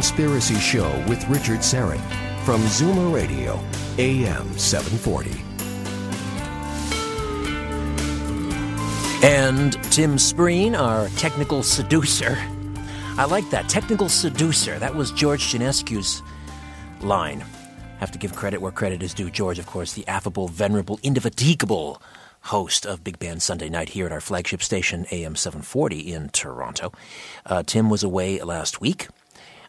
Conspiracy 0.00 0.54
Show 0.54 0.88
with 1.10 1.28
Richard 1.28 1.58
Syrett 1.58 2.00
from 2.46 2.62
Zoomer 2.62 3.14
Radio, 3.14 3.60
AM 3.98 4.56
740. 4.56 5.30
And 9.22 9.74
Tim 9.92 10.16
Spreen, 10.16 10.74
our 10.74 11.08
technical 11.18 11.62
seducer. 11.62 12.38
I 13.18 13.26
like 13.26 13.50
that. 13.50 13.68
Technical 13.68 14.08
seducer. 14.08 14.78
That 14.78 14.94
was 14.94 15.12
George 15.12 15.52
Janescu's 15.52 16.22
line. 17.02 17.44
Have 17.98 18.10
to 18.12 18.18
give 18.18 18.34
credit 18.34 18.62
where 18.62 18.72
credit 18.72 19.02
is 19.02 19.12
due. 19.12 19.28
George, 19.28 19.58
of 19.58 19.66
course, 19.66 19.92
the 19.92 20.08
affable, 20.08 20.48
venerable, 20.48 20.98
indefatigable 21.02 22.00
host 22.40 22.86
of 22.86 23.04
Big 23.04 23.18
Band 23.18 23.42
Sunday 23.42 23.68
Night 23.68 23.90
here 23.90 24.06
at 24.06 24.12
our 24.12 24.22
flagship 24.22 24.62
station, 24.62 25.04
AM 25.10 25.36
740 25.36 26.10
in 26.10 26.30
Toronto. 26.30 26.90
Uh, 27.44 27.62
Tim 27.62 27.90
was 27.90 28.02
away 28.02 28.40
last 28.40 28.80
week 28.80 29.08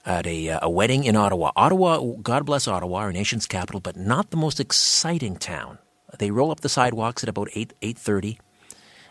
at 0.05 0.25
a, 0.25 0.49
uh, 0.49 0.59
a 0.63 0.69
wedding 0.69 1.03
in 1.03 1.15
Ottawa. 1.15 1.51
Ottawa, 1.55 1.99
God 2.21 2.45
bless 2.45 2.67
Ottawa, 2.67 2.99
our 2.99 3.11
nation's 3.11 3.45
capital, 3.45 3.79
but 3.79 3.95
not 3.95 4.31
the 4.31 4.37
most 4.37 4.59
exciting 4.59 5.35
town. 5.35 5.77
They 6.17 6.31
roll 6.31 6.51
up 6.51 6.61
the 6.61 6.69
sidewalks 6.69 7.23
at 7.23 7.29
about 7.29 7.49
8, 7.53 7.73
8.30, 7.81 8.37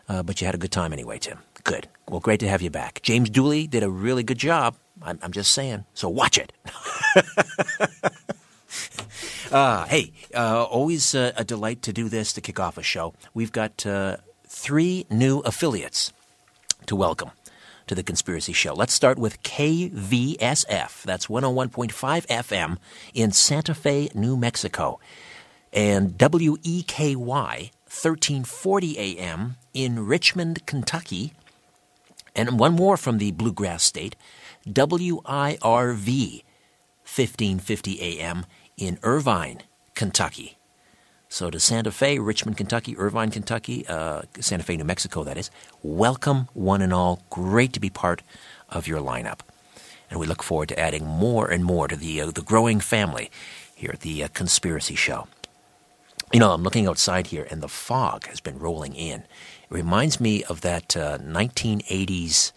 uh, 0.08 0.22
but 0.22 0.40
you 0.40 0.46
had 0.46 0.54
a 0.54 0.58
good 0.58 0.72
time 0.72 0.92
anyway, 0.92 1.18
Tim. 1.18 1.38
Good. 1.64 1.88
Well, 2.08 2.20
great 2.20 2.40
to 2.40 2.48
have 2.48 2.62
you 2.62 2.70
back. 2.70 3.00
James 3.02 3.30
Dooley 3.30 3.66
did 3.66 3.82
a 3.82 3.90
really 3.90 4.22
good 4.22 4.38
job. 4.38 4.76
I'm, 5.02 5.18
I'm 5.22 5.32
just 5.32 5.52
saying. 5.52 5.84
So 5.94 6.08
watch 6.08 6.38
it. 6.38 6.52
Uh, 9.50 9.84
hey, 9.86 10.12
uh, 10.32 10.62
always 10.62 11.12
uh, 11.12 11.32
a 11.36 11.42
delight 11.42 11.82
to 11.82 11.92
do 11.92 12.08
this 12.08 12.32
to 12.32 12.40
kick 12.40 12.60
off 12.60 12.78
a 12.78 12.84
show. 12.84 13.14
We've 13.34 13.50
got 13.50 13.84
three 14.46 15.06
new 15.10 15.40
affiliates 15.40 16.12
to 16.86 16.94
welcome 16.94 17.32
to 17.90 17.94
the 17.96 18.02
Conspiracy 18.04 18.52
Show. 18.52 18.72
Let's 18.72 18.94
start 18.94 19.18
with 19.18 19.42
KVSF. 19.42 21.02
That's 21.02 21.26
101.5 21.26 21.90
FM 22.28 22.76
in 23.14 23.32
Santa 23.32 23.74
Fe, 23.74 24.08
New 24.14 24.36
Mexico. 24.36 25.00
And 25.72 26.16
WEKY, 26.16 27.16
1340 27.16 28.96
AM 28.96 29.56
in 29.74 30.06
Richmond, 30.06 30.64
Kentucky. 30.66 31.32
And 32.36 32.60
one 32.60 32.74
more 32.74 32.96
from 32.96 33.18
the 33.18 33.32
Bluegrass 33.32 33.82
State, 33.82 34.14
WIRV, 34.68 36.44
1550 37.02 38.00
AM 38.02 38.46
in 38.76 39.00
Irvine, 39.02 39.62
Kentucky. 39.96 40.59
So 41.32 41.48
to 41.48 41.60
Santa 41.60 41.92
Fe, 41.92 42.18
Richmond, 42.18 42.56
Kentucky, 42.56 42.96
Irvine, 42.98 43.30
Kentucky, 43.30 43.86
uh, 43.86 44.22
Santa 44.40 44.64
Fe, 44.64 44.76
New 44.76 44.84
Mexico, 44.84 45.22
that 45.22 45.38
is. 45.38 45.48
Welcome, 45.80 46.48
one 46.54 46.82
and 46.82 46.92
all. 46.92 47.22
Great 47.30 47.72
to 47.74 47.80
be 47.80 47.88
part 47.88 48.24
of 48.68 48.88
your 48.88 49.00
lineup. 49.00 49.38
And 50.10 50.18
we 50.18 50.26
look 50.26 50.42
forward 50.42 50.70
to 50.70 50.78
adding 50.78 51.06
more 51.06 51.48
and 51.48 51.64
more 51.64 51.86
to 51.86 51.94
the, 51.94 52.20
uh, 52.20 52.30
the 52.32 52.42
growing 52.42 52.80
family 52.80 53.30
here 53.76 53.90
at 53.92 54.00
the 54.00 54.24
uh, 54.24 54.28
Conspiracy 54.34 54.96
Show. 54.96 55.28
You 56.32 56.40
know, 56.40 56.50
I'm 56.50 56.64
looking 56.64 56.88
outside 56.88 57.28
here, 57.28 57.46
and 57.48 57.62
the 57.62 57.68
fog 57.68 58.26
has 58.26 58.40
been 58.40 58.58
rolling 58.58 58.96
in. 58.96 59.20
It 59.20 59.26
reminds 59.70 60.18
me 60.18 60.42
of 60.42 60.62
that 60.62 60.88
1980s 60.88 62.50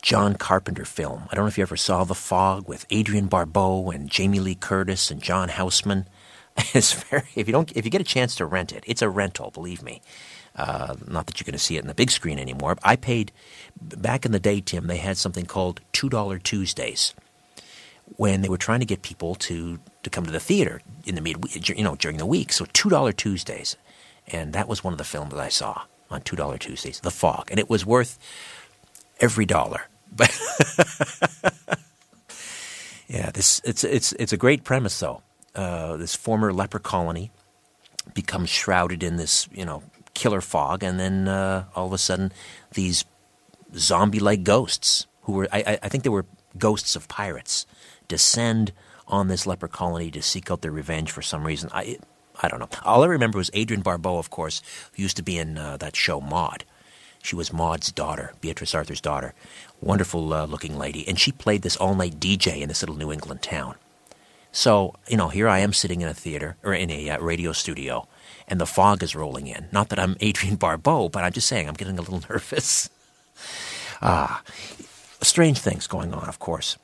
John 0.00 0.36
Carpenter 0.36 0.86
film. 0.86 1.24
I 1.30 1.34
don't 1.34 1.44
know 1.44 1.48
if 1.48 1.58
you 1.58 1.62
ever 1.62 1.76
saw 1.76 2.04
The 2.04 2.14
Fog 2.14 2.66
with 2.66 2.86
Adrienne 2.90 3.26
Barbeau 3.26 3.90
and 3.90 4.08
Jamie 4.10 4.40
Lee 4.40 4.54
Curtis 4.54 5.10
and 5.10 5.22
John 5.22 5.50
Houseman. 5.50 6.06
It's 6.74 6.92
very 6.92 7.24
if 7.34 7.46
you 7.46 7.52
don't 7.52 7.70
if 7.76 7.84
you 7.84 7.90
get 7.90 8.00
a 8.00 8.04
chance 8.04 8.34
to 8.36 8.46
rent 8.46 8.72
it, 8.72 8.84
it's 8.86 9.02
a 9.02 9.08
rental. 9.08 9.50
Believe 9.50 9.82
me. 9.82 10.00
Uh, 10.54 10.94
not 11.08 11.26
that 11.26 11.40
you're 11.40 11.46
going 11.46 11.52
to 11.54 11.58
see 11.58 11.76
it 11.76 11.80
in 11.80 11.86
the 11.86 11.94
big 11.94 12.10
screen 12.10 12.38
anymore. 12.38 12.76
I 12.82 12.96
paid 12.96 13.32
back 13.80 14.26
in 14.26 14.32
the 14.32 14.38
day, 14.38 14.60
Tim. 14.60 14.86
They 14.86 14.98
had 14.98 15.16
something 15.16 15.46
called 15.46 15.80
two 15.92 16.08
dollar 16.08 16.38
Tuesdays 16.38 17.14
when 18.16 18.42
they 18.42 18.48
were 18.48 18.58
trying 18.58 18.80
to 18.80 18.86
get 18.86 19.02
people 19.02 19.34
to 19.36 19.78
to 20.02 20.10
come 20.10 20.24
to 20.26 20.30
the 20.32 20.40
theater 20.40 20.82
in 21.06 21.14
the 21.14 21.20
mid 21.20 21.68
you 21.68 21.84
know 21.84 21.96
during 21.96 22.18
the 22.18 22.26
week. 22.26 22.52
So 22.52 22.66
two 22.72 22.90
dollar 22.90 23.12
Tuesdays, 23.12 23.76
and 24.26 24.52
that 24.52 24.68
was 24.68 24.84
one 24.84 24.92
of 24.94 24.98
the 24.98 25.04
films 25.04 25.30
that 25.32 25.40
I 25.40 25.48
saw 25.48 25.82
on 26.10 26.22
two 26.22 26.36
dollar 26.36 26.58
Tuesdays, 26.58 27.00
The 27.00 27.10
Fog, 27.10 27.50
and 27.50 27.58
it 27.58 27.70
was 27.70 27.86
worth 27.86 28.18
every 29.20 29.46
dollar. 29.46 29.82
But 30.14 30.30
yeah, 33.08 33.30
this 33.30 33.60
it's 33.64 33.84
it's 33.84 34.12
it's 34.14 34.32
a 34.32 34.36
great 34.36 34.64
premise 34.64 34.98
though. 34.98 35.22
Uh, 35.54 35.96
this 35.96 36.14
former 36.14 36.52
leper 36.52 36.78
colony 36.78 37.30
becomes 38.14 38.48
shrouded 38.48 39.02
in 39.02 39.16
this 39.16 39.48
you 39.52 39.64
know 39.64 39.82
killer 40.14 40.40
fog, 40.40 40.82
and 40.82 40.98
then 40.98 41.28
uh, 41.28 41.64
all 41.74 41.86
of 41.86 41.92
a 41.92 41.98
sudden 41.98 42.32
these 42.72 43.04
zombie-like 43.74 44.44
ghosts 44.44 45.06
who 45.22 45.32
were 45.32 45.48
I, 45.52 45.78
I 45.82 45.88
think 45.88 46.04
they 46.04 46.10
were 46.10 46.26
ghosts 46.58 46.96
of 46.96 47.08
pirates 47.08 47.66
descend 48.08 48.72
on 49.08 49.28
this 49.28 49.46
leper 49.46 49.68
colony 49.68 50.10
to 50.10 50.22
seek 50.22 50.50
out 50.50 50.62
their 50.62 50.70
revenge 50.70 51.10
for 51.10 51.22
some 51.22 51.44
reason. 51.44 51.70
I 51.72 51.98
I 52.42 52.48
don't 52.48 52.60
know. 52.60 52.68
All 52.84 53.02
I 53.02 53.06
remember 53.06 53.38
was 53.38 53.50
Adrienne 53.54 53.82
Barbeau, 53.82 54.18
of 54.18 54.30
course, 54.30 54.62
who 54.92 55.02
used 55.02 55.16
to 55.18 55.22
be 55.22 55.38
in 55.38 55.58
uh, 55.58 55.76
that 55.78 55.96
show 55.96 56.20
Maude. 56.20 56.64
She 57.22 57.36
was 57.36 57.52
Maude's 57.52 57.92
daughter, 57.92 58.32
Beatrice 58.40 58.74
Arthur's 58.74 59.00
daughter. 59.00 59.34
Wonderful 59.80 60.32
uh, 60.32 60.46
looking 60.46 60.76
lady. 60.76 61.06
And 61.06 61.20
she 61.20 61.30
played 61.30 61.62
this 61.62 61.76
all 61.76 61.94
night 61.94 62.18
DJ 62.18 62.62
in 62.62 62.68
this 62.68 62.82
little 62.82 62.96
New 62.96 63.12
England 63.12 63.42
town. 63.42 63.76
So, 64.52 64.94
you 65.08 65.16
know, 65.16 65.28
here 65.28 65.48
I 65.48 65.60
am 65.60 65.72
sitting 65.72 66.02
in 66.02 66.08
a 66.08 66.14
theater 66.14 66.56
or 66.62 66.74
in 66.74 66.90
a 66.90 67.10
uh, 67.10 67.18
radio 67.20 67.52
studio, 67.52 68.06
and 68.46 68.60
the 68.60 68.66
fog 68.66 69.02
is 69.02 69.16
rolling 69.16 69.46
in. 69.46 69.66
Not 69.72 69.88
that 69.88 69.98
I'm 69.98 70.16
Adrienne 70.22 70.56
Barbeau, 70.56 71.08
but 71.08 71.24
I'm 71.24 71.32
just 71.32 71.48
saying 71.48 71.68
I'm 71.68 71.74
getting 71.74 71.98
a 71.98 72.02
little 72.02 72.22
nervous. 72.30 72.90
ah, 74.02 74.42
strange 75.22 75.58
things 75.58 75.86
going 75.86 76.12
on, 76.12 76.28
of 76.28 76.38
course, 76.38 76.76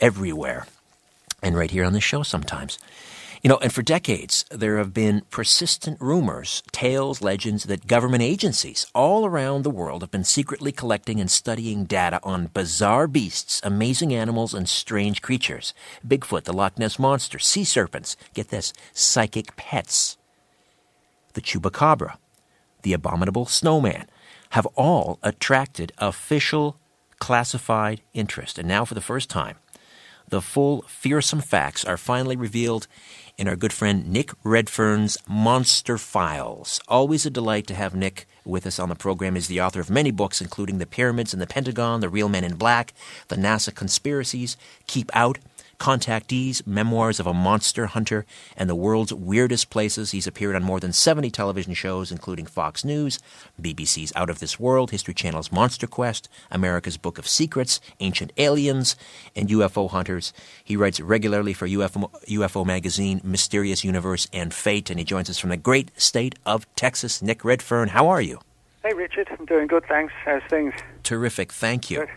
everywhere. 0.00 0.66
And 1.42 1.56
right 1.56 1.70
here 1.70 1.84
on 1.84 1.92
this 1.94 2.04
show 2.04 2.22
sometimes. 2.22 2.78
You 3.44 3.50
know, 3.50 3.58
and 3.58 3.70
for 3.70 3.82
decades, 3.82 4.46
there 4.50 4.78
have 4.78 4.94
been 4.94 5.20
persistent 5.28 6.00
rumors, 6.00 6.62
tales, 6.72 7.20
legends 7.20 7.64
that 7.64 7.86
government 7.86 8.22
agencies 8.22 8.86
all 8.94 9.26
around 9.26 9.64
the 9.64 9.70
world 9.70 10.00
have 10.00 10.10
been 10.10 10.24
secretly 10.24 10.72
collecting 10.72 11.20
and 11.20 11.30
studying 11.30 11.84
data 11.84 12.20
on 12.22 12.46
bizarre 12.54 13.06
beasts, 13.06 13.60
amazing 13.62 14.14
animals, 14.14 14.54
and 14.54 14.66
strange 14.66 15.20
creatures. 15.20 15.74
Bigfoot, 16.08 16.44
the 16.44 16.54
Loch 16.54 16.78
Ness 16.78 16.98
Monster, 16.98 17.38
sea 17.38 17.64
serpents, 17.64 18.16
get 18.32 18.48
this, 18.48 18.72
psychic 18.94 19.54
pets, 19.56 20.16
the 21.34 21.42
chupacabra, 21.42 22.16
the 22.80 22.94
abominable 22.94 23.44
snowman, 23.44 24.06
have 24.52 24.64
all 24.74 25.18
attracted 25.22 25.92
official 25.98 26.78
classified 27.18 28.00
interest. 28.14 28.58
And 28.58 28.66
now, 28.66 28.86
for 28.86 28.94
the 28.94 29.02
first 29.02 29.28
time, 29.28 29.56
the 30.28 30.40
full 30.40 30.82
fearsome 30.88 31.40
facts 31.40 31.84
are 31.84 31.96
finally 31.96 32.36
revealed 32.36 32.86
in 33.36 33.48
our 33.48 33.56
good 33.56 33.72
friend 33.72 34.08
Nick 34.08 34.30
Redfern's 34.44 35.18
Monster 35.28 35.98
Files. 35.98 36.80
Always 36.88 37.26
a 37.26 37.30
delight 37.30 37.66
to 37.66 37.74
have 37.74 37.94
Nick 37.94 38.26
with 38.44 38.66
us 38.66 38.78
on 38.78 38.88
the 38.88 38.94
program. 38.94 39.36
Is 39.36 39.48
the 39.48 39.60
author 39.60 39.80
of 39.80 39.90
many 39.90 40.10
books, 40.10 40.40
including 40.40 40.78
The 40.78 40.86
Pyramids 40.86 41.32
and 41.32 41.42
the 41.42 41.46
Pentagon, 41.46 42.00
The 42.00 42.08
Real 42.08 42.28
Men 42.28 42.44
in 42.44 42.54
Black, 42.54 42.94
The 43.28 43.36
NASA 43.36 43.74
Conspiracies, 43.74 44.56
Keep 44.86 45.10
Out, 45.14 45.38
Contactees, 45.78 46.66
Memoirs 46.66 47.20
of 47.20 47.26
a 47.26 47.34
Monster 47.34 47.86
Hunter, 47.86 48.26
and 48.56 48.68
the 48.68 48.74
World's 48.74 49.12
Weirdest 49.12 49.70
Places. 49.70 50.10
He's 50.10 50.26
appeared 50.26 50.56
on 50.56 50.62
more 50.62 50.80
than 50.80 50.92
70 50.92 51.30
television 51.30 51.74
shows, 51.74 52.10
including 52.10 52.46
Fox 52.46 52.84
News, 52.84 53.18
BBC's 53.60 54.12
Out 54.16 54.30
of 54.30 54.38
This 54.38 54.58
World, 54.58 54.90
History 54.90 55.14
Channel's 55.14 55.52
Monster 55.52 55.86
Quest, 55.86 56.28
America's 56.50 56.96
Book 56.96 57.18
of 57.18 57.28
Secrets, 57.28 57.80
Ancient 58.00 58.32
Aliens, 58.36 58.96
and 59.34 59.48
UFO 59.48 59.90
Hunters. 59.90 60.32
He 60.62 60.76
writes 60.76 61.00
regularly 61.00 61.52
for 61.52 61.66
UFO, 61.66 62.10
UFO 62.28 62.64
Magazine, 62.64 63.20
Mysterious 63.24 63.84
Universe, 63.84 64.28
and 64.32 64.52
Fate, 64.52 64.90
and 64.90 64.98
he 64.98 65.04
joins 65.04 65.30
us 65.30 65.38
from 65.38 65.50
the 65.50 65.56
great 65.56 65.90
state 66.00 66.34
of 66.46 66.66
Texas. 66.76 67.22
Nick 67.22 67.44
Redfern, 67.44 67.88
how 67.88 68.08
are 68.08 68.20
you? 68.20 68.40
Hey, 68.84 68.92
Richard. 68.92 69.28
I'm 69.30 69.46
doing 69.46 69.66
good, 69.66 69.84
thanks. 69.86 70.12
How's 70.24 70.42
things? 70.50 70.74
Terrific, 71.02 71.52
thank 71.52 71.90
you. 71.90 72.00
Good. 72.00 72.10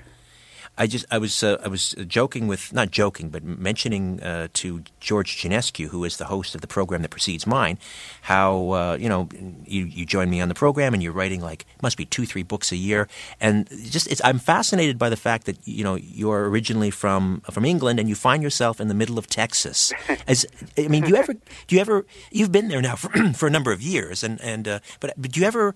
I 0.78 0.88
just 0.88 1.06
I 1.10 1.18
was 1.18 1.44
uh, 1.44 1.58
I 1.64 1.68
was 1.68 1.96
joking 2.08 2.48
with 2.48 2.72
not 2.74 2.92
joking 2.92 3.30
but 3.30 3.44
mentioning 3.44 4.22
uh, 4.22 4.48
to 4.54 4.84
George 5.00 5.38
Ginescu, 5.38 5.88
who 5.88 6.04
is 6.04 6.18
the 6.18 6.26
host 6.26 6.56
of 6.56 6.62
the 6.62 6.68
program 6.68 7.02
that 7.02 7.10
precedes 7.10 7.48
mine, 7.48 7.78
how 8.22 8.70
uh, 8.72 8.98
you 9.00 9.10
know 9.10 9.30
you 9.66 9.86
you 9.86 10.06
join 10.06 10.30
me 10.30 10.42
on 10.42 10.50
the 10.50 10.56
program 10.56 10.94
and 10.94 11.02
you're 11.02 11.14
writing 11.14 11.42
like 11.42 11.66
must 11.82 11.98
be 11.98 12.06
two 12.06 12.26
three 12.26 12.44
books 12.44 12.72
a 12.72 12.76
year 12.76 13.08
and 13.40 13.68
just 13.90 14.08
I'm 14.24 14.40
fascinated 14.40 14.98
by 14.98 15.10
the 15.10 15.18
fact 15.18 15.46
that 15.46 15.58
you 15.68 15.84
know 15.84 15.96
you're 15.96 16.50
originally 16.50 16.92
from 16.92 17.42
from 17.52 17.66
England 17.66 18.00
and 18.00 18.08
you 18.08 18.16
find 18.16 18.44
yourself 18.44 18.80
in 18.80 18.88
the 18.88 18.94
middle 18.94 19.18
of 19.18 19.28
Texas. 19.28 19.94
As 20.28 20.46
I 20.78 20.88
mean, 20.88 21.04
do 21.04 21.10
you 21.10 21.16
ever 21.16 21.34
do 21.34 21.76
you 21.76 21.82
ever 21.82 22.06
you've 22.32 22.52
been 22.52 22.68
there 22.68 22.82
now 22.82 22.96
for 22.96 23.10
for 23.34 23.48
a 23.48 23.52
number 23.52 23.72
of 23.72 23.82
years 23.82 24.24
and 24.24 24.40
and 24.42 24.68
uh, 24.68 24.80
but 25.00 25.14
but 25.18 25.32
do 25.32 25.40
you 25.40 25.48
ever 25.48 25.76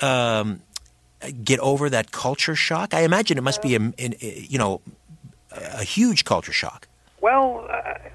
um, 0.00 0.60
get 1.44 1.60
over 1.60 1.90
that 1.90 2.12
culture 2.12 2.54
shock? 2.54 2.94
I 2.94 3.00
imagine 3.00 3.38
it 3.38 3.42
must 3.42 3.62
be 3.62 3.74
a, 3.76 3.92
you 4.20 4.58
know 4.58 4.80
a 5.52 5.84
huge 5.84 6.24
culture 6.24 6.52
shock. 6.52 6.88
Well, 7.20 7.66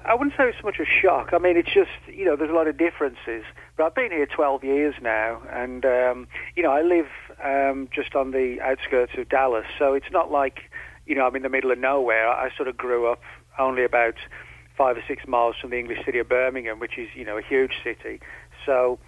I 0.04 0.14
wouldn't 0.14 0.36
say 0.36 0.48
it's 0.48 0.58
so 0.58 0.64
much 0.64 0.78
a 0.78 0.84
shock. 0.84 1.30
I 1.32 1.38
mean, 1.38 1.56
it's 1.56 1.72
just 1.72 1.90
you 2.06 2.24
know 2.24 2.36
there's 2.36 2.50
a 2.50 2.54
lot 2.54 2.68
of 2.68 2.76
differences. 2.76 3.44
But 3.76 3.84
I've 3.84 3.94
been 3.94 4.10
here 4.10 4.26
12 4.26 4.64
years 4.64 4.94
now, 5.02 5.42
and 5.50 5.84
um, 5.84 6.28
you 6.56 6.62
know 6.62 6.70
I 6.70 6.82
live 6.82 7.08
um, 7.42 7.88
just 7.94 8.14
on 8.14 8.30
the 8.30 8.58
outskirts 8.60 9.12
of 9.18 9.28
Dallas, 9.28 9.66
so 9.78 9.94
it's 9.94 10.10
not 10.10 10.30
like 10.30 10.70
you 11.06 11.14
know 11.14 11.26
I'm 11.26 11.36
in 11.36 11.42
the 11.42 11.48
middle 11.48 11.70
of 11.70 11.78
nowhere. 11.78 12.28
I 12.28 12.54
sort 12.56 12.68
of 12.68 12.76
grew 12.76 13.10
up 13.10 13.20
only 13.58 13.84
about 13.84 14.14
five 14.76 14.96
or 14.96 15.02
six 15.06 15.26
miles 15.26 15.56
from 15.60 15.70
the 15.70 15.78
English 15.78 16.04
city 16.04 16.18
of 16.18 16.28
Birmingham, 16.28 16.78
which 16.78 16.96
is 16.96 17.08
you 17.14 17.24
know 17.24 17.36
a 17.36 17.42
huge 17.42 17.74
city. 17.82 18.20
So 18.64 18.98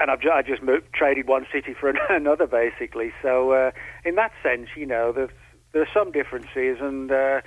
and 0.00 0.10
I've 0.10 0.20
I 0.32 0.42
just 0.42 0.62
moved, 0.62 0.92
traded 0.92 1.28
one 1.28 1.46
city 1.52 1.74
for 1.78 1.88
another, 2.10 2.46
basically. 2.46 3.12
So 3.22 3.52
uh, 3.52 3.70
in 4.04 4.14
that 4.16 4.32
sense, 4.42 4.68
you 4.76 4.86
know, 4.86 5.12
there's, 5.12 5.30
there 5.72 5.82
are 5.82 5.88
some 5.94 6.12
differences 6.12 6.78
and 6.80 7.10
uh, 7.10 7.40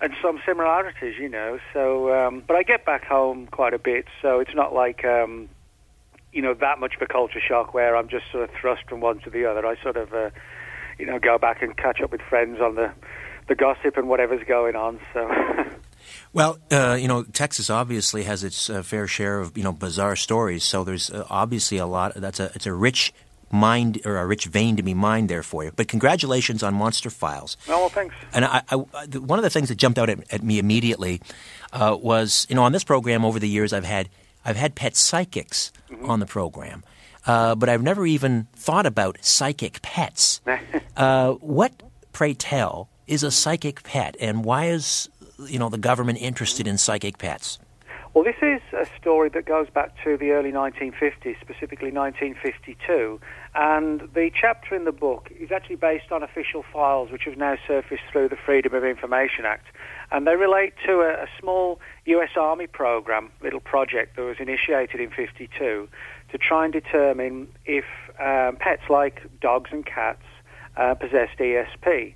and 0.00 0.12
some 0.22 0.40
similarities, 0.44 1.16
you 1.18 1.28
know. 1.28 1.58
So, 1.72 2.14
um, 2.14 2.42
but 2.46 2.56
I 2.56 2.62
get 2.62 2.84
back 2.84 3.04
home 3.04 3.46
quite 3.46 3.74
a 3.74 3.78
bit, 3.78 4.06
so 4.20 4.40
it's 4.40 4.54
not 4.54 4.74
like 4.74 5.04
um, 5.04 5.48
you 6.32 6.42
know 6.42 6.54
that 6.54 6.78
much 6.78 6.96
of 6.96 7.02
a 7.02 7.06
culture 7.06 7.40
shock 7.40 7.74
where 7.74 7.96
I'm 7.96 8.08
just 8.08 8.30
sort 8.30 8.48
of 8.48 8.50
thrust 8.60 8.82
from 8.88 9.00
one 9.00 9.20
to 9.20 9.30
the 9.30 9.46
other. 9.46 9.66
I 9.66 9.80
sort 9.82 9.96
of 9.96 10.12
uh, 10.12 10.30
you 10.98 11.06
know 11.06 11.18
go 11.18 11.38
back 11.38 11.62
and 11.62 11.76
catch 11.76 12.00
up 12.00 12.12
with 12.12 12.20
friends 12.20 12.60
on 12.60 12.74
the 12.74 12.92
the 13.48 13.54
gossip 13.54 13.96
and 13.96 14.08
whatever's 14.08 14.46
going 14.46 14.76
on. 14.76 15.00
So. 15.12 15.28
Well, 16.36 16.58
uh, 16.70 16.98
you 17.00 17.08
know, 17.08 17.22
Texas 17.22 17.70
obviously 17.70 18.24
has 18.24 18.44
its 18.44 18.68
uh, 18.68 18.82
fair 18.82 19.06
share 19.06 19.40
of 19.40 19.56
you 19.56 19.64
know 19.64 19.72
bizarre 19.72 20.16
stories. 20.16 20.64
So 20.64 20.84
there's 20.84 21.08
uh, 21.08 21.24
obviously 21.30 21.78
a 21.78 21.86
lot. 21.86 22.12
That's 22.14 22.38
a 22.38 22.50
it's 22.54 22.66
a 22.66 22.74
rich 22.74 23.14
mind 23.50 24.02
or 24.04 24.18
a 24.18 24.26
rich 24.26 24.44
vein 24.44 24.76
to 24.76 24.82
be 24.82 24.92
mined 24.92 25.30
there 25.30 25.42
for 25.42 25.64
you. 25.64 25.72
But 25.74 25.88
congratulations 25.88 26.62
on 26.62 26.74
Monster 26.74 27.08
Files. 27.08 27.56
Oh, 27.68 27.80
well, 27.80 27.88
thanks. 27.88 28.14
And 28.34 28.44
I, 28.44 28.60
I, 28.68 28.76
one 28.76 29.38
of 29.38 29.44
the 29.44 29.50
things 29.50 29.70
that 29.70 29.76
jumped 29.76 29.98
out 29.98 30.10
at, 30.10 30.30
at 30.30 30.42
me 30.42 30.58
immediately 30.58 31.22
uh, 31.72 31.96
was 31.98 32.46
you 32.50 32.54
know 32.54 32.64
on 32.64 32.72
this 32.72 32.84
program 32.84 33.24
over 33.24 33.38
the 33.38 33.48
years 33.48 33.72
I've 33.72 33.86
had 33.86 34.10
I've 34.44 34.56
had 34.56 34.74
pet 34.74 34.94
psychics 34.94 35.72
mm-hmm. 35.90 36.10
on 36.10 36.20
the 36.20 36.26
program. 36.26 36.84
Uh, 37.26 37.54
but 37.54 37.70
I've 37.70 37.82
never 37.82 38.06
even 38.06 38.46
thought 38.54 38.84
about 38.84 39.24
psychic 39.24 39.80
pets. 39.80 40.42
Uh, 40.96 41.32
what, 41.42 41.82
pray 42.14 42.32
tell, 42.32 42.88
is 43.06 43.22
a 43.22 43.30
psychic 43.30 43.82
pet, 43.82 44.16
and 44.18 44.46
why 44.46 44.64
is 44.64 45.10
you 45.38 45.58
know 45.58 45.68
the 45.68 45.78
government 45.78 46.20
interested 46.20 46.66
in 46.66 46.78
psychic 46.78 47.18
pets? 47.18 47.58
Well, 48.16 48.24
this 48.24 48.36
is 48.40 48.62
a 48.72 48.86
story 48.98 49.28
that 49.28 49.44
goes 49.44 49.68
back 49.68 49.92
to 50.04 50.16
the 50.16 50.30
early 50.30 50.50
1950s, 50.50 51.38
specifically 51.38 51.92
1952. 51.92 53.20
And 53.54 54.08
the 54.14 54.30
chapter 54.34 54.74
in 54.74 54.86
the 54.86 54.92
book 54.92 55.30
is 55.38 55.52
actually 55.52 55.76
based 55.76 56.10
on 56.10 56.22
official 56.22 56.64
files 56.72 57.10
which 57.10 57.24
have 57.24 57.36
now 57.36 57.58
surfaced 57.66 58.04
through 58.10 58.30
the 58.30 58.36
Freedom 58.36 58.72
of 58.72 58.84
Information 58.84 59.44
Act. 59.44 59.66
And 60.10 60.26
they 60.26 60.34
relate 60.34 60.72
to 60.86 61.00
a, 61.02 61.24
a 61.24 61.26
small 61.38 61.78
US 62.06 62.30
Army 62.36 62.66
program, 62.66 63.30
little 63.42 63.60
project 63.60 64.16
that 64.16 64.22
was 64.22 64.38
initiated 64.40 64.98
in 64.98 65.10
52 65.10 65.86
to 66.30 66.38
try 66.38 66.64
and 66.64 66.72
determine 66.72 67.48
if 67.66 67.84
um, 68.18 68.56
pets 68.56 68.88
like 68.88 69.20
dogs 69.42 69.68
and 69.74 69.84
cats 69.84 70.24
uh, 70.78 70.94
possessed 70.94 71.36
ESP. 71.38 72.14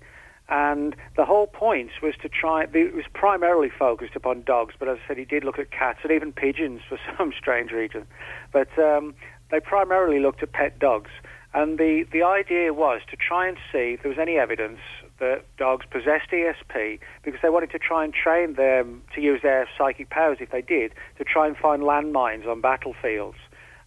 And 0.51 0.97
the 1.17 1.25
whole 1.25 1.47
point 1.47 1.91
was 2.03 2.15
to 2.23 2.29
try, 2.29 2.65
it 2.65 2.95
was 2.95 3.05
primarily 3.15 3.71
focused 3.71 4.17
upon 4.17 4.43
dogs, 4.43 4.75
but 4.79 4.89
as 4.89 4.99
I 5.05 5.09
said, 5.09 5.19
he 5.19 5.25
did 5.25 5.45
look 5.45 5.61
at 5.61 5.71
cats 5.71 6.01
and 6.03 6.11
even 6.11 6.33
pigeons 6.33 6.81
for 6.89 6.99
some 7.17 7.33
strange 7.39 7.71
reason. 7.71 8.07
But 8.53 8.77
um, 8.79 9.15
they 9.51 9.61
primarily 9.61 10.19
looked 10.19 10.43
at 10.43 10.53
pet 10.53 10.79
dogs. 10.79 11.11
And 11.55 11.79
the, 11.79 12.05
the 12.13 12.23
idea 12.23 12.73
was 12.73 13.01
to 13.11 13.17
try 13.17 13.49
and 13.49 13.57
see 13.73 13.95
if 13.95 14.03
there 14.03 14.09
was 14.09 14.19
any 14.19 14.39
evidence 14.39 14.79
that 15.19 15.45
dogs 15.57 15.87
possessed 15.91 16.31
ESP 16.33 16.99
because 17.23 17.41
they 17.43 17.51
wanted 17.51 17.71
to 17.71 17.79
try 17.79 18.05
and 18.05 18.13
train 18.13 18.55
them 18.55 19.03
to 19.15 19.21
use 19.21 19.43
their 19.43 19.69
psychic 19.77 20.11
powers, 20.11 20.39
if 20.41 20.51
they 20.51 20.63
did, 20.63 20.93
to 21.19 21.25
try 21.25 21.47
and 21.47 21.57
find 21.57 21.83
landmines 21.83 22.47
on 22.47 22.61
battlefields. 22.61 23.39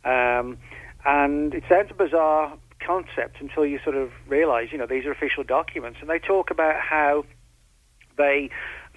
Um, 0.05 0.57
and 1.05 1.53
it 1.53 1.63
sounds 1.67 1.91
bizarre 1.97 2.57
concept 2.85 3.37
until 3.39 3.65
you 3.65 3.79
sort 3.83 3.95
of 3.95 4.11
realize, 4.27 4.67
you 4.71 4.77
know, 4.77 4.87
these 4.87 5.05
are 5.05 5.11
official 5.11 5.43
documents. 5.43 5.99
And 6.01 6.09
they 6.09 6.19
talk 6.19 6.51
about 6.51 6.79
how 6.79 7.25
they 8.17 8.49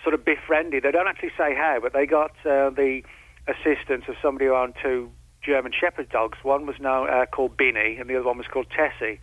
sort 0.03 0.15
of 0.15 0.25
befriended, 0.25 0.83
they 0.83 0.91
don't 0.91 1.09
actually 1.09 1.33
say 1.37 1.55
how, 1.55 1.79
but 1.81 1.93
they 1.93 2.07
got 2.07 2.33
uh, 2.45 2.71
the 2.71 3.03
assistance 3.49 4.05
of 4.09 4.15
somebody 4.21 4.47
who 4.47 4.55
owned 4.55 4.75
two 4.83 5.11
German 5.43 5.73
Shepherd 5.79 6.09
dogs. 6.09 6.39
One 6.43 6.67
was 6.67 6.77
now 6.81 7.07
uh, 7.07 7.27
called 7.27 7.57
Binny, 7.57 7.97
and 7.99 8.11
the 8.11 8.17
other 8.17 8.27
one 8.27 8.39
was 8.39 8.47
called 8.47 8.67
Tessie. 8.71 9.21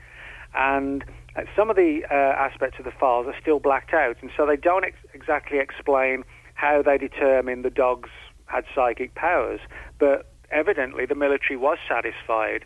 And 0.56 1.04
uh, 1.36 1.44
some 1.56 1.70
of 1.70 1.76
the 1.76 2.04
uh, 2.10 2.14
aspects 2.14 2.80
of 2.80 2.86
the 2.86 2.92
files 2.92 3.28
are 3.28 3.36
still 3.42 3.60
blacked 3.60 3.94
out, 3.94 4.18
and 4.22 4.32
so 4.36 4.46
they 4.46 4.56
don't 4.56 4.86
ex- 4.86 4.98
exactly 5.14 5.60
explain 5.60 6.24
how 6.54 6.82
they 6.82 6.98
determined 6.98 7.66
the 7.66 7.70
dogs 7.70 8.10
had 8.46 8.64
psychic 8.74 9.16
powers. 9.16 9.60
But 10.00 10.32
evidently, 10.52 11.06
the 11.06 11.16
military 11.16 11.58
was 11.58 11.78
satisfied 11.88 12.66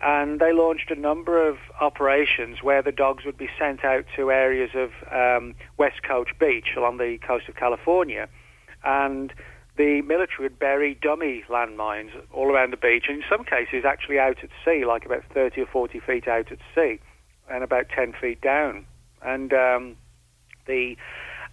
and 0.00 0.40
they 0.40 0.52
launched 0.52 0.90
a 0.90 0.94
number 0.94 1.46
of 1.46 1.56
operations 1.80 2.62
where 2.62 2.82
the 2.82 2.92
dogs 2.92 3.24
would 3.24 3.38
be 3.38 3.48
sent 3.58 3.84
out 3.84 4.04
to 4.14 4.30
areas 4.30 4.70
of 4.74 4.90
um, 5.10 5.54
West 5.78 6.02
Coast 6.02 6.32
Beach 6.38 6.68
along 6.76 6.98
the 6.98 7.18
coast 7.26 7.48
of 7.48 7.56
California, 7.56 8.28
and 8.84 9.32
the 9.76 10.02
military 10.02 10.44
would 10.44 10.58
bury 10.58 10.94
dummy 10.94 11.44
landmines 11.48 12.10
all 12.32 12.50
around 12.50 12.72
the 12.72 12.76
beach, 12.76 13.04
and 13.08 13.18
in 13.18 13.24
some 13.28 13.44
cases 13.44 13.84
actually 13.84 14.18
out 14.18 14.38
at 14.42 14.50
sea, 14.64 14.84
like 14.84 15.06
about 15.06 15.24
30 15.32 15.62
or 15.62 15.66
40 15.66 16.00
feet 16.00 16.28
out 16.28 16.52
at 16.52 16.58
sea, 16.74 16.98
and 17.50 17.64
about 17.64 17.88
10 17.88 18.14
feet 18.20 18.40
down. 18.40 18.86
And 19.22 19.52
um, 19.52 19.96
the 20.66 20.96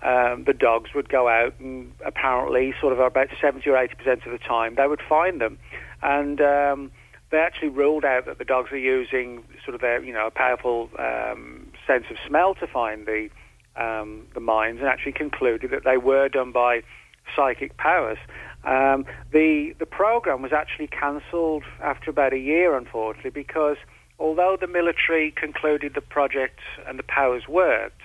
um, 0.01 0.43
the 0.43 0.53
dogs 0.53 0.89
would 0.93 1.07
go 1.07 1.29
out, 1.29 1.53
and 1.59 1.93
apparently, 2.05 2.73
sort 2.81 2.91
of 2.91 2.99
about 2.99 3.29
70 3.39 3.69
or 3.69 3.77
80 3.77 3.95
percent 3.95 4.25
of 4.25 4.33
the 4.33 4.37
time, 4.37 4.75
they 4.75 4.85
would 4.85 5.01
find 5.07 5.39
them, 5.39 5.57
and 6.01 6.41
um, 6.41 6.91
they 7.33 7.39
actually 7.39 7.69
ruled 7.69 8.05
out 8.05 8.27
that 8.27 8.37
the 8.37 8.45
dogs 8.45 8.71
are 8.71 8.77
using 8.77 9.43
sort 9.65 9.73
of 9.73 9.81
their, 9.81 10.03
you 10.03 10.13
know, 10.13 10.27
a 10.27 10.31
powerful 10.31 10.87
um, 10.99 11.67
sense 11.87 12.05
of 12.11 12.17
smell 12.27 12.53
to 12.55 12.67
find 12.67 13.07
the 13.07 13.29
um, 13.75 14.27
the 14.35 14.39
mines, 14.39 14.79
and 14.79 14.87
actually 14.87 15.13
concluded 15.13 15.71
that 15.71 15.83
they 15.83 15.97
were 15.97 16.29
done 16.29 16.51
by 16.51 16.83
psychic 17.35 17.75
powers. 17.77 18.19
Um, 18.63 19.05
the 19.31 19.73
the 19.79 19.87
program 19.87 20.43
was 20.43 20.53
actually 20.53 20.87
cancelled 20.87 21.63
after 21.81 22.11
about 22.11 22.33
a 22.33 22.37
year, 22.37 22.77
unfortunately, 22.77 23.31
because 23.31 23.77
although 24.19 24.55
the 24.61 24.67
military 24.67 25.31
concluded 25.31 25.95
the 25.95 26.01
project 26.01 26.59
and 26.87 26.99
the 26.99 27.03
powers 27.03 27.47
worked, 27.47 28.01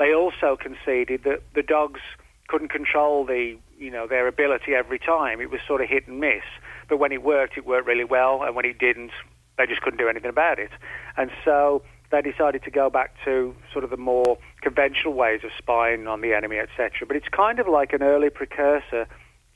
they 0.00 0.12
also 0.12 0.58
conceded 0.60 1.22
that 1.22 1.42
the 1.54 1.62
dogs 1.62 2.00
couldn't 2.48 2.70
control 2.70 3.24
the 3.24 3.56
you 3.78 3.90
know 3.92 4.08
their 4.08 4.26
ability 4.26 4.74
every 4.74 4.98
time. 4.98 5.40
It 5.40 5.50
was 5.52 5.60
sort 5.64 5.80
of 5.80 5.88
hit 5.88 6.08
and 6.08 6.18
miss. 6.18 6.42
But 6.88 6.98
when 6.98 7.12
it 7.12 7.22
worked, 7.22 7.56
it 7.56 7.66
worked 7.66 7.86
really 7.86 8.04
well, 8.04 8.42
and 8.42 8.54
when 8.54 8.64
it 8.64 8.78
didn't, 8.78 9.12
they 9.58 9.66
just 9.66 9.82
couldn't 9.82 9.98
do 9.98 10.08
anything 10.08 10.30
about 10.30 10.58
it. 10.58 10.70
And 11.16 11.30
so 11.44 11.82
they 12.10 12.22
decided 12.22 12.62
to 12.64 12.70
go 12.70 12.90
back 12.90 13.14
to 13.24 13.54
sort 13.72 13.84
of 13.84 13.90
the 13.90 13.96
more 13.96 14.38
conventional 14.62 15.14
ways 15.14 15.40
of 15.44 15.50
spying 15.58 16.06
on 16.06 16.20
the 16.20 16.32
enemy, 16.32 16.58
etc. 16.58 17.06
But 17.06 17.16
it's 17.16 17.28
kind 17.28 17.58
of 17.58 17.68
like 17.68 17.92
an 17.92 18.02
early 18.02 18.30
precursor 18.30 19.06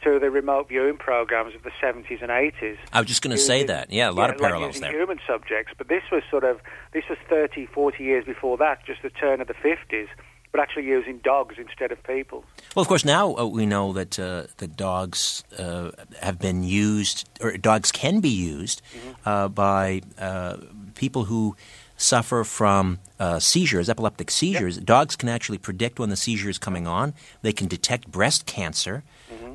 to 0.04 0.18
the 0.20 0.30
remote 0.30 0.68
viewing 0.68 0.97
programs 0.97 1.54
of 1.54 1.62
the 1.64 1.73
70s 1.82 2.23
and 2.23 2.30
80s. 2.30 2.76
I 2.92 3.00
was 3.00 3.08
just 3.08 3.23
going 3.23 3.37
to 3.37 3.42
say 3.42 3.64
that. 3.64 3.90
Yeah, 3.90 4.11
a 4.11 4.12
lot 4.12 4.28
yeah, 4.28 4.35
of 4.35 4.40
parallels 4.40 4.75
like 4.76 4.92
there. 4.92 5.00
Human 5.00 5.18
subjects, 5.26 5.73
but 5.76 5.88
this 5.88 6.04
was 6.12 6.23
sort 6.30 6.44
of 6.44 6.61
this 6.92 7.04
was 7.08 7.18
30, 7.28 7.66
40 7.66 8.04
years 8.04 8.25
before 8.25 8.56
that, 8.58 8.87
just 8.87 9.02
the 9.02 9.11
turn 9.11 9.40
of 9.40 9.49
the 9.49 9.54
50s, 9.54 10.06
but 10.50 10.61
actually 10.61 10.87
using 10.87 11.19
dogs 11.19 11.57
instead 11.59 11.93
of 11.93 12.02
people. 12.05 12.45
Well, 12.75 12.83
of 12.83 12.88
course, 12.88 13.05
now 13.05 13.37
uh, 13.37 13.45
we 13.47 13.67
know 13.67 13.93
that 13.93 14.19
uh, 14.19 14.45
that 14.57 14.76
dogs 14.76 15.45
uh, 15.59 15.90
have 16.23 16.38
been 16.38 16.62
used, 16.62 17.28
or 17.40 17.57
dogs 17.57 17.93
can 17.93 18.21
be 18.21 18.31
used 18.31 18.83
Mm-hmm. 18.95 19.28
uh, 19.28 19.49
by 19.49 20.02
uh, 20.19 20.57
people 20.95 21.25
who 21.25 21.57
suffer 21.97 22.45
from 22.45 22.99
uh, 23.19 23.38
seizures, 23.38 23.88
epileptic 23.88 24.31
seizures. 24.31 24.78
Dogs 24.78 25.17
can 25.17 25.28
actually 25.28 25.59
predict 25.59 25.99
when 25.99 26.11
the 26.11 26.17
seizure 26.17 26.49
is 26.49 26.59
coming 26.59 26.87
on. 26.87 27.12
They 27.43 27.52
can 27.52 27.69
detect 27.69 28.11
breast 28.11 28.47
cancer. 28.47 29.02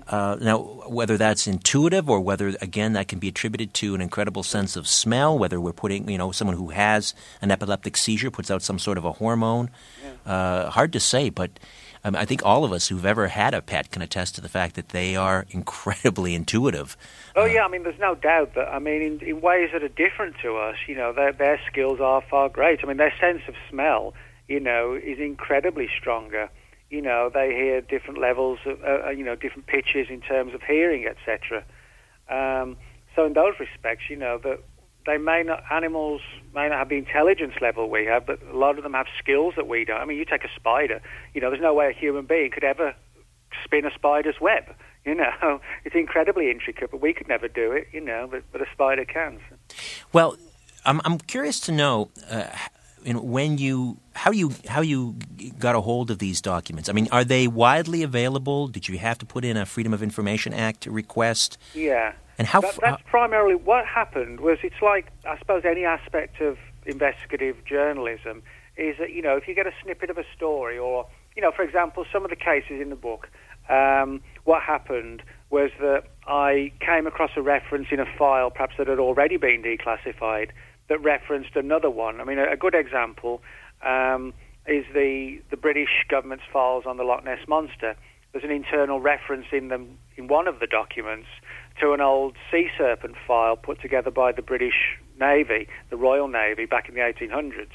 Uh, 0.08 0.38
now, 0.42 0.60
whether 0.88 1.18
that's 1.18 1.48
intuitive 1.48 2.10
or 2.10 2.20
whether, 2.20 2.50
again, 2.62 2.94
that 2.94 3.08
can 3.08 3.20
be 3.20 3.30
attributed 3.30 3.74
to 3.74 3.96
an 3.96 4.02
incredible 4.02 4.44
sense 4.44 4.76
of 4.76 4.88
smell, 4.88 5.38
whether 5.38 5.60
we're 5.60 5.74
putting, 5.74 6.10
you 6.10 6.18
know, 6.18 6.32
someone 6.32 6.58
who 6.58 6.70
has 6.70 7.14
an 7.42 7.52
epileptic 7.52 7.96
seizure 7.96 8.32
puts 8.32 8.52
out 8.52 8.62
some 8.62 8.80
sort 8.80 8.98
of 8.98 9.06
a 9.06 9.14
hormone, 9.14 9.70
uh, 10.26 10.70
hard 10.70 10.92
to 10.94 11.00
say, 11.00 11.30
but 11.30 11.52
um, 12.04 12.16
I 12.16 12.26
think 12.26 12.42
all 12.44 12.66
of 12.66 12.74
us 12.74 12.88
who've 12.88 13.06
ever 13.06 13.28
had 13.28 13.54
a 13.54 13.62
pet 13.62 13.92
can 13.92 14.02
attest 14.02 14.36
to 14.36 14.42
the 14.42 14.50
fact 14.50 14.76
that 14.76 14.90
they 14.90 15.16
are 15.16 15.46
incredibly 15.52 16.36
intuitive. 16.36 16.98
Oh 17.36 17.46
yeah, 17.46 17.66
I 17.66 17.70
mean, 17.70 17.84
there's 17.84 18.00
no 18.00 18.16
doubt 18.16 18.56
that 18.56 18.68
I 18.68 18.80
mean, 18.80 19.02
in, 19.02 19.20
in 19.22 19.42
ways 19.42 19.70
that 19.74 19.84
are 19.84 19.88
different 19.88 20.36
to 20.42 20.58
us, 20.58 20.76
you 20.88 20.96
know, 20.96 21.14
their 21.14 21.32
their 21.32 21.60
skills 21.70 22.00
are 22.00 22.22
far 22.22 22.50
great. 22.50 22.80
I 22.84 22.88
mean, 22.88 22.98
their 22.98 23.14
sense 23.20 23.42
of 23.48 23.56
smell, 23.70 24.14
you 24.48 24.60
know, 24.60 24.94
is 24.94 25.20
incredibly 25.20 25.90
stronger. 26.00 26.50
You 26.94 27.02
know, 27.02 27.32
they 27.34 27.48
hear 27.48 27.82
different 27.82 28.20
levels, 28.20 28.60
of, 28.68 28.80
uh, 28.84 29.08
uh, 29.08 29.10
you 29.10 29.24
know, 29.24 29.36
different 29.36 29.66
pitches 29.66 30.08
in 30.12 30.22
terms 30.22 30.54
of 30.54 30.62
hearing, 30.62 31.08
etc. 31.08 31.64
Um, 32.30 32.78
so 33.16 33.26
in 33.26 33.34
those 33.34 33.56
respects, 33.60 34.04
you 34.12 34.16
know, 34.16 34.38
that 34.44 34.60
they 35.08 35.18
may 35.18 35.42
not 35.42 35.64
animals 35.72 36.22
may 36.54 36.70
not 36.70 36.78
have 36.78 36.90
the 36.90 36.98
intelligence 36.98 37.56
level 37.62 37.90
we 37.90 38.06
have, 38.06 38.28
but 38.28 38.40
a 38.44 38.56
lot 38.56 38.78
of 38.78 38.84
them 38.84 38.94
have 38.94 39.08
skills 39.18 39.56
that 39.56 39.68
we 39.68 39.86
don't. 39.86 40.00
I 40.00 40.06
mean, 40.06 40.20
you 40.20 40.26
take 40.26 40.44
a 40.44 40.54
spider, 40.56 41.02
you 41.34 41.42
know, 41.42 41.50
there's 41.50 41.64
no 41.64 41.74
way 41.74 41.90
a 41.90 42.00
human 42.00 42.28
being 42.28 42.52
could 42.52 42.64
ever 42.64 42.94
spin 43.64 43.86
a 43.86 43.94
spider's 43.96 44.40
web. 44.40 44.66
You 45.06 45.16
know, 45.16 45.60
it's 45.84 45.96
incredibly 45.96 46.50
intricate, 46.50 46.90
but 46.90 47.02
we 47.02 47.12
could 47.12 47.28
never 47.28 47.50
do 47.50 47.74
it. 47.74 47.90
You 47.92 48.00
know, 48.00 48.26
but, 48.32 48.44
but 48.54 48.62
a 48.62 48.66
spider 48.72 49.04
can. 49.04 49.38
Well, 50.14 50.38
I'm, 50.86 51.02
I'm 51.04 51.18
curious 51.18 51.60
to 51.62 51.74
know, 51.74 52.10
uh, 52.30 52.46
you 53.06 53.14
know, 53.14 53.22
when 53.22 53.58
you 53.58 53.98
how 54.16 54.32
you 54.32 54.54
how 54.68 54.82
you 54.82 55.16
got 55.60 55.76
a 55.76 55.82
hold 55.82 56.12
of 56.12 56.20
these 56.20 56.42
documents. 56.42 56.90
I 56.90 56.94
mean, 56.94 57.08
are 57.12 57.24
they 57.24 57.48
widely 57.48 58.04
available? 58.04 58.68
Did 58.68 58.88
you 58.88 58.98
have 59.00 59.18
to 59.20 59.26
put 59.26 59.44
in 59.44 59.58
a 59.58 59.66
Freedom 59.66 59.94
of 59.94 60.04
Information 60.04 60.54
Act 60.54 60.86
request? 60.86 61.58
Yeah. 61.74 62.14
And 62.38 62.48
how? 62.48 62.62
That, 62.62 62.80
that's 62.82 63.04
primarily 63.06 63.56
what 63.56 63.86
happened. 63.86 64.40
Was 64.40 64.60
it's 64.64 64.82
like 64.82 65.12
I 65.26 65.38
suppose 65.38 65.64
any 65.66 65.86
aspect 65.86 66.42
of 66.42 66.58
investigative 66.86 67.64
journalism 67.66 68.44
is 68.78 68.98
that 69.00 69.12
you 69.12 69.22
know 69.22 69.38
if 69.38 69.48
you 69.48 69.56
get 69.56 69.68
a 69.68 69.74
snippet 69.84 70.10
of 70.10 70.18
a 70.18 70.26
story 70.36 70.78
or 70.78 71.08
you 71.36 71.42
know 71.42 71.52
for 71.52 71.64
example 71.64 72.06
some 72.12 72.24
of 72.24 72.30
the 72.30 72.36
cases 72.36 72.82
in 72.82 72.90
the 72.90 72.96
book, 72.96 73.30
um, 73.70 74.22
what 74.44 74.62
happened 74.62 75.24
was 75.50 75.70
that 75.80 76.06
I 76.28 76.72
came 76.80 77.06
across 77.06 77.32
a 77.36 77.42
reference 77.42 77.88
in 77.92 78.00
a 78.00 78.06
file 78.18 78.50
perhaps 78.50 78.76
that 78.78 78.88
had 78.88 79.00
already 79.00 79.38
been 79.38 79.62
declassified 79.62 80.50
that 80.90 81.02
referenced 81.02 81.56
another 81.56 81.90
one. 81.90 82.22
I 82.22 82.24
mean 82.24 82.40
a, 82.40 82.52
a 82.52 82.58
good 82.58 82.76
example 82.76 83.42
um, 83.86 84.34
is 84.68 84.86
the 84.94 85.42
the 85.50 85.58
British 85.58 86.06
government's 86.10 86.46
files 86.52 86.86
on 86.86 86.98
the 86.98 87.04
Loch 87.04 87.24
Ness 87.24 87.48
monster. 87.48 87.96
There's 88.32 88.44
an 88.44 88.52
internal 88.52 89.00
reference 89.00 89.46
in 89.52 89.68
them 89.68 89.98
in 90.18 90.28
one 90.28 90.48
of 90.48 90.60
the 90.60 90.68
documents 90.68 91.28
to 91.80 91.94
an 91.94 92.02
old 92.02 92.36
sea 92.52 92.68
serpent 92.78 93.16
file 93.28 93.56
put 93.56 93.82
together 93.82 94.12
by 94.12 94.32
the 94.32 94.42
British 94.42 94.98
Navy, 95.20 95.68
the 95.90 95.98
Royal 95.98 96.28
Navy, 96.28 96.66
back 96.66 96.90
in 96.90 96.96
the 96.96 97.02
1800s. 97.02 97.72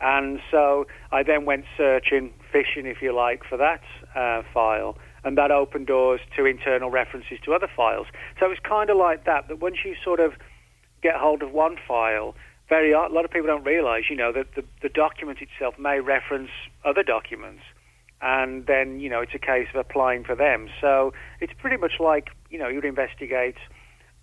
And 0.00 0.40
so 0.50 0.86
I 1.12 1.22
then 1.22 1.44
went 1.44 1.64
searching, 1.76 2.32
fishing, 2.50 2.86
if 2.86 3.00
you 3.00 3.14
like, 3.14 3.44
for 3.48 3.56
that 3.56 3.82
uh, 4.16 4.42
file, 4.52 4.98
and 5.24 5.38
that 5.38 5.52
opened 5.52 5.86
doors 5.86 6.20
to 6.36 6.44
internal 6.44 6.90
references 6.90 7.38
to 7.44 7.54
other 7.54 7.68
files. 7.74 8.08
So 8.40 8.50
it's 8.50 8.60
kind 8.60 8.90
of 8.90 8.96
like 8.96 9.24
that, 9.24 9.46
that 9.46 9.60
once 9.60 9.76
you 9.84 9.94
sort 10.02 10.18
of 10.18 10.32
get 11.02 11.16
hold 11.16 11.42
of 11.42 11.52
one 11.52 11.76
file, 11.86 12.34
very 12.68 12.92
a 12.92 12.98
lot 12.98 13.24
of 13.24 13.30
people 13.30 13.46
don't 13.46 13.64
realise, 13.64 14.04
you 14.08 14.16
know, 14.16 14.32
that 14.32 14.54
the, 14.54 14.64
the 14.80 14.88
document 14.88 15.38
itself 15.40 15.78
may 15.78 16.00
reference 16.00 16.50
other 16.84 17.02
documents 17.02 17.62
and 18.22 18.66
then 18.66 19.00
you 19.00 19.10
know 19.10 19.20
it's 19.20 19.34
a 19.34 19.38
case 19.38 19.66
of 19.74 19.80
applying 19.80 20.24
for 20.24 20.34
them. 20.34 20.68
So 20.80 21.12
it's 21.40 21.52
pretty 21.58 21.76
much 21.76 21.94
like 21.98 22.30
you 22.48 22.58
know 22.58 22.68
you'd 22.68 22.84
investigate. 22.84 23.56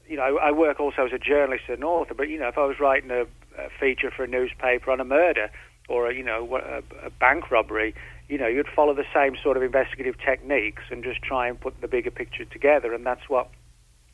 You 0.07 0.15
know, 0.15 0.39
I 0.41 0.51
work 0.51 0.79
also 0.79 1.05
as 1.05 1.13
a 1.13 1.19
journalist 1.19 1.65
and 1.67 1.83
author, 1.83 2.15
but 2.15 2.29
you 2.29 2.39
know 2.39 2.47
if 2.47 2.57
I 2.57 2.65
was 2.65 2.79
writing 2.79 3.11
a, 3.11 3.23
a 3.61 3.69
feature 3.79 4.09
for 4.09 4.23
a 4.23 4.27
newspaper 4.27 4.89
on 4.89 4.99
a 4.99 5.05
murder 5.05 5.51
or 5.87 6.09
a, 6.09 6.15
you 6.15 6.23
know 6.23 6.55
a, 6.55 7.05
a 7.05 7.09
bank 7.11 7.51
robbery, 7.51 7.93
you 8.29 8.37
know 8.37 8.47
you'd 8.47 8.69
follow 8.73 8.95
the 8.95 9.05
same 9.13 9.35
sort 9.43 9.57
of 9.57 9.63
investigative 9.63 10.15
techniques 10.17 10.83
and 10.89 11.03
just 11.03 11.21
try 11.21 11.47
and 11.47 11.59
put 11.59 11.79
the 11.81 11.87
bigger 11.87 12.11
picture 12.11 12.45
together, 12.45 12.93
and 12.93 13.05
that's 13.05 13.27
what 13.27 13.49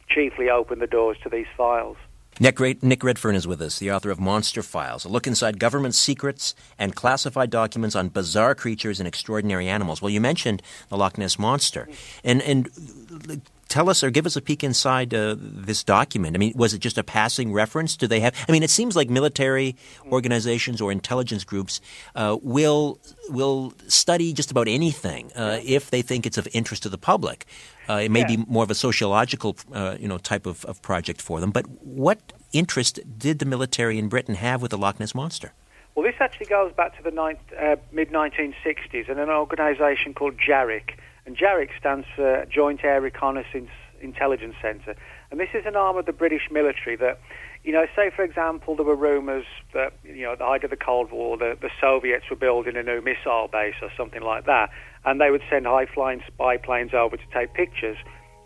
chiefly 0.09 0.49
opened 0.49 0.81
the 0.81 0.87
doors 0.87 1.17
to 1.23 1.29
these 1.29 1.47
files. 1.55 1.97
Nick, 2.37 2.59
Redfern 3.03 3.35
is 3.35 3.47
with 3.47 3.61
us, 3.61 3.79
the 3.79 3.91
author 3.91 4.11
of 4.11 4.19
Monster 4.19 4.61
Files, 4.61 5.05
a 5.05 5.09
look 5.09 5.25
inside 5.25 5.57
government 5.57 5.95
secrets 5.95 6.53
and 6.77 6.93
classified 6.93 7.49
documents 7.49 7.95
on 7.95 8.09
bizarre 8.09 8.53
creatures 8.53 8.99
and 8.99 9.07
extraordinary 9.07 9.69
animals. 9.69 10.01
Well, 10.01 10.09
you 10.09 10.19
mentioned 10.19 10.61
the 10.89 10.97
Loch 10.97 11.17
Ness 11.17 11.39
Monster. 11.39 11.87
And, 12.25 12.41
and 12.41 13.41
tell 13.67 13.89
us 13.89 14.03
or 14.03 14.09
give 14.09 14.25
us 14.25 14.35
a 14.35 14.41
peek 14.41 14.63
inside 14.63 15.13
uh, 15.13 15.35
this 15.39 15.83
document. 15.83 16.35
I 16.35 16.39
mean, 16.39 16.53
was 16.55 16.73
it 16.73 16.79
just 16.79 16.97
a 16.97 17.03
passing 17.03 17.51
reference? 17.53 17.97
Do 17.97 18.07
they 18.07 18.19
have? 18.19 18.33
I 18.47 18.51
mean, 18.51 18.63
it 18.63 18.69
seems 18.69 18.95
like 18.95 19.09
military 19.09 19.75
organizations 20.11 20.81
or 20.81 20.91
intelligence 20.91 21.43
groups 21.43 21.81
uh, 22.15 22.37
will 22.41 22.99
will 23.29 23.73
study 23.87 24.33
just 24.33 24.51
about 24.51 24.67
anything 24.67 25.31
uh, 25.35 25.59
if 25.63 25.89
they 25.89 26.01
think 26.01 26.25
it's 26.25 26.37
of 26.37 26.47
interest 26.53 26.83
to 26.83 26.89
the 26.89 26.97
public. 26.97 27.45
Uh, 27.89 28.01
it 28.03 28.09
may 28.11 28.21
Yeah. 28.21 28.27
be 28.27 28.37
more 28.47 28.63
of 28.63 28.71
a 28.71 28.75
sociological, 28.75 29.55
uh, 29.73 29.95
you 29.99 30.07
know, 30.07 30.17
type 30.17 30.45
of, 30.45 30.65
of 30.65 30.81
project 30.81 31.21
for 31.21 31.39
them. 31.39 31.51
But 31.51 31.65
what 31.83 32.33
interest 32.53 32.99
did 33.17 33.39
the 33.39 33.45
military 33.45 33.99
in 33.99 34.09
Britain 34.09 34.35
have 34.35 34.61
with 34.61 34.71
the 34.71 34.77
Loch 34.77 34.99
Ness 34.99 35.13
monster? 35.13 35.53
Well, 35.93 36.05
this 36.05 36.15
actually 36.19 36.47
goes 36.47 36.73
back 36.73 36.97
to 36.97 37.03
the 37.03 37.11
uh, 37.15 37.75
mid 37.91 38.09
1960s 38.11 39.09
and 39.09 39.19
an 39.19 39.29
organisation 39.29 40.13
called 40.13 40.37
JARIC. 40.37 40.97
And 41.25 41.35
JARIC 41.35 41.69
stands 41.79 42.05
for 42.15 42.45
Joint 42.45 42.83
Air 42.83 43.01
Reconnaissance 43.01 43.71
Intelligence 44.01 44.55
Centre. 44.61 44.95
And 45.31 45.39
this 45.39 45.49
is 45.53 45.65
an 45.65 45.75
arm 45.75 45.97
of 45.97 46.05
the 46.05 46.13
British 46.13 46.49
military 46.51 46.95
that, 46.97 47.19
you 47.63 47.73
know, 47.73 47.85
say 47.95 48.11
for 48.15 48.23
example, 48.23 48.75
there 48.75 48.85
were 48.85 48.95
rumours 48.95 49.45
that, 49.73 49.93
you 50.03 50.23
know, 50.23 50.33
at 50.33 50.39
the 50.39 50.45
height 50.45 50.63
of 50.63 50.69
the 50.69 50.77
Cold 50.77 51.11
War, 51.11 51.37
the, 51.37 51.57
the 51.59 51.69
Soviets 51.81 52.25
were 52.29 52.35
building 52.35 52.77
a 52.77 52.83
new 52.83 53.01
missile 53.01 53.49
base 53.51 53.75
or 53.81 53.89
something 53.97 54.21
like 54.21 54.45
that. 54.45 54.69
And 55.03 55.19
they 55.19 55.31
would 55.31 55.41
send 55.49 55.65
high 55.65 55.87
flying 55.87 56.21
spy 56.27 56.57
planes 56.57 56.93
over 56.93 57.17
to 57.17 57.23
take 57.33 57.53
pictures. 57.53 57.97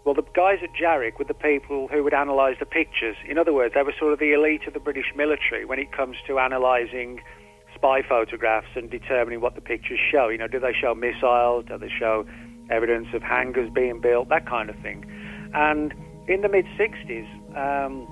Well, 0.06 0.16
the 0.16 0.24
guys 0.34 0.60
at 0.64 0.70
JARIC 0.74 1.20
were 1.20 1.26
the 1.26 1.34
people 1.34 1.90
who 1.90 2.04
would 2.04 2.14
analyse 2.14 2.56
the 2.60 2.66
pictures. 2.66 3.18
In 3.28 3.38
other 3.38 3.54
words, 3.54 3.74
they 3.74 3.84
were 3.84 3.94
sort 4.00 4.14
of 4.14 4.20
the 4.20 4.32
elite 4.32 4.66
of 4.66 4.74
the 4.74 4.80
British 4.80 5.12
military 5.16 5.66
when 5.66 5.80
it 5.80 5.92
comes 5.92 6.16
to 6.28 6.38
analysing 6.38 7.22
spy 7.76 8.02
photographs 8.02 8.68
and 8.76 8.90
determining 8.90 9.42
what 9.42 9.56
the 9.56 9.62
pictures 9.62 10.00
show. 10.12 10.30
You 10.30 10.38
know, 10.38 10.48
do 10.48 10.60
they 10.60 10.74
show 10.74 10.96
missiles? 10.96 11.66
Do 11.68 11.78
they 11.78 11.90
show 11.90 12.26
evidence 12.70 13.08
of 13.14 13.22
hangars 13.22 13.70
being 13.74 14.00
built? 14.02 14.30
That 14.30 14.46
kind 14.46 14.70
of 14.70 14.76
thing. 14.78 15.06
And 15.54 15.94
in 16.28 16.42
the 16.42 16.50
mid 16.50 16.66
60s, 16.78 17.28
um, 17.58 18.08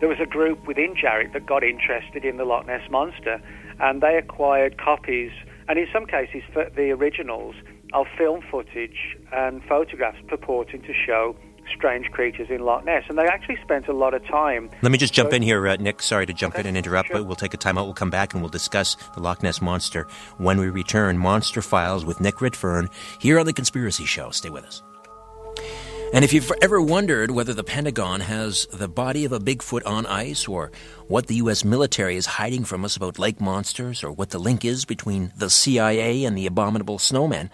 there 0.00 0.08
was 0.08 0.18
a 0.20 0.26
group 0.26 0.66
within 0.66 0.94
JARIC 0.94 1.32
that 1.32 1.46
got 1.46 1.62
interested 1.62 2.24
in 2.24 2.36
the 2.36 2.44
Loch 2.44 2.66
Ness 2.66 2.82
monster, 2.90 3.40
and 3.80 4.02
they 4.02 4.16
acquired 4.16 4.78
copies, 4.78 5.30
and 5.68 5.78
in 5.78 5.86
some 5.92 6.06
cases, 6.06 6.42
the 6.54 6.90
originals 6.90 7.54
of 7.92 8.06
film 8.18 8.42
footage 8.50 9.16
and 9.32 9.62
photographs 9.64 10.18
purporting 10.28 10.82
to 10.82 10.92
show 10.92 11.36
strange 11.74 12.10
creatures 12.10 12.48
in 12.50 12.60
Loch 12.60 12.84
Ness. 12.84 13.04
And 13.08 13.16
they 13.18 13.26
actually 13.26 13.58
spent 13.62 13.88
a 13.88 13.92
lot 13.92 14.14
of 14.14 14.24
time. 14.26 14.70
Let 14.82 14.92
me 14.92 14.98
just 14.98 15.14
jump 15.14 15.30
So- 15.30 15.36
in 15.36 15.42
here, 15.42 15.66
uh, 15.68 15.76
Nick. 15.76 16.02
Sorry 16.02 16.26
to 16.26 16.32
jump 16.32 16.58
in 16.58 16.66
and 16.66 16.76
interrupt, 16.76 17.08
sure. 17.08 17.18
but 17.18 17.26
we'll 17.26 17.36
take 17.36 17.54
a 17.54 17.58
timeout. 17.58 17.84
We'll 17.84 17.94
come 17.94 18.10
back 18.10 18.32
and 18.34 18.42
we'll 18.42 18.50
discuss 18.50 18.96
the 19.14 19.20
Loch 19.20 19.42
Ness 19.42 19.60
Monster 19.62 20.06
when 20.38 20.58
we 20.58 20.68
return. 20.68 21.18
Monster 21.18 21.62
Files 21.62 22.04
with 22.04 22.20
Nick 22.20 22.40
Redfern 22.40 22.88
here 23.20 23.38
on 23.38 23.46
The 23.46 23.52
Conspiracy 23.52 24.04
Show. 24.04 24.30
Stay 24.30 24.50
with 24.50 24.64
us. 24.64 24.82
And 26.12 26.24
if 26.24 26.32
you've 26.32 26.52
ever 26.62 26.80
wondered 26.80 27.32
whether 27.32 27.52
the 27.52 27.64
Pentagon 27.64 28.20
has 28.20 28.66
the 28.72 28.86
body 28.86 29.24
of 29.24 29.32
a 29.32 29.40
Bigfoot 29.40 29.84
on 29.84 30.06
ice, 30.06 30.46
or 30.46 30.70
what 31.08 31.26
the 31.26 31.34
U.S. 31.36 31.64
military 31.64 32.14
is 32.14 32.26
hiding 32.26 32.64
from 32.64 32.84
us 32.84 32.96
about 32.96 33.18
lake 33.18 33.40
monsters, 33.40 34.04
or 34.04 34.12
what 34.12 34.30
the 34.30 34.38
link 34.38 34.64
is 34.64 34.84
between 34.84 35.32
the 35.36 35.50
CIA 35.50 36.24
and 36.24 36.38
the 36.38 36.46
abominable 36.46 36.98
snowman, 37.00 37.50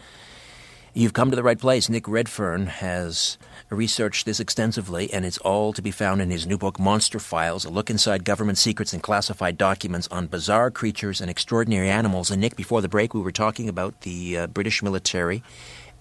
You've 0.93 1.13
come 1.13 1.31
to 1.31 1.37
the 1.37 1.45
right 1.45 1.59
place. 1.59 1.89
Nick 1.89 2.09
Redfern 2.09 2.67
has 2.67 3.39
researched 3.71 4.27
this 4.27 4.41
extensively, 4.41 5.13
and 5.13 5.25
it's 5.25 5.39
all 5.39 5.73
to 5.73 5.81
be 5.81 5.91
found 5.91 6.21
in 6.21 6.31
his 6.31 6.47
new 6.47 6.59
book, 6.59 6.79
Monster 6.79 7.19
Files 7.19 7.65
A 7.65 7.71
Look 7.71 7.89
Inside 7.89 8.25
Government 8.25 8.59
Secrets 8.59 8.93
and 8.93 9.03
Classified 9.03 9.57
Documents 9.57 10.09
on 10.11 10.27
Bizarre 10.27 10.71
Creatures 10.71 11.21
and 11.21 11.31
Extraordinary 11.31 11.89
Animals. 11.89 12.31
And, 12.31 12.41
Nick, 12.41 12.57
before 12.57 12.83
the 12.83 12.89
break, 12.89 13.15
we 13.15 13.21
were 13.21 13.33
talking 13.33 13.69
about 13.69 14.01
the 14.03 14.39
uh, 14.39 14.47
British 14.49 14.83
military 14.83 15.43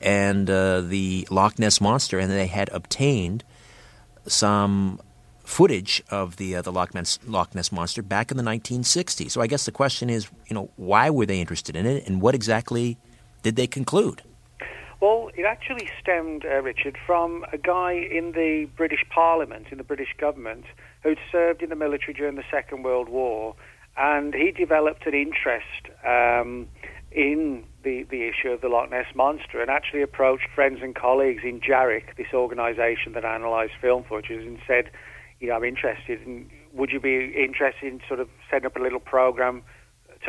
and 0.01 0.49
uh, 0.49 0.81
the 0.81 1.27
Loch 1.29 1.59
Ness 1.59 1.79
monster, 1.79 2.19
and 2.19 2.31
they 2.31 2.47
had 2.47 2.69
obtained 2.69 3.43
some 4.25 4.99
footage 5.43 6.03
of 6.09 6.37
the 6.37 6.55
uh, 6.55 6.61
the 6.61 6.71
Loch 6.71 6.93
Ness, 6.93 7.19
Loch 7.25 7.53
Ness 7.55 7.71
monster 7.71 8.01
back 8.01 8.31
in 8.31 8.37
the 8.37 8.43
1960s. 8.43 9.31
So 9.31 9.41
I 9.41 9.47
guess 9.47 9.65
the 9.65 9.71
question 9.71 10.09
is, 10.09 10.29
you 10.47 10.53
know, 10.53 10.69
why 10.75 11.09
were 11.09 11.25
they 11.25 11.39
interested 11.39 11.75
in 11.75 11.85
it, 11.85 12.07
and 12.07 12.21
what 12.21 12.35
exactly 12.35 12.97
did 13.43 13.55
they 13.55 13.67
conclude? 13.67 14.21
Well, 15.01 15.29
it 15.33 15.45
actually 15.45 15.89
stemmed, 16.01 16.45
uh, 16.45 16.61
Richard, 16.61 16.97
from 17.05 17.45
a 17.53 17.57
guy 17.57 17.93
in 17.93 18.33
the 18.33 18.67
British 18.75 19.05
Parliament, 19.09 19.67
in 19.71 19.77
the 19.77 19.83
British 19.83 20.13
government, 20.17 20.65
who'd 21.03 21.19
served 21.31 21.61
in 21.63 21.69
the 21.69 21.75
military 21.77 22.13
during 22.13 22.35
the 22.35 22.43
Second 22.51 22.83
World 22.83 23.07
War, 23.07 23.55
and 23.95 24.33
he 24.33 24.51
developed 24.51 25.05
an 25.05 25.13
interest 25.13 25.87
um, 26.05 26.67
in 27.13 27.63
the, 27.83 28.03
the 28.03 28.27
issue 28.27 28.49
of 28.49 28.59
the 28.59 28.67
Loch 28.67 28.91
Ness 28.91 29.07
Monster 29.15 29.61
and 29.61 29.69
actually 29.69 30.01
approached 30.01 30.47
friends 30.53 30.79
and 30.81 30.93
colleagues 30.93 31.43
in 31.45 31.61
JARIC, 31.61 32.17
this 32.17 32.33
organisation 32.33 33.13
that 33.13 33.23
analysed 33.23 33.73
film 33.79 34.03
footage, 34.03 34.45
and 34.45 34.59
said, 34.67 34.91
you 35.39 35.47
know, 35.47 35.55
I'm 35.55 35.63
interested, 35.63 36.19
and 36.27 36.49
would 36.73 36.91
you 36.91 36.99
be 36.99 37.33
interested 37.41 37.87
in 37.87 38.01
sort 38.05 38.19
of 38.19 38.27
setting 38.51 38.65
up 38.65 38.75
a 38.75 38.79
little 38.79 38.99
program 38.99 39.63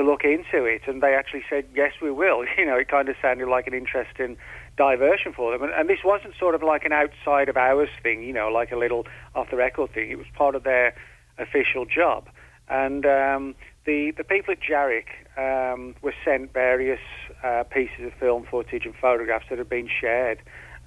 to 0.03 0.09
look 0.11 0.25
into 0.25 0.65
it? 0.65 0.83
And 0.87 1.03
they 1.03 1.15
actually 1.15 1.45
said, 1.49 1.67
yes, 1.75 1.93
we 2.01 2.11
will. 2.11 2.45
You 2.59 2.67
know, 2.67 2.77
it 2.77 2.89
kind 2.89 3.09
of 3.09 3.17
sounded 3.23 3.49
like 3.49 3.67
an 3.67 3.75
interesting 3.75 4.37
diversion 4.77 5.33
for 5.33 5.53
them. 5.53 5.63
And, 5.63 5.73
and 5.73 5.89
this 5.89 6.01
wasn't 6.05 6.35
sort 6.39 6.55
of 6.55 6.63
like 6.63 6.85
an 6.85 6.93
outside 6.93 7.49
of 7.49 7.57
hours 7.57 7.89
thing, 8.03 8.23
you 8.23 8.33
know, 8.33 8.49
like 8.49 8.73
a 8.73 8.77
little 8.77 9.07
off 9.35 9.51
the 9.51 9.57
record 9.57 9.93
thing. 9.93 10.11
It 10.11 10.19
was 10.19 10.27
part 10.35 10.55
of 10.55 10.65
their 10.65 10.95
official 11.39 11.87
job. 11.87 12.29
And 12.69 13.05
um, 13.05 13.55
the 13.85 14.13
the 14.17 14.25
people 14.25 14.53
at 14.53 14.61
JARIC 14.61 15.09
um, 15.37 15.97
were 16.03 16.15
sent 16.25 16.53
various 16.53 17.01
uh, 17.43 17.65
pieces 17.65 18.07
of 18.07 18.13
film 18.15 18.47
footage 18.49 18.85
and 18.85 18.95
photographs 18.95 19.47
that 19.51 19.59
had 19.59 19.69
been 19.69 19.89
shared, 19.89 20.41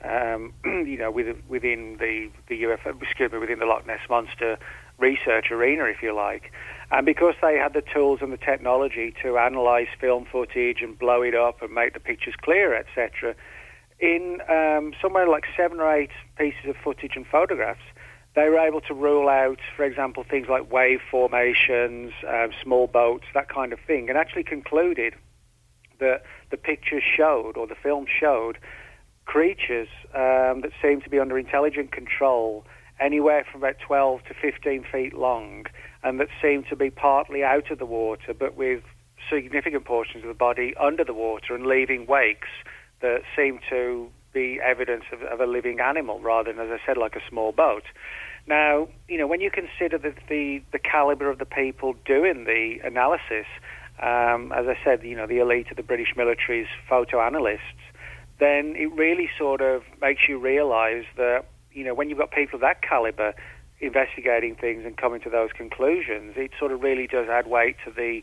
um, 0.03 0.53
you 0.65 0.97
know, 0.97 1.11
within, 1.11 1.43
within 1.49 1.97
the 1.99 2.29
the 2.47 2.63
UFO, 2.63 3.01
excuse 3.01 3.31
me, 3.31 3.39
within 3.39 3.59
the 3.59 3.65
Loch 3.65 3.85
Ness 3.85 3.99
monster 4.09 4.57
research 4.97 5.51
arena, 5.51 5.85
if 5.85 6.01
you 6.01 6.15
like. 6.15 6.51
And 6.93 7.07
because 7.07 7.33
they 7.41 7.57
had 7.57 7.73
the 7.73 7.81
tools 7.81 8.19
and 8.21 8.31
the 8.31 8.37
technology 8.37 9.15
to 9.23 9.39
analyze 9.39 9.87
film 9.99 10.25
footage 10.31 10.83
and 10.83 10.97
blow 10.97 11.23
it 11.23 11.33
up 11.33 11.63
and 11.63 11.73
make 11.73 11.95
the 11.95 11.99
pictures 11.99 12.35
clearer, 12.39 12.75
etc., 12.75 13.33
in 13.99 14.39
um, 14.47 14.93
somewhere 15.01 15.27
like 15.27 15.45
seven 15.57 15.79
or 15.79 15.91
eight 15.91 16.11
pieces 16.37 16.69
of 16.69 16.75
footage 16.83 17.13
and 17.15 17.25
photographs, 17.25 17.81
they 18.35 18.47
were 18.47 18.59
able 18.59 18.79
to 18.81 18.93
rule 18.93 19.27
out, 19.27 19.57
for 19.75 19.85
example, 19.85 20.23
things 20.23 20.47
like 20.47 20.71
wave 20.71 20.99
formations, 21.09 22.13
um, 22.27 22.49
small 22.61 22.85
boats, 22.85 23.25
that 23.33 23.49
kind 23.49 23.73
of 23.73 23.79
thing, 23.87 24.07
and 24.07 24.17
actually 24.17 24.43
concluded 24.43 25.15
that 25.99 26.21
the 26.51 26.57
pictures 26.57 27.03
showed, 27.03 27.57
or 27.57 27.65
the 27.65 27.75
film 27.75 28.05
showed, 28.07 28.59
creatures 29.25 29.87
um, 30.13 30.61
that 30.61 30.71
seemed 30.79 31.03
to 31.03 31.09
be 31.09 31.17
under 31.17 31.39
intelligent 31.39 31.91
control, 31.91 32.65
anywhere 32.99 33.45
from 33.51 33.61
about 33.61 33.75
12 33.85 34.21
to 34.25 34.33
15 34.33 34.85
feet 34.91 35.13
long, 35.13 35.65
and 36.03 36.19
that 36.19 36.29
seemed 36.41 36.65
to 36.69 36.75
be 36.75 36.89
partly 36.89 37.43
out 37.43 37.71
of 37.71 37.79
the 37.79 37.85
water, 37.85 38.33
but 38.33 38.55
with 38.55 38.83
significant 39.31 39.85
portions 39.85 40.23
of 40.23 40.27
the 40.27 40.33
body 40.33 40.73
under 40.79 41.03
the 41.03 41.13
water 41.13 41.55
and 41.55 41.65
leaving 41.65 42.05
wakes 42.05 42.49
that 43.01 43.21
seemed 43.35 43.59
to 43.69 44.09
be 44.33 44.59
evidence 44.63 45.03
of, 45.11 45.21
of, 45.21 45.39
a 45.39 45.45
living 45.45 45.79
animal 45.79 46.19
rather 46.19 46.51
than, 46.51 46.65
as 46.65 46.71
I 46.71 46.85
said, 46.85 46.97
like 46.97 47.15
a 47.15 47.21
small 47.29 47.51
boat. 47.51 47.83
Now, 48.47 48.89
you 49.07 49.17
know, 49.17 49.27
when 49.27 49.39
you 49.39 49.51
consider 49.51 49.97
the, 49.97 50.13
the, 50.27 50.61
the 50.71 50.79
caliber 50.79 51.29
of 51.29 51.37
the 51.37 51.45
people 51.45 51.93
doing 52.05 52.45
the 52.45 52.79
analysis, 52.83 53.45
um, 54.01 54.51
as 54.51 54.65
I 54.67 54.77
said, 54.83 55.03
you 55.03 55.15
know, 55.15 55.27
the 55.27 55.39
elite 55.39 55.67
of 55.69 55.77
the 55.77 55.83
British 55.83 56.13
military's 56.17 56.67
photo 56.89 57.21
analysts, 57.21 57.61
then 58.39 58.75
it 58.75 58.91
really 58.93 59.29
sort 59.37 59.61
of 59.61 59.83
makes 60.01 60.21
you 60.27 60.39
realize 60.39 61.05
that, 61.15 61.45
you 61.73 61.83
know, 61.83 61.93
when 61.93 62.09
you've 62.09 62.19
got 62.19 62.31
people 62.31 62.57
of 62.57 62.61
that 62.61 62.81
caliber 62.81 63.33
investigating 63.79 64.55
things 64.55 64.85
and 64.85 64.97
coming 64.97 65.21
to 65.21 65.29
those 65.29 65.51
conclusions, 65.51 66.33
it 66.37 66.51
sort 66.57 66.71
of 66.71 66.81
really 66.81 67.07
does 67.07 67.27
add 67.27 67.47
weight 67.47 67.75
to 67.85 67.91
the, 67.91 68.21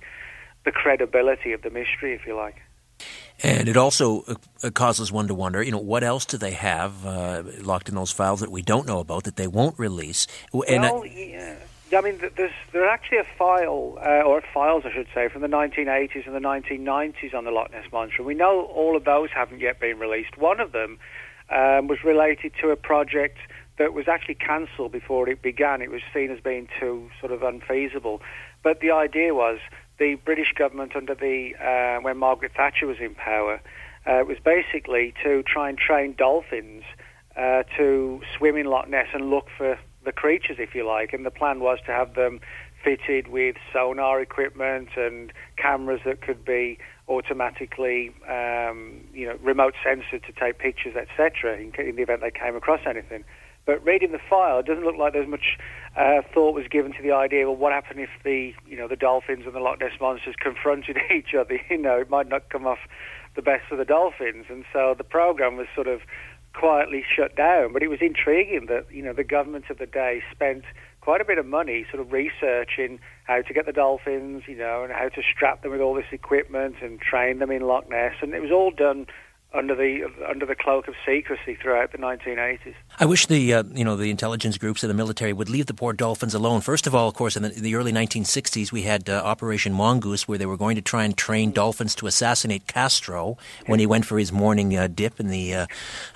the 0.65 0.73
credibility 0.73 1.53
of 1.53 1.63
the 1.63 1.71
mystery, 1.71 2.15
if 2.15 2.27
you 2.27 2.35
like. 2.35 2.57
And 3.43 3.69
it 3.69 3.77
also 3.77 4.25
uh, 4.63 4.71
causes 4.71 5.11
one 5.11 5.29
to 5.29 5.35
wonder, 5.35 5.63
you 5.63 5.73
know, 5.73 5.79
what 5.79 6.05
else 6.05 6.27
do 6.27 6.37
they 6.37 6.51
have 6.51 7.07
uh, 7.07 7.43
locked 7.63 7.89
in 7.89 7.95
those 7.95 8.13
files 8.13 8.41
that 8.41 8.51
we 8.51 8.63
don't 8.63 8.87
know 8.87 9.01
about 9.01 9.25
that 9.25 9.37
they 9.37 9.47
won't 9.47 9.79
release? 9.79 10.27
And 10.53 10.83
well, 10.83 11.07
yeah. 11.07 11.57
I 11.97 12.03
mean, 12.03 12.19
there's 12.19 12.53
there's 12.73 12.91
actually 12.91 13.19
a 13.19 13.27
file, 13.37 13.99
uh, 14.01 14.23
or 14.23 14.43
files, 14.55 14.85
I 14.87 14.93
should 14.93 15.09
say, 15.13 15.29
from 15.29 15.43
the 15.43 15.49
1980s 15.49 16.27
and 16.27 16.37
the 16.37 16.41
1990s 16.41 17.35
on 17.35 17.45
the 17.45 17.51
Loch 17.51 17.73
Ness 17.73 17.91
monster. 17.91 18.23
We 18.23 18.35
know 18.35 18.63
all 18.67 18.97
of 18.97 19.05
those 19.05 19.31
haven't 19.35 19.61
yet 19.61 19.81
been 19.81 19.99
released. 19.99 20.37
One 20.39 20.61
of 20.61 20.71
them 20.71 20.99
um, 21.51 21.89
was 21.89 21.99
related 22.05 22.53
to 22.61 22.71
a 22.71 22.77
project 22.77 23.39
that 23.79 23.95
was 23.95 24.09
actually 24.09 24.35
cancelled 24.35 24.93
before 24.93 25.29
it 25.29 25.41
began. 25.43 25.81
It 25.81 25.91
was 25.91 26.03
seen 26.13 26.31
as 26.31 26.41
being 26.41 26.69
too 26.79 27.11
sort 27.19 27.33
of 27.33 27.43
unfeasible. 27.43 28.21
But 28.63 28.81
the 28.81 28.91
idea 28.91 29.35
was 29.35 29.59
the 29.99 30.17
British 30.17 30.53
government 30.57 30.95
under 30.95 31.15
the 31.15 31.55
uh, 31.57 32.03
when 32.03 32.19
Margaret 32.19 32.53
Thatcher 32.57 32.87
was 32.87 32.99
in 33.01 33.15
power 33.15 33.61
uh, 34.07 34.25
was 34.27 34.39
basically 34.45 35.15
to 35.23 35.43
try 35.43 35.69
and 35.69 35.79
train 35.79 36.15
dolphins 36.17 36.85
uh, 37.37 37.63
to 37.77 38.21
swim 38.37 38.57
in 38.57 38.67
Loch 38.67 38.89
Ness 38.89 39.09
and 39.13 39.31
look 39.31 39.47
for 39.57 39.79
the 40.05 40.13
creatures, 40.13 40.57
if 40.59 40.75
you 40.75 40.87
like. 40.87 41.13
And 41.13 41.25
the 41.25 41.31
plan 41.31 41.61
was 41.61 41.79
to 41.87 41.93
have 41.93 42.15
them 42.15 42.41
fitted 42.83 43.29
with 43.29 43.57
sonar 43.73 44.21
equipment 44.21 44.91
and 44.97 45.33
cameras 45.57 46.01
that 46.05 46.23
could 46.23 46.45
be 46.45 46.79
automatically, 47.11 48.15
um, 48.29 49.01
you 49.13 49.27
know, 49.27 49.37
remote 49.43 49.75
censored 49.85 50.23
to 50.25 50.33
take 50.33 50.59
pictures, 50.59 50.95
etc. 50.97 51.59
In, 51.59 51.75
in 51.85 51.97
the 51.97 52.03
event 52.03 52.21
they 52.23 52.31
came 52.31 52.57
across 52.57 52.81
anything. 52.87 53.25
But 53.67 53.85
reading 53.85 54.13
the 54.13 54.21
file, 54.31 54.61
it 54.61 54.67
doesn't 54.67 54.85
look 54.85 54.97
like 54.97 55.13
there's 55.13 55.29
much 55.29 55.59
uh, 55.97 56.23
thought 56.33 56.55
was 56.55 56.67
given 56.71 56.93
to 56.93 57.03
the 57.03 57.13
idea. 57.13 57.47
Well, 57.47 57.57
what 57.57 57.73
happened 57.73 58.01
if 58.01 58.11
the 58.25 58.55
you 58.67 58.77
know 58.77 58.89
the 58.89 58.97
dolphins 58.97 59.45
and 59.45 59.55
the 59.55 59.61
Loch 59.61 59.81
Ness 59.81 59.93
monsters 60.01 60.35
confronted 60.41 60.97
each 61.15 61.35
other? 61.39 61.61
You 61.69 61.79
know, 61.79 61.99
it 61.99 62.09
might 62.09 62.29
not 62.29 62.49
come 62.49 62.67
off 62.67 62.79
the 63.37 63.43
best 63.43 63.65
for 63.69 63.77
the 63.77 63.85
dolphins, 63.85 64.47
and 64.49 64.65
so 64.73 64.95
the 64.97 65.05
program 65.05 65.57
was 65.57 65.67
sort 65.75 65.89
of 65.89 66.01
quietly 66.53 67.05
shut 67.15 67.37
down. 67.37 67.73
But 67.73 67.83
it 67.83 67.89
was 67.89 68.01
intriguing 68.01 68.67
that 68.67 68.87
you 68.91 69.03
know 69.03 69.13
the 69.13 69.25
government 69.25 69.67
of 69.69 69.79
the 69.79 69.87
day 69.87 70.23
spent 70.33 70.65
quite 71.01 71.21
a 71.21 71.25
bit 71.25 71.39
of 71.39 71.47
money 71.47 71.87
sort 71.91 72.01
of 72.01 72.13
researching 72.13 72.99
how 73.25 73.43
to 73.43 73.55
get 73.55 73.67
the 73.67 73.73
dolphins, 73.73 74.43
you 74.47 74.57
know, 74.57 74.85
and 74.85 74.93
how 74.93 75.09
to 75.09 75.23
strap 75.35 75.63
them 75.63 75.73
with 75.73 75.81
all 75.81 75.95
this 75.95 76.11
equipment 76.13 76.77
and 76.83 77.01
train 77.01 77.39
them 77.39 77.51
in 77.51 77.63
Loch 77.63 77.89
Ness, 77.89 78.15
and 78.21 78.35
it 78.35 78.43
was 78.43 78.51
all 78.51 78.71
done 78.71 79.07
under 79.53 79.75
the 79.75 80.07
under 80.29 80.47
the 80.47 80.55
cloak 80.55 80.87
of 80.87 80.95
secrecy 81.05 81.57
throughout 81.61 81.91
the 81.93 81.99
1980s. 81.99 82.75
I 82.99 83.05
wish 83.05 83.27
the 83.27 83.53
uh, 83.55 83.63
you 83.73 83.85
know 83.85 83.97
the 83.97 84.11
intelligence 84.11 84.59
groups 84.59 84.83
and 84.83 84.91
the 84.91 84.95
military 84.95 85.33
would 85.33 85.49
leave 85.49 85.67
the 85.67 85.75
poor 85.75 85.93
dolphins 85.93 86.35
alone. 86.35 86.61
First 86.61 86.87
of 86.87 86.95
all, 86.95 87.09
of 87.09 87.15
course, 87.15 87.37
in 87.37 87.43
the, 87.43 87.53
in 87.53 87.63
the 87.63 87.75
early 87.75 87.93
1960s, 87.93 88.71
we 88.71 88.83
had 88.83 89.09
uh, 89.09 89.23
Operation 89.25 89.73
Mongoose, 89.73 90.29
where 90.29 90.39
they 90.39 90.47
were 90.47 90.57
going 90.57 90.77
to 90.77 90.83
try 90.83 91.05
and 91.05 91.17
train 91.17 91.51
dolphins 91.51 91.95
to 91.97 92.07
assassinate 92.07 92.67
Castro 92.67 93.37
when 93.67 93.81
he 93.81 93.87
went 93.87 94.05
for 94.05 94.19
his 94.19 94.31
morning 94.31 94.77
uh, 94.77 94.87
dip 94.87 95.19
in 95.19 95.29
the 95.29 95.55
uh, 95.55 95.67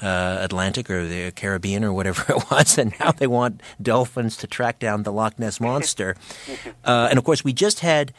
uh, 0.01 0.39
Atlantic 0.41 0.89
or 0.89 1.07
the 1.07 1.33
Caribbean 1.33 1.83
or 1.83 1.93
whatever 1.93 2.25
it 2.33 2.51
was, 2.51 2.79
and 2.79 2.95
now 3.01 3.11
they 3.11 3.27
want 3.27 3.61
dolphins 3.83 4.37
to 4.37 4.47
track 4.47 4.79
down 4.79 5.03
the 5.03 5.13
Loch 5.13 5.39
Ness 5.39 5.61
monster. 5.61 6.17
Uh, 6.85 7.09
and 7.09 7.19
of 7.19 7.25
course, 7.25 7.43
we 7.43 7.53
just 7.53 7.81
had 7.81 8.13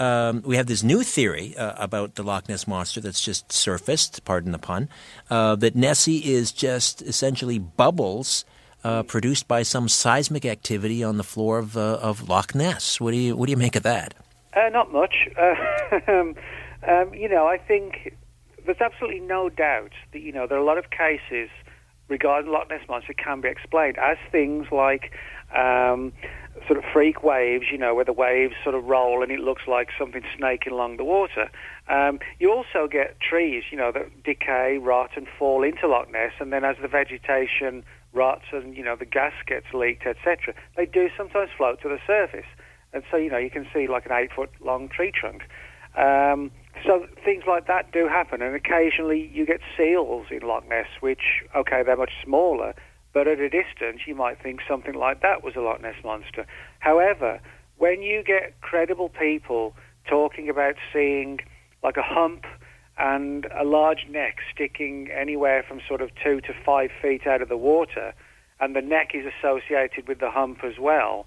um, 0.00 0.42
we 0.44 0.56
have 0.56 0.66
this 0.66 0.82
new 0.82 1.02
theory 1.02 1.56
uh, 1.56 1.74
about 1.76 2.14
the 2.14 2.22
Loch 2.22 2.48
Ness 2.48 2.66
monster 2.66 3.00
that's 3.00 3.20
just 3.20 3.52
surfaced. 3.52 4.24
Pardon 4.24 4.50
the 4.50 4.58
pun. 4.58 4.88
Uh, 5.28 5.54
that 5.56 5.76
Nessie 5.76 6.32
is 6.32 6.52
just 6.52 7.02
essentially 7.02 7.58
bubbles. 7.58 8.44
Uh, 8.82 9.02
produced 9.02 9.46
by 9.46 9.62
some 9.62 9.90
seismic 9.90 10.46
activity 10.46 11.04
on 11.04 11.18
the 11.18 11.22
floor 11.22 11.58
of, 11.58 11.76
uh, 11.76 11.98
of 12.00 12.30
Loch 12.30 12.54
Ness. 12.54 12.98
What 12.98 13.10
do 13.10 13.18
you 13.18 13.36
what 13.36 13.44
do 13.44 13.50
you 13.50 13.58
make 13.58 13.76
of 13.76 13.82
that? 13.82 14.14
Uh, 14.54 14.70
not 14.70 14.90
much. 14.90 15.28
um, 16.08 16.34
um, 16.88 17.12
you 17.12 17.28
know, 17.28 17.46
I 17.46 17.58
think 17.58 18.16
there's 18.64 18.80
absolutely 18.80 19.20
no 19.20 19.50
doubt 19.50 19.92
that 20.12 20.20
you 20.20 20.32
know 20.32 20.46
there 20.46 20.56
are 20.56 20.62
a 20.62 20.64
lot 20.64 20.78
of 20.78 20.86
cases 20.88 21.50
regarding 22.08 22.50
Loch 22.50 22.70
Ness 22.70 22.80
monster 22.88 23.12
can 23.12 23.42
be 23.42 23.50
explained 23.50 23.98
as 23.98 24.16
things 24.32 24.66
like 24.72 25.12
um, 25.54 26.14
sort 26.66 26.78
of 26.78 26.84
freak 26.92 27.22
waves, 27.22 27.66
you 27.70 27.78
know, 27.78 27.94
where 27.94 28.04
the 28.04 28.12
waves 28.12 28.54
sort 28.62 28.74
of 28.74 28.84
roll 28.84 29.22
and 29.22 29.32
it 29.32 29.40
looks 29.40 29.62
like 29.66 29.88
something 29.98 30.22
snaking 30.36 30.72
along 30.72 30.96
the 30.96 31.04
water. 31.04 31.50
Um, 31.88 32.20
you 32.38 32.52
also 32.52 32.88
get 32.90 33.18
trees, 33.20 33.64
you 33.70 33.78
know, 33.78 33.90
that 33.92 34.22
decay, 34.22 34.78
rot, 34.78 35.10
and 35.16 35.26
fall 35.38 35.62
into 35.62 35.88
Loch 35.88 36.10
Ness, 36.12 36.32
and 36.38 36.52
then 36.52 36.64
as 36.64 36.76
the 36.80 36.88
vegetation 36.88 37.84
rots 38.12 38.44
and 38.52 38.76
you 38.76 38.82
know 38.82 38.96
the 38.96 39.04
gas 39.04 39.32
gets 39.46 39.66
leaked, 39.72 40.06
etc., 40.06 40.54
they 40.76 40.86
do 40.86 41.08
sometimes 41.16 41.50
float 41.56 41.80
to 41.82 41.88
the 41.88 41.98
surface, 42.06 42.46
and 42.92 43.02
so 43.10 43.16
you 43.16 43.30
know 43.30 43.38
you 43.38 43.50
can 43.50 43.66
see 43.72 43.86
like 43.86 44.06
an 44.06 44.12
eight-foot 44.12 44.50
long 44.60 44.88
tree 44.88 45.12
trunk. 45.12 45.42
Um, 45.96 46.50
so 46.86 47.06
things 47.24 47.44
like 47.48 47.66
that 47.66 47.92
do 47.92 48.06
happen, 48.08 48.42
and 48.42 48.54
occasionally 48.54 49.30
you 49.32 49.44
get 49.44 49.60
seals 49.76 50.26
in 50.30 50.40
Loch 50.40 50.68
Ness, 50.68 50.86
which 51.00 51.42
okay 51.54 51.82
they're 51.84 51.96
much 51.96 52.12
smaller, 52.24 52.74
but 53.12 53.26
at 53.26 53.40
a 53.40 53.48
distance, 53.48 54.02
you 54.06 54.14
might 54.14 54.40
think 54.42 54.60
something 54.68 54.94
like 54.94 55.20
that 55.22 55.42
was 55.42 55.54
a 55.56 55.60
Loch 55.60 55.82
Ness 55.82 55.96
monster. 56.04 56.46
However, 56.78 57.40
when 57.78 58.02
you 58.02 58.22
get 58.22 58.60
credible 58.60 59.08
people 59.08 59.74
talking 60.08 60.48
about 60.48 60.74
seeing 60.92 61.40
like 61.82 61.96
a 61.96 62.02
hump 62.02 62.44
and 62.98 63.46
a 63.58 63.64
large 63.64 64.06
neck 64.08 64.36
sticking 64.54 65.08
anywhere 65.10 65.64
from 65.66 65.80
sort 65.88 66.02
of 66.02 66.10
two 66.22 66.40
to 66.42 66.52
five 66.64 66.90
feet 67.00 67.26
out 67.26 67.40
of 67.40 67.48
the 67.48 67.56
water, 67.56 68.12
and 68.60 68.76
the 68.76 68.82
neck 68.82 69.12
is 69.14 69.24
associated 69.24 70.06
with 70.06 70.20
the 70.20 70.30
hump 70.30 70.58
as 70.62 70.78
well, 70.78 71.26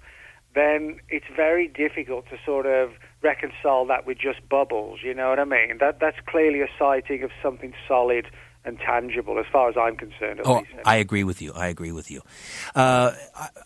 then 0.54 1.00
it's 1.08 1.26
very 1.34 1.66
difficult 1.66 2.26
to 2.30 2.36
sort 2.46 2.64
of 2.64 2.92
reconcile 3.22 3.84
that 3.86 4.06
with 4.06 4.18
just 4.18 4.48
bubbles. 4.48 5.00
You 5.02 5.14
know 5.14 5.30
what 5.30 5.40
I 5.40 5.44
mean? 5.44 5.78
That 5.80 5.98
that's 6.00 6.18
clearly 6.26 6.60
a 6.60 6.68
sighting 6.78 7.24
of 7.24 7.30
something 7.42 7.74
solid 7.88 8.26
and 8.64 8.78
tangible, 8.78 9.38
as 9.38 9.44
far 9.52 9.68
as 9.68 9.76
I'm 9.76 9.96
concerned. 9.96 10.40
oh, 10.44 10.58
least. 10.58 10.70
I 10.84 10.96
agree 10.96 11.24
with 11.24 11.42
you. 11.42 11.52
I 11.52 11.68
agree 11.68 11.92
with 11.92 12.10
you. 12.10 12.22
Uh, 12.74 13.12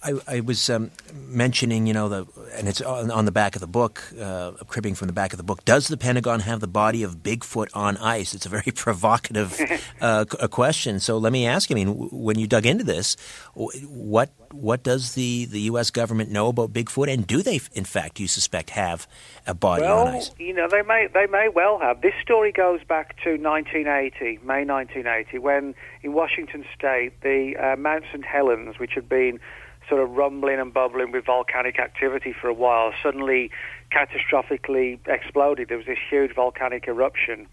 I, 0.02 0.14
I, 0.26 0.40
was 0.40 0.68
um, 0.68 0.90
mentioning, 1.14 1.86
you 1.86 1.92
know, 1.92 2.08
the 2.08 2.26
and 2.54 2.68
it's 2.68 2.80
on, 2.80 3.10
on 3.10 3.24
the 3.24 3.32
back 3.32 3.54
of 3.54 3.60
the 3.60 3.68
book, 3.68 4.02
uh, 4.20 4.52
cribbing 4.66 4.94
from 4.94 5.06
the 5.06 5.12
back 5.12 5.32
of 5.32 5.36
the 5.36 5.44
book. 5.44 5.64
Does 5.64 5.86
the 5.88 5.96
Pentagon 5.96 6.40
have 6.40 6.60
the 6.60 6.66
body 6.66 7.04
of 7.04 7.18
Bigfoot 7.18 7.68
on 7.74 7.96
ice? 7.98 8.34
It's 8.34 8.46
a 8.46 8.48
very 8.48 8.72
provocative 8.74 9.60
uh, 10.00 10.24
question. 10.50 10.98
So 10.98 11.16
let 11.18 11.32
me 11.32 11.46
ask 11.46 11.70
you. 11.70 11.76
I 11.76 11.84
mean, 11.84 12.08
when 12.10 12.38
you 12.38 12.48
dug 12.48 12.66
into 12.66 12.84
this, 12.84 13.16
what 13.54 14.30
what 14.52 14.82
does 14.82 15.14
the, 15.14 15.46
the 15.46 15.60
U.S. 15.62 15.90
government 15.90 16.30
know 16.30 16.48
about 16.48 16.72
Bigfoot, 16.72 17.12
and 17.12 17.26
do 17.26 17.42
they, 17.42 17.60
in 17.72 17.84
fact, 17.84 18.20
you 18.20 18.28
suspect, 18.28 18.70
have 18.70 19.06
a 19.46 19.54
body 19.54 19.82
well, 19.82 20.06
on 20.06 20.14
ice? 20.14 20.30
you 20.38 20.52
know, 20.52 20.68
they 20.70 20.82
may 20.82 21.08
they 21.12 21.26
may 21.26 21.48
well 21.48 21.78
have. 21.78 22.00
This 22.00 22.14
story 22.22 22.52
goes 22.52 22.80
back 22.84 23.16
to 23.24 23.36
1980, 23.36 24.38
May 24.44 24.64
1980, 24.64 25.38
when 25.38 25.74
in 26.02 26.12
Washington 26.12 26.64
State 26.76 27.20
the 27.22 27.54
uh, 27.56 27.76
Mount 27.76 28.04
St. 28.12 28.24
Helens, 28.24 28.78
which 28.78 28.92
had 28.94 29.08
been 29.08 29.40
sort 29.88 30.02
of 30.02 30.10
rumbling 30.10 30.60
and 30.60 30.72
bubbling 30.72 31.12
with 31.12 31.24
volcanic 31.24 31.78
activity 31.78 32.34
for 32.38 32.48
a 32.48 32.54
while, 32.54 32.92
suddenly 33.02 33.50
catastrophically 33.90 34.98
exploded. 35.06 35.68
There 35.68 35.78
was 35.78 35.86
this 35.86 35.98
huge 36.10 36.34
volcanic 36.34 36.86
eruption 36.88 37.46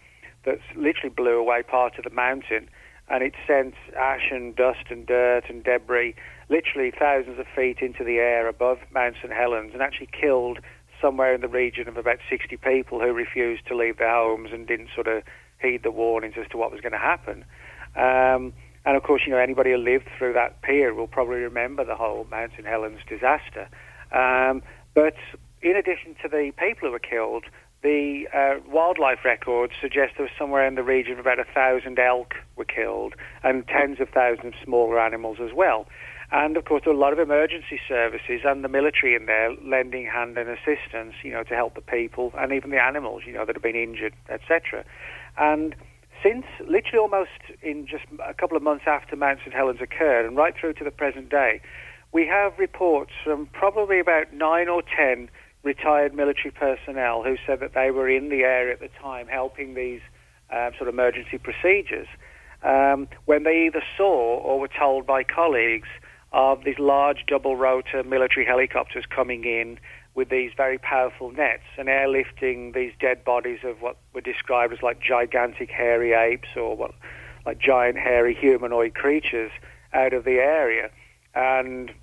that 0.43 0.59
literally 0.75 1.13
blew 1.15 1.37
away 1.37 1.63
part 1.63 1.97
of 1.97 2.03
the 2.03 2.09
mountain, 2.09 2.69
and 3.07 3.23
it 3.23 3.33
sent 3.47 3.73
ash 3.97 4.29
and 4.31 4.55
dust 4.55 4.85
and 4.89 5.05
dirt 5.05 5.43
and 5.49 5.63
debris 5.63 6.15
literally 6.49 6.91
thousands 6.91 7.39
of 7.39 7.45
feet 7.55 7.79
into 7.81 8.03
the 8.03 8.17
air 8.17 8.47
above 8.47 8.79
Mount 8.93 9.15
St. 9.21 9.33
Helens 9.33 9.73
and 9.73 9.81
actually 9.81 10.09
killed 10.11 10.59
somewhere 11.01 11.33
in 11.33 11.41
the 11.41 11.47
region 11.47 11.87
of 11.87 11.97
about 11.97 12.19
60 12.29 12.57
people 12.57 12.99
who 12.99 13.13
refused 13.13 13.65
to 13.67 13.75
leave 13.75 13.97
their 13.97 14.13
homes 14.13 14.49
and 14.53 14.67
didn't 14.67 14.89
sort 14.93 15.07
of 15.07 15.23
heed 15.61 15.83
the 15.83 15.91
warnings 15.91 16.35
as 16.39 16.47
to 16.49 16.57
what 16.57 16.71
was 16.71 16.81
going 16.81 16.93
to 16.93 16.97
happen. 16.97 17.45
Um, 17.95 18.53
and 18.85 18.95
of 18.95 19.03
course, 19.03 19.23
you 19.25 19.31
know, 19.31 19.39
anybody 19.39 19.71
who 19.71 19.77
lived 19.77 20.07
through 20.17 20.33
that 20.33 20.61
period 20.61 20.95
will 20.95 21.07
probably 21.07 21.37
remember 21.37 21.83
the 21.83 21.95
whole 21.95 22.27
Mount 22.29 22.51
St. 22.51 22.67
Helens 22.67 22.99
disaster. 23.07 23.67
Um, 24.11 24.61
but 24.93 25.15
in 25.61 25.75
addition 25.75 26.15
to 26.21 26.29
the 26.29 26.51
people 26.57 26.87
who 26.87 26.91
were 26.91 26.99
killed, 26.99 27.45
the 27.81 28.27
uh, 28.33 28.55
wildlife 28.67 29.19
records 29.25 29.73
suggest 29.79 30.13
there 30.17 30.25
was 30.25 30.31
somewhere 30.37 30.65
in 30.65 30.75
the 30.75 30.83
region 30.83 31.13
of 31.13 31.19
about 31.19 31.39
a 31.39 31.43
thousand 31.43 31.99
elk 31.99 32.33
were 32.55 32.65
killed 32.65 33.13
and 33.43 33.67
tens 33.67 33.99
of 33.99 34.09
thousands 34.09 34.53
of 34.55 34.63
smaller 34.63 34.99
animals 34.99 35.37
as 35.41 35.51
well. 35.53 35.87
And 36.35 36.57
of 36.57 36.65
course, 36.65 36.81
there 36.83 36.91
are 36.91 36.97
a 36.97 36.99
lot 36.99 37.13
of 37.13 37.19
emergency 37.19 37.79
services 37.87 38.41
and 38.43 38.61
the 38.61 38.67
military 38.67 39.15
in 39.15 39.25
there 39.25 39.55
lending 39.63 40.05
hand 40.05 40.37
and 40.37 40.49
assistance, 40.49 41.13
you 41.23 41.31
know, 41.31 41.43
to 41.43 41.55
help 41.55 41.75
the 41.75 41.81
people 41.81 42.33
and 42.37 42.51
even 42.51 42.71
the 42.71 42.77
animals, 42.77 43.21
you 43.25 43.31
know, 43.31 43.45
that 43.45 43.55
have 43.55 43.63
been 43.63 43.77
injured, 43.77 44.13
etc. 44.27 44.83
And 45.37 45.73
since 46.21 46.43
literally 46.67 46.99
almost 46.99 47.39
in 47.61 47.87
just 47.87 48.03
a 48.21 48.33
couple 48.33 48.57
of 48.57 48.63
months 48.63 48.83
after 48.85 49.15
Mount 49.15 49.39
St. 49.45 49.53
Helens 49.53 49.79
occurred 49.79 50.25
and 50.25 50.35
right 50.35 50.53
through 50.59 50.73
to 50.73 50.83
the 50.83 50.91
present 50.91 51.29
day, 51.29 51.61
we 52.11 52.27
have 52.27 52.59
reports 52.59 53.11
from 53.23 53.45
probably 53.53 54.01
about 54.01 54.33
nine 54.33 54.67
or 54.67 54.81
ten 54.83 55.29
retired 55.63 56.13
military 56.13 56.51
personnel 56.51 57.23
who 57.23 57.37
said 57.47 57.61
that 57.61 57.73
they 57.73 57.91
were 57.91 58.09
in 58.09 58.27
the 58.27 58.43
area 58.43 58.73
at 58.73 58.81
the 58.81 58.89
time 59.01 59.27
helping 59.29 59.73
these 59.73 60.01
uh, 60.51 60.71
sort 60.71 60.89
of 60.89 60.95
emergency 60.95 61.37
procedures 61.37 62.07
um, 62.61 63.07
when 63.23 63.43
they 63.43 63.67
either 63.67 63.81
saw 63.95 64.37
or 64.39 64.59
were 64.59 64.67
told 64.67 65.07
by 65.07 65.23
colleagues 65.23 65.87
of 66.35 66.65
these 66.65 66.77
large 66.77 67.23
double 67.27 67.55
rotor 67.55 68.03
military 68.03 68.45
helicopters 68.45 69.05
coming 69.09 69.45
in 69.45 69.79
with 70.15 70.29
these 70.29 70.51
very 70.55 70.77
powerful 70.77 71.31
nets 71.31 71.63
and 71.77 71.87
airlifting 71.87 72.73
these 72.73 72.91
dead 72.99 73.23
bodies 73.23 73.59
of 73.63 73.81
what 73.81 73.95
were 74.13 74.19
described 74.19 74.73
as 74.73 74.83
like 74.83 74.99
gigantic 74.99 75.71
hairy 75.71 76.11
apes 76.11 76.49
or 76.57 76.75
what 76.75 76.91
like 77.45 77.57
giant 77.57 77.97
hairy 77.97 78.35
humanoid 78.35 78.93
creatures 78.93 79.51
out 79.93 80.11
of 80.13 80.25
the 80.25 80.31
area. 80.31 80.89
And 81.33 81.93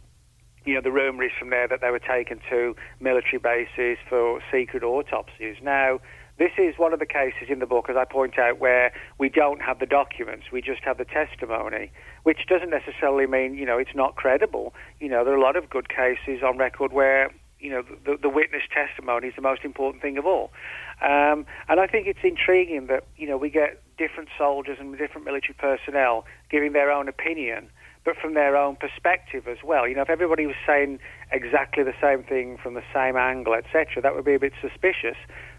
you 0.64 0.74
know, 0.74 0.80
the 0.80 0.92
rumour 0.92 1.24
is 1.24 1.32
from 1.38 1.50
there 1.50 1.68
that 1.68 1.82
they 1.82 1.90
were 1.90 1.98
taken 1.98 2.40
to 2.48 2.74
military 3.00 3.38
bases 3.38 3.98
for 4.08 4.40
secret 4.50 4.82
autopsies. 4.82 5.56
Now, 5.62 6.00
this 6.42 6.52
is 6.58 6.76
one 6.76 6.92
of 6.92 6.98
the 6.98 7.06
cases 7.06 7.48
in 7.48 7.60
the 7.60 7.66
book, 7.66 7.88
as 7.88 7.96
I 7.96 8.04
point 8.04 8.36
out, 8.36 8.58
where 8.58 8.92
we 9.16 9.28
don't 9.28 9.62
have 9.62 9.78
the 9.78 9.86
documents, 9.86 10.46
we 10.50 10.60
just 10.60 10.82
have 10.82 10.98
the 10.98 11.04
testimony 11.04 11.92
which 12.22 12.46
doesn't 12.48 12.70
necessarily 12.70 13.26
mean 13.26 13.54
you 13.54 13.66
know 13.66 13.78
it's 13.78 13.94
not 13.94 14.16
credible. 14.16 14.74
You 15.00 15.08
know, 15.08 15.24
there 15.24 15.34
are 15.34 15.36
a 15.36 15.42
lot 15.42 15.56
of 15.56 15.70
good 15.70 15.88
cases 15.88 16.42
on 16.42 16.58
record 16.58 16.92
where 16.92 17.30
you 17.58 17.70
know 17.70 17.82
the, 18.04 18.16
the 18.20 18.28
witness 18.28 18.62
testimony 18.72 19.28
is 19.28 19.34
the 19.36 19.42
most 19.42 19.64
important 19.64 20.02
thing 20.02 20.18
of 20.18 20.26
all. 20.26 20.50
Um, 21.00 21.46
and 21.68 21.80
I 21.80 21.86
think 21.86 22.06
it's 22.06 22.22
intriguing 22.22 22.86
that 22.86 23.04
you 23.16 23.28
know 23.28 23.36
we 23.36 23.50
get 23.50 23.82
different 23.98 24.28
soldiers 24.38 24.78
and 24.80 24.96
different 24.98 25.24
military 25.24 25.54
personnel 25.54 26.24
giving 26.50 26.72
their 26.72 26.90
own 26.90 27.08
opinion, 27.08 27.68
but 28.04 28.16
from 28.16 28.34
their 28.34 28.56
own 28.56 28.76
perspective 28.76 29.46
as 29.48 29.58
well. 29.64 29.86
You 29.88 29.96
know, 29.96 30.02
if 30.02 30.10
everybody 30.10 30.46
was 30.46 30.56
saying 30.66 30.98
exactly 31.30 31.82
the 31.82 31.94
same 32.00 32.22
thing 32.22 32.58
from 32.62 32.74
the 32.74 32.84
same 32.94 33.16
angle, 33.16 33.54
etc., 33.54 34.02
that 34.02 34.14
would 34.14 34.24
be 34.24 34.34
a 34.34 34.40
bit 34.40 34.52
suspicious. 34.60 35.16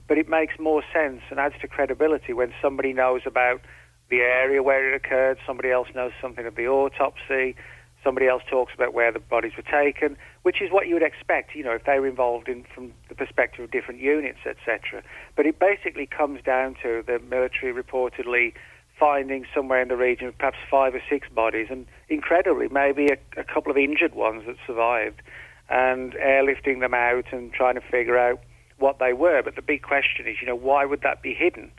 But 0.08 0.18
it 0.18 0.28
makes 0.28 0.60
more 0.60 0.84
sense 0.94 1.22
and 1.30 1.40
adds 1.40 1.56
to 1.62 1.68
credibility 1.68 2.34
when 2.34 2.54
somebody 2.62 2.94
knows 2.94 3.22
about 3.26 3.62
the 4.10 4.20
area 4.20 4.62
where 4.62 4.92
it 4.92 4.96
occurred. 4.96 5.38
Somebody 5.46 5.72
else 5.72 5.88
knows 5.96 6.12
something 6.22 6.46
of 6.46 6.56
the 6.56 6.68
autopsy. 6.68 7.56
Somebody 8.04 8.28
else 8.28 8.44
talks 8.50 8.74
about 8.76 8.94
where 8.94 9.14
the 9.14 9.20
bodies 9.20 9.54
were 9.56 9.64
taken, 9.64 10.18
which 10.42 10.62
is 10.62 10.70
what 10.72 10.88
you 10.88 10.94
would 10.94 11.04
expect, 11.04 11.56
you 11.56 11.64
know, 11.64 11.72
if 11.72 11.86
they 11.86 12.00
were 12.00 12.08
involved 12.08 12.50
in 12.50 12.66
from 12.76 12.94
the 13.08 13.16
perspective 13.16 13.64
of 13.64 13.72
different 13.72 14.02
units, 14.02 14.40
etc. 14.46 15.02
But 15.38 15.46
it 15.46 15.58
basically 15.58 16.06
comes 16.06 16.44
down 16.44 16.76
to 16.84 17.02
the 17.08 17.20
military 17.20 17.72
reportedly 17.74 18.54
finding 19.00 19.46
somewhere 19.56 19.82
in 19.82 19.88
the 19.88 19.96
region 19.96 20.34
perhaps 20.38 20.58
five 20.70 20.94
or 20.94 21.02
six 21.10 21.30
bodies, 21.30 21.68
and 21.70 21.88
incredibly, 22.10 22.68
maybe 22.68 23.08
a, 23.08 23.18
a 23.40 23.44
couple 23.44 23.72
of 23.72 23.78
injured 23.78 24.14
ones 24.14 24.44
that 24.48 24.58
survived, 24.68 25.22
and 25.70 26.14
airlifting 26.14 26.82
them 26.82 26.94
out 26.94 27.26
and 27.32 27.54
trying 27.54 27.76
to 27.76 27.82
figure 27.82 28.18
out 28.18 28.40
what 28.84 29.00
they 29.00 29.14
were. 29.14 29.42
But 29.42 29.56
the 29.56 29.62
big 29.62 29.82
question 29.82 30.28
is, 30.28 30.36
you 30.42 30.48
know, 30.48 30.56
why 30.70 30.86
would 30.86 31.02
that 31.02 31.22
be 31.22 31.34
hidden? 31.34 31.72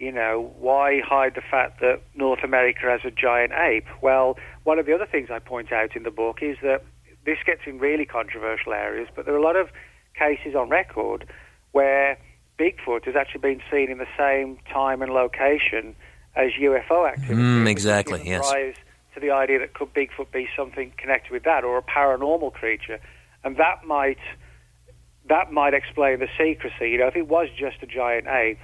you 0.00 0.10
know, 0.10 0.50
why 0.58 1.02
hide 1.06 1.34
the 1.34 1.42
fact 1.42 1.78
that 1.80 2.00
North 2.14 2.42
America 2.42 2.80
has 2.84 3.00
a 3.04 3.10
giant 3.10 3.52
ape? 3.52 3.86
Well, 4.00 4.38
one 4.64 4.78
of 4.78 4.86
the 4.86 4.94
other 4.94 5.04
things 5.04 5.28
I 5.30 5.38
point 5.38 5.72
out 5.72 5.94
in 5.94 6.04
the 6.04 6.10
book 6.10 6.38
is 6.40 6.56
that 6.62 6.82
this 7.26 7.36
gets 7.44 7.60
in 7.66 7.78
really 7.78 8.06
controversial 8.06 8.72
areas, 8.72 9.08
but 9.14 9.26
there 9.26 9.34
are 9.34 9.38
a 9.38 9.42
lot 9.42 9.56
of 9.56 9.68
cases 10.18 10.54
on 10.54 10.70
record 10.70 11.28
where 11.72 12.16
Bigfoot 12.58 13.04
has 13.04 13.14
actually 13.14 13.42
been 13.42 13.60
seen 13.70 13.90
in 13.90 13.98
the 13.98 14.08
same 14.18 14.56
time 14.72 15.02
and 15.02 15.12
location 15.12 15.94
as 16.34 16.52
UFO 16.58 17.06
activity. 17.06 17.34
Mm, 17.34 17.68
exactly, 17.68 18.22
yes. 18.24 18.50
To 19.14 19.20
the 19.20 19.32
idea 19.32 19.58
that 19.58 19.74
could 19.74 19.92
Bigfoot 19.92 20.32
be 20.32 20.48
something 20.56 20.94
connected 20.96 21.30
with 21.30 21.42
that 21.42 21.62
or 21.62 21.76
a 21.76 21.82
paranormal 21.82 22.54
creature, 22.54 23.00
and 23.44 23.58
that 23.58 23.84
might 23.84 24.18
that 25.30 25.52
might 25.52 25.74
explain 25.74 26.18
the 26.18 26.28
secrecy. 26.36 26.90
You 26.90 26.98
know, 26.98 27.06
if 27.06 27.16
it 27.16 27.28
was 27.28 27.48
just 27.56 27.76
a 27.82 27.86
giant 27.86 28.26
ape, 28.26 28.58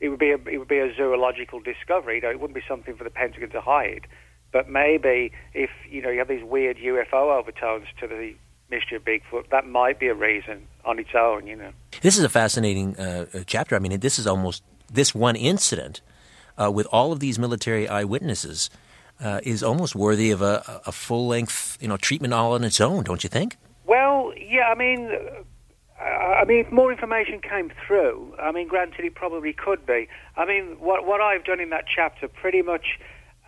it 0.00 0.08
would 0.08 0.20
be 0.20 0.30
a, 0.30 0.38
it 0.48 0.58
would 0.58 0.68
be 0.68 0.78
a 0.78 0.94
zoological 0.96 1.60
discovery. 1.60 2.16
You 2.16 2.22
know, 2.22 2.30
it 2.30 2.40
wouldn't 2.40 2.54
be 2.54 2.62
something 2.66 2.96
for 2.96 3.04
the 3.04 3.10
Pentagon 3.10 3.50
to 3.50 3.60
hide. 3.60 4.06
But 4.52 4.68
maybe 4.68 5.32
if 5.52 5.70
you 5.90 6.00
know 6.00 6.10
you 6.10 6.18
have 6.20 6.28
these 6.28 6.44
weird 6.44 6.76
UFO 6.78 7.38
overtones 7.38 7.86
to 8.00 8.06
the 8.06 8.34
mystery 8.70 8.96
of 8.96 9.04
Bigfoot, 9.04 9.50
that 9.50 9.66
might 9.66 9.98
be 9.98 10.06
a 10.06 10.14
reason 10.14 10.66
on 10.84 10.98
its 10.98 11.10
own. 11.14 11.46
You 11.46 11.56
know, 11.56 11.72
this 12.02 12.16
is 12.16 12.24
a 12.24 12.28
fascinating 12.28 12.96
uh, 12.96 13.26
chapter. 13.46 13.74
I 13.74 13.80
mean, 13.80 13.98
this 14.00 14.18
is 14.18 14.26
almost 14.26 14.62
this 14.90 15.14
one 15.14 15.34
incident 15.34 16.02
uh, 16.56 16.70
with 16.70 16.86
all 16.92 17.12
of 17.12 17.18
these 17.18 17.38
military 17.38 17.88
eyewitnesses 17.88 18.70
uh, 19.20 19.40
is 19.42 19.62
almost 19.62 19.96
worthy 19.96 20.30
of 20.30 20.40
a, 20.40 20.82
a 20.86 20.92
full 20.92 21.26
length 21.26 21.78
you 21.80 21.88
know 21.88 21.96
treatment 21.96 22.32
all 22.32 22.52
on 22.52 22.62
its 22.62 22.80
own, 22.80 23.02
don't 23.02 23.24
you 23.24 23.28
think? 23.28 23.56
Well, 23.86 24.32
yeah. 24.36 24.68
I 24.68 24.74
mean, 24.74 25.10
I 26.02 26.44
mean, 26.44 26.64
if 26.66 26.72
more 26.72 26.90
information 26.90 27.40
came 27.40 27.70
through, 27.86 28.34
I 28.40 28.50
mean, 28.50 28.66
granted, 28.66 29.04
it 29.04 29.14
probably 29.14 29.52
could 29.52 29.86
be. 29.86 30.08
I 30.36 30.44
mean, 30.44 30.76
what 30.80 31.06
what 31.06 31.20
I've 31.20 31.44
done 31.44 31.60
in 31.60 31.70
that 31.70 31.84
chapter 31.86 32.28
pretty 32.28 32.62
much 32.62 32.98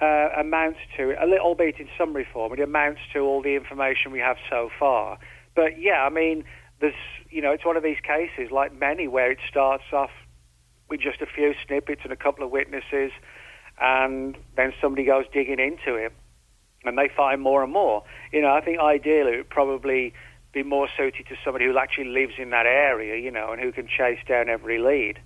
uh, 0.01 0.29
amounts 0.37 0.79
to, 0.97 1.15
a 1.21 1.27
little, 1.27 1.47
albeit 1.47 1.79
in 1.79 1.89
summary 1.99 2.27
form, 2.33 2.53
it 2.53 2.61
amounts 2.61 3.01
to 3.13 3.21
all 3.21 3.43
the 3.43 3.57
information 3.57 4.13
we 4.13 4.21
have 4.21 4.37
so 4.49 4.71
far. 4.79 5.19
But 5.55 5.81
yeah, 5.81 6.05
I 6.05 6.11
mean, 6.11 6.45
there's, 6.81 6.95
you 7.31 7.41
know, 7.43 7.53
it's 7.53 7.65
one 7.65 7.77
of 7.77 7.83
these 7.83 8.01
cases, 8.03 8.51
like 8.51 8.73
many, 8.73 9.09
where 9.09 9.31
it 9.31 9.39
starts 9.49 9.85
off 9.93 10.11
with 10.89 11.01
just 11.01 11.21
a 11.21 11.27
few 11.27 11.55
snippets 11.67 12.03
and 12.05 12.13
a 12.13 12.17
couple 12.17 12.45
of 12.45 12.51
witnesses, 12.51 13.11
and 13.81 14.37
then 14.57 14.73
somebody 14.81 15.05
goes 15.05 15.25
digging 15.33 15.59
into 15.59 15.97
it, 15.97 16.13
and 16.85 16.99
they 16.99 17.09
find 17.17 17.41
more 17.41 17.63
and 17.63 17.73
more. 17.73 18.05
You 18.33 18.43
know, 18.43 18.53
I 18.53 18.61
think 18.61 18.79
ideally 18.79 19.35
it 19.35 19.37
would 19.39 19.51
probably 19.51 20.13
be 20.55 20.63
more 20.63 20.89
suited 20.97 21.27
to 21.27 21.37
somebody 21.45 21.67
who 21.67 21.77
actually 21.77 22.09
lives 22.09 22.35
in 22.39 22.51
that 22.51 22.67
area, 22.67 23.21
you 23.21 23.31
know, 23.31 23.53
and 23.53 23.61
who 23.61 23.73
can 23.73 23.87
chase 23.87 24.21
down 24.27 24.49
every 24.49 24.79
lead. 24.79 25.19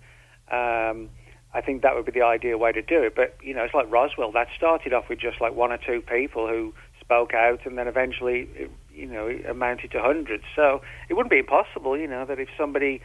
Um, 0.51 1.11
I 1.55 1.61
think 1.61 1.83
that 1.83 1.95
would 1.95 2.05
be 2.05 2.13
the 2.13 2.23
ideal 2.23 2.59
way 2.59 2.73
to 2.73 2.83
do 2.83 3.03
it. 3.03 3.15
But 3.15 3.37
you 3.43 3.55
know, 3.55 3.63
it's 3.65 3.75
like 3.75 3.91
Roswell. 3.91 4.33
That 4.33 4.49
started 4.57 4.93
off 4.93 5.09
with 5.09 5.21
just 5.21 5.41
like 5.41 5.55
one 5.55 5.73
or 5.73 5.79
two 5.79 6.01
people 6.01 6.49
who 6.49 6.75
spoke 7.01 7.35
out, 7.35 7.65
and 7.65 7.79
then 7.79 7.89
eventually, 7.89 8.49
it, 8.55 8.71
you 8.95 9.07
know, 9.07 9.27
it 9.27 9.47
amounted 9.47 9.93
to 9.93 10.01
hundreds. 10.01 10.45
So 10.57 10.83
it 11.09 11.15
wouldn't 11.15 11.31
be 11.31 11.39
impossible, 11.39 11.97
you 11.97 12.09
know, 12.09 12.25
that 12.27 12.39
if 12.39 12.49
somebody 12.57 13.01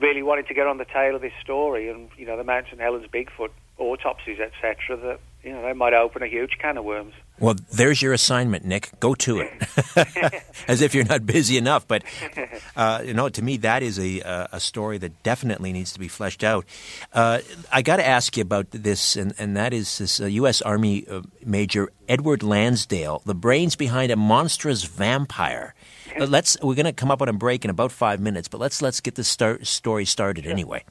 really 0.00 0.22
wanted 0.22 0.48
to 0.48 0.54
get 0.54 0.66
on 0.66 0.78
the 0.78 0.84
tail 0.84 1.14
of 1.14 1.22
this 1.22 1.32
story, 1.40 1.88
and 1.88 2.10
you 2.16 2.26
know, 2.26 2.36
the 2.36 2.44
Mount 2.44 2.66
St 2.66 2.80
Helens 2.80 3.06
Bigfoot 3.06 3.50
autopsies, 3.78 4.38
etc., 4.38 4.96
that 4.96 5.20
you 5.42 5.52
know, 5.52 5.62
they 5.62 5.72
might 5.72 5.92
open 5.92 6.22
a 6.22 6.26
huge 6.26 6.56
can 6.58 6.78
of 6.78 6.84
worms. 6.84 7.12
Well, 7.38 7.56
there's 7.72 8.00
your 8.00 8.12
assignment, 8.12 8.64
Nick. 8.64 8.98
Go 9.00 9.14
to 9.16 9.40
it, 9.40 10.44
as 10.68 10.80
if 10.80 10.94
you're 10.94 11.04
not 11.04 11.26
busy 11.26 11.58
enough. 11.58 11.86
But 11.86 12.04
uh, 12.76 13.02
you 13.04 13.12
know, 13.12 13.28
to 13.28 13.42
me, 13.42 13.56
that 13.58 13.82
is 13.82 13.98
a 13.98 14.48
a 14.52 14.60
story 14.60 14.98
that 14.98 15.22
definitely 15.22 15.72
needs 15.72 15.92
to 15.92 15.98
be 15.98 16.08
fleshed 16.08 16.44
out. 16.44 16.64
Uh, 17.12 17.40
I 17.72 17.82
got 17.82 17.96
to 17.96 18.06
ask 18.06 18.36
you 18.36 18.42
about 18.42 18.70
this, 18.70 19.16
and, 19.16 19.34
and 19.38 19.56
that 19.56 19.72
is 19.74 19.98
this 19.98 20.20
uh, 20.20 20.26
U.S. 20.26 20.62
Army 20.62 21.06
uh, 21.08 21.22
Major 21.44 21.90
Edward 22.08 22.42
Lansdale, 22.42 23.20
the 23.26 23.34
brains 23.34 23.74
behind 23.76 24.12
a 24.12 24.16
monstrous 24.16 24.84
vampire. 24.84 25.74
Uh, 26.18 26.26
let's 26.26 26.56
we're 26.62 26.74
going 26.74 26.86
to 26.86 26.92
come 26.92 27.10
up 27.10 27.22
on 27.22 27.28
a 27.28 27.32
break 27.32 27.64
in 27.64 27.70
about 27.70 27.92
five 27.92 28.20
minutes, 28.20 28.48
but 28.48 28.60
let's 28.60 28.80
let's 28.82 29.00
get 29.00 29.14
this 29.14 29.28
start, 29.28 29.66
story 29.66 30.04
started 30.04 30.46
anyway. 30.46 30.84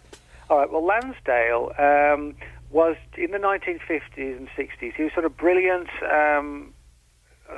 All 0.50 0.58
right. 0.58 0.72
Well, 0.72 0.86
Lansdale. 0.86 1.72
Um, 1.78 2.36
was 2.74 2.98
in 3.18 3.32
the 3.32 3.38
1950s 3.38 4.38
and 4.38 4.50
60s. 4.58 4.96
He 4.96 5.04
was 5.04 5.14
sort 5.14 5.26
of 5.26 5.38
brilliant 5.38 5.90
um, 6.12 6.74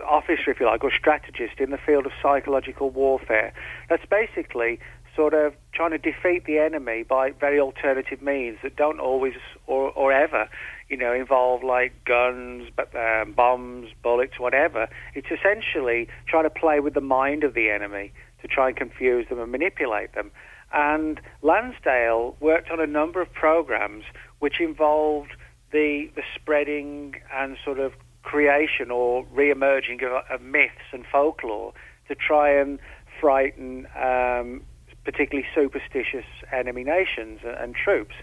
officer, 0.08 0.51
if 0.51 0.60
you 0.60 0.65
like, 0.65 0.84
or 0.84 0.91
strategist 0.91 1.60
in 1.60 1.71
the 1.71 1.78
field 1.78 2.06
of 2.06 2.12
psychological 2.21 2.89
warfare. 2.89 3.54
That's 3.89 4.06
basically 4.06 4.80
sort 5.15 5.34
of 5.34 5.54
trying 5.71 5.91
to 5.91 5.97
defeat 5.97 6.43
the 6.45 6.60
enemy 6.60 7.04
by 7.04 7.32
very 7.32 7.60
alternative 7.60 8.21
means 8.21 8.58
that 8.62 8.75
don't 8.75 8.99
always 8.99 9.34
or, 9.67 9.91
or 9.91 10.12
ever, 10.12 10.49
you 10.89 10.98
know, 10.98 11.13
involve 11.13 11.63
like 11.63 12.06
guns, 12.06 12.69
um, 12.95 13.34
bombs, 13.34 13.89
bullets, 14.04 14.39
whatever. 14.39 14.88
It's 15.13 15.28
essentially 15.32 16.08
trying 16.28 16.43
to 16.43 16.50
play 16.50 16.80
with 16.80 16.93
the 16.93 17.02
mind 17.02 17.43
of 17.43 17.54
the 17.54 17.69
enemy 17.69 18.13
to 18.41 18.48
try 18.48 18.67
and 18.67 18.78
confuse 18.78 19.28
them 19.30 19.39
and 19.39 19.52
manipulate 19.52 20.13
them. 20.13 20.32
And 20.71 21.21
Lansdale 21.41 22.36
worked 22.39 22.69
on 22.69 22.80
a 22.80 22.88
number 22.88 23.21
of 23.21 23.32
programs 23.34 24.04
which 24.39 24.60
involved 24.60 25.32
the, 25.71 26.10
the 26.15 26.24
spreading 26.36 27.15
and 27.34 27.58
sort 27.63 27.80
of 27.80 27.93
creation 28.24 28.91
or 28.91 29.26
re-emerging 29.32 30.04
of, 30.04 30.24
of 30.30 30.41
myths 30.41 30.91
and 30.91 31.06
folklore 31.06 31.74
to 32.08 32.15
try 32.15 32.50
and 32.50 32.80
frighten 33.19 33.88
um, 33.95 34.62
particularly 35.04 35.48
superstitious 35.56 36.26
enemy 36.52 36.84
nations 36.84 37.39
and, 37.43 37.56
and 37.56 37.76
troops. 37.76 38.15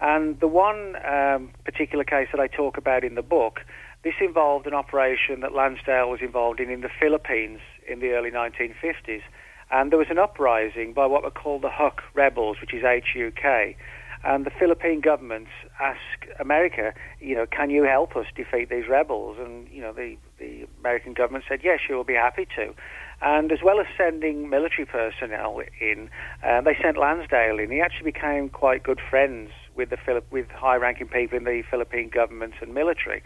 And 0.00 0.38
the 0.40 0.48
one 0.48 0.94
um, 1.04 1.50
particular 1.64 2.04
case 2.04 2.28
that 2.32 2.40
I 2.40 2.46
talk 2.46 2.76
about 2.76 3.04
in 3.04 3.14
the 3.14 3.22
book, 3.22 3.60
this 4.04 4.14
involved 4.20 4.66
an 4.66 4.74
operation 4.74 5.40
that 5.40 5.52
Lansdale 5.52 6.08
was 6.08 6.20
involved 6.22 6.60
in 6.60 6.70
in 6.70 6.82
the 6.82 6.90
Philippines 7.00 7.60
in 7.88 7.98
the 7.98 8.10
early 8.10 8.30
1950s. 8.30 9.22
And 9.70 9.90
there 9.90 9.98
was 9.98 10.08
an 10.10 10.18
uprising 10.18 10.92
by 10.92 11.06
what 11.06 11.22
were 11.22 11.30
called 11.30 11.62
the 11.62 11.70
Huk 11.70 12.02
rebels, 12.14 12.58
which 12.60 12.72
is 12.72 12.84
H-U-K. 12.84 13.76
And 14.24 14.44
the 14.44 14.50
Philippine 14.50 15.00
government 15.00 15.48
asked 15.80 16.26
America, 16.40 16.92
you 17.20 17.36
know, 17.36 17.46
can 17.46 17.70
you 17.70 17.84
help 17.84 18.16
us 18.16 18.26
defeat 18.34 18.68
these 18.68 18.88
rebels? 18.88 19.36
And, 19.38 19.68
you 19.68 19.80
know, 19.80 19.92
the, 19.92 20.16
the 20.38 20.66
American 20.80 21.12
government 21.12 21.44
said, 21.48 21.60
yes, 21.62 21.80
you 21.88 21.94
will 21.94 22.04
be 22.04 22.14
happy 22.14 22.46
to. 22.56 22.74
And 23.20 23.52
as 23.52 23.58
well 23.64 23.78
as 23.78 23.86
sending 23.96 24.48
military 24.48 24.86
personnel 24.86 25.60
in, 25.80 26.10
uh, 26.44 26.60
they 26.62 26.76
sent 26.80 26.96
Lansdale 26.96 27.58
in. 27.58 27.70
He 27.70 27.80
actually 27.80 28.10
became 28.10 28.48
quite 28.48 28.82
good 28.82 29.00
friends 29.08 29.50
with 29.78 29.88
the 29.88 29.96
Philip, 29.96 30.26
with 30.30 30.50
high-ranking 30.50 31.08
people 31.08 31.38
in 31.38 31.44
the 31.44 31.62
Philippine 31.70 32.10
government 32.10 32.54
and 32.60 32.74
military. 32.74 33.22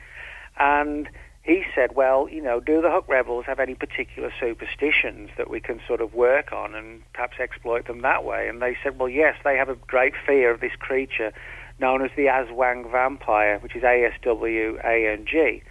And 0.60 1.08
he 1.42 1.64
said, 1.74 1.96
well, 1.96 2.28
you 2.28 2.40
know, 2.40 2.60
do 2.60 2.80
the 2.80 2.90
Huk 2.90 3.08
rebels 3.08 3.46
have 3.46 3.58
any 3.58 3.74
particular 3.74 4.32
superstitions 4.38 5.30
that 5.36 5.50
we 5.50 5.58
can 5.60 5.80
sort 5.88 6.00
of 6.00 6.14
work 6.14 6.52
on 6.52 6.76
and 6.76 7.02
perhaps 7.12 7.38
exploit 7.40 7.88
them 7.88 8.02
that 8.02 8.24
way? 8.24 8.46
And 8.48 8.62
they 8.62 8.76
said, 8.84 9.00
well, 9.00 9.08
yes, 9.08 9.34
they 9.42 9.56
have 9.56 9.68
a 9.68 9.74
great 9.74 10.14
fear 10.24 10.52
of 10.52 10.60
this 10.60 10.76
creature 10.78 11.32
known 11.80 12.04
as 12.04 12.12
the 12.16 12.26
Aswang 12.26 12.88
vampire, 12.92 13.58
which 13.58 13.74
is 13.74 13.82
A-S-W-A-N-G. 13.82 15.62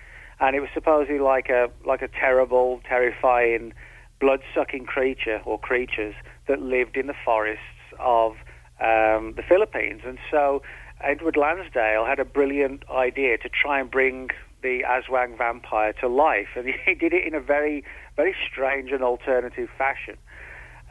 And 0.41 0.55
it 0.55 0.59
was 0.59 0.69
supposedly 0.73 1.19
like 1.19 1.47
a, 1.47 1.69
like 1.85 2.01
a 2.01 2.09
terrible, 2.09 2.81
terrifying, 2.89 3.73
blood-sucking 4.19 4.85
creature 4.85 5.41
or 5.45 5.57
creatures 5.57 6.15
that 6.47 6.61
lived 6.61 6.97
in 6.97 7.07
the 7.07 7.15
forests 7.23 7.61
of 7.97 8.35
um, 8.81 9.33
the 9.35 9.43
Philippines. 9.47 10.01
And 10.05 10.17
so 10.29 10.61
Edward 11.03 11.37
Lansdale 11.37 12.05
had 12.05 12.19
a 12.19 12.25
brilliant 12.25 12.83
idea 12.89 13.37
to 13.37 13.49
try 13.49 13.79
and 13.79 13.89
bring 13.89 14.29
the 14.61 14.83
Aswang 14.87 15.37
vampire 15.37 15.93
to 15.93 16.07
life, 16.07 16.49
and 16.55 16.67
he 16.85 16.93
did 16.93 17.13
it 17.13 17.25
in 17.25 17.33
a 17.33 17.39
very, 17.39 17.83
very 18.15 18.35
strange 18.51 18.91
and 18.91 19.03
alternative 19.03 19.69
fashion. 19.77 20.17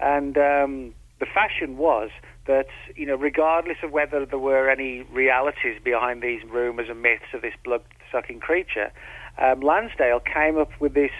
And 0.00 0.36
um, 0.38 0.94
the 1.18 1.26
fashion 1.26 1.76
was 1.76 2.10
that, 2.46 2.68
you 2.96 3.06
know, 3.06 3.16
regardless 3.16 3.76
of 3.82 3.92
whether 3.92 4.24
there 4.24 4.38
were 4.38 4.68
any 4.68 5.02
realities 5.02 5.80
behind 5.84 6.22
these 6.22 6.42
rumors 6.44 6.88
and 6.88 7.02
myths 7.02 7.34
of 7.34 7.42
this 7.42 7.54
blood-sucking 7.64 8.40
creature, 8.40 8.90
um, 9.38 9.60
Lansdale 9.60 10.20
came 10.20 10.58
up 10.58 10.70
with 10.80 10.94
this 10.94 11.12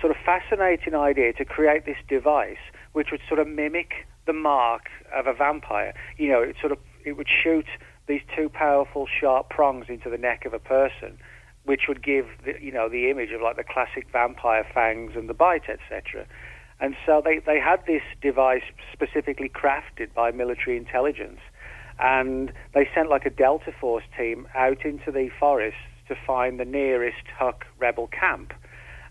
sort 0.00 0.10
of 0.10 0.16
fascinating 0.24 0.94
idea 0.94 1.32
to 1.34 1.44
create 1.44 1.86
this 1.86 1.96
device 2.08 2.58
which 2.92 3.10
would 3.10 3.20
sort 3.28 3.38
of 3.38 3.46
mimic 3.46 4.06
the 4.26 4.32
mark 4.32 4.88
of 5.14 5.26
a 5.26 5.32
vampire. 5.32 5.94
You 6.16 6.28
know, 6.28 6.42
it 6.42 6.56
sort 6.60 6.72
of 6.72 6.78
it 7.04 7.16
would 7.16 7.28
shoot 7.28 7.66
these 8.06 8.22
two 8.36 8.48
powerful 8.48 9.06
sharp 9.20 9.50
prongs 9.50 9.86
into 9.88 10.10
the 10.10 10.18
neck 10.18 10.44
of 10.44 10.52
a 10.52 10.58
person 10.58 11.18
which 11.66 11.82
would 11.88 12.02
give 12.02 12.26
the, 12.44 12.54
you 12.60 12.72
know 12.72 12.88
the 12.88 13.10
image 13.10 13.32
of 13.32 13.42
like 13.42 13.56
the 13.56 13.64
classic 13.64 14.06
vampire 14.12 14.64
fangs 14.72 15.12
and 15.16 15.28
the 15.28 15.34
bite, 15.34 15.68
etc. 15.68 16.26
And 16.80 16.94
so 17.04 17.22
they, 17.24 17.40
they 17.44 17.58
had 17.58 17.84
this 17.86 18.02
device 18.20 18.62
specifically 18.92 19.48
crafted 19.48 20.12
by 20.14 20.30
military 20.30 20.76
intelligence, 20.76 21.40
and 21.98 22.52
they 22.74 22.88
sent 22.94 23.10
like 23.10 23.26
a 23.26 23.30
Delta 23.30 23.72
Force 23.78 24.04
team 24.16 24.46
out 24.54 24.84
into 24.84 25.10
the 25.10 25.28
forests 25.40 25.80
to 26.08 26.14
find 26.26 26.60
the 26.60 26.64
nearest 26.64 27.26
Huk 27.36 27.66
rebel 27.78 28.08
camp. 28.08 28.52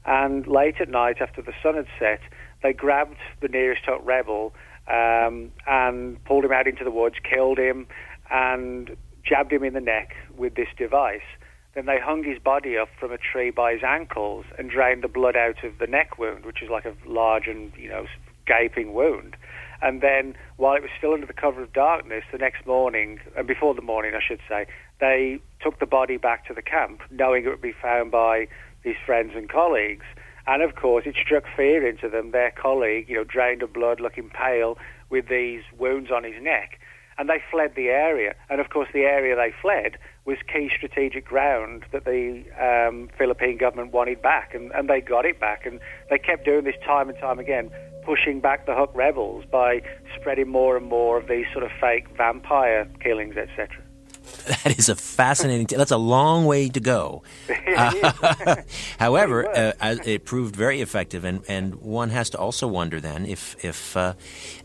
And 0.05 0.47
late 0.47 0.75
at 0.79 0.89
night, 0.89 1.17
after 1.19 1.41
the 1.41 1.53
sun 1.61 1.75
had 1.75 1.87
set, 1.99 2.21
they 2.63 2.73
grabbed 2.73 3.17
the 3.41 3.47
nearest 3.47 3.81
Huk 3.85 4.05
rebel 4.05 4.53
um, 4.87 5.51
and 5.67 6.23
pulled 6.25 6.45
him 6.45 6.51
out 6.51 6.67
into 6.67 6.83
the 6.83 6.91
woods, 6.91 7.15
killed 7.23 7.57
him, 7.57 7.87
and 8.31 8.95
jabbed 9.23 9.51
him 9.51 9.63
in 9.63 9.73
the 9.73 9.81
neck 9.81 10.15
with 10.37 10.55
this 10.55 10.67
device. 10.77 11.25
Then 11.73 11.85
they 11.85 11.99
hung 11.99 12.23
his 12.23 12.39
body 12.39 12.77
up 12.77 12.89
from 12.99 13.11
a 13.11 13.17
tree 13.17 13.51
by 13.51 13.73
his 13.73 13.83
ankles 13.83 14.45
and 14.57 14.69
drained 14.69 15.03
the 15.03 15.09
blood 15.09 15.35
out 15.35 15.63
of 15.63 15.77
the 15.77 15.87
neck 15.87 16.17
wound, 16.17 16.45
which 16.45 16.61
is 16.63 16.69
like 16.69 16.85
a 16.85 16.95
large 17.05 17.47
and 17.47 17.73
you 17.77 17.89
know 17.89 18.05
gaping 18.47 18.93
wound. 18.93 19.35
And 19.81 20.01
then, 20.01 20.35
while 20.55 20.75
it 20.75 20.81
was 20.81 20.91
still 20.97 21.13
under 21.13 21.27
the 21.27 21.33
cover 21.33 21.61
of 21.61 21.73
darkness, 21.73 22.23
the 22.31 22.37
next 22.37 22.65
morning, 22.65 23.19
and 23.35 23.45
before 23.45 23.75
the 23.75 23.81
morning, 23.81 24.13
I 24.15 24.21
should 24.25 24.39
say, 24.47 24.67
they 25.01 25.39
took 25.61 25.79
the 25.79 25.85
body 25.85 26.15
back 26.17 26.47
to 26.47 26.53
the 26.53 26.61
camp, 26.61 27.01
knowing 27.11 27.45
it 27.45 27.49
would 27.49 27.61
be 27.61 27.73
found 27.73 28.09
by 28.09 28.47
his 28.83 28.95
friends 29.05 29.33
and 29.35 29.49
colleagues. 29.49 30.05
And 30.47 30.61
of 30.61 30.75
course, 30.75 31.05
it 31.05 31.15
struck 31.21 31.43
fear 31.55 31.87
into 31.87 32.07
them. 32.09 32.31
Their 32.31 32.51
colleague, 32.51 33.09
you 33.09 33.15
know, 33.15 33.23
drained 33.23 33.63
of 33.63 33.73
blood, 33.73 33.99
looking 33.99 34.29
pale, 34.29 34.77
with 35.09 35.27
these 35.27 35.61
wounds 35.77 36.11
on 36.11 36.23
his 36.23 36.41
neck, 36.41 36.79
and 37.17 37.29
they 37.29 37.41
fled 37.51 37.73
the 37.75 37.87
area. 37.87 38.35
And 38.49 38.59
of 38.59 38.69
course, 38.69 38.89
the 38.93 39.03
area 39.03 39.35
they 39.35 39.53
fled 39.61 39.97
was 40.25 40.37
key 40.51 40.69
strategic 40.75 41.25
ground 41.25 41.85
that 41.91 42.05
the 42.05 42.43
um, 42.59 43.09
Philippine 43.17 43.57
government 43.57 43.93
wanted 43.93 44.21
back, 44.21 44.53
and, 44.53 44.71
and 44.71 44.89
they 44.89 45.01
got 45.01 45.25
it 45.25 45.39
back. 45.39 45.65
And 45.65 45.79
they 46.09 46.17
kept 46.17 46.45
doing 46.45 46.63
this 46.63 46.75
time 46.85 47.09
and 47.09 47.17
time 47.19 47.39
again, 47.39 47.69
pushing 48.03 48.39
back 48.39 48.65
the 48.65 48.75
Huk 48.75 48.91
rebels 48.95 49.45
by 49.49 49.81
spreading 50.19 50.49
more 50.49 50.77
and 50.77 50.85
more 50.87 51.17
of 51.17 51.27
these 51.27 51.45
sort 51.53 51.63
of 51.63 51.71
fake 51.79 52.07
vampire 52.17 52.87
killings, 52.99 53.37
etc. 53.37 53.84
That 54.63 54.77
is 54.77 54.89
a 54.89 54.95
fascinating. 54.95 55.65
T- 55.67 55.75
that's 55.75 55.91
a 55.91 55.97
long 55.97 56.45
way 56.45 56.69
to 56.69 56.79
go. 56.79 57.23
Uh, 57.75 58.55
however, 58.99 59.49
uh, 59.49 59.73
it 60.05 60.23
proved 60.23 60.55
very 60.55 60.79
effective, 60.79 61.25
and, 61.25 61.41
and 61.49 61.75
one 61.75 62.09
has 62.09 62.29
to 62.29 62.37
also 62.37 62.67
wonder 62.67 63.01
then 63.01 63.25
if 63.25 63.57
if 63.65 63.97
uh, 63.97 64.13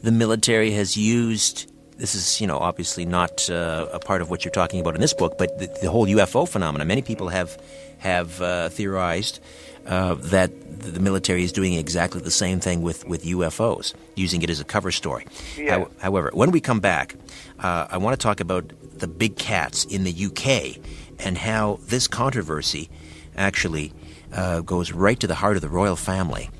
the 0.00 0.12
military 0.12 0.70
has 0.70 0.96
used 0.96 1.72
this 2.00 2.14
is, 2.14 2.40
you 2.40 2.46
know, 2.46 2.56
obviously 2.58 3.04
not 3.04 3.50
uh, 3.50 3.86
a 3.92 3.98
part 3.98 4.22
of 4.22 4.30
what 4.30 4.44
you're 4.44 4.52
talking 4.52 4.80
about 4.80 4.94
in 4.94 5.00
this 5.00 5.12
book, 5.12 5.36
but 5.38 5.58
the, 5.58 5.66
the 5.82 5.90
whole 5.90 6.06
UFO 6.06 6.48
phenomenon. 6.48 6.86
Many 6.88 7.02
people 7.02 7.28
have 7.28 7.60
have 7.98 8.40
uh, 8.40 8.68
theorized 8.70 9.40
uh, 9.86 10.14
that 10.14 10.50
the 10.80 11.00
military 11.00 11.44
is 11.44 11.52
doing 11.52 11.74
exactly 11.74 12.20
the 12.20 12.30
same 12.30 12.60
thing 12.60 12.80
with, 12.80 13.06
with 13.06 13.24
UFOs, 13.24 13.92
using 14.14 14.42
it 14.42 14.48
as 14.48 14.60
a 14.60 14.64
cover 14.64 14.90
story. 14.90 15.26
Yeah. 15.58 15.80
How, 15.80 15.90
however, 15.98 16.30
when 16.32 16.50
we 16.50 16.60
come 16.60 16.80
back, 16.80 17.14
I 17.58 17.98
want 17.98 18.18
to 18.18 18.22
talk 18.22 18.40
about 18.40 18.72
the 19.00 19.08
big 19.08 19.36
cats 19.36 19.84
in 19.84 20.04
the 20.04 20.26
UK 20.26 20.82
and 21.18 21.36
how 21.36 21.80
this 21.82 22.06
controversy 22.06 22.88
actually 23.36 23.92
uh, 24.32 24.60
goes 24.60 24.92
right 24.92 25.18
to 25.20 25.26
the 25.26 25.34
heart 25.34 25.56
of 25.56 25.62
the 25.62 25.68
royal 25.68 25.96
family. 25.96 26.50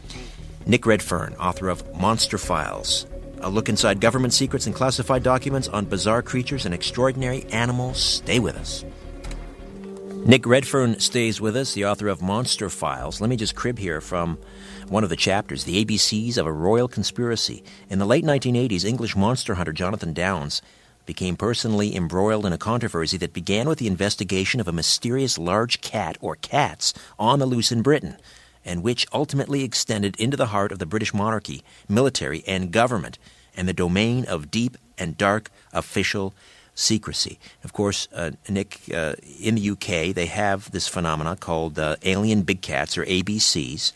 Nick 0.66 0.86
Redfern, 0.86 1.34
author 1.34 1.68
of 1.68 1.96
Monster 1.96 2.38
Files, 2.38 3.06
A 3.40 3.48
look 3.48 3.68
inside 3.68 4.00
government 4.00 4.34
secrets 4.34 4.66
and 4.66 4.74
classified 4.74 5.22
documents 5.22 5.68
on 5.68 5.86
bizarre 5.86 6.22
creatures 6.22 6.66
and 6.66 6.74
extraordinary 6.74 7.44
animals. 7.46 7.98
Stay 8.02 8.38
with 8.38 8.56
us. 8.56 8.84
Nick 10.26 10.46
Redfern 10.46 11.00
stays 11.00 11.40
with 11.40 11.56
us, 11.56 11.72
the 11.72 11.86
author 11.86 12.08
of 12.08 12.20
Monster 12.20 12.68
Files. 12.68 13.22
Let 13.22 13.30
me 13.30 13.36
just 13.36 13.56
crib 13.56 13.78
here 13.78 14.02
from 14.02 14.38
one 14.88 15.02
of 15.02 15.08
the 15.08 15.16
chapters 15.16 15.64
The 15.64 15.82
ABCs 15.82 16.36
of 16.36 16.46
a 16.46 16.52
Royal 16.52 16.88
Conspiracy. 16.88 17.64
In 17.88 17.98
the 17.98 18.04
late 18.04 18.24
1980s, 18.24 18.84
English 18.84 19.16
monster 19.16 19.54
hunter 19.54 19.72
Jonathan 19.72 20.12
Downes 20.12 20.60
became 21.10 21.34
personally 21.34 21.96
embroiled 21.96 22.46
in 22.46 22.52
a 22.52 22.56
controversy 22.56 23.16
that 23.16 23.32
began 23.32 23.68
with 23.68 23.80
the 23.80 23.88
investigation 23.88 24.60
of 24.60 24.68
a 24.68 24.72
mysterious 24.72 25.38
large 25.38 25.80
cat 25.80 26.16
or 26.20 26.36
cats 26.36 26.94
on 27.18 27.40
the 27.40 27.46
loose 27.46 27.72
in 27.72 27.82
Britain, 27.82 28.16
and 28.64 28.84
which 28.84 29.08
ultimately 29.12 29.64
extended 29.64 30.14
into 30.20 30.36
the 30.36 30.52
heart 30.54 30.70
of 30.70 30.78
the 30.78 30.86
British 30.86 31.12
monarchy, 31.12 31.64
military, 31.88 32.44
and 32.46 32.70
government, 32.70 33.18
and 33.56 33.66
the 33.66 33.72
domain 33.72 34.24
of 34.26 34.52
deep 34.52 34.76
and 34.96 35.18
dark 35.18 35.50
official 35.72 36.32
secrecy. 36.76 37.40
Of 37.64 37.72
course, 37.72 38.06
uh, 38.14 38.30
Nick, 38.48 38.78
uh, 38.94 39.14
in 39.40 39.56
the 39.56 39.70
UK, 39.70 40.14
they 40.14 40.26
have 40.26 40.70
this 40.70 40.86
phenomena 40.86 41.34
called 41.34 41.76
uh, 41.76 41.96
alien 42.04 42.42
big 42.42 42.62
cats, 42.62 42.96
or 42.96 43.04
ABCs. 43.04 43.92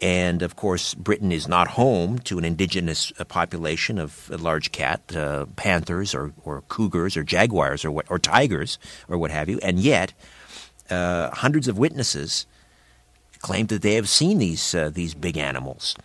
And 0.00 0.42
of 0.42 0.56
course, 0.56 0.94
Britain 0.94 1.30
is 1.30 1.46
not 1.46 1.68
home 1.68 2.18
to 2.20 2.38
an 2.38 2.44
indigenous 2.44 3.12
uh, 3.18 3.24
population 3.24 3.98
of 3.98 4.30
large 4.30 4.72
cat, 4.72 5.14
uh, 5.14 5.46
panthers 5.56 6.14
or, 6.14 6.32
or 6.44 6.62
cougars 6.62 7.16
or 7.16 7.22
jaguars 7.22 7.84
or, 7.84 7.90
what, 7.90 8.06
or 8.10 8.18
tigers 8.18 8.78
or 9.08 9.18
what 9.18 9.30
have 9.30 9.48
you. 9.48 9.58
And 9.62 9.78
yet, 9.78 10.12
uh, 10.88 11.30
hundreds 11.30 11.68
of 11.68 11.76
witnesses 11.78 12.46
claim 13.40 13.66
that 13.66 13.82
they 13.82 13.94
have 13.94 14.08
seen 14.08 14.38
these, 14.38 14.74
these 14.92 15.14
big 15.14 15.36
animals. 15.36 15.96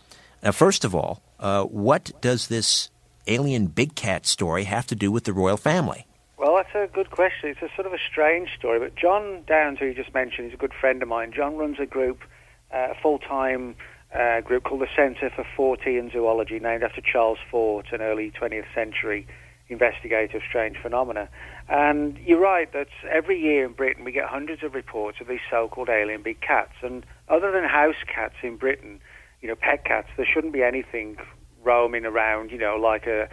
Now, 0.44 0.52
first 0.52 0.86
of 0.86 0.94
all, 0.94 1.22
what 1.40 2.12
does 2.22 2.48
this 2.48 2.90
alien 3.28 3.68
big 3.68 3.96
cat 3.96 4.26
story 4.26 4.66
have 4.66 4.88
to 4.88 4.96
do 4.96 5.12
with 5.12 5.24
the 5.24 5.34
royal 5.34 5.58
family? 5.58 6.06
Well, 6.38 6.56
that's 6.58 6.76
a 6.76 6.94
good 6.94 7.12
question. 7.12 7.50
It's 7.50 7.62
a 7.62 7.74
sort 7.76 7.88
of 7.88 7.94
a 7.94 7.98
strange 7.98 8.50
story. 8.58 8.80
But 8.80 8.96
John 8.96 9.44
Downes, 9.48 9.80
who 9.80 9.88
you 9.88 9.94
just 9.94 10.14
mentioned, 10.14 10.50
is 10.50 10.54
a 10.54 10.58
good 10.58 10.74
friend 10.74 11.02
of 11.02 11.08
mine. 11.08 11.32
John 11.32 11.56
runs 11.56 11.80
a 11.80 11.86
group, 11.86 12.24
uh, 12.73 12.91
a 12.91 12.95
full 13.01 13.19
time 13.19 13.75
uh, 14.13 14.41
group 14.41 14.63
called 14.63 14.82
the 14.82 14.88
Centre 14.95 15.30
for 15.36 15.45
Fortean 15.58 16.12
Zoology, 16.12 16.60
named 16.60 16.84
after 16.84 17.01
Charles 17.01 17.39
Fort, 17.49 17.88
an 17.91 18.01
early 18.01 18.32
20th 18.32 18.65
century 18.73 19.28
investigator 19.67 20.38
of 20.38 20.43
strange 20.47 20.78
phenomena. 20.82 21.28
And 21.67 22.17
you're 22.19 22.39
right 22.39 22.71
that 22.73 22.88
every 23.10 23.39
year 23.41 23.65
in 23.65 23.73
Britain 23.73 24.04
we 24.04 24.12
get 24.12 24.25
hundreds 24.25 24.63
of 24.63 24.75
reports 24.75 25.17
of 25.19 25.28
these 25.28 25.39
so 25.49 25.67
called 25.67 25.89
alien 25.89 26.21
big 26.21 26.39
cats. 26.41 26.73
And 26.82 27.06
other 27.28 27.51
than 27.51 27.63
house 27.63 27.95
cats 28.08 28.36
in 28.43 28.58
Britain, 28.58 28.99
you 29.41 29.47
know, 29.47 29.56
pet 29.56 29.84
cats, 29.86 30.08
there 30.17 30.25
shouldn't 30.32 30.54
be 30.54 30.63
anything 30.63 31.17
roaming 31.63 32.06
around, 32.06 32.51
you 32.51 32.58
know, 32.58 32.75
like 32.75 33.08
a 33.08 33.28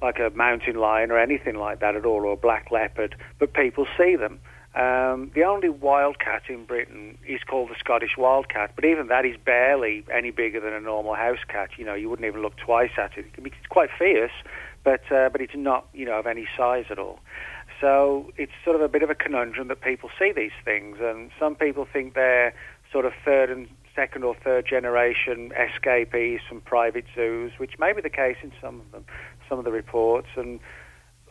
like 0.00 0.20
a 0.20 0.30
mountain 0.30 0.76
lion 0.76 1.10
or 1.10 1.18
anything 1.18 1.56
like 1.56 1.80
that 1.80 1.96
at 1.96 2.06
all, 2.06 2.24
or 2.24 2.34
a 2.34 2.36
black 2.36 2.70
leopard. 2.70 3.16
But 3.40 3.52
people 3.52 3.84
see 3.96 4.14
them. 4.14 4.38
Um, 4.74 5.32
the 5.34 5.44
only 5.44 5.70
wildcat 5.70 6.42
in 6.48 6.64
Britain 6.64 7.18
is 7.26 7.40
called 7.42 7.70
the 7.70 7.74
Scottish 7.78 8.16
wildcat, 8.16 8.72
but 8.76 8.84
even 8.84 9.08
that 9.08 9.24
is 9.24 9.36
barely 9.36 10.04
any 10.12 10.30
bigger 10.30 10.60
than 10.60 10.72
a 10.72 10.80
normal 10.80 11.14
house 11.14 11.42
cat. 11.48 11.70
You 11.78 11.84
know, 11.84 11.94
you 11.94 12.08
wouldn't 12.10 12.26
even 12.26 12.42
look 12.42 12.56
twice 12.56 12.92
at 12.98 13.16
it. 13.16 13.24
It's 13.36 13.66
quite 13.70 13.88
fierce, 13.98 14.30
but 14.84 15.10
uh, 15.10 15.30
but 15.30 15.40
it's 15.40 15.56
not 15.56 15.88
you 15.94 16.04
know 16.04 16.18
of 16.18 16.26
any 16.26 16.46
size 16.56 16.84
at 16.90 16.98
all. 16.98 17.18
So 17.80 18.30
it's 18.36 18.52
sort 18.64 18.76
of 18.76 18.82
a 18.82 18.88
bit 18.88 19.02
of 19.02 19.10
a 19.10 19.14
conundrum 19.14 19.68
that 19.68 19.80
people 19.80 20.10
see 20.18 20.32
these 20.32 20.56
things, 20.64 20.98
and 21.00 21.30
some 21.38 21.54
people 21.54 21.86
think 21.90 22.14
they're 22.14 22.54
sort 22.92 23.04
of 23.04 23.12
third 23.24 23.50
and 23.50 23.68
second 23.94 24.22
or 24.22 24.36
third 24.44 24.66
generation 24.66 25.52
escapees 25.58 26.40
from 26.48 26.60
private 26.60 27.04
zoos, 27.14 27.52
which 27.58 27.78
may 27.78 27.92
be 27.92 28.00
the 28.00 28.10
case 28.10 28.36
in 28.42 28.52
some 28.60 28.80
of 28.80 28.92
them, 28.92 29.04
some 29.48 29.58
of 29.58 29.64
the 29.64 29.72
reports, 29.72 30.28
and 30.36 30.60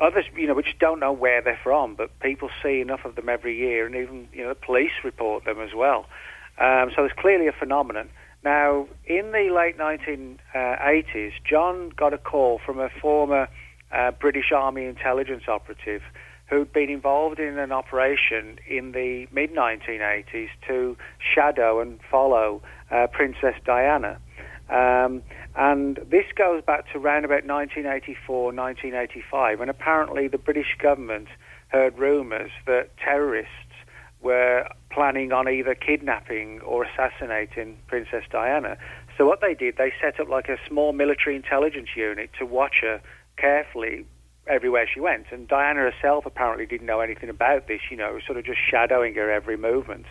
others, 0.02 0.26
you 0.36 0.48
know, 0.48 0.54
which 0.54 0.76
don't 0.80 1.00
know 1.00 1.12
where 1.12 1.42
they're 1.42 1.60
from, 1.64 1.96
but 1.96 2.18
people 2.20 2.50
see 2.64 2.82
enough 2.82 3.06
of 3.06 3.16
them 3.16 3.30
every 3.30 3.58
year, 3.58 3.86
and 3.86 3.96
even 3.96 4.28
you 4.34 4.44
know, 4.44 4.50
the 4.50 4.56
police 4.56 4.92
report 5.04 5.46
them 5.46 5.60
as 5.62 5.74
well. 5.76 6.06
Um, 6.60 6.90
so 6.90 7.04
there's 7.04 7.12
clearly 7.18 7.48
a 7.48 7.52
phenomenon. 7.52 8.10
Now, 8.44 8.88
in 9.06 9.32
the 9.32 9.50
late 9.54 9.78
1980s, 9.78 11.34
John 11.44 11.90
got 11.90 12.14
a 12.14 12.18
call 12.18 12.60
from 12.66 12.80
a 12.80 12.90
former 12.90 13.48
uh, 13.92 14.12
British 14.12 14.52
Army 14.52 14.86
intelligence 14.86 15.44
operative 15.48 16.02
who'd 16.48 16.72
been 16.72 16.90
involved 16.90 17.40
in 17.40 17.58
an 17.60 17.72
operation 17.72 18.58
in 18.68 18.94
the 18.94 19.28
mid 19.32 19.54
1980s 19.54 20.50
to 20.68 20.98
shadow 21.20 21.82
and 21.82 22.00
follow 22.10 22.62
uh, 22.90 23.08
Princess 23.08 23.56
Diana. 23.66 24.20
Um, 24.70 25.24
and 25.56 25.98
this 26.10 26.26
goes 26.36 26.62
back 26.64 26.92
to 26.92 27.00
around 27.00 27.26
about 27.26 27.46
1984, 27.46 28.54
1985, 28.54 29.60
when 29.60 29.70
apparently 29.70 30.28
the 30.28 30.38
British 30.38 30.76
government 30.80 31.30
heard 31.70 31.98
rumours 31.98 32.52
that 32.66 32.98
terrorists 32.98 33.52
were 34.22 34.68
planning 34.92 35.32
on 35.32 35.48
either 35.48 35.76
kidnapping 35.76 36.60
or 36.62 36.84
assassinating 36.84 37.78
Princess 37.88 38.24
Diana. 38.32 38.78
So 39.18 39.26
what 39.26 39.42
they 39.42 39.54
did, 39.54 39.78
they 39.78 39.94
set 40.02 40.20
up 40.20 40.30
like 40.30 40.50
a 40.50 40.58
small 40.68 40.94
military 40.94 41.36
intelligence 41.36 41.90
unit 41.96 42.30
to 42.40 42.46
watch 42.46 42.78
her 42.82 43.02
carefully 43.38 44.06
everywhere 44.48 44.88
she 44.92 45.00
went. 45.00 45.28
And 45.32 45.48
Diana 45.48 45.80
herself 45.92 46.26
apparently 46.26 46.66
didn't 46.66 46.88
know 46.88 47.00
anything 47.00 47.30
about 47.30 47.68
this, 47.68 47.82
you 47.90 47.98
know, 47.98 48.20
sort 48.26 48.38
of 48.38 48.46
just 48.46 48.60
shadowing 48.70 49.16
her 49.16 49.32
every 49.32 49.58
movement. 49.58 50.06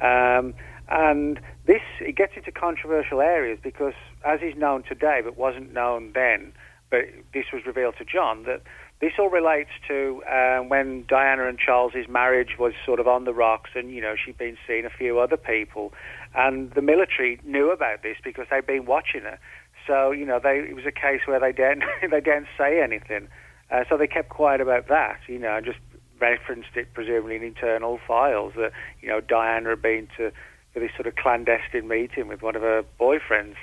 Um, 0.00 0.54
and 0.88 1.40
this, 1.66 1.82
it 2.00 2.16
gets 2.16 2.32
into 2.36 2.52
controversial 2.52 3.20
areas 3.20 3.58
because, 3.62 3.94
as 4.24 4.40
is 4.42 4.56
known 4.56 4.82
today, 4.84 5.20
but 5.24 5.36
wasn't 5.36 5.72
known 5.72 6.12
then, 6.14 6.52
but 6.90 7.00
this 7.34 7.46
was 7.52 7.66
revealed 7.66 7.94
to 7.98 8.04
John, 8.04 8.44
that 8.44 8.62
this 9.00 9.12
all 9.18 9.28
relates 9.28 9.70
to 9.88 10.22
uh, 10.30 10.58
when 10.60 11.04
Diana 11.08 11.48
and 11.48 11.58
Charles's 11.58 12.08
marriage 12.08 12.56
was 12.58 12.72
sort 12.84 13.00
of 13.00 13.08
on 13.08 13.24
the 13.24 13.34
rocks, 13.34 13.70
and 13.74 13.90
you 13.90 14.00
know 14.00 14.14
she'd 14.16 14.38
been 14.38 14.56
seeing 14.66 14.84
a 14.84 14.90
few 14.90 15.18
other 15.18 15.36
people, 15.36 15.92
and 16.34 16.72
the 16.72 16.82
military 16.82 17.40
knew 17.44 17.70
about 17.70 18.02
this 18.02 18.16
because 18.22 18.46
they'd 18.50 18.66
been 18.66 18.86
watching 18.86 19.22
her. 19.22 19.38
So 19.86 20.12
you 20.12 20.24
know, 20.24 20.40
they, 20.42 20.60
it 20.60 20.74
was 20.74 20.86
a 20.86 20.92
case 20.92 21.20
where 21.26 21.40
they 21.40 21.52
didn't 21.52 21.84
they 22.10 22.20
didn't 22.20 22.48
say 22.56 22.80
anything. 22.80 23.28
Uh, 23.70 23.84
so 23.88 23.96
they 23.96 24.06
kept 24.06 24.28
quiet 24.28 24.60
about 24.60 24.88
that, 24.88 25.18
you 25.26 25.38
know, 25.38 25.56
and 25.56 25.66
just 25.66 25.78
referenced 26.20 26.76
it 26.76 26.92
presumably 26.94 27.36
in 27.36 27.42
internal 27.42 27.98
files 28.06 28.52
that, 28.56 28.72
you 29.02 29.08
know, 29.08 29.20
Diana 29.20 29.70
had 29.70 29.82
been 29.82 30.08
to 30.16 30.30
for 30.76 30.80
this 30.80 30.90
sort 30.94 31.06
of 31.06 31.16
clandestine 31.16 31.88
meeting 31.88 32.28
with 32.28 32.42
one 32.42 32.54
of 32.54 32.60
her 32.60 32.84
boyfriends. 33.00 33.56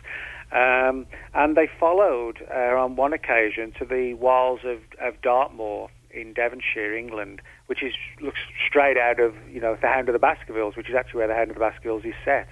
Um, 0.52 1.06
and 1.36 1.56
they 1.56 1.70
followed 1.80 2.40
uh, 2.52 2.76
on 2.76 2.96
one 2.96 3.14
occasion 3.14 3.72
to 3.78 3.86
the 3.86 4.16
wilds 4.16 4.64
of, 4.66 4.80
of 5.00 5.22
Dartmoor 5.22 5.90
in 6.10 6.34
Devonshire, 6.34 6.98
England, 6.98 7.40
which 7.68 7.84
is 7.84 7.94
looks 8.20 8.40
straight 8.68 8.98
out 8.98 9.20
of 9.20 9.36
you 9.48 9.62
know 9.62 9.78
the 9.80 9.88
Hound 9.88 10.10
of 10.10 10.14
the 10.14 10.20
Baskervilles, 10.20 10.76
which 10.76 10.90
is 10.90 10.96
actually 10.96 11.20
where 11.20 11.28
the 11.28 11.36
Hound 11.36 11.52
of 11.52 11.56
the 11.56 11.60
Baskervilles 11.60 12.04
is 12.04 12.16
set. 12.26 12.48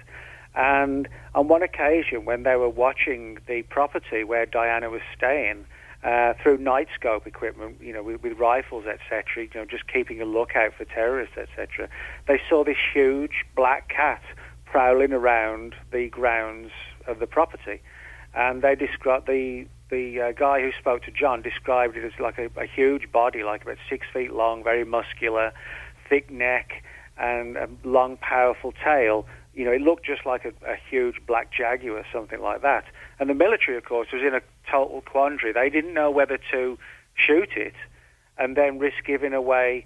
And 0.54 1.08
on 1.34 1.48
one 1.48 1.64
occasion, 1.64 2.24
when 2.24 2.44
they 2.44 2.54
were 2.54 2.68
watching 2.68 3.38
the 3.48 3.62
property 3.62 4.22
where 4.22 4.46
Diana 4.46 4.90
was 4.90 5.00
staying, 5.16 5.64
uh, 6.04 6.34
through 6.42 6.58
night 6.58 6.88
scope 6.94 7.26
equipment, 7.26 7.76
you 7.80 7.92
know, 7.92 8.02
with, 8.02 8.22
with 8.22 8.38
rifles, 8.38 8.84
etc., 8.86 9.44
you 9.44 9.48
know, 9.54 9.64
just 9.64 9.86
keeping 9.86 10.20
a 10.20 10.24
lookout 10.24 10.72
for 10.76 10.84
terrorists, 10.84 11.36
etc. 11.36 11.88
They 12.26 12.40
saw 12.48 12.64
this 12.64 12.76
huge 12.92 13.44
black 13.54 13.88
cat 13.88 14.22
prowling 14.72 15.12
around 15.12 15.74
the 15.92 16.08
grounds 16.08 16.70
of 17.06 17.18
the 17.18 17.26
property, 17.26 17.82
and 18.34 18.62
they 18.62 18.74
described 18.74 19.28
the 19.28 19.66
the 19.90 20.18
uh, 20.18 20.32
guy 20.32 20.62
who 20.62 20.72
spoke 20.80 21.02
to 21.02 21.10
John 21.10 21.42
described 21.42 21.98
it 21.98 22.04
as 22.04 22.18
like 22.18 22.38
a, 22.38 22.48
a 22.58 22.64
huge 22.64 23.12
body, 23.12 23.44
like 23.44 23.62
about 23.62 23.76
six 23.90 24.06
feet 24.10 24.32
long, 24.32 24.64
very 24.64 24.86
muscular, 24.86 25.52
thick 26.08 26.30
neck, 26.30 26.82
and 27.18 27.58
a 27.58 27.68
long, 27.84 28.16
powerful 28.16 28.72
tail. 28.82 29.26
You 29.52 29.66
know, 29.66 29.72
it 29.72 29.82
looked 29.82 30.06
just 30.06 30.24
like 30.24 30.46
a, 30.46 30.52
a 30.66 30.76
huge 30.88 31.16
black 31.26 31.52
jaguar, 31.52 32.06
something 32.10 32.40
like 32.40 32.62
that. 32.62 32.84
And 33.20 33.28
the 33.28 33.34
military, 33.34 33.76
of 33.76 33.84
course, 33.84 34.08
was 34.10 34.22
in 34.22 34.34
a 34.34 34.40
total 34.70 35.02
quandary. 35.02 35.52
They 35.52 35.68
didn't 35.68 35.92
know 35.92 36.10
whether 36.10 36.38
to 36.52 36.78
shoot 37.14 37.50
it 37.54 37.74
and 38.38 38.56
then 38.56 38.78
risk 38.78 39.04
giving 39.06 39.34
away 39.34 39.84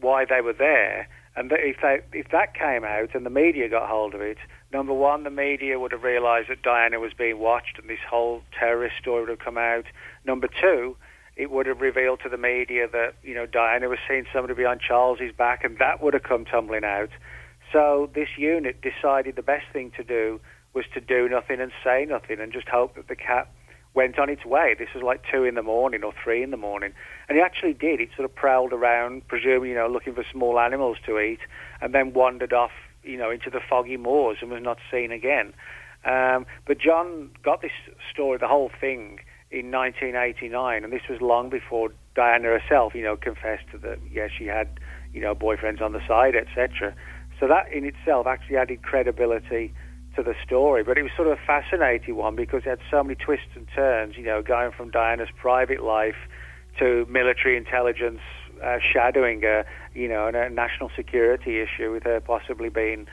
why 0.00 0.24
they 0.24 0.40
were 0.40 0.54
there. 0.54 1.08
And 1.34 1.50
if, 1.52 1.76
they, 1.80 2.00
if 2.12 2.28
that 2.30 2.54
came 2.54 2.84
out 2.84 3.14
and 3.14 3.24
the 3.24 3.30
media 3.30 3.68
got 3.68 3.88
hold 3.88 4.14
of 4.14 4.20
it, 4.20 4.36
number 4.72 4.92
one, 4.92 5.24
the 5.24 5.30
media 5.30 5.78
would 5.78 5.92
have 5.92 6.02
realised 6.02 6.50
that 6.50 6.62
Diana 6.62 7.00
was 7.00 7.12
being 7.14 7.38
watched 7.38 7.78
and 7.78 7.88
this 7.88 8.04
whole 8.08 8.42
terrorist 8.58 8.96
story 9.00 9.20
would 9.22 9.30
have 9.30 9.38
come 9.38 9.56
out. 9.56 9.84
Number 10.26 10.48
two, 10.48 10.96
it 11.36 11.50
would 11.50 11.66
have 11.66 11.80
revealed 11.80 12.20
to 12.24 12.28
the 12.28 12.36
media 12.36 12.86
that, 12.92 13.14
you 13.22 13.34
know, 13.34 13.46
Diana 13.46 13.88
was 13.88 13.98
seeing 14.06 14.26
somebody 14.32 14.54
behind 14.54 14.80
Charles's 14.80 15.32
back 15.32 15.64
and 15.64 15.78
that 15.78 16.02
would 16.02 16.12
have 16.12 16.22
come 16.22 16.44
tumbling 16.44 16.84
out. 16.84 17.10
So 17.72 18.10
this 18.14 18.28
unit 18.36 18.82
decided 18.82 19.36
the 19.36 19.42
best 19.42 19.64
thing 19.72 19.92
to 19.96 20.04
do 20.04 20.40
was 20.74 20.84
to 20.92 21.00
do 21.00 21.28
nothing 21.28 21.60
and 21.60 21.72
say 21.82 22.04
nothing 22.04 22.40
and 22.40 22.52
just 22.52 22.68
hope 22.68 22.94
that 22.96 23.08
the 23.08 23.16
cat 23.16 23.48
went 23.94 24.18
on 24.18 24.30
its 24.30 24.44
way. 24.44 24.74
This 24.78 24.88
was 24.94 25.02
like 25.02 25.22
two 25.30 25.44
in 25.44 25.54
the 25.54 25.62
morning 25.62 26.02
or 26.02 26.12
three 26.22 26.42
in 26.42 26.50
the 26.50 26.56
morning, 26.56 26.92
and 27.28 27.38
it 27.38 27.42
actually 27.42 27.74
did. 27.74 28.00
It 28.00 28.10
sort 28.16 28.24
of 28.24 28.34
prowled 28.34 28.72
around, 28.72 29.26
presumably 29.28 29.70
you 29.70 29.74
know 29.74 29.88
looking 29.88 30.14
for 30.14 30.24
small 30.32 30.58
animals 30.58 30.96
to 31.06 31.18
eat, 31.18 31.40
and 31.80 31.94
then 31.94 32.12
wandered 32.12 32.52
off 32.52 32.72
you 33.02 33.16
know 33.16 33.30
into 33.30 33.50
the 33.50 33.60
foggy 33.68 33.96
moors 33.96 34.38
and 34.40 34.50
was 34.50 34.62
not 34.62 34.78
seen 34.90 35.12
again. 35.12 35.52
Um, 36.04 36.46
but 36.66 36.78
John 36.78 37.30
got 37.44 37.62
this 37.62 37.72
story, 38.12 38.38
the 38.38 38.48
whole 38.48 38.70
thing, 38.80 39.20
in 39.52 39.70
1989, 39.70 40.82
and 40.82 40.92
this 40.92 41.02
was 41.08 41.20
long 41.20 41.50
before 41.50 41.90
Diana 42.14 42.48
herself, 42.48 42.94
you 42.94 43.02
know, 43.02 43.16
confessed 43.16 43.64
to 43.72 43.78
that 43.78 43.98
yes, 44.10 44.30
she 44.36 44.46
had, 44.46 44.80
you 45.12 45.20
know, 45.20 45.34
boyfriends 45.34 45.82
on 45.82 45.92
the 45.92 46.00
side, 46.08 46.34
etc. 46.34 46.94
So 47.38 47.46
that 47.48 47.70
in 47.70 47.84
itself 47.84 48.26
actually 48.26 48.56
added 48.56 48.82
credibility 48.82 49.74
to 50.16 50.22
the 50.22 50.34
story. 50.44 50.82
But 50.82 50.98
it 50.98 51.02
was 51.02 51.12
sort 51.16 51.28
of 51.28 51.38
a 51.38 51.46
fascinating 51.46 52.16
one 52.16 52.36
because 52.36 52.62
it 52.64 52.68
had 52.68 52.80
so 52.90 53.02
many 53.02 53.14
twists 53.14 53.48
and 53.54 53.66
turns, 53.74 54.16
you 54.16 54.24
know, 54.24 54.42
going 54.42 54.72
from 54.72 54.90
Diana's 54.90 55.30
private 55.36 55.82
life 55.82 56.16
to 56.78 57.06
military 57.08 57.56
intelligence 57.56 58.20
uh, 58.62 58.78
shadowing 58.92 59.44
a, 59.44 59.64
you 59.94 60.08
know, 60.08 60.28
a 60.28 60.50
national 60.50 60.90
security 60.94 61.60
issue 61.60 61.92
with 61.92 62.04
her 62.04 62.20
possibly 62.20 62.68
being, 62.68 63.06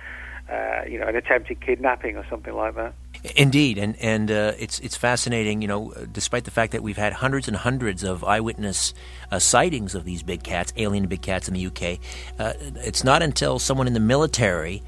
uh, 0.52 0.82
you 0.88 1.00
know, 1.00 1.08
an 1.08 1.16
attempted 1.16 1.62
kidnapping 1.66 2.18
or 2.18 2.26
something 2.30 2.54
like 2.54 2.76
that. 2.76 2.93
Indeed, 3.36 3.78
and 3.78 3.97
and 3.97 4.32
uh, 4.32 4.54
it's 4.58 4.80
it's 4.80 4.95
fascinating. 4.95 5.62
You 5.62 5.68
know, 5.68 5.93
despite 6.10 6.45
the 6.45 6.52
fact 6.52 6.72
that 6.72 6.82
we've 6.82 6.95
had 6.95 7.12
hundreds 7.12 7.50
and 7.50 7.58
hundreds 7.58 8.02
of 8.04 8.24
eyewitness 8.24 8.93
uh, 9.30 9.39
sightings 9.39 9.93
of 9.93 10.06
these 10.06 10.24
big 10.24 10.41
cats, 10.41 10.72
alien 10.78 11.08
big 11.08 11.22
cats 11.22 11.50
in 11.50 11.54
the 11.54 11.66
UK, 11.66 12.00
uh, 12.39 12.54
it's 12.86 13.04
not 13.04 13.22
until 13.22 13.60
someone 13.60 13.88
in 13.88 13.93
the 13.93 14.00
military 14.00 14.82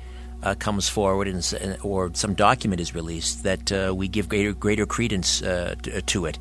uh, 0.43 0.55
comes 0.55 0.89
forward 0.89 1.27
and, 1.27 1.77
or 1.83 2.11
some 2.13 2.33
document 2.33 2.81
is 2.81 2.95
released 2.95 3.43
that 3.43 3.71
uh, 3.71 3.93
we 3.95 4.07
give 4.07 4.29
greater 4.29 4.53
greater 4.53 4.85
credence 4.85 5.41
uh, 5.41 5.75
to, 5.83 6.01
to, 6.01 6.25
it. 6.25 6.39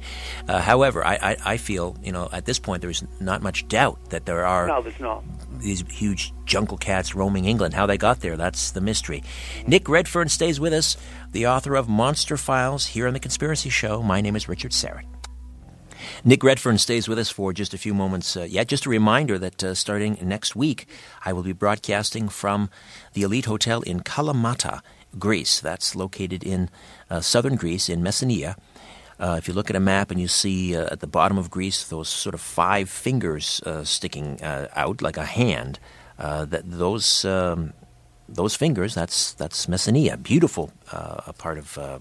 Uh, 0.49 0.61
however, 0.61 1.05
I, 1.05 1.15
I, 1.15 1.37
I, 1.45 1.57
feel 1.57 1.97
you 2.03 2.13
know 2.13 2.29
at 2.33 2.45
this 2.45 2.59
point 2.59 2.83
there's 2.83 3.05
not 3.21 3.43
much 3.43 3.69
doubt 3.69 4.11
that 4.11 4.27
there 4.27 4.47
are 4.47 4.67
no, 4.67 4.83
there's 4.83 5.01
not. 5.01 5.23
these 5.61 5.85
huge 5.91 6.33
jungle 6.45 6.79
cats 6.79 7.15
roaming 7.15 7.45
England. 7.45 7.75
How 7.75 7.87
they 7.87 7.99
got 7.99 8.21
there, 8.21 8.37
that's 8.37 8.71
the 8.71 8.81
mystery. 8.81 9.23
Nick 9.67 9.89
Redfern 9.89 10.29
stays 10.29 10.59
with 10.59 10.73
us, 10.73 10.97
the 11.33 11.47
author 11.47 11.75
of 11.75 11.89
Monster 11.89 12.37
Files, 12.37 12.87
here 12.87 13.07
on 13.07 13.15
the 13.15 13.21
Conspiracy 13.21 13.71
Show. 13.71 14.03
My 14.03 14.21
name 14.21 14.37
is 14.37 14.49
Richard 14.49 14.73
Syrett. 14.73 15.20
Nick 16.25 16.43
Redfern 16.43 16.79
stays 16.79 17.09
with 17.09 17.19
us 17.19 17.31
for 17.31 17.53
just 17.53 17.75
a 17.75 17.79
few 17.79 17.95
moments 17.95 18.37
uh, 18.37 18.43
yet. 18.43 18.69
Just 18.69 18.87
a 18.87 18.91
reminder 18.91 19.39
that 19.39 19.63
uh, 19.63 19.75
starting 19.75 20.19
next 20.23 20.55
week, 20.57 20.87
I 21.25 21.33
will 21.33 21.43
be 21.43 21.53
broadcasting 21.53 22.29
from 22.29 22.71
the 23.15 23.23
Elite 23.23 23.47
Hotel 23.47 23.83
in 23.83 24.01
Kalamata, 24.01 24.81
Greece. 25.19 25.61
That's 25.61 25.97
located 25.97 26.43
in 26.45 26.71
uh, 27.09 27.21
southern 27.21 27.57
Greece, 27.57 27.89
in 27.89 28.03
Messenia. 28.03 28.57
Uh, 29.19 29.37
if 29.39 29.47
you 29.47 29.53
look 29.53 29.69
at 29.69 29.77
a 29.77 29.81
map 29.81 30.11
and 30.11 30.21
you 30.21 30.29
see 30.29 30.75
uh, 30.75 30.89
at 30.91 31.01
the 31.01 31.07
bottom 31.07 31.37
of 31.37 31.51
Greece 31.51 31.85
those 31.85 32.09
sort 32.09 32.35
of 32.35 32.41
five 32.41 32.89
fingers 32.89 33.61
uh, 33.67 33.85
sticking 33.85 34.41
out 34.43 35.03
like 35.03 35.19
a 35.19 35.27
hand, 35.27 35.79
that 36.19 36.63
those 36.65 37.25
um, 37.25 37.75
those 38.29 38.55
fingers 38.55 38.95
that's 38.95 39.35
that's 39.35 39.67
Messenia, 39.67 40.23
beautiful 40.23 40.73
part 41.39 41.59
of 41.59 42.01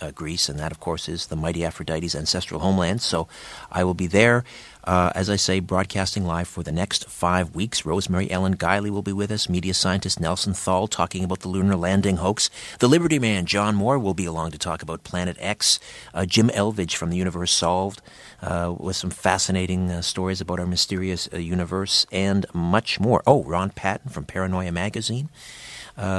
uh, 0.00 0.10
Greece, 0.10 0.48
and 0.48 0.58
that, 0.58 0.72
of 0.72 0.80
course, 0.80 1.08
is 1.08 1.26
the 1.26 1.36
mighty 1.36 1.64
Aphrodite's 1.64 2.14
ancestral 2.14 2.60
homeland. 2.60 3.02
So 3.02 3.28
I 3.70 3.84
will 3.84 3.94
be 3.94 4.06
there, 4.06 4.44
uh, 4.84 5.12
as 5.14 5.28
I 5.28 5.36
say, 5.36 5.60
broadcasting 5.60 6.24
live 6.24 6.48
for 6.48 6.62
the 6.62 6.72
next 6.72 7.08
five 7.08 7.54
weeks. 7.54 7.84
Rosemary 7.84 8.30
Ellen 8.30 8.56
Guiley 8.56 8.90
will 8.90 9.02
be 9.02 9.12
with 9.12 9.30
us, 9.30 9.48
media 9.48 9.74
scientist 9.74 10.20
Nelson 10.20 10.54
Thall 10.54 10.88
talking 10.88 11.22
about 11.24 11.40
the 11.40 11.48
lunar 11.48 11.76
landing 11.76 12.16
hoax. 12.16 12.50
The 12.78 12.88
Liberty 12.88 13.18
Man, 13.18 13.46
John 13.46 13.74
Moore, 13.74 13.98
will 13.98 14.14
be 14.14 14.24
along 14.24 14.52
to 14.52 14.58
talk 14.58 14.82
about 14.82 15.04
Planet 15.04 15.36
X. 15.38 15.78
Uh, 16.14 16.26
Jim 16.26 16.48
Elvidge 16.50 16.94
from 16.94 17.10
The 17.10 17.16
Universe 17.16 17.52
Solved, 17.52 18.00
uh, 18.42 18.74
with 18.78 18.96
some 18.96 19.10
fascinating 19.10 19.90
uh, 19.90 20.02
stories 20.02 20.40
about 20.40 20.60
our 20.60 20.66
mysterious 20.66 21.28
uh, 21.32 21.38
universe, 21.38 22.06
and 22.10 22.46
much 22.54 22.98
more. 22.98 23.22
Oh, 23.26 23.44
Ron 23.44 23.70
Patton 23.70 24.10
from 24.10 24.24
Paranoia 24.24 24.72
Magazine. 24.72 25.28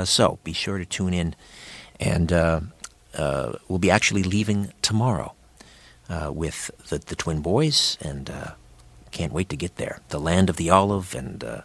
so 0.03 0.39
be 0.43 0.53
sure 0.53 0.77
to 0.77 0.85
tune 0.85 1.13
in 1.13 1.35
and 1.99 2.31
uh, 3.17 3.53
will 3.67 3.79
be 3.79 3.91
actually 3.91 4.23
leaving 4.23 4.73
tomorrow 4.81 5.33
uh, 6.09 6.31
with 6.31 6.71
the, 6.89 6.99
the 6.99 7.15
twin 7.15 7.41
boys, 7.41 7.97
and 8.01 8.29
uh, 8.29 8.51
can't 9.11 9.33
wait 9.33 9.49
to 9.49 9.55
get 9.55 9.75
there. 9.75 9.99
The 10.09 10.19
land 10.19 10.49
of 10.49 10.57
the 10.57 10.69
olive 10.69 11.15
and 11.15 11.43
uh, 11.43 11.61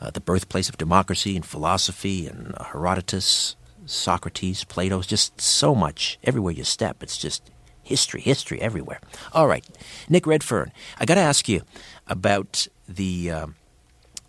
uh, 0.00 0.10
the 0.10 0.20
birthplace 0.20 0.68
of 0.68 0.78
democracy 0.78 1.36
and 1.36 1.44
philosophy 1.44 2.26
and 2.26 2.54
Herodotus, 2.72 3.56
Socrates, 3.86 4.64
Plato's 4.64 5.06
just 5.06 5.40
so 5.40 5.74
much. 5.74 6.18
Everywhere 6.24 6.52
you 6.52 6.64
step, 6.64 7.02
it's 7.02 7.18
just 7.18 7.50
history, 7.82 8.20
history 8.20 8.60
everywhere. 8.60 9.00
All 9.32 9.46
right, 9.46 9.66
Nick 10.08 10.26
Redfern, 10.26 10.72
I 11.00 11.06
got 11.06 11.14
to 11.14 11.20
ask 11.20 11.48
you 11.48 11.62
about 12.06 12.66
the 12.88 13.30
uh, 13.30 13.46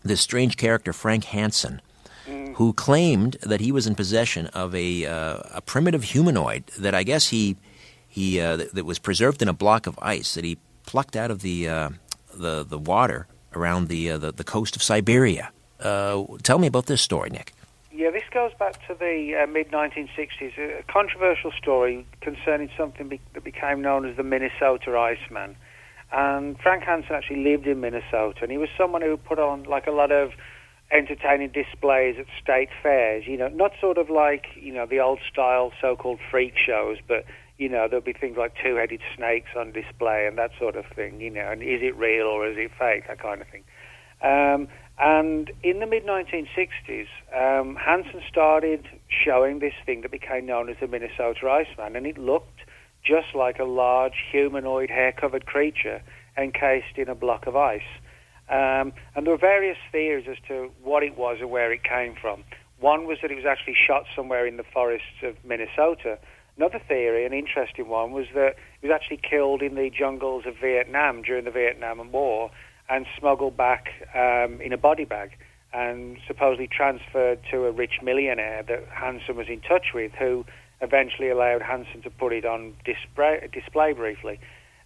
this 0.03 0.21
strange 0.21 0.57
character 0.57 0.93
Frank 0.93 1.25
Hansen 1.25 1.81
who 2.55 2.73
claimed 2.73 3.37
that 3.41 3.61
he 3.61 3.71
was 3.71 3.87
in 3.87 3.95
possession 3.95 4.47
of 4.47 4.75
a, 4.75 5.05
uh, 5.05 5.39
a 5.53 5.61
primitive 5.61 6.03
humanoid 6.03 6.65
that 6.77 6.93
I 6.93 7.03
guess 7.03 7.29
he 7.29 7.55
he 8.07 8.39
uh, 8.39 8.57
that, 8.57 8.73
that, 8.73 8.85
was 8.85 8.99
preserved 8.99 9.41
in 9.41 9.47
a 9.47 9.53
block 9.53 9.87
of 9.87 9.97
ice 10.01 10.33
that 10.33 10.43
he 10.43 10.57
plucked 10.85 11.15
out 11.15 11.31
of 11.31 11.41
the 11.41 11.69
uh, 11.69 11.89
the 12.33 12.63
the 12.63 12.77
water 12.77 13.27
around 13.53 13.87
the 13.87 14.11
uh, 14.11 14.17
the, 14.17 14.31
the, 14.31 14.43
coast 14.43 14.75
of 14.75 14.83
Siberia. 14.83 15.51
Uh, 15.79 16.25
tell 16.43 16.59
me 16.59 16.67
about 16.67 16.87
this 16.87 17.01
story, 17.01 17.29
Nick. 17.29 17.53
Yeah, 17.91 18.11
this 18.11 18.23
goes 18.31 18.51
back 18.57 18.85
to 18.87 18.95
the 18.95 19.35
uh, 19.43 19.47
mid 19.47 19.71
1960s. 19.71 20.57
A 20.57 20.83
controversial 20.91 21.51
story 21.51 22.05
concerning 22.21 22.69
something 22.77 23.07
be- 23.07 23.21
that 23.33 23.43
became 23.43 23.81
known 23.81 24.05
as 24.09 24.17
the 24.17 24.23
Minnesota 24.23 24.97
Iceman. 24.97 25.55
And 26.11 26.59
Frank 26.59 26.83
Hansen 26.83 27.13
actually 27.13 27.43
lived 27.43 27.67
in 27.67 27.81
Minnesota, 27.81 28.39
and 28.41 28.51
he 28.51 28.57
was 28.57 28.69
someone 28.75 29.01
who 29.01 29.15
put 29.15 29.37
on 29.37 29.63
like 29.63 29.85
a 29.85 29.91
lot 29.91 30.11
of 30.11 30.31
entertaining 30.91 31.49
displays 31.49 32.15
at 32.19 32.25
state 32.41 32.69
fairs. 32.81 33.25
You 33.27 33.37
know, 33.37 33.49
not 33.49 33.71
sort 33.79 33.97
of 33.97 34.09
like 34.09 34.47
you 34.55 34.73
know 34.73 34.85
the 34.85 34.99
old 34.99 35.19
style 35.31 35.71
so-called 35.81 36.19
freak 36.31 36.53
shows, 36.57 36.97
but 37.07 37.25
you 37.57 37.69
know 37.69 37.87
there'll 37.87 38.03
be 38.03 38.13
things 38.13 38.37
like 38.37 38.53
two-headed 38.61 39.01
snakes 39.15 39.49
on 39.55 39.71
display 39.71 40.25
and 40.27 40.37
that 40.37 40.51
sort 40.59 40.75
of 40.75 40.85
thing. 40.95 41.21
You 41.21 41.29
know, 41.29 41.51
and 41.51 41.61
is 41.61 41.81
it 41.81 41.95
real 41.95 42.27
or 42.27 42.47
is 42.47 42.57
it 42.57 42.71
fake? 42.77 43.07
That 43.07 43.19
kind 43.19 43.41
of 43.41 43.47
thing. 43.47 43.63
Um, 44.21 44.67
and 45.01 45.49
in 45.63 45.79
the 45.79 45.85
mid 45.85 46.05
1960s, 46.05 47.07
um, 47.33 47.77
Hansen 47.77 48.21
started 48.29 48.85
showing 49.07 49.59
this 49.59 49.73
thing 49.85 50.01
that 50.01 50.11
became 50.11 50.45
known 50.45 50.69
as 50.69 50.75
the 50.81 50.87
Minnesota 50.87 51.49
Iceman, 51.49 51.95
and 51.95 52.05
it 52.05 52.17
looked 52.17 52.59
just 53.03 53.33
like 53.33 53.59
a 53.59 53.63
large 53.63 54.15
humanoid 54.29 54.89
hair-covered 54.89 55.45
creature 55.45 56.01
encased 56.37 56.97
in 56.97 57.07
a 57.07 57.15
block 57.15 57.47
of 57.47 57.55
ice. 57.55 57.81
Um, 58.49 58.93
and 59.15 59.25
there 59.25 59.31
were 59.31 59.37
various 59.37 59.77
theories 59.91 60.25
as 60.29 60.37
to 60.47 60.71
what 60.83 61.03
it 61.03 61.17
was 61.17 61.37
or 61.41 61.47
where 61.47 61.71
it 61.71 61.83
came 61.83 62.15
from. 62.19 62.43
One 62.79 63.05
was 63.05 63.19
that 63.21 63.31
it 63.31 63.35
was 63.35 63.45
actually 63.45 63.75
shot 63.75 64.05
somewhere 64.15 64.47
in 64.47 64.57
the 64.57 64.63
forests 64.63 65.21
of 65.23 65.35
Minnesota. 65.43 66.17
Another 66.57 66.79
theory, 66.87 67.25
an 67.25 67.33
interesting 67.33 67.87
one, 67.87 68.11
was 68.11 68.25
that 68.33 68.55
it 68.81 68.87
was 68.87 68.91
actually 68.91 69.17
killed 69.17 69.61
in 69.61 69.75
the 69.75 69.89
jungles 69.89 70.45
of 70.45 70.55
Vietnam 70.61 71.21
during 71.21 71.45
the 71.45 71.51
Vietnam 71.51 72.11
War 72.11 72.51
and 72.89 73.05
smuggled 73.19 73.55
back 73.55 73.89
um, 74.15 74.59
in 74.61 74.73
a 74.73 74.77
body 74.77 75.05
bag 75.05 75.31
and 75.71 76.17
supposedly 76.27 76.67
transferred 76.67 77.39
to 77.51 77.65
a 77.65 77.71
rich 77.71 78.01
millionaire 78.01 78.63
that 78.63 78.87
Hansen 78.91 79.35
was 79.35 79.47
in 79.47 79.61
touch 79.61 79.93
with, 79.93 80.11
who 80.13 80.45
eventually 80.81 81.29
allowed 81.29 81.61
Hansen 81.61 82.01
to 82.01 82.09
put 82.09 82.33
it 82.33 82.45
on 82.45 82.73
display, 82.83 83.47
display 83.53 83.93
briefly. 83.93 84.39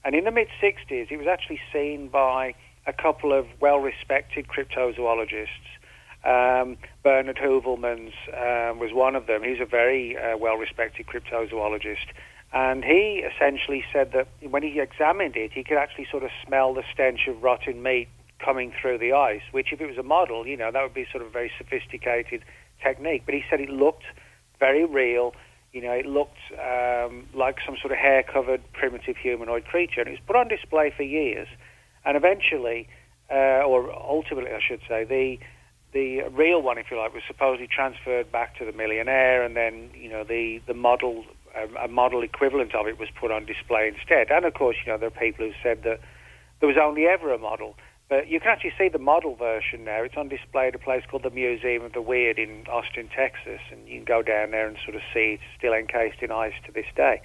And 0.04 0.16
in 0.16 0.26
the 0.26 0.32
mid 0.32 0.50
60s, 0.62 1.10
it 1.10 1.18
was 1.18 1.28
actually 1.28 1.62
seen 1.72 2.10
by 2.10 2.56
a 2.86 2.94
couple 2.94 3.32
of 3.34 3.48
well-respected 3.60 4.48
cryptozoologists. 4.48 5.48
Um, 6.24 6.78
Bernard 7.04 7.38
Heuvelmans 7.38 8.14
um, 8.30 8.80
was 8.80 8.94
one 8.94 9.16
of 9.16 9.28
them. 9.28 9.44
He's 9.44 9.60
a 9.60 9.66
very 9.66 10.18
uh, 10.18 10.38
well-respected 10.38 11.06
cryptozoologist. 11.08 12.08
And 12.54 12.84
he 12.84 13.26
essentially 13.26 13.84
said 13.92 14.12
that 14.14 14.28
when 14.42 14.64
he 14.64 14.80
examined 14.80 15.36
it, 15.36 15.52
he 15.52 15.64
could 15.64 15.78
actually 15.78 16.08
sort 16.12 16.24
of 16.24 16.30
smell 16.46 16.74
the 16.74 16.84
stench 16.94 17.28
of 17.28 17.42
rotten 17.42 17.82
meat 17.82 18.08
coming 18.40 18.74
through 18.80 19.00
the 19.00 19.14
ice, 19.14 19.42
which 19.52 19.74
if 19.74 19.82
it 19.82 19.88
was 19.88 19.98
a 19.98 20.04
model, 20.04 20.46
you 20.46 20.56
know, 20.56 20.72
that 20.72 20.84
would 20.84 20.94
be 20.94 21.08
sort 21.12 21.24
of 21.24 21.30
a 21.30 21.32
very 21.32 21.52
sophisticated 21.58 22.44
technique. 22.82 23.24
But 23.26 23.34
he 23.34 23.44
said 23.50 23.60
it 23.60 23.70
looked 23.70 24.04
very 24.60 24.86
real. 24.86 25.34
You 25.72 25.82
know, 25.82 25.94
it 25.94 26.06
looked 26.06 26.38
um, 26.54 27.28
like 27.34 27.58
some 27.66 27.76
sort 27.82 27.92
of 27.92 27.98
hair-covered 27.98 28.62
primitive 28.74 29.18
humanoid 29.18 29.66
creature. 29.66 30.02
And 30.02 30.10
it 30.10 30.12
was 30.12 30.20
put 30.28 30.36
on 30.36 30.48
display 30.48 30.94
for 30.96 31.04
years. 31.04 31.48
And 32.06 32.18
eventually, 32.18 32.88
uh, 33.32 33.64
or 33.64 33.92
ultimately, 33.92 34.52
I 34.52 34.60
should 34.66 34.82
say, 34.88 35.04
the 35.04 35.40
the 35.94 36.24
real 36.30 36.60
one, 36.62 36.80
if 36.80 36.90
you 36.90 36.98
like, 36.98 37.14
was 37.14 37.22
supposedly 37.28 37.68
transferred 37.68 38.32
back 38.32 38.58
to 38.58 38.66
the 38.66 38.72
millionaire, 38.72 39.44
and 39.44 39.56
then 39.56 39.92
you 39.94 40.10
know 40.10 40.24
the 40.24 40.62
the 40.68 40.74
model 40.74 41.26
a 41.80 41.88
model 41.88 42.24
equivalent 42.24 42.74
of 42.74 42.88
it 42.88 42.98
was 43.00 43.10
put 43.20 43.32
on 43.32 43.46
display 43.46 43.88
instead. 43.88 44.32
And 44.32 44.46
of 44.46 44.54
course, 44.56 44.76
you 44.84 44.92
know 44.92 44.98
there 44.98 45.08
are 45.08 45.12
people 45.12 45.46
who 45.46 45.54
said 45.62 45.84
that 45.84 46.00
there 46.60 46.68
was 46.68 46.78
only 46.82 47.06
ever 47.06 47.34
a 47.34 47.38
model. 47.38 47.76
But 48.10 48.28
you 48.28 48.40
can 48.40 48.50
actually 48.50 48.74
see 48.78 48.90
the 48.90 49.00
model 49.00 49.36
version 49.36 49.86
now. 49.86 50.04
It's 50.04 50.18
on 50.18 50.28
display 50.28 50.68
at 50.68 50.76
a 50.76 50.80
place 50.80 51.04
called 51.10 51.24
the 51.24 51.30
Museum 51.30 51.84
of 51.84 51.94
the 51.94 52.02
Weird 52.02 52.38
in 52.38 52.66
Austin, 52.68 53.10
Texas, 53.16 53.60
and 53.72 53.88
you 53.88 53.96
can 53.96 54.06
go 54.06 54.22
down 54.22 54.52
there 54.52 54.68
and 54.68 54.78
sort 54.84 54.96
of 54.96 55.02
see 55.14 55.40
it's 55.40 55.44
still 55.58 55.74
encased 55.74 56.22
in 56.22 56.32
ice 56.32 56.54
to 56.66 56.72
this 56.72 56.86
day. 56.96 57.22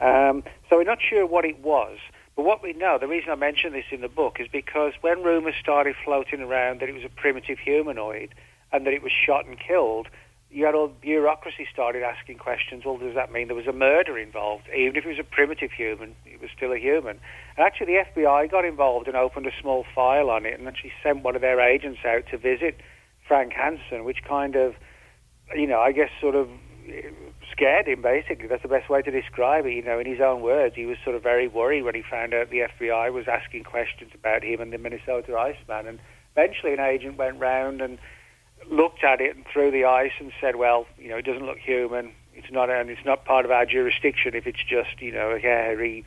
Um, 0.00 0.42
so 0.68 0.76
we're 0.76 0.84
not 0.84 0.98
sure 1.00 1.26
what 1.26 1.44
it 1.44 1.60
was. 1.60 1.98
But 2.36 2.44
what 2.44 2.62
we 2.62 2.74
know, 2.74 2.98
the 3.00 3.08
reason 3.08 3.30
I 3.30 3.34
mention 3.34 3.72
this 3.72 3.86
in 3.90 4.02
the 4.02 4.08
book 4.08 4.36
is 4.38 4.46
because 4.52 4.92
when 5.00 5.22
rumours 5.22 5.54
started 5.58 5.96
floating 6.04 6.42
around 6.42 6.80
that 6.80 6.88
it 6.88 6.94
was 6.94 7.04
a 7.04 7.08
primitive 7.08 7.58
humanoid 7.58 8.34
and 8.72 8.86
that 8.86 8.92
it 8.92 9.02
was 9.02 9.10
shot 9.10 9.46
and 9.46 9.58
killed, 9.58 10.08
you 10.50 10.64
had 10.66 10.74
all 10.74 10.88
bureaucracy 10.88 11.66
started 11.72 12.02
asking 12.02 12.38
questions. 12.38 12.84
Well, 12.84 12.98
does 12.98 13.14
that 13.14 13.32
mean 13.32 13.48
there 13.48 13.56
was 13.56 13.66
a 13.66 13.72
murder 13.72 14.18
involved? 14.18 14.64
Even 14.68 14.96
if 14.96 15.04
it 15.04 15.08
was 15.08 15.18
a 15.18 15.24
primitive 15.24 15.72
human, 15.72 16.14
it 16.26 16.40
was 16.40 16.50
still 16.54 16.72
a 16.72 16.78
human. 16.78 17.18
And 17.56 17.66
actually, 17.66 17.86
the 17.86 18.04
FBI 18.22 18.50
got 18.50 18.64
involved 18.64 19.08
and 19.08 19.16
opened 19.16 19.46
a 19.46 19.52
small 19.60 19.84
file 19.94 20.30
on 20.30 20.46
it, 20.46 20.58
and 20.58 20.68
actually 20.68 20.92
sent 21.02 21.22
one 21.24 21.34
of 21.34 21.42
their 21.42 21.60
agents 21.60 22.00
out 22.04 22.26
to 22.30 22.38
visit 22.38 22.76
Frank 23.26 23.54
Hansen, 23.54 24.04
which 24.04 24.22
kind 24.24 24.56
of, 24.56 24.74
you 25.54 25.66
know, 25.66 25.80
I 25.80 25.92
guess 25.92 26.10
sort 26.20 26.34
of 26.34 26.48
scared 27.56 27.88
him. 27.88 28.02
Basically, 28.02 28.46
that's 28.46 28.62
the 28.62 28.68
best 28.68 28.88
way 28.88 29.02
to 29.02 29.10
describe 29.10 29.66
it. 29.66 29.72
You 29.72 29.82
know, 29.82 29.98
in 29.98 30.06
his 30.06 30.20
own 30.20 30.42
words, 30.42 30.76
he 30.76 30.84
was 30.84 30.98
sort 31.02 31.16
of 31.16 31.22
very 31.22 31.48
worried 31.48 31.82
when 31.82 31.94
he 31.94 32.02
found 32.02 32.34
out 32.34 32.50
the 32.50 32.68
FBI 32.78 33.12
was 33.12 33.26
asking 33.26 33.64
questions 33.64 34.12
about 34.14 34.44
him 34.44 34.60
and 34.60 34.72
the 34.72 34.78
Minnesota 34.78 35.36
Iceman. 35.36 35.86
And 35.86 35.98
eventually, 36.36 36.74
an 36.74 36.80
agent 36.80 37.16
went 37.16 37.40
round 37.40 37.80
and 37.80 37.98
looked 38.70 39.02
at 39.04 39.20
it 39.20 39.34
and 39.34 39.44
threw 39.52 39.70
the 39.70 39.84
ice 39.84 40.12
and 40.20 40.32
said, 40.40 40.56
"Well, 40.56 40.86
you 40.98 41.08
know, 41.08 41.16
it 41.16 41.24
doesn't 41.24 41.46
look 41.46 41.58
human. 41.58 42.12
It's 42.34 42.50
not, 42.50 42.68
and 42.70 42.90
it's 42.90 43.04
not 43.04 43.24
part 43.24 43.44
of 43.44 43.50
our 43.50 43.64
jurisdiction 43.64 44.34
if 44.34 44.46
it's 44.46 44.62
just, 44.62 45.00
you 45.00 45.12
know, 45.12 45.30
a 45.30 45.38
hairy, 45.38 46.04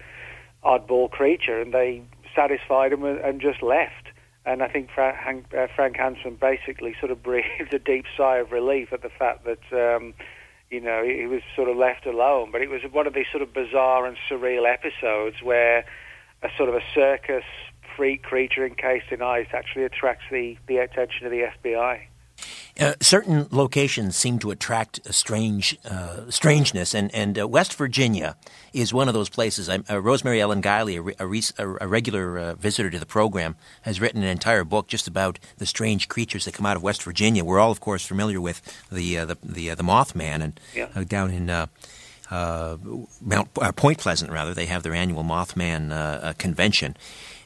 oddball 0.63 1.09
creature." 1.09 1.59
And 1.59 1.73
they 1.73 2.03
satisfied 2.35 2.93
him 2.93 3.03
and 3.03 3.41
just 3.41 3.63
left. 3.63 4.09
And 4.45 4.63
I 4.63 4.67
think 4.67 4.89
Frank, 4.89 5.53
uh, 5.53 5.67
Frank 5.75 5.97
Hansen 5.97 6.35
basically 6.35 6.95
sort 6.99 7.11
of 7.11 7.21
breathed 7.21 7.71
a 7.73 7.79
deep 7.79 8.05
sigh 8.15 8.37
of 8.37 8.51
relief 8.51 8.93
at 8.93 9.01
the 9.01 9.09
fact 9.09 9.45
that, 9.45 9.95
um, 9.95 10.13
you 10.70 10.80
know, 10.80 11.03
he 11.03 11.26
was 11.26 11.41
sort 11.55 11.70
of 11.70 11.78
left 11.78 12.05
alone. 12.05 12.49
But 12.51 12.61
it 12.61 12.70
was 12.70 12.82
one 12.91 13.07
of 13.07 13.13
these 13.13 13.26
sort 13.32 13.41
of 13.41 13.53
bizarre 13.53 14.05
and 14.05 14.17
surreal 14.30 14.72
episodes 14.72 15.38
where 15.41 15.86
a 16.43 16.49
sort 16.57 16.70
of 16.70 16.76
a 16.76 16.82
circus 16.93 17.43
freak 17.95 18.24
creature 18.24 18.65
encased 18.65 19.11
in 19.11 19.22
ice 19.22 19.47
actually 19.53 19.84
attracts 19.84 20.26
the, 20.32 20.57
the 20.67 20.78
attention 20.78 21.26
of 21.26 21.32
the 21.32 21.47
FBI. 21.63 22.01
Uh, 22.80 22.93
certain 23.01 23.47
locations 23.51 24.15
seem 24.15 24.39
to 24.39 24.51
attract 24.51 25.05
a 25.05 25.11
strange 25.11 25.77
uh, 25.84 26.30
strangeness, 26.30 26.93
and 26.93 27.13
and 27.13 27.38
uh, 27.38 27.47
West 27.47 27.73
Virginia 27.73 28.38
is 28.71 28.93
one 28.93 29.09
of 29.09 29.13
those 29.13 29.30
places. 29.30 29.67
Uh, 29.67 30.01
Rosemary 30.01 30.39
Ellen 30.39 30.61
Guiley, 30.61 30.97
a, 30.97 31.01
re- 31.01 31.15
a, 31.19 31.27
re- 31.27 31.77
a 31.82 31.88
regular 31.88 32.38
uh, 32.39 32.55
visitor 32.55 32.89
to 32.89 32.97
the 32.97 33.05
program, 33.05 33.55
has 33.82 33.99
written 33.99 34.23
an 34.23 34.30
entire 34.30 34.63
book 34.63 34.88
just 34.88 35.07
about 35.07 35.39
the 35.57 35.65
strange 35.65 36.07
creatures 36.07 36.45
that 36.45 36.53
come 36.53 36.65
out 36.65 36.77
of 36.77 36.84
West 36.84 37.03
Virginia. 37.03 37.43
We're 37.43 37.59
all, 37.59 37.71
of 37.71 37.82
course, 37.82 38.05
familiar 38.05 38.39
with 38.39 38.61
the 38.89 39.15
the 39.17 39.38
the, 39.43 39.69
the 39.75 39.84
Mothman, 39.84 40.41
and 40.41 40.59
yeah. 40.73 41.03
down 41.03 41.32
in. 41.32 41.67
Mount 42.32 43.53
Point 43.75 43.97
Pleasant, 43.97 44.32
rather, 44.32 44.53
they 44.53 44.67
have 44.67 44.84
their 44.84 44.93
annual 44.93 45.23
Mothman 45.23 46.38
convention, 46.38 46.95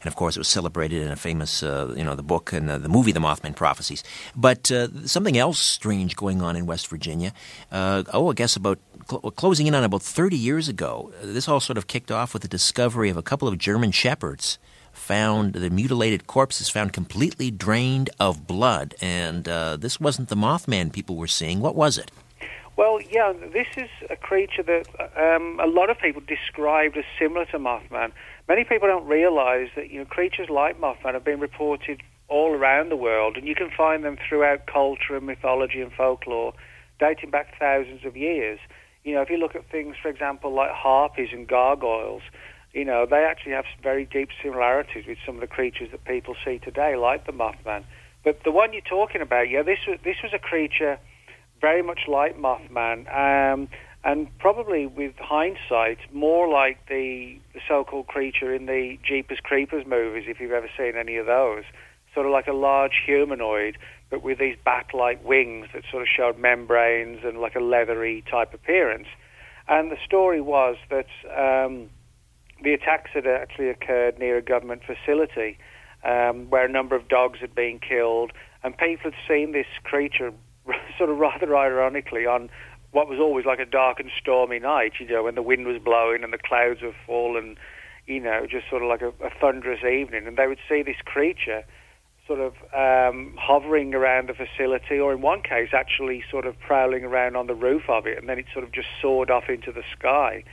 and 0.03 0.11
of 0.11 0.15
course 0.15 0.35
it 0.35 0.39
was 0.39 0.49
celebrated 0.49 1.01
in 1.01 1.11
a 1.11 1.15
famous, 1.15 1.63
uh, 1.63 1.93
you 1.95 2.03
know, 2.03 2.13
the 2.13 2.23
book 2.23 2.51
and 2.51 2.69
the, 2.69 2.77
the, 2.77 2.89
movie, 2.89 3.13
The 3.13 3.21
Mothman 3.21 3.55
Prophecies. 3.55 4.03
But 4.35 4.69
uh, 4.69 5.05
something 5.05 5.37
else 5.37 5.59
strange 5.59 6.15
going 6.15 6.41
on 6.41 6.55
in 6.55 6.65
West 6.65 6.87
Virginia. 6.87 7.31
Uh, 7.71 8.03
oh, 8.13 8.29
I 8.29 8.33
guess 8.33 8.55
about 8.57 8.79
cl- 9.09 9.31
closing 9.31 9.67
in 9.67 9.75
on 9.75 9.83
about 9.83 10.01
30 10.01 10.35
years 10.35 10.67
ago. 10.67 11.11
This 11.23 11.47
all 11.47 11.61
sort 11.61 11.77
of 11.77 11.87
kicked 11.87 12.11
off 12.11 12.33
with 12.33 12.41
the 12.41 12.49
discovery 12.49 13.09
of 13.09 13.15
a 13.15 13.23
couple 13.23 13.47
of 13.47 13.57
German 13.57 13.91
shepherds 13.91 14.59
found 14.91 15.53
the 15.53 15.69
mutilated 15.69 16.27
corpses 16.27 16.69
found 16.69 16.93
completely 16.93 17.49
drained 17.49 18.09
of 18.19 18.45
blood, 18.45 18.93
and 19.01 19.49
uh, 19.49 19.75
this 19.75 19.99
wasn't 19.99 20.29
the 20.29 20.35
Mothman 20.35 20.93
people 20.93 21.15
were 21.15 21.27
seeing. 21.27 21.61
What 21.61 21.75
was 21.75 21.97
it? 21.97 22.11
Well, 22.75 22.99
yeah, 23.11 23.33
this 23.51 23.67
is 23.77 23.89
a 24.09 24.15
creature 24.15 24.63
that 24.63 24.87
um, 25.15 25.59
a 25.59 25.67
lot 25.67 25.89
of 25.89 25.99
people 25.99 26.21
described 26.25 26.97
as 26.97 27.05
similar 27.19 27.45
to 27.45 27.59
Mothman. 27.59 28.11
Many 28.47 28.65
people 28.65 28.87
don't 28.87 29.07
realize 29.07 29.69
that 29.75 29.89
you 29.89 29.99
know 29.99 30.05
creatures 30.05 30.49
like 30.49 30.79
Mothman 30.79 31.13
have 31.13 31.23
been 31.23 31.39
reported 31.39 32.01
all 32.27 32.51
around 32.51 32.89
the 32.89 32.95
world, 32.95 33.37
and 33.37 33.47
you 33.47 33.55
can 33.55 33.69
find 33.75 34.03
them 34.03 34.17
throughout 34.27 34.65
culture 34.65 35.15
and 35.15 35.25
mythology 35.25 35.81
and 35.81 35.91
folklore, 35.91 36.53
dating 36.99 37.29
back 37.29 37.57
thousands 37.59 38.05
of 38.05 38.17
years. 38.17 38.59
You 39.03 39.15
know, 39.15 39.21
if 39.21 39.29
you 39.29 39.37
look 39.37 39.55
at 39.55 39.69
things, 39.69 39.95
for 40.01 40.09
example, 40.09 40.53
like 40.53 40.71
harpies 40.71 41.29
and 41.31 41.47
gargoyles, 41.47 42.23
you 42.73 42.85
know, 42.85 43.05
they 43.05 43.23
actually 43.23 43.51
have 43.53 43.65
very 43.81 44.05
deep 44.05 44.29
similarities 44.41 45.05
with 45.07 45.17
some 45.25 45.35
of 45.35 45.41
the 45.41 45.47
creatures 45.47 45.89
that 45.91 46.03
people 46.05 46.35
see 46.43 46.59
today, 46.59 46.95
like 46.95 47.25
the 47.25 47.31
Mothman. 47.31 47.83
But 48.23 48.43
the 48.43 48.51
one 48.51 48.73
you're 48.73 48.81
talking 48.81 49.21
about, 49.21 49.49
yeah, 49.49 49.63
this 49.63 49.79
was 49.87 49.99
this 50.03 50.17
was 50.23 50.33
a 50.33 50.39
creature 50.39 50.97
very 51.61 51.81
much 51.81 52.01
like 52.07 52.37
Mothman. 52.37 53.07
Um, 53.13 53.69
and 54.03 54.27
probably 54.37 54.85
with 54.85 55.15
hindsight, 55.17 55.99
more 56.11 56.49
like 56.49 56.87
the, 56.87 57.37
the 57.53 57.61
so-called 57.67 58.07
creature 58.07 58.53
in 58.53 58.65
the 58.65 58.97
Jeepers 59.03 59.39
Creepers 59.41 59.85
movies, 59.87 60.25
if 60.27 60.39
you've 60.39 60.51
ever 60.51 60.69
seen 60.77 60.97
any 60.97 61.15
of 61.15 61.25
those. 61.25 61.63
Sort 62.13 62.25
of 62.25 62.31
like 62.31 62.47
a 62.47 62.53
large 62.53 63.01
humanoid, 63.05 63.77
but 64.09 64.21
with 64.21 64.39
these 64.39 64.57
bat-like 64.63 65.23
wings 65.23 65.67
that 65.73 65.83
sort 65.89 66.03
of 66.03 66.09
showed 66.09 66.37
membranes 66.37 67.19
and 67.23 67.39
like 67.39 67.55
a 67.55 67.61
leathery 67.61 68.23
type 68.29 68.53
appearance. 68.53 69.07
And 69.67 69.89
the 69.89 69.97
story 70.05 70.41
was 70.41 70.75
that 70.89 71.07
um, 71.31 71.89
the 72.61 72.73
attacks 72.73 73.11
had 73.13 73.25
actually 73.25 73.69
occurred 73.69 74.19
near 74.19 74.37
a 74.37 74.41
government 74.41 74.81
facility 74.85 75.57
um, 76.03 76.49
where 76.49 76.65
a 76.65 76.69
number 76.69 76.95
of 76.95 77.07
dogs 77.07 77.39
had 77.39 77.55
been 77.55 77.79
killed, 77.79 78.31
and 78.63 78.77
people 78.77 79.11
had 79.11 79.19
seen 79.27 79.53
this 79.53 79.67
creature 79.83 80.33
sort 80.97 81.09
of 81.09 81.17
rather 81.17 81.55
ironically 81.55 82.25
on 82.25 82.49
what 82.93 83.09
was 83.09 83.19
always 83.19 83.45
like 83.45 83.59
a 83.59 83.65
dark 83.65 83.99
and 83.99 84.09
stormy 84.19 84.59
night, 84.59 84.93
you 84.99 85.07
know, 85.07 85.23
when 85.23 85.35
the 85.35 85.41
wind 85.41 85.65
was 85.65 85.81
blowing 85.81 86.23
and 86.23 86.31
the 86.31 86.37
clouds 86.37 86.81
were 86.81 86.95
falling, 87.05 87.57
you 88.05 88.19
know, 88.19 88.45
just 88.49 88.69
sort 88.69 88.83
of 88.83 88.87
like 88.87 89.01
a, 89.01 89.09
a 89.25 89.31
thunderous 89.41 89.83
evening. 89.83 90.27
And 90.27 90.37
they 90.37 90.47
would 90.47 90.59
see 90.69 90.83
this 90.83 91.01
creature 91.03 91.65
sort 92.27 92.39
of 92.39 92.53
um, 92.73 93.35
hovering 93.37 93.93
around 93.95 94.29
the 94.29 94.33
facility, 94.33 94.99
or 94.99 95.11
in 95.11 95.21
one 95.21 95.41
case, 95.41 95.69
actually 95.73 96.23
sort 96.29 96.45
of 96.45 96.57
prowling 96.59 97.03
around 97.03 97.35
on 97.35 97.47
the 97.47 97.55
roof 97.55 97.89
of 97.89 98.05
it, 98.05 98.17
and 98.17 98.29
then 98.29 98.39
it 98.39 98.45
sort 98.53 98.63
of 98.63 98.71
just 98.71 98.87
soared 99.01 99.29
off 99.29 99.49
into 99.49 99.71
the 99.71 99.83
sky, 99.97 100.43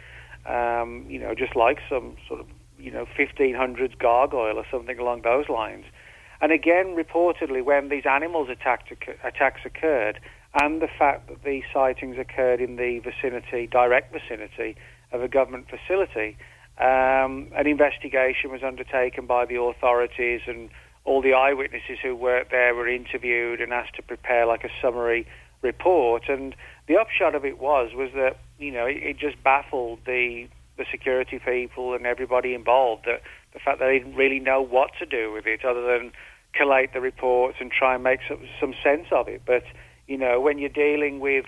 um, 0.47 1.05
you 1.09 1.19
know, 1.19 1.35
just 1.35 1.55
like 1.55 1.79
some 1.89 2.17
sort 2.27 2.41
of, 2.41 2.47
you 2.79 2.91
know, 2.91 3.07
1500s 3.17 3.97
gargoyle 3.99 4.57
or 4.57 4.65
something 4.71 4.99
along 4.99 5.23
those 5.23 5.49
lines. 5.49 5.85
And 6.41 6.51
again, 6.53 6.97
reportedly, 6.97 7.63
when 7.63 7.91
these 7.91 8.07
animals 8.07 8.49
attacked, 8.49 8.91
attacks 9.23 9.61
occurred, 9.65 10.19
and 10.55 10.83
the 10.83 10.89
fact 10.89 11.29
that 11.29 11.45
the 11.45 11.63
sightings 11.73 12.17
occurred 12.19 12.61
in 12.61 12.77
the 12.77 12.99
vicinity, 12.99 13.67
direct 13.67 14.13
vicinity 14.13 14.77
of 15.13 15.23
a 15.23 15.29
government 15.29 15.67
facility. 15.69 16.37
Um, 16.79 17.53
an 17.55 17.67
investigation 17.67 18.51
was 18.51 18.63
undertaken 18.63 19.27
by 19.27 19.45
the 19.45 19.61
authorities, 19.61 20.41
and 20.47 20.71
all 21.05 21.23
the 21.23 21.35
eyewitnesses 21.35 21.99
who 22.03 22.17
worked 22.17 22.51
there 22.51 22.75
were 22.75 22.89
interviewed 22.89 23.61
and 23.61 23.73
asked 23.73 23.97
to 23.97 24.03
prepare 24.03 24.47
like 24.47 24.65
a 24.65 24.71
summary 24.83 25.27
report. 25.63 26.29
And 26.29 26.55
the 26.89 26.97
upshot 26.97 27.35
of 27.35 27.45
it 27.45 27.59
was 27.59 27.93
was 27.95 28.11
that 28.15 28.39
you 28.59 28.73
know 28.73 28.87
it, 28.87 28.97
it 28.97 29.19
just 29.19 29.43
baffled 29.43 30.01
the 30.07 30.49
the 30.79 30.85
security 30.91 31.39
people 31.39 31.95
and 31.95 32.07
everybody 32.07 32.55
involved 32.55 33.05
that 33.05 33.21
the 33.53 33.59
fact 33.59 33.79
that 33.81 33.87
they 33.87 33.99
didn't 33.99 34.17
really 34.17 34.41
know 34.41 34.63
what 34.63 34.91
to 34.99 35.05
do 35.05 35.31
with 35.31 35.47
it 35.47 35.65
other 35.65 35.83
than 35.83 36.11
collate 36.55 36.93
the 36.95 37.01
reports 37.01 37.59
and 37.61 37.71
try 37.71 37.95
and 37.95 38.03
make 38.03 38.21
some, 38.27 38.41
some 38.59 38.75
sense 38.83 39.07
of 39.13 39.29
it. 39.29 39.43
But 39.45 39.63
you 40.11 40.19
know, 40.19 40.41
when 40.41 40.59
you're 40.59 40.69
dealing 40.69 41.21
with 41.21 41.47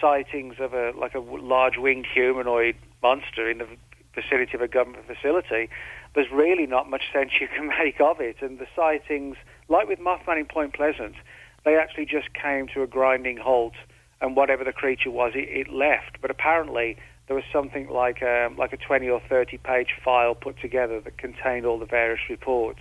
sightings 0.00 0.54
of 0.60 0.72
a 0.72 0.92
like 0.96 1.14
a 1.14 1.18
large 1.18 1.76
winged 1.76 2.06
humanoid 2.06 2.76
monster 3.02 3.50
in 3.50 3.58
the 3.58 3.66
vicinity 4.14 4.52
of 4.54 4.60
a 4.62 4.68
government 4.68 5.04
facility, 5.06 5.68
there's 6.14 6.30
really 6.32 6.66
not 6.66 6.88
much 6.88 7.02
sense 7.12 7.32
you 7.40 7.48
can 7.48 7.66
make 7.78 8.00
of 8.00 8.20
it. 8.20 8.36
And 8.40 8.60
the 8.60 8.66
sightings, 8.76 9.36
like 9.68 9.88
with 9.88 9.98
Mothman 9.98 10.38
in 10.38 10.46
Point 10.46 10.74
Pleasant, 10.74 11.16
they 11.64 11.76
actually 11.76 12.06
just 12.06 12.32
came 12.32 12.68
to 12.68 12.82
a 12.82 12.86
grinding 12.86 13.36
halt, 13.36 13.74
and 14.20 14.36
whatever 14.36 14.62
the 14.62 14.72
creature 14.72 15.10
was, 15.10 15.32
it, 15.34 15.48
it 15.48 15.72
left. 15.72 16.20
But 16.22 16.30
apparently, 16.30 16.96
there 17.26 17.34
was 17.34 17.44
something 17.52 17.88
like 17.88 18.22
a, 18.22 18.46
um, 18.46 18.56
like 18.56 18.72
a 18.72 18.76
20 18.76 19.08
or 19.08 19.20
30 19.28 19.58
page 19.58 19.88
file 20.04 20.36
put 20.36 20.60
together 20.60 21.00
that 21.00 21.18
contained 21.18 21.66
all 21.66 21.80
the 21.80 21.86
various 21.86 22.20
reports 22.30 22.80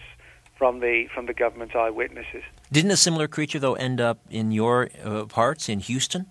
from 0.56 0.80
the 0.80 1.08
from 1.14 1.26
the 1.26 1.34
government 1.34 1.76
eyewitnesses. 1.76 2.43
Didn't 2.72 2.91
a 2.91 2.97
similar 2.97 3.28
creature 3.28 3.60
though 3.60 3.74
end 3.76 3.99
up 3.99 4.20
in 4.30 4.51
your 4.51 4.89
uh, 5.04 5.26
parts 5.26 5.70
in 5.70 5.80
Houston? 5.80 6.28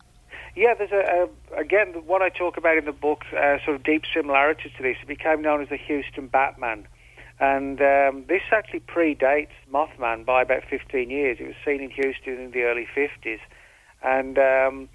Yeah, 0.54 0.74
there's 0.74 0.92
a, 0.92 1.28
a 1.54 1.60
again 1.60 1.88
what 2.06 2.22
I 2.22 2.28
talk 2.28 2.56
about 2.56 2.76
in 2.76 2.84
the 2.84 2.92
book, 2.92 3.24
uh, 3.32 3.58
sort 3.64 3.76
of 3.76 3.82
deep 3.82 4.02
similarities 4.14 4.72
to 4.76 4.82
this. 4.82 4.96
It 5.02 5.08
became 5.08 5.42
known 5.42 5.62
as 5.62 5.68
the 5.68 5.76
Houston 5.76 6.26
Batman, 6.26 6.86
and 7.40 7.80
um, 7.80 8.24
this 8.28 8.42
actually 8.50 8.80
predates 8.80 9.54
Mothman 9.72 10.24
by 10.24 10.42
about 10.42 10.64
15 10.68 11.10
years. 11.10 11.38
It 11.40 11.46
was 11.46 11.56
seen 11.64 11.80
in 11.80 11.90
Houston 11.90 12.38
in 12.38 12.50
the 12.50 12.62
early 12.62 12.86
50s, 12.94 13.40
and 14.02 14.38
um, 14.38 14.88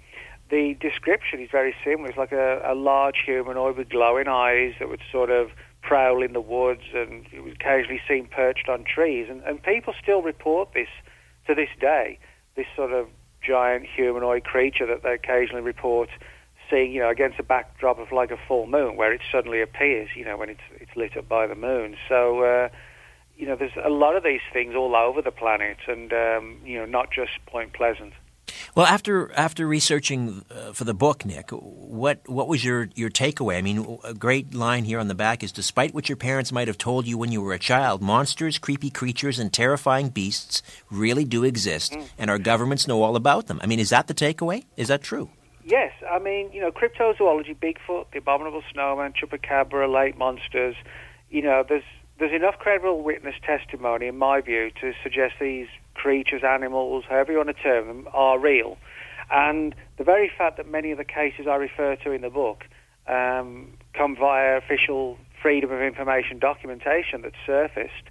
the 0.50 0.76
description 0.80 1.40
is 1.40 1.50
very 1.50 1.74
similar. 1.84 2.08
It's 2.08 2.18
like 2.18 2.32
a, 2.32 2.62
a 2.64 2.74
large 2.74 3.16
humanoid 3.24 3.76
with 3.76 3.88
glowing 3.88 4.28
eyes 4.28 4.74
that 4.78 4.88
would 4.88 5.02
sort 5.10 5.30
of 5.30 5.50
prowl 5.88 6.22
in 6.22 6.34
the 6.34 6.40
woods 6.40 6.82
and 6.94 7.24
it 7.32 7.40
was 7.42 7.54
occasionally 7.54 8.00
seen 8.06 8.28
perched 8.28 8.68
on 8.68 8.84
trees. 8.84 9.26
And, 9.30 9.42
and 9.44 9.62
people 9.62 9.94
still 10.00 10.20
report 10.20 10.74
this 10.74 10.88
to 11.46 11.54
this 11.54 11.70
day, 11.80 12.18
this 12.56 12.66
sort 12.76 12.92
of 12.92 13.08
giant 13.40 13.86
humanoid 13.96 14.44
creature 14.44 14.84
that 14.86 15.02
they 15.02 15.14
occasionally 15.14 15.62
report 15.62 16.10
seeing, 16.68 16.92
you 16.92 17.00
know, 17.00 17.08
against 17.08 17.38
a 17.38 17.42
backdrop 17.42 17.98
of 17.98 18.12
like 18.12 18.30
a 18.30 18.36
full 18.46 18.66
moon 18.66 18.96
where 18.96 19.14
it 19.14 19.22
suddenly 19.32 19.62
appears, 19.62 20.10
you 20.14 20.26
know, 20.26 20.36
when 20.36 20.50
it's, 20.50 20.60
it's 20.78 20.94
lit 20.94 21.16
up 21.16 21.26
by 21.26 21.46
the 21.46 21.54
moon. 21.54 21.96
So, 22.06 22.42
uh, 22.42 22.68
you 23.38 23.46
know, 23.46 23.56
there's 23.56 23.72
a 23.82 23.88
lot 23.88 24.14
of 24.14 24.22
these 24.22 24.44
things 24.52 24.74
all 24.74 24.94
over 24.94 25.22
the 25.22 25.30
planet 25.30 25.78
and, 25.86 26.12
um, 26.12 26.58
you 26.66 26.78
know, 26.78 26.84
not 26.84 27.10
just 27.10 27.30
Point 27.46 27.72
Pleasant. 27.72 28.12
Well, 28.78 28.86
after 28.86 29.32
after 29.32 29.66
researching 29.66 30.44
uh, 30.52 30.72
for 30.72 30.84
the 30.84 30.94
book, 30.94 31.24
Nick, 31.24 31.50
what 31.50 32.20
what 32.28 32.46
was 32.46 32.64
your 32.64 32.88
your 32.94 33.10
takeaway? 33.10 33.56
I 33.56 33.60
mean, 33.60 33.98
a 34.04 34.14
great 34.14 34.54
line 34.54 34.84
here 34.84 35.00
on 35.00 35.08
the 35.08 35.16
back 35.16 35.42
is: 35.42 35.50
despite 35.50 35.92
what 35.94 36.08
your 36.08 36.14
parents 36.14 36.52
might 36.52 36.68
have 36.68 36.78
told 36.78 37.08
you 37.08 37.18
when 37.18 37.32
you 37.32 37.42
were 37.42 37.52
a 37.52 37.58
child, 37.58 38.00
monsters, 38.00 38.56
creepy 38.56 38.88
creatures, 38.88 39.40
and 39.40 39.52
terrifying 39.52 40.10
beasts 40.10 40.62
really 40.92 41.24
do 41.24 41.42
exist, 41.42 41.94
mm. 41.94 42.08
and 42.18 42.30
our 42.30 42.38
governments 42.38 42.86
know 42.86 43.02
all 43.02 43.16
about 43.16 43.48
them. 43.48 43.58
I 43.64 43.66
mean, 43.66 43.80
is 43.80 43.90
that 43.90 44.06
the 44.06 44.14
takeaway? 44.14 44.64
Is 44.76 44.86
that 44.86 45.02
true? 45.02 45.28
Yes, 45.64 45.90
I 46.08 46.20
mean, 46.20 46.52
you 46.52 46.60
know, 46.60 46.70
cryptozoology, 46.70 47.56
Bigfoot, 47.56 48.12
the 48.12 48.18
abominable 48.18 48.62
snowman, 48.72 49.12
chupacabra, 49.12 49.92
lake 49.92 50.16
monsters. 50.16 50.76
You 51.30 51.42
know, 51.42 51.64
there's 51.68 51.82
there's 52.20 52.32
enough 52.32 52.60
credible 52.60 53.02
witness 53.02 53.34
testimony, 53.42 54.06
in 54.06 54.16
my 54.18 54.40
view, 54.40 54.70
to 54.80 54.92
suggest 55.02 55.34
these 55.40 55.66
creatures, 55.98 56.42
animals, 56.44 57.04
however 57.08 57.32
you 57.32 57.38
want 57.38 57.54
to 57.54 57.62
term 57.62 57.88
them, 57.88 58.08
are 58.12 58.38
real. 58.38 58.78
And 59.30 59.74
the 59.98 60.04
very 60.04 60.30
fact 60.36 60.56
that 60.56 60.68
many 60.70 60.90
of 60.90 60.98
the 60.98 61.04
cases 61.04 61.46
I 61.46 61.56
refer 61.56 61.96
to 61.96 62.12
in 62.12 62.22
the 62.22 62.30
book 62.30 62.64
um, 63.06 63.74
come 63.94 64.16
via 64.16 64.56
official 64.56 65.18
freedom 65.42 65.70
of 65.70 65.80
information 65.80 66.38
documentation 66.38 67.22
that's 67.22 67.36
surfaced, 67.44 68.08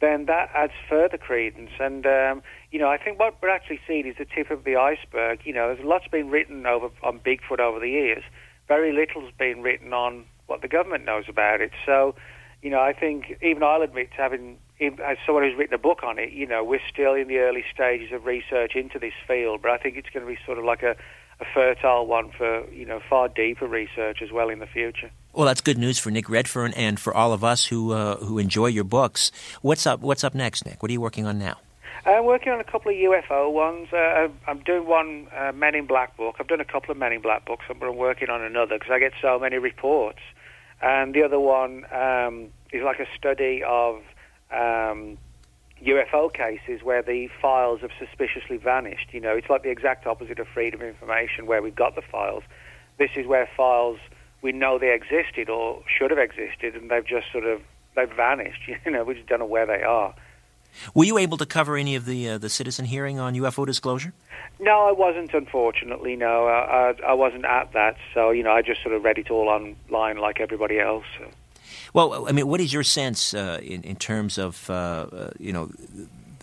then 0.00 0.26
that 0.26 0.50
adds 0.54 0.72
further 0.88 1.18
credence. 1.18 1.70
And, 1.78 2.06
um, 2.06 2.42
you 2.70 2.78
know, 2.78 2.88
I 2.88 2.98
think 2.98 3.18
what 3.18 3.36
we're 3.40 3.50
actually 3.50 3.80
seeing 3.86 4.06
is 4.06 4.16
the 4.18 4.24
tip 4.24 4.50
of 4.50 4.64
the 4.64 4.76
iceberg. 4.76 5.40
You 5.44 5.54
know, 5.54 5.72
there's 5.72 5.86
lots 5.86 6.06
been 6.08 6.30
written 6.30 6.66
over 6.66 6.88
on 7.02 7.20
Bigfoot 7.20 7.60
over 7.60 7.78
the 7.78 7.90
years. 7.90 8.22
Very 8.68 8.92
little's 8.92 9.32
been 9.38 9.62
written 9.62 9.92
on 9.92 10.24
what 10.46 10.62
the 10.62 10.68
government 10.68 11.04
knows 11.04 11.24
about 11.28 11.60
it. 11.60 11.72
So, 11.84 12.14
you 12.62 12.70
know, 12.70 12.80
I 12.80 12.92
think 12.92 13.38
even 13.42 13.62
I'll 13.62 13.82
admit 13.82 14.10
to 14.12 14.16
having 14.16 14.58
as 14.80 15.18
someone 15.26 15.44
who's 15.44 15.56
written 15.56 15.74
a 15.74 15.78
book 15.78 16.02
on 16.02 16.18
it, 16.18 16.32
you 16.32 16.46
know, 16.46 16.64
we're 16.64 16.80
still 16.92 17.14
in 17.14 17.28
the 17.28 17.38
early 17.38 17.64
stages 17.72 18.12
of 18.12 18.24
research 18.24 18.74
into 18.74 18.98
this 18.98 19.12
field, 19.26 19.60
but 19.62 19.70
I 19.70 19.78
think 19.78 19.96
it's 19.96 20.08
going 20.10 20.26
to 20.26 20.32
be 20.32 20.38
sort 20.46 20.58
of 20.58 20.64
like 20.64 20.82
a, 20.82 20.96
a 21.40 21.44
fertile 21.52 22.06
one 22.06 22.30
for, 22.30 22.68
you 22.70 22.86
know, 22.86 23.00
far 23.08 23.28
deeper 23.28 23.66
research 23.66 24.22
as 24.22 24.32
well 24.32 24.48
in 24.48 24.58
the 24.58 24.66
future. 24.66 25.10
Well, 25.32 25.46
that's 25.46 25.60
good 25.60 25.78
news 25.78 25.98
for 25.98 26.10
Nick 26.10 26.28
Redfern 26.28 26.72
and 26.74 26.98
for 26.98 27.14
all 27.14 27.32
of 27.32 27.44
us 27.44 27.66
who 27.66 27.92
uh, 27.92 28.16
who 28.16 28.38
enjoy 28.38 28.66
your 28.66 28.84
books. 28.84 29.30
What's 29.62 29.86
up? 29.86 30.00
What's 30.00 30.24
up 30.24 30.34
next, 30.34 30.66
Nick? 30.66 30.82
What 30.82 30.90
are 30.90 30.92
you 30.92 31.00
working 31.00 31.26
on 31.26 31.38
now? 31.38 31.58
I'm 32.06 32.24
working 32.24 32.50
on 32.50 32.60
a 32.60 32.64
couple 32.64 32.90
of 32.90 32.96
UFO 32.96 33.52
ones. 33.52 33.92
Uh, 33.92 34.28
I'm 34.48 34.60
doing 34.60 34.86
one 34.86 35.28
uh, 35.36 35.52
Men 35.52 35.74
in 35.74 35.86
Black 35.86 36.16
book. 36.16 36.36
I've 36.40 36.48
done 36.48 36.60
a 36.60 36.64
couple 36.64 36.90
of 36.90 36.96
Men 36.96 37.12
in 37.12 37.20
Black 37.20 37.44
books, 37.44 37.64
but 37.68 37.86
I'm 37.86 37.96
working 37.96 38.30
on 38.30 38.42
another 38.42 38.78
because 38.78 38.90
I 38.90 38.98
get 38.98 39.12
so 39.20 39.38
many 39.38 39.58
reports. 39.58 40.20
And 40.80 41.14
the 41.14 41.22
other 41.22 41.38
one 41.38 41.84
um, 41.92 42.48
is 42.72 42.82
like 42.82 43.00
a 43.00 43.06
study 43.16 43.62
of 43.62 44.00
um, 44.52 45.18
UFO 45.84 46.32
cases 46.32 46.82
where 46.82 47.02
the 47.02 47.28
files 47.40 47.80
have 47.80 47.90
suspiciously 47.98 48.56
vanished. 48.56 49.08
You 49.12 49.20
know, 49.20 49.36
it's 49.36 49.48
like 49.48 49.62
the 49.62 49.70
exact 49.70 50.06
opposite 50.06 50.38
of 50.38 50.48
freedom 50.48 50.80
of 50.82 50.88
information 50.88 51.46
where 51.46 51.62
we've 51.62 51.74
got 51.74 51.94
the 51.94 52.02
files. 52.02 52.42
This 52.98 53.10
is 53.16 53.26
where 53.26 53.48
files 53.56 53.98
we 54.42 54.52
know 54.52 54.78
they 54.78 54.94
existed 54.94 55.48
or 55.50 55.82
should 55.86 56.10
have 56.10 56.18
existed 56.18 56.74
and 56.74 56.90
they've 56.90 57.06
just 57.06 57.30
sort 57.32 57.44
of 57.44 57.60
they've 57.96 58.10
vanished. 58.10 58.60
You 58.84 58.92
know, 58.92 59.04
we 59.04 59.14
just 59.14 59.26
don't 59.26 59.40
know 59.40 59.46
where 59.46 59.66
they 59.66 59.82
are. 59.82 60.14
Were 60.94 61.04
you 61.04 61.18
able 61.18 61.36
to 61.36 61.46
cover 61.46 61.76
any 61.76 61.96
of 61.96 62.04
the 62.04 62.30
uh, 62.30 62.38
the 62.38 62.48
citizen 62.48 62.84
hearing 62.84 63.18
on 63.18 63.34
UFO 63.34 63.66
disclosure? 63.66 64.12
No, 64.60 64.86
I 64.86 64.92
wasn't. 64.92 65.34
Unfortunately, 65.34 66.14
no, 66.16 66.46
I, 66.46 66.90
I, 66.90 67.10
I 67.10 67.12
wasn't 67.14 67.44
at 67.44 67.72
that. 67.72 67.96
So 68.14 68.30
you 68.30 68.42
know, 68.42 68.52
I 68.52 68.62
just 68.62 68.82
sort 68.82 68.94
of 68.94 69.02
read 69.02 69.18
it 69.18 69.30
all 69.30 69.48
online 69.48 70.18
like 70.18 70.40
everybody 70.40 70.78
else. 70.78 71.04
So. 71.18 71.30
Well, 71.92 72.28
I 72.28 72.32
mean, 72.32 72.46
what 72.46 72.60
is 72.60 72.72
your 72.72 72.82
sense 72.84 73.34
uh, 73.34 73.58
in, 73.62 73.82
in 73.82 73.96
terms 73.96 74.38
of 74.38 74.68
uh, 74.70 74.72
uh, 74.72 75.30
you 75.38 75.52
know 75.52 75.70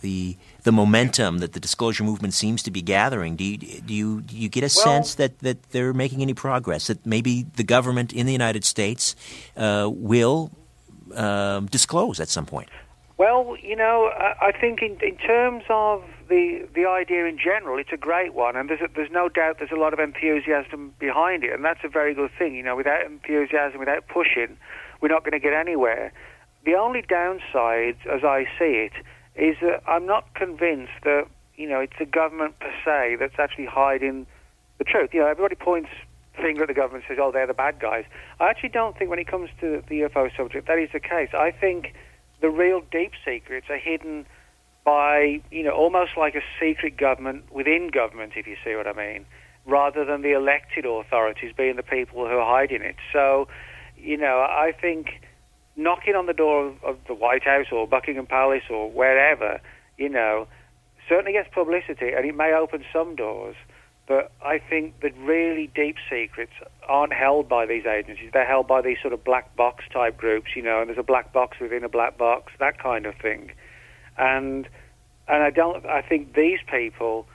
the 0.02 0.36
the 0.62 0.72
momentum 0.72 1.38
that 1.38 1.52
the 1.52 1.60
disclosure 1.60 2.04
movement 2.04 2.34
seems 2.34 2.62
to 2.64 2.70
be 2.70 2.82
gathering? 2.82 3.36
Do 3.36 3.44
you 3.44 3.56
do 3.56 3.94
you, 3.94 4.20
do 4.22 4.36
you 4.36 4.48
get 4.48 4.62
a 4.62 4.72
well, 4.76 4.84
sense 4.84 5.14
that, 5.16 5.38
that 5.40 5.70
they're 5.70 5.94
making 5.94 6.22
any 6.22 6.34
progress? 6.34 6.88
That 6.88 7.04
maybe 7.06 7.46
the 7.56 7.64
government 7.64 8.12
in 8.12 8.26
the 8.26 8.32
United 8.32 8.64
States 8.64 9.16
uh, 9.56 9.88
will 9.90 10.50
um, 11.14 11.66
disclose 11.66 12.20
at 12.20 12.28
some 12.28 12.46
point? 12.46 12.68
Well, 13.16 13.56
you 13.60 13.74
know, 13.74 14.12
I, 14.14 14.48
I 14.48 14.52
think 14.52 14.80
in, 14.80 14.96
in 15.02 15.16
terms 15.16 15.64
of 15.68 16.04
the 16.28 16.68
the 16.74 16.86
idea 16.86 17.26
in 17.26 17.38
general, 17.38 17.78
it's 17.78 17.92
a 17.92 17.96
great 17.96 18.32
one, 18.34 18.54
and 18.56 18.68
there's 18.68 18.80
a, 18.80 18.88
there's 18.94 19.10
no 19.10 19.28
doubt 19.28 19.58
there's 19.58 19.72
a 19.72 19.80
lot 19.80 19.92
of 19.92 19.98
enthusiasm 19.98 20.94
behind 20.98 21.42
it, 21.42 21.52
and 21.52 21.64
that's 21.64 21.80
a 21.82 21.88
very 21.88 22.14
good 22.14 22.30
thing. 22.38 22.54
You 22.54 22.62
know, 22.62 22.76
without 22.76 23.04
enthusiasm, 23.04 23.80
without 23.80 24.06
pushing, 24.06 24.56
we're 25.00 25.08
not 25.08 25.24
going 25.24 25.32
to 25.32 25.38
get 25.38 25.52
anywhere. 25.52 26.12
The 26.64 26.74
only 26.74 27.02
downside, 27.02 27.96
as 28.10 28.24
I 28.24 28.46
see 28.58 28.88
it, 28.88 28.92
is 29.36 29.56
that 29.62 29.82
I'm 29.86 30.06
not 30.06 30.34
convinced 30.34 30.92
that 31.04 31.26
you 31.56 31.68
know 31.68 31.80
it's 31.80 31.98
the 31.98 32.06
government 32.06 32.58
per 32.58 32.72
se 32.84 33.16
that's 33.20 33.38
actually 33.38 33.66
hiding 33.66 34.26
the 34.78 34.84
truth. 34.84 35.10
You 35.12 35.20
know, 35.20 35.26
everybody 35.26 35.54
points 35.54 35.90
finger 36.34 36.62
at 36.62 36.68
the 36.68 36.74
government 36.74 37.04
and 37.08 37.16
says, 37.16 37.22
"Oh, 37.22 37.30
they're 37.32 37.46
the 37.46 37.54
bad 37.54 37.78
guys." 37.78 38.04
I 38.40 38.48
actually 38.48 38.70
don't 38.70 38.96
think 38.96 39.10
when 39.10 39.18
it 39.18 39.26
comes 39.26 39.50
to 39.60 39.82
the 39.88 40.00
UFO 40.00 40.34
subject 40.36 40.66
that 40.66 40.78
is 40.78 40.90
the 40.92 41.00
case. 41.00 41.30
I 41.32 41.50
think 41.50 41.94
the 42.40 42.50
real 42.50 42.80
deep 42.80 43.12
secrets 43.24 43.66
are 43.70 43.78
hidden 43.78 44.26
by 44.84 45.40
you 45.50 45.62
know 45.62 45.72
almost 45.72 46.12
like 46.16 46.34
a 46.34 46.42
secret 46.60 46.96
government 46.96 47.52
within 47.52 47.88
government, 47.88 48.32
if 48.36 48.46
you 48.46 48.56
see 48.64 48.74
what 48.74 48.86
I 48.86 48.92
mean, 48.92 49.26
rather 49.66 50.04
than 50.04 50.22
the 50.22 50.32
elected 50.32 50.84
authorities 50.84 51.52
being 51.56 51.76
the 51.76 51.82
people 51.82 52.26
who 52.26 52.36
are 52.38 52.46
hiding 52.46 52.82
it. 52.82 52.96
So 53.12 53.48
you 54.00 54.16
know, 54.16 54.38
I 54.38 54.72
think 54.78 55.20
knocking 55.76 56.14
on 56.14 56.26
the 56.26 56.32
door 56.32 56.66
of, 56.66 56.84
of 56.84 56.98
the 57.06 57.14
White 57.14 57.44
House 57.44 57.66
or 57.72 57.86
Buckingham 57.86 58.26
Palace 58.26 58.64
or 58.68 58.90
wherever, 58.90 59.60
you 59.96 60.08
know, 60.08 60.46
certainly 61.08 61.32
gets 61.32 61.48
publicity 61.52 62.12
and 62.16 62.26
it 62.26 62.36
may 62.36 62.52
open 62.52 62.84
some 62.92 63.16
doors. 63.16 63.56
But 64.06 64.32
I 64.42 64.58
think 64.58 65.00
the 65.00 65.10
really 65.20 65.70
deep 65.74 65.96
secrets 66.10 66.52
aren't 66.88 67.12
held 67.12 67.48
by 67.48 67.66
these 67.66 67.84
agencies. 67.84 68.30
They're 68.32 68.46
held 68.46 68.66
by 68.66 68.80
these 68.80 68.96
sort 69.02 69.12
of 69.12 69.22
black 69.22 69.54
box 69.54 69.84
type 69.92 70.16
groups, 70.16 70.56
you 70.56 70.62
know, 70.62 70.80
and 70.80 70.88
there's 70.88 70.98
a 70.98 71.02
black 71.02 71.32
box 71.32 71.58
within 71.60 71.84
a 71.84 71.90
black 71.90 72.16
box, 72.16 72.52
that 72.58 72.82
kind 72.82 73.04
of 73.04 73.14
thing. 73.16 73.50
And 74.16 74.66
and 75.28 75.42
I 75.42 75.50
don't. 75.50 75.84
I 75.84 76.00
think 76.00 76.34
these 76.34 76.58
people 76.66 77.26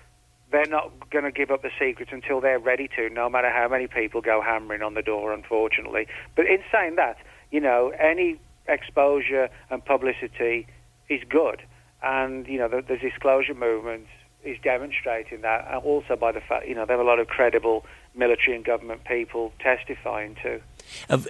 they're 0.53 0.67
not 0.67 1.09
going 1.09 1.25
to 1.25 1.31
give 1.31 1.49
up 1.49 1.63
the 1.63 1.71
secrets 1.79 2.11
until 2.13 2.39
they're 2.39 2.59
ready 2.59 2.87
to, 2.95 3.09
no 3.09 3.27
matter 3.27 3.49
how 3.49 3.67
many 3.67 3.87
people 3.87 4.21
go 4.21 4.39
hammering 4.39 4.83
on 4.83 4.93
the 4.93 5.01
door, 5.01 5.33
unfortunately. 5.33 6.07
But 6.35 6.45
in 6.45 6.59
saying 6.71 6.95
that, 6.95 7.17
you 7.51 7.59
know, 7.59 7.91
any 7.99 8.39
exposure 8.67 9.49
and 9.71 9.83
publicity 9.83 10.67
is 11.09 11.21
good. 11.27 11.63
And, 12.03 12.47
you 12.47 12.59
know, 12.59 12.67
the, 12.67 12.81
the 12.81 12.97
disclosure 12.97 13.55
movement 13.55 14.05
is 14.43 14.57
demonstrating 14.63 15.41
that, 15.41 15.67
and 15.71 15.83
also 15.83 16.15
by 16.15 16.31
the 16.31 16.41
fact, 16.41 16.67
you 16.67 16.75
know, 16.75 16.85
they 16.85 16.93
have 16.93 16.99
a 16.99 17.03
lot 17.03 17.19
of 17.19 17.27
credible 17.27 17.83
military 18.13 18.55
and 18.55 18.63
government 18.63 19.05
people 19.05 19.53
testifying 19.59 20.35
too. 20.41 20.61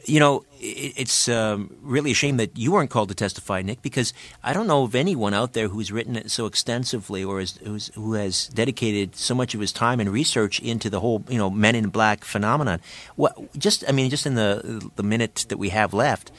You 0.06 0.20
know, 0.20 0.46
it's 0.60 1.28
um, 1.28 1.76
really 1.82 2.12
a 2.12 2.14
shame 2.14 2.38
that 2.38 2.58
you 2.58 2.72
weren't 2.72 2.90
called 2.90 3.10
to 3.10 3.16
testify, 3.16 3.62
Nick, 3.62 3.82
because 3.82 4.14
I 4.44 4.54
don't 4.54 4.68
know 4.68 4.84
of 4.84 4.96
anyone 4.96 5.34
out 5.34 5.54
there 5.54 5.68
who's 5.68 5.92
written 5.92 6.16
it 6.16 6.32
so 6.32 6.46
extensively 6.46 7.24
or 7.24 7.40
is, 7.40 7.60
who 7.96 8.14
has 8.14 8.48
dedicated 8.48 9.16
so 9.16 9.36
much 9.36 9.54
of 9.54 9.62
his 9.62 9.72
time 9.72 10.00
and 10.00 10.10
research 10.10 10.60
into 10.60 10.90
the 10.90 11.00
whole 11.00 11.24
you 11.28 11.38
know 11.38 11.50
Men 11.50 11.76
in 11.76 11.90
Black 11.90 12.24
phenomenon. 12.24 12.80
What 13.16 13.58
just 13.58 13.84
I 13.88 13.92
mean, 13.92 14.10
just 14.10 14.26
in 14.26 14.36
the 14.36 14.90
the 14.96 15.04
minute 15.04 15.46
that 15.50 15.58
we 15.58 15.70
have 15.70 15.94
left, 15.94 16.32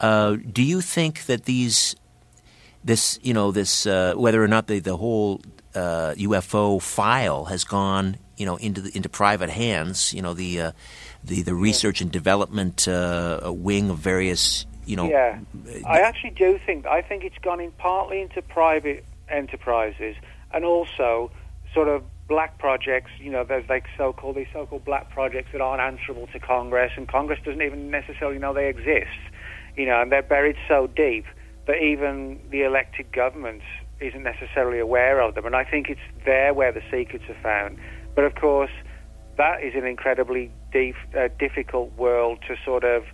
uh, 0.00 0.36
do 0.52 0.62
you 0.62 0.80
think 0.80 1.26
that 1.26 1.44
these 1.44 1.96
this 2.84 3.18
you 3.22 3.34
know 3.34 3.52
this 3.52 3.86
uh, 3.86 4.14
whether 4.16 4.42
or 4.42 4.48
not 4.48 4.66
the 4.66 4.78
the 4.78 4.96
whole 4.96 5.40
uh, 5.74 6.14
UFO 6.16 6.80
file 6.82 7.44
has 7.46 7.64
gone 7.64 8.16
you 8.36 8.46
know 8.46 8.56
into 8.56 8.80
the, 8.80 8.96
into 8.96 9.08
private 9.08 9.50
hands, 9.50 10.12
you 10.14 10.22
know 10.22 10.34
the 10.34 10.60
uh, 10.60 10.72
the 11.24 11.42
the 11.42 11.54
research 11.54 12.00
and 12.00 12.10
development 12.10 12.88
uh, 12.88 13.40
wing 13.44 13.90
of 13.90 13.98
various 13.98 14.66
you 14.86 14.96
know. 14.96 15.08
Yeah, 15.08 15.38
I 15.86 16.00
actually 16.00 16.30
do 16.30 16.58
think 16.64 16.86
I 16.86 17.02
think 17.02 17.24
it's 17.24 17.38
gone 17.38 17.60
in 17.60 17.72
partly 17.72 18.20
into 18.20 18.42
private 18.42 19.04
enterprises 19.28 20.16
and 20.52 20.64
also 20.64 21.30
sort 21.72 21.88
of 21.88 22.02
black 22.28 22.58
projects. 22.58 23.10
You 23.18 23.30
know, 23.30 23.44
there's 23.44 23.68
like 23.68 23.86
so-called 23.96 24.36
these 24.36 24.48
so-called 24.52 24.84
black 24.84 25.10
projects 25.10 25.50
that 25.52 25.60
aren't 25.60 25.80
answerable 25.80 26.26
to 26.28 26.40
Congress, 26.40 26.92
and 26.96 27.06
Congress 27.08 27.38
doesn't 27.44 27.62
even 27.62 27.90
necessarily 27.90 28.38
know 28.38 28.52
they 28.52 28.68
exist. 28.68 29.18
You 29.76 29.86
know, 29.86 30.02
and 30.02 30.10
they're 30.10 30.22
buried 30.22 30.56
so 30.66 30.88
deep 30.88 31.24
that 31.66 31.76
even 31.80 32.40
the 32.50 32.62
elected 32.62 33.12
government 33.12 33.62
isn't 34.00 34.22
necessarily 34.22 34.78
aware 34.78 35.20
of 35.20 35.34
them. 35.34 35.46
And 35.46 35.54
I 35.54 35.64
think 35.64 35.88
it's 35.88 36.00
there 36.24 36.52
where 36.52 36.72
the 36.72 36.82
secrets 36.90 37.24
are 37.28 37.40
found. 37.42 37.78
But 38.14 38.24
of 38.24 38.34
course, 38.34 38.70
that 39.40 39.62
is 39.62 39.74
an 39.74 39.86
incredibly 39.86 40.50
deep, 40.70 40.96
uh, 41.18 41.28
difficult 41.38 41.90
world 41.96 42.40
to 42.46 42.56
sort 42.62 42.84
of 42.84 43.04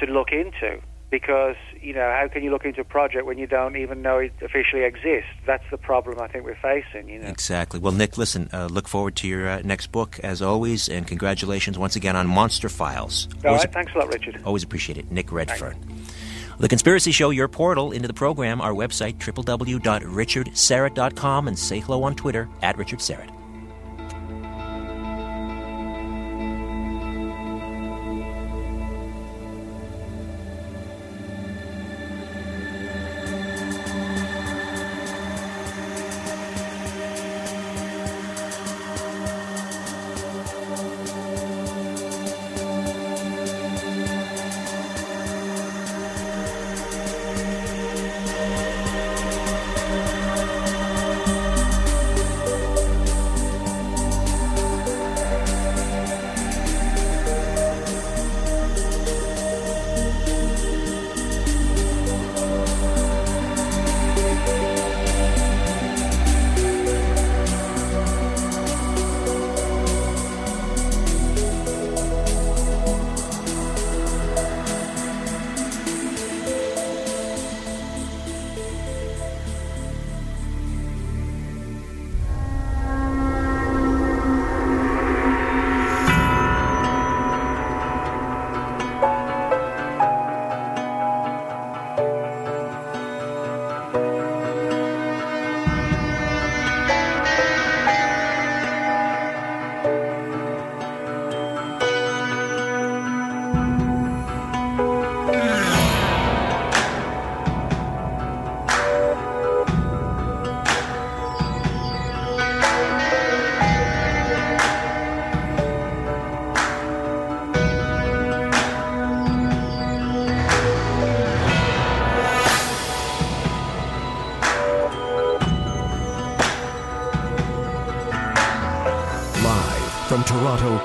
to 0.00 0.06
look 0.06 0.32
into 0.32 0.80
because 1.10 1.56
you 1.78 1.92
know 1.92 2.10
how 2.10 2.26
can 2.26 2.42
you 2.42 2.50
look 2.50 2.64
into 2.64 2.80
a 2.80 2.84
project 2.84 3.26
when 3.26 3.36
you 3.36 3.46
don't 3.46 3.76
even 3.76 4.00
know 4.00 4.16
it 4.16 4.32
officially 4.40 4.84
exists? 4.84 5.28
That's 5.46 5.64
the 5.70 5.76
problem 5.76 6.18
I 6.20 6.28
think 6.28 6.46
we're 6.46 6.54
facing. 6.54 7.10
You 7.10 7.18
know 7.18 7.28
exactly. 7.28 7.78
Well, 7.78 7.92
Nick, 7.92 8.16
listen. 8.16 8.48
Uh, 8.50 8.68
look 8.70 8.88
forward 8.88 9.14
to 9.16 9.28
your 9.28 9.46
uh, 9.46 9.60
next 9.62 9.92
book 9.92 10.18
as 10.22 10.40
always, 10.40 10.88
and 10.88 11.06
congratulations 11.06 11.78
once 11.78 11.96
again 11.96 12.16
on 12.16 12.28
Monster 12.28 12.70
Files. 12.70 13.28
All 13.44 13.50
always 13.50 13.66
right, 13.66 13.74
thanks 13.74 13.92
a 13.94 13.98
lot, 13.98 14.10
Richard. 14.10 14.40
Always 14.46 14.62
appreciate 14.62 14.96
it, 14.96 15.12
Nick 15.12 15.30
Redfern. 15.30 15.74
Thanks. 15.74 16.14
The 16.60 16.68
Conspiracy 16.68 17.12
Show, 17.12 17.28
your 17.28 17.48
portal 17.48 17.92
into 17.92 18.08
the 18.08 18.14
program, 18.14 18.62
our 18.62 18.72
website, 18.72 19.16
www.richardsyrett.com, 19.16 21.48
and 21.48 21.58
say 21.58 21.80
hello 21.80 22.04
on 22.04 22.14
Twitter, 22.14 22.48
at 22.62 22.78
Richard 22.78 23.02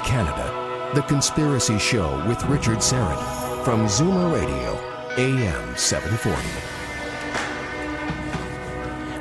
Canada, 0.07 0.91
The 0.95 1.01
Conspiracy 1.01 1.77
Show 1.77 2.25
with 2.29 2.41
Richard 2.45 2.77
Syrett 2.77 3.19
from 3.65 3.87
Zoomer 3.87 4.33
Radio, 4.33 4.79
AM 5.17 5.75
740. 5.75 6.41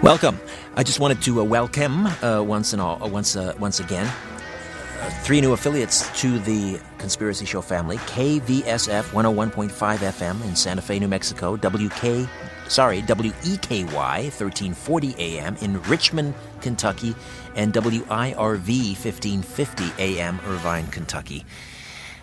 Welcome. 0.00 0.38
I 0.76 0.84
just 0.84 1.00
wanted 1.00 1.20
to 1.22 1.40
uh, 1.40 1.42
welcome 1.42 2.06
uh, 2.06 2.40
once 2.40 2.72
and 2.72 2.80
all, 2.80 3.02
uh, 3.02 3.08
once 3.08 3.34
uh, 3.34 3.54
once 3.58 3.80
again, 3.80 4.06
uh, 4.06 5.10
three 5.24 5.40
new 5.40 5.54
affiliates 5.54 6.08
to 6.20 6.38
the 6.38 6.78
Conspiracy 6.98 7.46
Show 7.46 7.62
family: 7.62 7.96
KVSF 7.96 9.10
101.5 9.10 9.68
FM 9.68 10.44
in 10.44 10.54
Santa 10.54 10.82
Fe, 10.82 11.00
New 11.00 11.08
Mexico, 11.08 11.56
WK, 11.56 12.28
sorry, 12.68 13.02
WEKY 13.02 13.84
1340 13.84 15.14
AM 15.18 15.56
in 15.56 15.82
Richmond, 15.82 16.34
Kentucky, 16.60 17.14
and 17.54 17.72
WIRV 17.72 18.36
1550 18.36 19.92
AM, 19.98 20.40
Irvine, 20.46 20.86
Kentucky. 20.88 21.44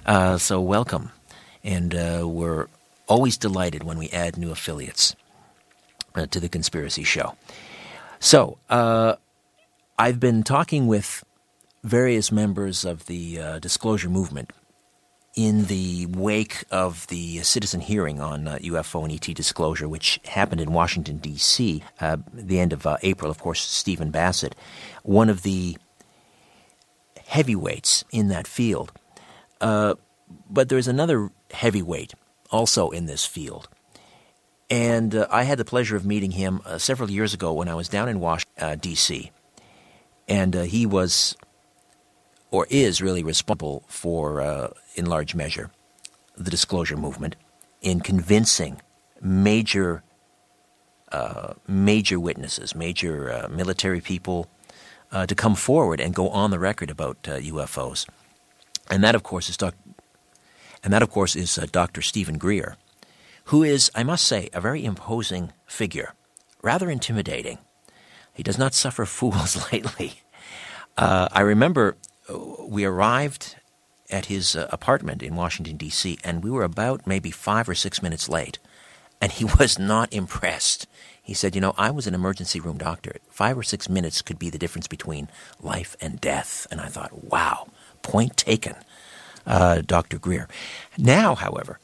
Uh, 0.06 0.38
so 0.38 0.62
welcome, 0.62 1.12
and 1.64 1.94
we're 1.94 2.68
always 3.08 3.38
delighted 3.38 3.84
when 3.84 3.98
we 3.98 4.10
add 4.10 4.38
new 4.38 4.52
affiliates 4.52 5.16
to 6.30 6.39
the 6.39 6.50
Conspiracy 6.50 7.04
Show. 7.04 7.36
So, 8.20 8.58
uh, 8.70 9.16
I've 9.98 10.20
been 10.20 10.44
talking 10.44 10.88
with 10.88 11.24
various 11.84 12.32
members 12.32 12.86
of 12.86 13.06
the 13.06 13.39
uh, 13.39 13.60
disclosure 13.60 14.10
movement 14.10 14.52
in 15.36 15.66
the 15.66 16.06
wake 16.08 16.64
of 16.70 17.08
the 17.08 17.40
citizen 17.40 17.82
hearing 17.82 18.20
on 18.20 18.48
uh, 18.48 18.58
UFO 18.62 19.04
and 19.04 19.12
ET 19.12 19.36
disclosure, 19.36 19.90
which 19.90 20.20
happened 20.26 20.62
in 20.62 20.74
Washington, 20.74 21.18
D.C., 21.18 21.84
uh, 22.00 22.18
the 22.32 22.60
end 22.60 22.74
of 22.74 22.86
uh, 22.86 22.98
April. 23.02 23.32
Of 23.32 23.40
course, 23.40 23.62
Stephen 23.62 24.12
Bassett, 24.12 24.56
one 25.02 25.30
of 25.30 25.42
the 25.42 25.78
heavyweights 27.26 28.04
in 28.12 28.28
that 28.28 28.48
field. 28.48 28.92
Uh, 29.60 29.96
but 30.50 30.70
there's 30.70 30.88
another 30.88 31.32
heavyweight 31.52 32.14
also 32.52 32.90
in 32.90 33.08
this 33.08 33.26
field 33.26 33.68
and 34.74 35.14
uh, 35.14 35.28
I 35.30 35.44
had 35.44 35.60
the 35.60 35.66
pleasure 35.66 35.96
of 35.96 36.04
meeting 36.04 36.32
him 36.32 36.62
uh, 36.66 36.80
several 36.80 37.12
years 37.12 37.34
ago 37.34 37.54
when 37.54 37.70
I 37.70 37.76
was 37.76 37.88
down 37.88 38.10
in 38.10 38.20
Washington, 38.20 38.80
D.C. 38.80 39.32
And 40.28 40.56
he 40.56 40.88
was, 40.88 41.38
or 42.54 42.68
is 42.70 43.01
really 43.01 43.24
responsible 43.24 43.84
for, 43.88 44.39
uh, 44.39 44.68
in 44.95 45.06
large 45.06 45.34
measure, 45.36 45.68
the 46.38 46.51
disclosure 46.51 46.97
movement 46.97 47.36
in 47.82 47.99
convincing 47.99 48.74
major, 49.22 50.04
uh, 51.12 51.54
major 51.68 52.20
witnesses, 52.20 52.76
major 52.76 53.47
military 53.49 54.01
people, 54.01 54.47
to 55.28 55.36
come 55.36 55.56
forward 55.56 55.99
and 56.01 56.16
go 56.16 56.28
on 56.30 56.49
the 56.49 56.58
record 56.58 56.89
about 56.89 57.22
UFOs. 57.24 58.08
And 58.89 59.04
that, 59.04 59.14
of 59.14 59.22
course, 59.22 59.47
is 59.47 59.58
doc- 59.58 59.84
and 60.84 60.91
that, 60.91 61.04
of 61.04 61.10
course, 61.12 61.36
is 61.36 61.56
Dr. 61.72 62.01
Steven 62.01 62.38
Greer 62.39 62.78
who 63.45 63.64
is, 63.64 63.91
I 63.93 64.04
must 64.04 64.26
say, 64.26 64.49
a 64.54 64.62
very 64.62 64.86
imposing 64.86 65.51
figure, 65.66 66.14
rather 66.62 66.89
intimidating. 66.89 67.58
He 68.34 68.43
does 68.43 68.58
not 68.58 68.74
suffer 68.74 69.06
fools 69.06 69.56
lightly. 69.72 70.22
Uh, 70.97 71.28
I 71.32 71.41
remember 71.41 71.97
uh, 71.97 72.12
we 72.30 72.86
arrived 72.86 73.55
at 74.09 74.26
his 74.26 74.55
uh, 74.55 74.67
apartment 74.71 75.24
in 75.24 75.36
Washington, 75.36 75.78
D.C., 75.78 76.17
and 76.24 76.43
we 76.43 76.51
were 76.51 76.63
about 76.63 77.07
maybe 77.07 77.32
five 77.32 77.67
or 77.67 77.76
six 77.76 78.01
minutes 78.01 78.30
late, 78.30 78.59
and 79.21 79.32
he 79.32 79.45
was 79.59 79.80
not 79.80 80.13
impressed. 80.13 80.88
He 81.21 81.34
said, 81.34 81.55
You 81.55 81.61
know, 81.61 81.74
I 81.78 81.89
was 81.89 82.05
an 82.05 82.13
emergency 82.13 82.59
room 82.59 82.78
doctor. 82.78 83.15
Five 83.30 83.57
or 83.57 83.63
six 83.63 83.88
minutes 83.88 84.21
could 84.21 84.38
be 84.38 84.49
the 84.49 84.57
difference 84.57 84.88
between 84.88 85.30
life 85.61 85.95
and 86.01 86.19
death. 86.19 86.67
And 86.69 86.82
I 86.82 86.88
thought, 86.88 87.24
wow, 87.24 87.69
point 88.01 88.36
taken, 88.36 88.76
uh, 89.47 89.82
Dr. 89.86 90.19
Greer. 90.19 90.49
Now, 90.97 91.34
however, 91.36 91.80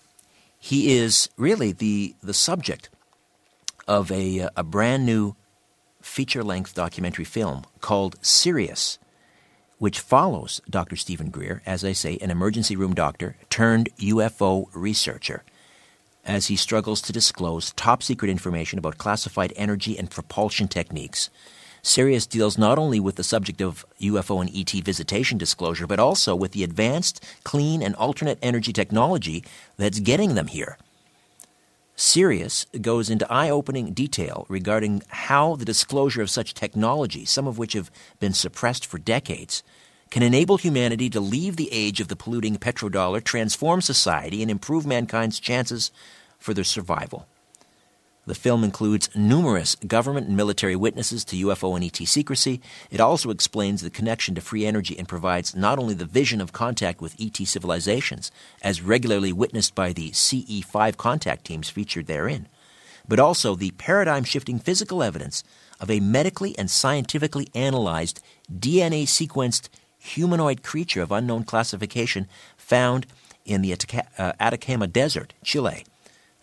he 0.59 0.97
is 0.97 1.29
really 1.37 1.71
the, 1.71 2.15
the 2.21 2.33
subject 2.33 2.89
of 3.87 4.11
a, 4.11 4.49
a 4.57 4.63
brand 4.63 5.05
new 5.05 5.35
feature 6.01 6.43
length 6.43 6.75
documentary 6.75 7.25
film 7.25 7.63
called 7.79 8.17
Sirius, 8.21 8.99
which 9.80 9.99
follows 9.99 10.61
Dr. 10.69 10.95
Steven 10.95 11.32
Greer, 11.32 11.63
as 11.65 11.84
I 11.84 11.93
say, 11.93 12.17
an 12.21 12.30
emergency 12.30 12.75
room 12.75 12.93
doctor 12.93 13.36
turned 13.49 13.89
UFO 13.97 14.67
researcher, 14.73 15.43
as 16.23 16.47
he 16.47 16.55
struggles 16.55 17.01
to 17.01 17.13
disclose 17.13 17.71
top 17.71 18.03
secret 18.03 18.30
information 18.30 18.77
about 18.77 18.99
classified 18.99 19.51
energy 19.55 19.97
and 19.97 20.11
propulsion 20.11 20.67
techniques 20.67 21.32
Sirius 21.82 22.27
deals 22.27 22.57
not 22.57 22.77
only 22.77 22.99
with 22.99 23.15
the 23.15 23.23
subject 23.23 23.61
of 23.61 23.86
UFO 24.01 24.41
and 24.41 24.55
ET 24.55 24.71
visitation 24.84 25.38
disclosure, 25.38 25.88
but 25.88 25.99
also 25.99 26.36
with 26.36 26.51
the 26.51 26.63
advanced, 26.63 27.23
clean, 27.43 27.82
and 27.82 27.95
alternate 27.95 28.39
energy 28.41 28.73
technology 28.73 29.43
that's 29.77 29.99
getting 29.99 30.36
them 30.36 30.47
here. 30.47 30.77
Sirius 32.00 32.66
goes 32.80 33.10
into 33.10 33.30
eye 33.30 33.50
opening 33.50 33.91
detail 33.91 34.45
regarding 34.47 35.04
how 35.10 35.58
the 35.58 35.66
disclosure 35.66 36.22
of 36.22 36.30
such 36.30 36.54
technology, 36.54 37.26
some 37.26 37.45
of 37.45 37.58
which 37.58 37.74
have 37.74 37.91
been 38.22 38.32
suppressed 38.32 38.86
for 38.86 38.97
decades, 38.97 39.64
can 40.10 40.24
enable 40.24 40.56
humanity 40.56 41.10
to 41.10 41.20
leave 41.20 41.58
the 41.58 41.70
age 41.74 42.00
of 42.00 42.08
the 42.08 42.16
polluting 42.16 42.56
petrodollar, 42.56 43.22
transform 43.22 43.82
society, 43.82 44.41
and 44.41 44.50
improve 44.50 44.86
mankind's 44.86 45.41
chances 45.41 45.91
for 46.39 46.54
their 46.54 46.64
survival. 46.64 47.28
The 48.30 48.36
film 48.36 48.63
includes 48.63 49.09
numerous 49.15 49.73
government 49.73 50.27
and 50.27 50.38
military 50.38 50.75
witnesses 50.75 51.25
to 51.25 51.47
UFO 51.47 51.75
and 51.75 51.84
ET 51.84 52.07
secrecy. 52.07 52.61
It 52.91 52.99
also 52.99 53.32
explains 53.32 53.82
the 53.82 53.89
connection 53.89 54.36
to 54.36 54.41
free 54.41 54.67
energy 54.67 54.95
and 54.99 55.07
provides 55.07 55.55
not 55.55 55.80
only 55.80 55.95
the 55.95 56.05
vision 56.05 56.39
of 56.39 56.53
contact 56.53 57.01
with 57.01 57.19
ET 57.19 57.38
civilizations, 57.38 58.32
as 58.61 58.84
regularly 58.84 59.34
witnessed 59.34 59.73
by 59.73 59.93
the 59.93 60.11
CE 60.11 60.61
5 60.63 60.95
contact 60.95 61.45
teams 61.45 61.71
featured 61.71 62.05
therein, 62.05 62.47
but 63.07 63.19
also 63.19 63.55
the 63.55 63.71
paradigm 63.71 64.23
shifting 64.23 64.59
physical 64.59 65.01
evidence 65.01 65.43
of 65.80 65.89
a 65.89 65.99
medically 65.99 66.55
and 66.55 66.69
scientifically 66.69 67.47
analyzed 67.55 68.21
DNA 68.53 69.05
sequenced 69.05 69.69
humanoid 69.97 70.61
creature 70.61 71.01
of 71.01 71.11
unknown 71.11 71.45
classification 71.45 72.27
found 72.57 73.07
in 73.43 73.63
the 73.63 73.75
uh, 74.19 74.34
Atacama 74.39 74.86
Desert, 74.86 75.34
Chile. 75.43 75.84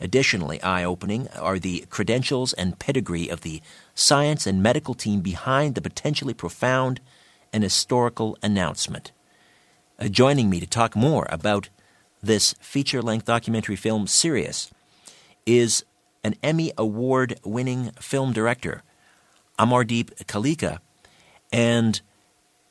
Additionally, 0.00 0.62
eye 0.62 0.84
opening 0.84 1.28
are 1.28 1.58
the 1.58 1.86
credentials 1.88 2.52
and 2.52 2.78
pedigree 2.78 3.28
of 3.28 3.40
the 3.40 3.62
science 3.94 4.46
and 4.46 4.62
medical 4.62 4.94
team 4.94 5.20
behind 5.20 5.74
the 5.74 5.80
potentially 5.80 6.34
profound 6.34 7.00
and 7.52 7.62
historical 7.62 8.36
announcement. 8.42 9.12
Uh, 9.98 10.08
joining 10.08 10.50
me 10.50 10.60
to 10.60 10.66
talk 10.66 10.94
more 10.94 11.26
about 11.30 11.70
this 12.22 12.54
feature 12.60 13.00
length 13.00 13.24
documentary 13.24 13.76
film, 13.76 14.06
Sirius, 14.06 14.70
is 15.46 15.84
an 16.22 16.34
Emmy 16.42 16.72
Award 16.76 17.40
winning 17.44 17.92
film 18.00 18.32
director, 18.32 18.82
Amardeep 19.58 20.24
Kaleka, 20.26 20.80
and 21.50 22.02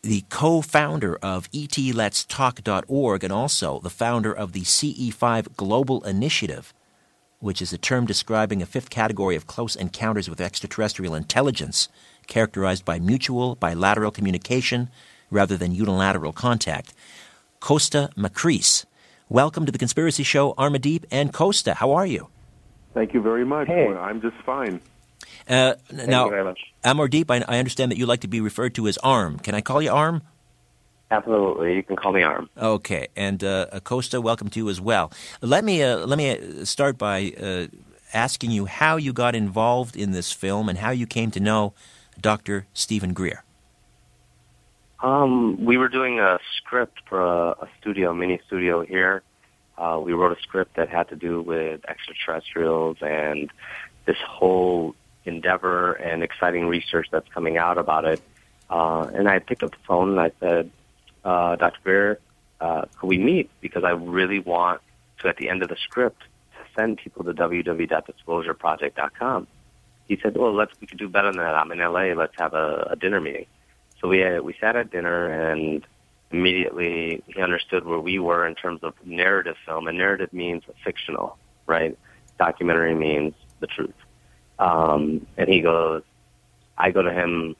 the 0.03 0.23
co 0.29 0.61
founder 0.61 1.15
of 1.15 1.49
ETLet'sTalk.org 1.51 3.23
and 3.23 3.33
also 3.33 3.79
the 3.79 3.89
founder 3.89 4.31
of 4.31 4.51
the 4.51 4.61
CE5 4.61 5.55
Global 5.55 6.03
Initiative 6.03 6.73
which 7.39 7.61
is 7.61 7.73
a 7.73 7.77
term 7.77 8.05
describing 8.05 8.61
a 8.61 8.65
fifth 8.65 8.89
category 8.89 9.35
of 9.35 9.47
close 9.47 9.75
encounters 9.75 10.29
with 10.29 10.41
extraterrestrial 10.41 11.15
intelligence, 11.15 11.89
characterized 12.27 12.85
by 12.85 12.99
mutual 12.99 13.55
bilateral 13.55 14.11
communication 14.11 14.89
rather 15.29 15.57
than 15.57 15.73
unilateral 15.73 16.33
contact. 16.33 16.93
Kosta 17.61 18.13
Makreas. 18.15 18.85
Welcome 19.29 19.65
to 19.65 19.71
the 19.71 19.77
Conspiracy 19.77 20.23
Show, 20.23 20.53
Amardeep 20.53 21.05
and 21.11 21.33
Kosta. 21.33 21.73
How 21.73 21.93
are 21.93 22.05
you? 22.05 22.29
Thank 22.93 23.13
you 23.13 23.21
very 23.21 23.45
much. 23.45 23.67
Hey. 23.67 23.87
I'm 23.87 24.21
just 24.21 24.37
fine. 24.45 24.79
Uh, 25.47 25.75
now, 25.91 26.25
you 26.25 26.31
very 26.31 26.43
much. 26.43 26.59
Amardeep, 26.83 27.29
I, 27.29 27.43
I 27.47 27.59
understand 27.59 27.91
that 27.91 27.97
you 27.97 28.05
like 28.05 28.21
to 28.21 28.27
be 28.27 28.41
referred 28.41 28.75
to 28.75 28.87
as 28.87 28.97
Arm. 28.99 29.39
Can 29.39 29.55
I 29.55 29.61
call 29.61 29.81
you 29.81 29.91
Arm? 29.91 30.21
Absolutely, 31.15 31.75
you 31.75 31.83
can 31.83 31.95
call 31.95 32.11
me 32.11 32.23
Arm. 32.23 32.49
Okay, 32.57 33.07
and 33.15 33.41
uh, 33.41 33.67
Acosta, 33.71 34.19
welcome 34.19 34.49
to 34.49 34.59
you 34.59 34.69
as 34.69 34.81
well. 34.81 35.13
Let 35.41 35.63
me 35.63 35.81
uh, 35.81 36.05
let 36.05 36.17
me 36.17 36.31
uh, 36.31 36.65
start 36.65 36.97
by 36.97 37.31
uh, 37.41 37.67
asking 38.13 38.51
you 38.51 38.65
how 38.65 38.97
you 38.97 39.13
got 39.13 39.33
involved 39.33 39.95
in 39.95 40.11
this 40.11 40.33
film 40.33 40.67
and 40.67 40.77
how 40.77 40.91
you 40.91 41.07
came 41.07 41.31
to 41.31 41.39
know 41.39 41.73
Dr. 42.19 42.67
Steven 42.73 43.13
Greer. 43.13 43.45
Um, 44.99 45.63
we 45.63 45.77
were 45.77 45.87
doing 45.87 46.19
a 46.19 46.37
script 46.57 46.99
for 47.07 47.21
a, 47.21 47.51
a 47.51 47.69
studio, 47.79 48.13
mini 48.13 48.41
studio 48.47 48.83
here. 48.83 49.23
Uh, 49.77 50.01
we 50.03 50.11
wrote 50.11 50.37
a 50.37 50.41
script 50.41 50.75
that 50.75 50.89
had 50.89 51.07
to 51.09 51.15
do 51.15 51.41
with 51.41 51.79
extraterrestrials 51.87 52.97
and 53.01 53.49
this 54.05 54.17
whole 54.27 54.95
endeavor 55.23 55.93
and 55.93 56.23
exciting 56.23 56.67
research 56.67 57.07
that's 57.09 57.29
coming 57.29 57.57
out 57.57 57.77
about 57.77 58.03
it. 58.03 58.21
Uh, 58.69 59.09
and 59.13 59.29
I 59.29 59.39
picked 59.39 59.63
up 59.63 59.71
the 59.71 59.83
phone 59.87 60.09
and 60.11 60.19
I 60.19 60.31
said, 60.41 60.71
uh, 61.25 61.57
Dr. 61.57 61.79
Greer, 61.83 62.19
uh, 62.61 62.85
could 62.97 63.07
we 63.07 63.17
meet? 63.17 63.49
Because 63.59 63.83
I 63.83 63.89
really 63.91 64.39
want 64.39 64.79
to, 65.19 65.27
at 65.27 65.35
the 65.37 65.49
end 65.49 65.61
of 65.63 65.69
the 65.69 65.75
script, 65.75 66.21
to 66.21 66.59
send 66.75 66.97
people 66.97 67.25
to 67.25 67.33
www.disclosureproject.com. 67.33 69.47
He 70.07 70.19
said, 70.21 70.37
well, 70.37 70.53
let's, 70.53 70.79
we 70.79 70.85
could 70.87 70.99
do 70.99 71.09
better 71.09 71.31
than 71.31 71.37
that. 71.37 71.55
I'm 71.55 71.71
in 71.71 71.79
LA. 71.79 72.13
Let's 72.13 72.35
have 72.37 72.53
a, 72.53 72.89
a 72.91 72.95
dinner 72.95 73.19
meeting. 73.19 73.47
So 73.99 74.07
we, 74.07 74.23
uh, 74.23 74.39
we 74.41 74.55
sat 74.61 74.75
at 74.75 74.91
dinner 74.91 75.51
and 75.51 75.83
immediately 76.31 77.23
he 77.27 77.41
understood 77.41 77.85
where 77.85 77.99
we 77.99 78.19
were 78.19 78.45
in 78.45 78.53
terms 78.55 78.83
of 78.83 78.93
narrative 79.03 79.55
film. 79.65 79.87
And 79.87 79.97
narrative 79.97 80.31
means 80.31 80.61
fictional, 80.83 81.39
right? 81.65 81.97
Documentary 82.37 82.93
means 82.93 83.33
the 83.59 83.67
truth. 83.67 83.95
Um, 84.59 85.25
and 85.37 85.49
he 85.49 85.61
goes, 85.61 86.03
I 86.77 86.91
go 86.91 87.01
to 87.01 87.11
him, 87.11 87.55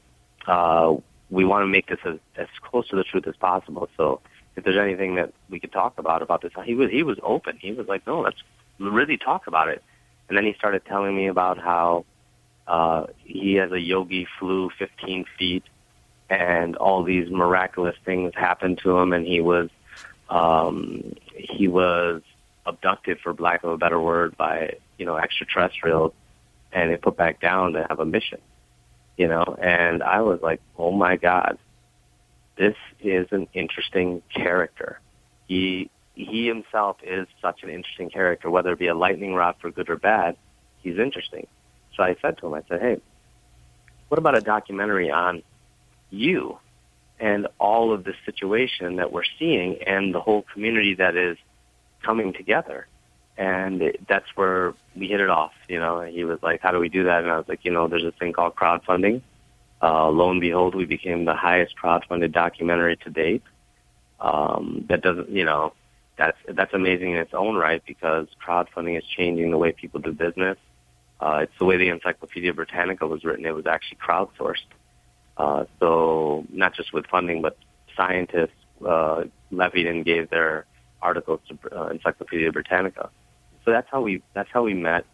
uh, 0.46 0.94
we 1.30 1.44
want 1.44 1.62
to 1.62 1.66
make 1.66 1.88
this 1.88 1.98
as, 2.04 2.18
as 2.36 2.46
close 2.62 2.88
to 2.88 2.96
the 2.96 3.04
truth 3.04 3.26
as 3.26 3.36
possible. 3.36 3.88
So 3.96 4.20
if 4.56 4.64
there's 4.64 4.78
anything 4.78 5.16
that 5.16 5.32
we 5.50 5.60
could 5.60 5.72
talk 5.72 5.98
about 5.98 6.22
about 6.22 6.42
this, 6.42 6.52
he 6.64 6.74
was 6.74 6.90
he 6.90 7.02
was 7.02 7.18
open. 7.22 7.58
He 7.60 7.72
was 7.72 7.86
like, 7.86 8.06
no, 8.06 8.20
let's 8.20 8.42
really 8.78 9.16
talk 9.16 9.46
about 9.46 9.68
it. 9.68 9.82
And 10.28 10.36
then 10.36 10.44
he 10.44 10.54
started 10.54 10.84
telling 10.84 11.14
me 11.14 11.26
about 11.28 11.58
how 11.58 12.04
uh, 12.66 13.06
he 13.24 13.58
as 13.58 13.70
a 13.70 13.80
yogi 13.80 14.26
flew 14.38 14.70
15 14.78 15.24
feet, 15.38 15.64
and 16.28 16.76
all 16.76 17.04
these 17.04 17.30
miraculous 17.30 17.96
things 18.04 18.32
happened 18.34 18.80
to 18.82 18.96
him, 18.98 19.12
and 19.12 19.26
he 19.26 19.40
was 19.40 19.70
um, 20.28 21.14
he 21.34 21.68
was 21.68 22.22
abducted, 22.64 23.20
for 23.20 23.32
lack 23.34 23.62
of 23.62 23.70
a 23.70 23.76
better 23.76 24.00
word, 24.00 24.36
by 24.36 24.74
you 24.98 25.06
know 25.06 25.16
extraterrestrials, 25.16 26.12
and 26.72 26.90
they 26.90 26.96
put 26.96 27.16
back 27.16 27.40
down 27.40 27.74
to 27.74 27.86
have 27.88 28.00
a 28.00 28.06
mission. 28.06 28.40
You 29.16 29.28
know, 29.28 29.56
and 29.60 30.02
I 30.02 30.20
was 30.20 30.40
like, 30.42 30.60
oh 30.76 30.90
my 30.90 31.16
god, 31.16 31.58
this 32.56 32.76
is 33.00 33.26
an 33.30 33.48
interesting 33.54 34.22
character. 34.34 35.00
He 35.46 35.90
he 36.14 36.46
himself 36.46 36.96
is 37.02 37.26
such 37.42 37.62
an 37.62 37.68
interesting 37.68 38.10
character, 38.10 38.50
whether 38.50 38.72
it 38.72 38.78
be 38.78 38.88
a 38.88 38.94
lightning 38.94 39.34
rod 39.34 39.56
for 39.60 39.70
good 39.70 39.90
or 39.90 39.96
bad, 39.96 40.36
he's 40.82 40.98
interesting. 40.98 41.46
So 41.94 42.02
I 42.02 42.16
said 42.22 42.38
to 42.38 42.46
him, 42.46 42.54
I 42.54 42.62
said, 42.68 42.80
hey, 42.80 43.00
what 44.08 44.18
about 44.18 44.36
a 44.36 44.40
documentary 44.40 45.10
on 45.10 45.42
you 46.10 46.58
and 47.20 47.48
all 47.58 47.92
of 47.92 48.04
the 48.04 48.14
situation 48.24 48.96
that 48.96 49.12
we're 49.12 49.24
seeing 49.38 49.82
and 49.86 50.14
the 50.14 50.20
whole 50.20 50.44
community 50.52 50.94
that 50.94 51.16
is 51.16 51.36
coming 52.02 52.32
together? 52.32 52.86
And 53.38 53.82
it, 53.82 54.06
that's 54.08 54.26
where 54.34 54.74
we 54.94 55.08
hit 55.08 55.20
it 55.20 55.28
off. 55.28 55.52
You 55.68 55.78
know, 55.78 56.00
he 56.00 56.24
was 56.24 56.38
like, 56.42 56.60
how 56.62 56.70
do 56.70 56.78
we 56.78 56.88
do 56.88 57.04
that? 57.04 57.22
And 57.22 57.30
I 57.30 57.36
was 57.36 57.48
like, 57.48 57.64
you 57.64 57.70
know, 57.70 57.86
there's 57.88 58.04
a 58.04 58.12
thing 58.12 58.32
called 58.32 58.56
crowdfunding. 58.56 59.22
Uh, 59.82 60.08
lo 60.08 60.30
and 60.30 60.40
behold, 60.40 60.74
we 60.74 60.86
became 60.86 61.26
the 61.26 61.34
highest 61.34 61.74
crowdfunded 61.76 62.32
documentary 62.32 62.96
to 62.96 63.10
date. 63.10 63.42
Um, 64.20 64.86
that 64.88 65.02
doesn't, 65.02 65.28
you 65.28 65.44
know, 65.44 65.74
that's 66.16 66.38
that's 66.48 66.72
amazing 66.72 67.10
in 67.10 67.18
its 67.18 67.34
own 67.34 67.56
right 67.56 67.82
because 67.86 68.26
crowdfunding 68.42 68.96
is 68.96 69.04
changing 69.04 69.50
the 69.50 69.58
way 69.58 69.72
people 69.72 70.00
do 70.00 70.12
business. 70.12 70.56
Uh, 71.20 71.40
it's 71.42 71.52
the 71.58 71.64
way 71.64 71.76
the 71.76 71.88
Encyclopedia 71.88 72.52
Britannica 72.52 73.06
was 73.06 73.24
written. 73.24 73.44
It 73.46 73.54
was 73.54 73.66
actually 73.66 73.98
crowdsourced. 73.98 74.66
Uh, 75.36 75.64
so 75.80 76.46
not 76.50 76.74
just 76.74 76.92
with 76.92 77.06
funding, 77.06 77.42
but 77.42 77.58
scientists 77.96 78.56
uh, 78.86 79.24
levied 79.50 79.86
and 79.86 80.04
gave 80.04 80.30
their 80.30 80.66
articles 81.02 81.40
to 81.48 81.78
uh, 81.78 81.88
Encyclopedia 81.88 82.50
Britannica. 82.52 83.10
So 83.66 83.72
that's 83.72 83.88
how 83.90 84.00
we 84.00 84.22
that's 84.32 84.48
how 84.52 84.62
we 84.62 84.74
met. 84.74 85.04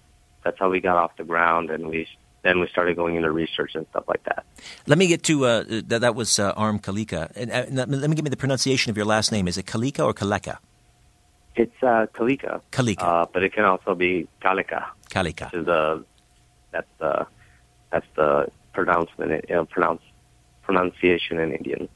That's 0.44 0.58
how 0.58 0.68
we 0.68 0.80
got 0.80 0.96
off 0.96 1.16
the 1.16 1.24
ground, 1.24 1.70
and 1.70 1.88
we 1.88 2.06
then 2.42 2.60
we 2.60 2.68
started 2.68 2.96
going 2.96 3.16
into 3.16 3.30
research 3.30 3.74
and 3.74 3.86
stuff 3.90 4.04
like 4.06 4.22
that. 4.24 4.44
Let 4.86 4.98
me 4.98 5.06
get 5.06 5.22
to 5.24 5.46
uh, 5.46 5.64
that. 5.68 6.00
That 6.02 6.14
was 6.14 6.38
uh, 6.38 6.52
Arm 6.54 6.78
Kalika. 6.78 7.32
And, 7.34 7.50
uh, 7.50 7.64
let 7.70 7.88
me 7.88 8.14
give 8.14 8.24
me 8.24 8.30
the 8.30 8.36
pronunciation 8.36 8.90
of 8.90 8.96
your 8.96 9.06
last 9.06 9.32
name. 9.32 9.48
Is 9.48 9.56
it 9.56 9.64
Kalika 9.66 10.04
or 10.04 10.12
Kaleka? 10.12 10.58
It's 11.56 11.82
uh, 11.82 12.06
Kalika. 12.14 12.60
Kalika. 12.70 13.02
Uh, 13.02 13.26
but 13.32 13.42
it 13.42 13.54
can 13.54 13.64
also 13.64 13.94
be 13.94 14.28
Kalika. 14.42 14.86
Kalika. 15.08 15.54
Is 15.54 15.64
the 15.64 16.04
that's 16.72 16.88
the 16.98 17.26
that's 17.90 18.06
the 18.16 18.48
pronouncement 18.74 19.50
uh, 19.50 19.64
pronounce, 19.64 20.02
pronunciation 20.62 21.38
in 21.38 21.52
Indian. 21.52 21.88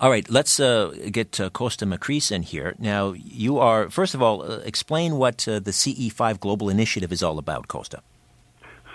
All 0.00 0.10
right, 0.10 0.28
let's 0.30 0.58
uh, 0.60 0.94
get 1.10 1.38
uh, 1.40 1.50
Kosta 1.50 1.86
Makreas 1.86 2.32
in 2.32 2.42
here. 2.42 2.74
Now, 2.78 3.12
you 3.12 3.58
are, 3.58 3.90
first 3.90 4.14
of 4.14 4.22
all, 4.22 4.42
uh, 4.42 4.58
explain 4.64 5.16
what 5.16 5.46
uh, 5.46 5.58
the 5.58 5.70
CE5 5.70 6.40
Global 6.40 6.68
Initiative 6.68 7.12
is 7.12 7.22
all 7.22 7.38
about, 7.38 7.68
Kosta. 7.68 8.00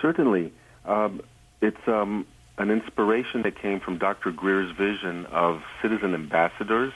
Certainly. 0.00 0.52
Um, 0.84 1.20
it's 1.60 1.88
um, 1.88 2.26
an 2.58 2.70
inspiration 2.70 3.42
that 3.42 3.60
came 3.60 3.80
from 3.80 3.98
Dr. 3.98 4.30
Greer's 4.30 4.70
vision 4.76 5.26
of 5.26 5.62
citizen 5.82 6.14
ambassadors 6.14 6.92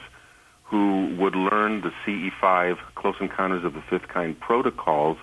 who 0.63 1.13
would 1.17 1.35
learn 1.35 1.81
the 1.81 1.91
CE5 2.05 2.77
Close 2.95 3.15
Encounters 3.19 3.63
of 3.65 3.73
the 3.73 3.81
Fifth 3.89 4.07
Kind 4.07 4.39
protocols 4.39 5.17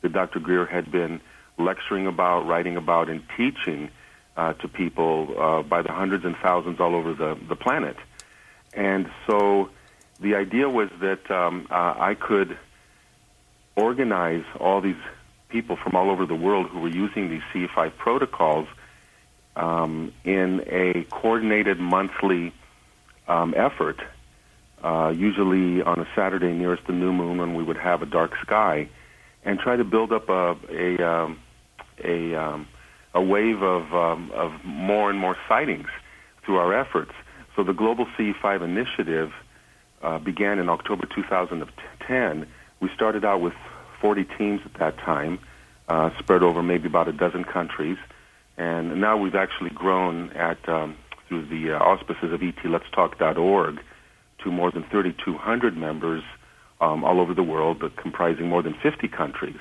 that 0.00 0.12
Dr. 0.12 0.40
Greer 0.40 0.64
had 0.64 0.90
been 0.90 1.20
lecturing 1.58 2.06
about, 2.06 2.46
writing 2.46 2.76
about, 2.76 3.08
and 3.08 3.22
teaching 3.36 3.90
uh, 4.36 4.52
to 4.54 4.68
people 4.68 5.34
uh, 5.38 5.62
by 5.62 5.82
the 5.82 5.92
hundreds 5.92 6.24
and 6.24 6.36
thousands 6.36 6.80
all 6.80 6.94
over 6.94 7.14
the, 7.14 7.38
the 7.48 7.56
planet. 7.56 7.96
And 8.72 9.10
so 9.26 9.70
the 10.20 10.34
idea 10.34 10.68
was 10.68 10.90
that 11.00 11.30
um, 11.30 11.66
uh, 11.70 11.94
I 11.96 12.14
could 12.14 12.56
organize 13.76 14.44
all 14.58 14.80
these 14.80 14.96
people 15.48 15.76
from 15.76 15.94
all 15.94 16.10
over 16.10 16.26
the 16.26 16.34
world 16.34 16.66
who 16.66 16.80
were 16.80 16.88
using 16.88 17.28
these 17.28 17.42
CE5 17.52 17.96
protocols 17.96 18.66
um, 19.56 20.12
in 20.24 20.64
a 20.66 21.04
coordinated 21.10 21.78
monthly 21.78 22.52
um, 23.28 23.54
effort, 23.56 24.00
uh, 24.82 25.12
usually 25.16 25.80
on 25.82 26.00
a 26.00 26.06
Saturday 26.14 26.52
nearest 26.52 26.86
the 26.86 26.92
new 26.92 27.12
moon 27.12 27.38
when 27.38 27.54
we 27.54 27.62
would 27.62 27.76
have 27.76 28.02
a 28.02 28.06
dark 28.06 28.36
sky, 28.42 28.88
and 29.44 29.58
try 29.58 29.76
to 29.76 29.84
build 29.84 30.12
up 30.12 30.28
a 30.28 30.56
a 30.70 30.98
um, 31.02 31.38
a, 32.02 32.34
um, 32.34 32.66
a 33.14 33.22
wave 33.22 33.62
of 33.62 33.94
um, 33.94 34.30
of 34.32 34.52
more 34.64 35.08
and 35.10 35.18
more 35.18 35.36
sightings 35.48 35.88
through 36.44 36.58
our 36.58 36.74
efforts. 36.74 37.12
So 37.56 37.62
the 37.62 37.72
Global 37.72 38.06
CE5 38.18 38.62
initiative 38.62 39.32
uh, 40.02 40.18
began 40.18 40.58
in 40.58 40.68
October 40.68 41.06
2010. 41.06 42.46
We 42.80 42.90
started 42.94 43.24
out 43.24 43.40
with 43.40 43.54
40 44.00 44.24
teams 44.36 44.60
at 44.64 44.74
that 44.74 44.98
time, 44.98 45.38
uh, 45.88 46.10
spread 46.18 46.42
over 46.42 46.62
maybe 46.62 46.88
about 46.88 47.08
a 47.08 47.12
dozen 47.12 47.44
countries. 47.44 47.96
And 48.56 49.00
now 49.00 49.16
we've 49.16 49.34
actually 49.34 49.70
grown 49.70 50.30
at 50.32 50.68
um, 50.68 50.96
through 51.28 51.46
the 51.46 51.72
uh, 51.72 51.78
auspices 51.78 52.32
of 52.32 52.40
etletstalk.org 52.40 53.80
to 54.42 54.50
more 54.50 54.70
than 54.70 54.82
3,200 54.84 55.76
members 55.76 56.22
um, 56.80 57.04
all 57.04 57.20
over 57.20 57.34
the 57.34 57.42
world, 57.42 57.78
but 57.78 57.96
comprising 57.96 58.48
more 58.48 58.62
than 58.62 58.74
50 58.74 59.08
countries. 59.08 59.58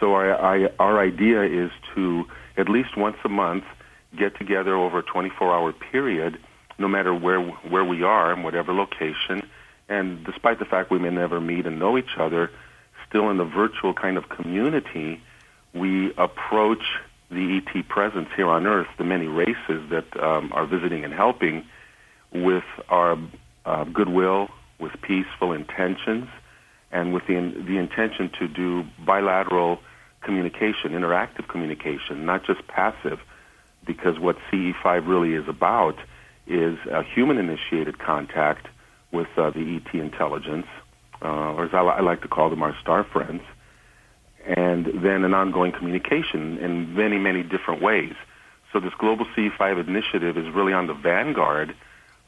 So 0.00 0.14
our, 0.14 0.70
our 0.78 1.00
idea 1.00 1.42
is 1.42 1.70
to 1.94 2.26
at 2.56 2.68
least 2.68 2.96
once 2.96 3.16
a 3.24 3.28
month 3.28 3.64
get 4.16 4.36
together 4.38 4.74
over 4.74 4.98
a 4.98 5.02
24-hour 5.02 5.72
period, 5.72 6.38
no 6.78 6.88
matter 6.88 7.14
where 7.14 7.40
where 7.40 7.84
we 7.84 8.02
are 8.02 8.32
in 8.32 8.42
whatever 8.42 8.72
location, 8.72 9.42
and 9.88 10.24
despite 10.24 10.58
the 10.58 10.64
fact 10.64 10.90
we 10.90 10.98
may 10.98 11.10
never 11.10 11.40
meet 11.40 11.66
and 11.66 11.78
know 11.78 11.98
each 11.98 12.16
other, 12.18 12.50
still 13.08 13.30
in 13.30 13.36
the 13.38 13.44
virtual 13.44 13.94
kind 13.94 14.16
of 14.16 14.28
community, 14.28 15.20
we 15.74 16.12
approach 16.16 16.82
the 17.30 17.60
ET 17.60 17.88
presence 17.88 18.28
here 18.36 18.48
on 18.48 18.66
Earth, 18.66 18.88
the 18.96 19.04
many 19.04 19.26
races 19.26 19.90
that 19.90 20.04
um, 20.22 20.50
are 20.52 20.66
visiting 20.66 21.04
and 21.04 21.12
helping, 21.12 21.64
with 22.32 22.64
our 22.88 23.18
uh, 23.64 23.84
goodwill, 23.84 24.48
with 24.78 24.92
peaceful 25.02 25.52
intentions, 25.52 26.28
and 26.90 27.12
with 27.12 27.26
the, 27.26 27.34
the 27.66 27.76
intention 27.76 28.30
to 28.38 28.48
do 28.48 28.84
bilateral 29.04 29.78
communication, 30.22 30.92
interactive 30.92 31.48
communication, 31.48 32.26
not 32.26 32.44
just 32.44 32.66
passive, 32.68 33.20
because 33.86 34.18
what 34.18 34.36
CE5 34.50 35.06
really 35.06 35.34
is 35.34 35.48
about 35.48 35.96
is 36.46 36.78
a 36.90 37.02
human-initiated 37.02 37.98
contact 37.98 38.68
with 39.12 39.28
uh, 39.36 39.50
the 39.50 39.80
ET 39.80 39.94
intelligence, 39.94 40.66
uh, 41.22 41.26
or 41.26 41.64
as 41.64 41.74
I, 41.74 41.80
I 41.80 42.00
like 42.00 42.22
to 42.22 42.28
call 42.28 42.50
them, 42.50 42.62
our 42.62 42.76
star 42.80 43.04
friends, 43.04 43.42
and 44.44 44.86
then 45.02 45.24
an 45.24 45.34
ongoing 45.34 45.72
communication 45.72 46.58
in 46.58 46.94
many, 46.94 47.18
many 47.18 47.42
different 47.42 47.82
ways. 47.82 48.14
So 48.72 48.80
this 48.80 48.92
Global 48.98 49.26
CE5 49.36 49.88
initiative 49.88 50.36
is 50.36 50.48
really 50.54 50.72
on 50.72 50.86
the 50.86 50.94
vanguard 50.94 51.74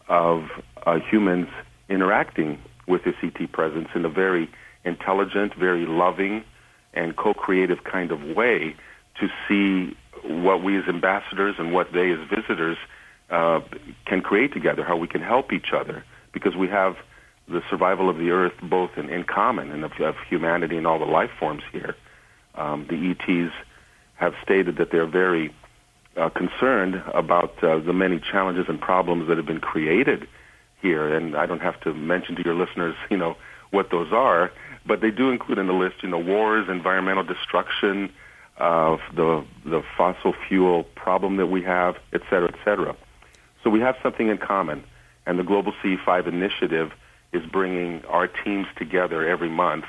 of 0.08 0.44
uh, 0.86 0.98
humans 0.98 1.48
interacting 1.88 2.58
with 2.86 3.04
this 3.04 3.14
ET 3.22 3.52
presence 3.52 3.88
in 3.94 4.04
a 4.04 4.08
very 4.08 4.50
intelligent, 4.84 5.54
very 5.54 5.86
loving, 5.86 6.44
and 6.94 7.16
co-creative 7.16 7.84
kind 7.84 8.10
of 8.10 8.22
way 8.22 8.74
to 9.20 9.28
see 9.48 9.96
what 10.24 10.62
we 10.62 10.76
as 10.76 10.84
ambassadors 10.88 11.56
and 11.58 11.72
what 11.72 11.92
they 11.92 12.10
as 12.10 12.18
visitors 12.28 12.76
uh, 13.30 13.60
can 14.06 14.20
create 14.20 14.52
together, 14.52 14.84
how 14.84 14.96
we 14.96 15.06
can 15.06 15.22
help 15.22 15.52
each 15.52 15.72
other, 15.72 16.04
because 16.32 16.56
we 16.56 16.68
have 16.68 16.96
the 17.48 17.62
survival 17.68 18.08
of 18.08 18.18
the 18.18 18.30
earth 18.30 18.52
both 18.62 18.90
in, 18.96 19.08
in 19.08 19.24
common 19.24 19.70
and 19.72 19.84
of, 19.84 19.92
of 20.00 20.16
humanity 20.28 20.76
and 20.76 20.86
all 20.86 20.98
the 20.98 21.04
life 21.04 21.30
forms 21.38 21.62
here. 21.72 21.96
Um, 22.54 22.86
the 22.88 23.10
ETs 23.10 23.52
have 24.14 24.34
stated 24.42 24.76
that 24.76 24.90
they're 24.90 25.06
very 25.06 25.54
uh, 26.16 26.28
concerned 26.28 27.02
about 27.14 27.62
uh, 27.62 27.78
the 27.78 27.92
many 27.92 28.20
challenges 28.20 28.66
and 28.68 28.80
problems 28.80 29.28
that 29.28 29.36
have 29.36 29.46
been 29.46 29.60
created 29.60 30.28
here, 30.82 31.14
and 31.14 31.36
I 31.36 31.46
don't 31.46 31.62
have 31.62 31.80
to 31.82 31.94
mention 31.94 32.36
to 32.36 32.44
your 32.44 32.54
listeners, 32.54 32.96
you 33.10 33.16
know, 33.16 33.36
what 33.70 33.90
those 33.90 34.12
are, 34.12 34.50
but 34.86 35.00
they 35.00 35.10
do 35.10 35.30
include 35.30 35.58
in 35.58 35.66
the 35.66 35.72
list, 35.72 36.02
you 36.02 36.08
know, 36.08 36.18
wars, 36.18 36.68
environmental 36.68 37.22
destruction, 37.22 38.10
of 38.60 39.00
the 39.14 39.44
the 39.64 39.82
fossil 39.96 40.34
fuel 40.46 40.84
problem 40.84 41.38
that 41.38 41.46
we 41.46 41.62
have, 41.62 41.96
et 42.12 42.20
cetera, 42.28 42.48
et 42.48 42.58
cetera. 42.64 42.94
So 43.64 43.70
we 43.70 43.80
have 43.80 43.96
something 44.02 44.28
in 44.28 44.38
common, 44.38 44.84
And 45.26 45.38
the 45.38 45.42
Global 45.42 45.72
CE5 45.82 46.26
initiative 46.26 46.92
is 47.32 47.44
bringing 47.46 48.04
our 48.06 48.26
teams 48.26 48.66
together 48.76 49.26
every 49.26 49.48
month 49.48 49.84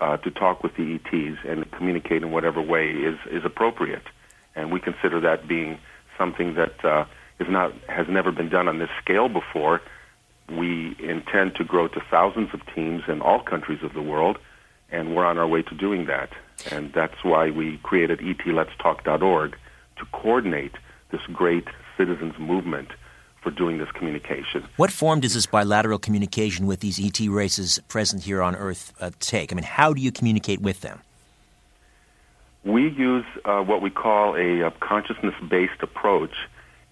uh, 0.00 0.16
to 0.18 0.30
talk 0.30 0.62
with 0.62 0.74
the 0.76 0.94
ETs 0.94 1.38
and 1.46 1.70
communicate 1.72 2.22
in 2.22 2.30
whatever 2.30 2.60
way 2.60 2.90
is, 2.90 3.18
is 3.30 3.44
appropriate. 3.44 4.02
And 4.54 4.72
we 4.72 4.80
consider 4.80 5.20
that 5.20 5.46
being 5.48 5.78
something 6.18 6.54
that 6.54 6.84
uh, 6.84 7.04
is 7.38 7.48
not 7.48 7.72
has 7.88 8.06
never 8.08 8.32
been 8.32 8.48
done 8.48 8.68
on 8.68 8.78
this 8.78 8.90
scale 9.02 9.28
before. 9.28 9.80
We 10.56 10.96
intend 10.98 11.54
to 11.56 11.64
grow 11.64 11.88
to 11.88 12.00
thousands 12.10 12.50
of 12.52 12.60
teams 12.74 13.04
in 13.08 13.20
all 13.20 13.40
countries 13.40 13.82
of 13.82 13.94
the 13.94 14.02
world, 14.02 14.38
and 14.90 15.16
we're 15.16 15.24
on 15.24 15.38
our 15.38 15.46
way 15.46 15.62
to 15.62 15.74
doing 15.74 16.06
that. 16.06 16.30
And 16.70 16.92
that's 16.92 17.24
why 17.24 17.50
we 17.50 17.78
created 17.78 18.20
etletstalk.org 18.20 19.56
to 19.96 20.04
coordinate 20.12 20.74
this 21.10 21.22
great 21.32 21.66
citizens 21.96 22.38
movement 22.38 22.88
for 23.42 23.50
doing 23.50 23.78
this 23.78 23.90
communication. 23.90 24.64
What 24.76 24.92
form 24.92 25.20
does 25.20 25.34
this 25.34 25.46
bilateral 25.46 25.98
communication 25.98 26.66
with 26.66 26.80
these 26.80 27.04
ET 27.04 27.18
races 27.28 27.80
present 27.88 28.22
here 28.22 28.40
on 28.40 28.54
Earth 28.54 28.92
uh, 29.00 29.10
take? 29.18 29.52
I 29.52 29.56
mean, 29.56 29.64
how 29.64 29.92
do 29.92 30.00
you 30.00 30.12
communicate 30.12 30.60
with 30.60 30.80
them? 30.80 31.00
We 32.64 32.88
use 32.90 33.24
uh, 33.44 33.62
what 33.62 33.82
we 33.82 33.90
call 33.90 34.36
a, 34.36 34.60
a 34.60 34.70
consciousness-based 34.70 35.82
approach. 35.82 36.34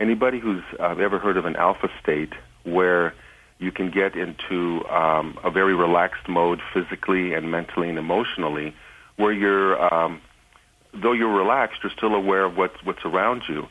Anybody 0.00 0.40
who's 0.40 0.64
uh, 0.80 0.96
ever 0.96 1.18
heard 1.18 1.36
of 1.36 1.44
an 1.44 1.54
alpha 1.54 1.88
state 2.02 2.32
where 2.64 3.14
you 3.60 3.70
can 3.70 3.90
get 3.90 4.16
into 4.16 4.84
um, 4.88 5.38
a 5.44 5.50
very 5.50 5.74
relaxed 5.74 6.28
mode 6.28 6.60
physically 6.74 7.34
and 7.34 7.50
mentally 7.50 7.88
and 7.88 7.98
emotionally, 7.98 8.74
where 9.16 9.32
you're, 9.32 9.94
um, 9.94 10.20
though 10.92 11.12
you're 11.12 11.32
relaxed, 11.32 11.78
you're 11.84 11.92
still 11.96 12.14
aware 12.16 12.44
of 12.44 12.56
what's, 12.56 12.82
what's 12.82 13.04
around 13.04 13.42
you 13.48 13.68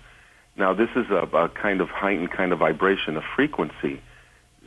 now, 0.59 0.73
this 0.73 0.89
is 0.95 1.09
a, 1.09 1.25
a 1.35 1.49
kind 1.49 1.79
of 1.79 1.87
heightened 1.87 2.31
kind 2.31 2.51
of 2.51 2.59
vibration, 2.59 3.15
a 3.15 3.21
frequency. 3.21 4.01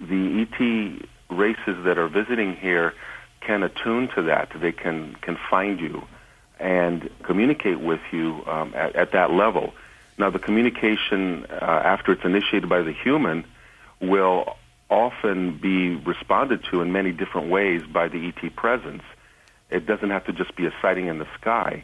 The 0.01 0.41
ET 0.41 1.07
races 1.37 1.85
that 1.85 1.99
are 1.99 2.09
visiting 2.09 2.57
here 2.57 2.95
can 3.41 3.63
attune 3.63 4.09
to 4.17 4.23
that. 4.23 4.49
They 4.59 4.73
can 4.73 5.15
can 5.21 5.37
find 5.51 5.79
you 5.79 6.03
and 6.59 7.11
communicate 7.25 7.79
with 7.79 8.01
you 8.11 8.43
um, 8.47 8.73
at, 8.75 8.97
at 8.97 9.13
that 9.13 9.33
level. 9.33 9.75
Now, 10.17 10.31
the 10.31 10.39
communication 10.39 11.45
uh, 11.51 11.83
after 11.85 12.13
it's 12.13 12.25
initiated 12.25 12.69
by 12.69 12.83
the 12.83 12.93
human 12.93 13.45
will 14.01 14.57
often 14.93 15.59
be 15.59 15.97
responded 15.97 16.65
to 16.71 16.83
in 16.83 16.93
many 16.93 17.13
different 17.13 17.49
ways 17.49 17.83
by 17.93 18.09
the 18.09 18.29
ET 18.29 18.55
presence. 18.55 19.03
It 19.71 19.87
doesn't 19.87 20.11
have 20.11 20.27
to 20.27 20.33
just 20.33 20.55
be 20.55 20.67
a 20.67 20.71
sighting 20.83 21.07
in 21.07 21.19
the 21.19 21.27
sky 21.41 21.83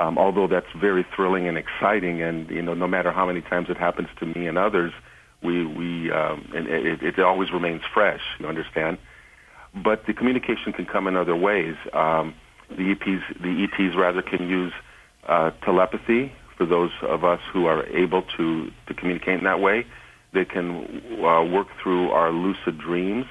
um, 0.00 0.18
although 0.18 0.46
that's 0.46 0.70
very 0.74 1.04
thrilling 1.14 1.48
and 1.48 1.58
exciting, 1.58 2.22
and 2.22 2.48
you 2.48 2.62
know, 2.62 2.74
no 2.74 2.86
matter 2.86 3.12
how 3.12 3.26
many 3.26 3.42
times 3.42 3.68
it 3.68 3.76
happens 3.76 4.08
to 4.18 4.26
me 4.26 4.46
and 4.46 4.56
others, 4.56 4.92
we 5.42 5.66
we 5.66 6.10
um, 6.10 6.50
and 6.54 6.66
it, 6.68 7.02
it 7.02 7.18
always 7.18 7.52
remains 7.52 7.82
fresh. 7.92 8.22
You 8.38 8.46
understand? 8.46 8.98
But 9.74 10.06
the 10.06 10.14
communication 10.14 10.72
can 10.72 10.86
come 10.86 11.06
in 11.06 11.16
other 11.16 11.36
ways. 11.36 11.76
Um, 11.92 12.34
the 12.70 12.94
EPs, 12.94 13.42
the 13.42 13.64
ETs 13.64 13.96
rather, 13.96 14.22
can 14.22 14.48
use 14.48 14.72
uh, 15.26 15.50
telepathy 15.64 16.32
for 16.56 16.66
those 16.66 16.90
of 17.02 17.24
us 17.24 17.40
who 17.52 17.66
are 17.66 17.84
able 17.86 18.22
to 18.36 18.70
to 18.86 18.94
communicate 18.94 19.38
in 19.38 19.44
that 19.44 19.60
way. 19.60 19.86
They 20.32 20.44
can 20.44 21.02
uh, 21.24 21.44
work 21.44 21.68
through 21.82 22.10
our 22.10 22.30
lucid 22.30 22.78
dreams. 22.78 23.26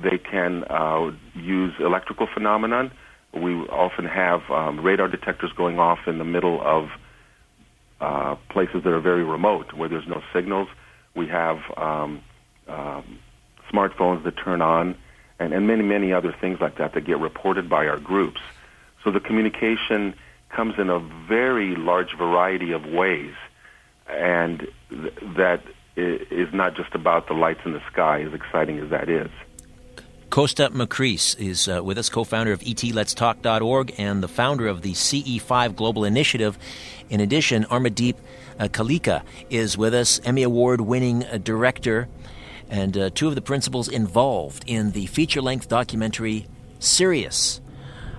They 0.00 0.18
can 0.18 0.64
uh, 0.64 1.12
use 1.34 1.74
electrical 1.80 2.28
phenomenon 2.32 2.92
we 3.32 3.54
often 3.68 4.06
have 4.06 4.50
um, 4.50 4.80
radar 4.80 5.08
detectors 5.08 5.52
going 5.52 5.78
off 5.78 5.98
in 6.06 6.18
the 6.18 6.24
middle 6.24 6.60
of 6.62 6.90
uh, 8.00 8.36
places 8.48 8.84
that 8.84 8.92
are 8.92 9.00
very 9.00 9.24
remote 9.24 9.72
where 9.72 9.88
there's 9.88 10.06
no 10.06 10.22
signals. 10.32 10.68
We 11.14 11.26
have 11.28 11.58
um, 11.76 12.22
um, 12.68 13.18
smartphones 13.70 14.24
that 14.24 14.36
turn 14.36 14.62
on, 14.62 14.96
and, 15.38 15.52
and 15.52 15.66
many, 15.66 15.82
many 15.82 16.12
other 16.12 16.34
things 16.40 16.60
like 16.60 16.78
that 16.78 16.94
that 16.94 17.02
get 17.02 17.18
reported 17.18 17.68
by 17.68 17.86
our 17.86 17.98
groups. 17.98 18.40
So 19.04 19.10
the 19.10 19.20
communication 19.20 20.14
comes 20.48 20.78
in 20.78 20.88
a 20.88 20.98
very 20.98 21.76
large 21.76 22.16
variety 22.16 22.72
of 22.72 22.86
ways, 22.86 23.34
and 24.08 24.66
th- 24.90 25.14
that 25.36 25.62
is 25.98 26.52
not 26.52 26.76
just 26.76 26.94
about 26.94 27.28
the 27.28 27.34
lights 27.34 27.60
in 27.64 27.72
the 27.72 27.82
sky, 27.90 28.22
as 28.22 28.32
exciting 28.32 28.78
as 28.78 28.90
that 28.90 29.08
is. 29.08 29.30
Kosta 30.30 30.68
Makreas 30.70 31.38
is 31.38 31.68
uh, 31.68 31.82
with 31.82 31.96
us, 31.96 32.08
co 32.08 32.22
founder 32.22 32.52
of 32.52 32.60
etletstalk.org 32.60 33.94
and 33.98 34.22
the 34.22 34.28
founder 34.28 34.66
of 34.66 34.82
the 34.82 34.92
CE5 34.92 35.74
Global 35.74 36.04
Initiative. 36.04 36.58
In 37.08 37.20
addition, 37.20 37.64
Amardeep 37.64 38.16
uh, 38.58 38.64
Kaleka 38.68 39.22
is 39.48 39.78
with 39.78 39.94
us, 39.94 40.20
Emmy 40.24 40.42
Award 40.42 40.82
winning 40.82 41.24
uh, 41.24 41.38
director, 41.38 42.08
and 42.68 42.96
uh, 42.96 43.10
two 43.10 43.28
of 43.28 43.34
the 43.34 43.40
principals 43.40 43.88
involved 43.88 44.64
in 44.66 44.92
the 44.92 45.06
feature 45.06 45.40
length 45.40 45.68
documentary 45.68 46.46
Sirius 46.78 47.62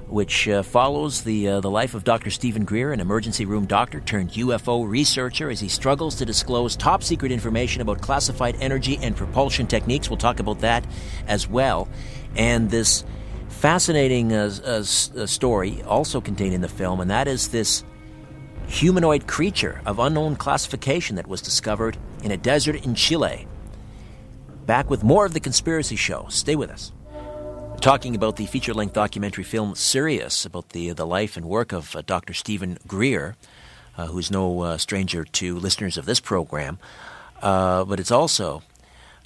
which 0.10 0.48
uh, 0.48 0.64
follows 0.64 1.22
the 1.22 1.48
uh, 1.48 1.60
the 1.60 1.70
life 1.70 1.94
of 1.94 2.04
Dr. 2.04 2.30
Steven 2.30 2.66
Greer, 2.66 2.92
an 2.92 3.00
emergency 3.00 3.46
room 3.46 3.66
doctor 3.66 4.00
turned 4.00 4.32
UFO 4.32 4.88
researcher, 4.88 5.50
as 5.50 5.60
he 5.60 5.70
struggles 5.70 6.16
to 6.16 6.26
disclose 6.26 6.76
top 6.76 7.04
secret 7.04 7.32
information 7.32 7.82
about 7.82 8.02
classified 8.02 8.58
energy 8.60 8.98
and 9.02 9.16
propulsion 9.16 9.68
techniques. 9.68 10.10
We'll 10.10 10.18
talk 10.18 10.40
about 10.40 10.60
that 10.60 10.86
as 11.28 11.48
well, 11.48 11.88
and 12.36 12.70
this 12.70 13.04
fascinating 13.50 14.34
uh, 14.34 14.52
uh 14.66 14.84
story 14.84 15.82
also 15.84 16.22
contained 16.22 16.54
in 16.54 16.62
the 16.62 16.70
film, 16.70 17.00
and 17.00 17.10
that 17.12 17.28
is 17.28 17.50
this 17.50 17.84
humanoid 18.68 19.28
creature 19.28 19.82
of 19.86 20.00
unknown 20.00 20.36
classification 20.36 21.16
that 21.16 21.28
was 21.28 21.42
discovered 21.42 21.98
in 22.24 22.32
a 22.32 22.38
desert 22.38 22.86
in 22.86 22.96
Chile. 22.96 23.48
Back 24.66 24.90
with 24.90 25.04
more 25.04 25.26
of 25.26 25.34
the 25.34 25.40
Conspiracy 25.40 25.96
Show. 25.96 26.28
Stay 26.30 26.56
with 26.56 26.70
us 26.70 26.92
talking 27.80 28.16
about 28.16 28.36
the 28.36 28.46
feature 28.46 28.74
length 28.74 28.94
documentary 28.94 29.44
film 29.44 29.74
Sirius, 29.76 30.46
about 30.46 30.70
the, 30.70 30.92
the 30.92 31.06
life 31.06 31.38
and 31.38 31.46
work 31.46 31.72
of 31.72 31.96
uh, 31.96 32.02
Dr. 32.02 32.34
Steven 32.34 32.78
Greer, 32.88 33.36
uh, 33.98 34.08
who's 34.08 34.30
no 34.30 34.62
uh, 34.62 34.78
stranger 34.78 35.24
to 35.24 35.58
listeners 35.58 35.98
of 35.98 36.06
this 36.06 36.20
program. 36.20 36.78
Uh, 37.42 37.86
but 37.86 38.00
it's 38.00 38.12
also 38.12 38.64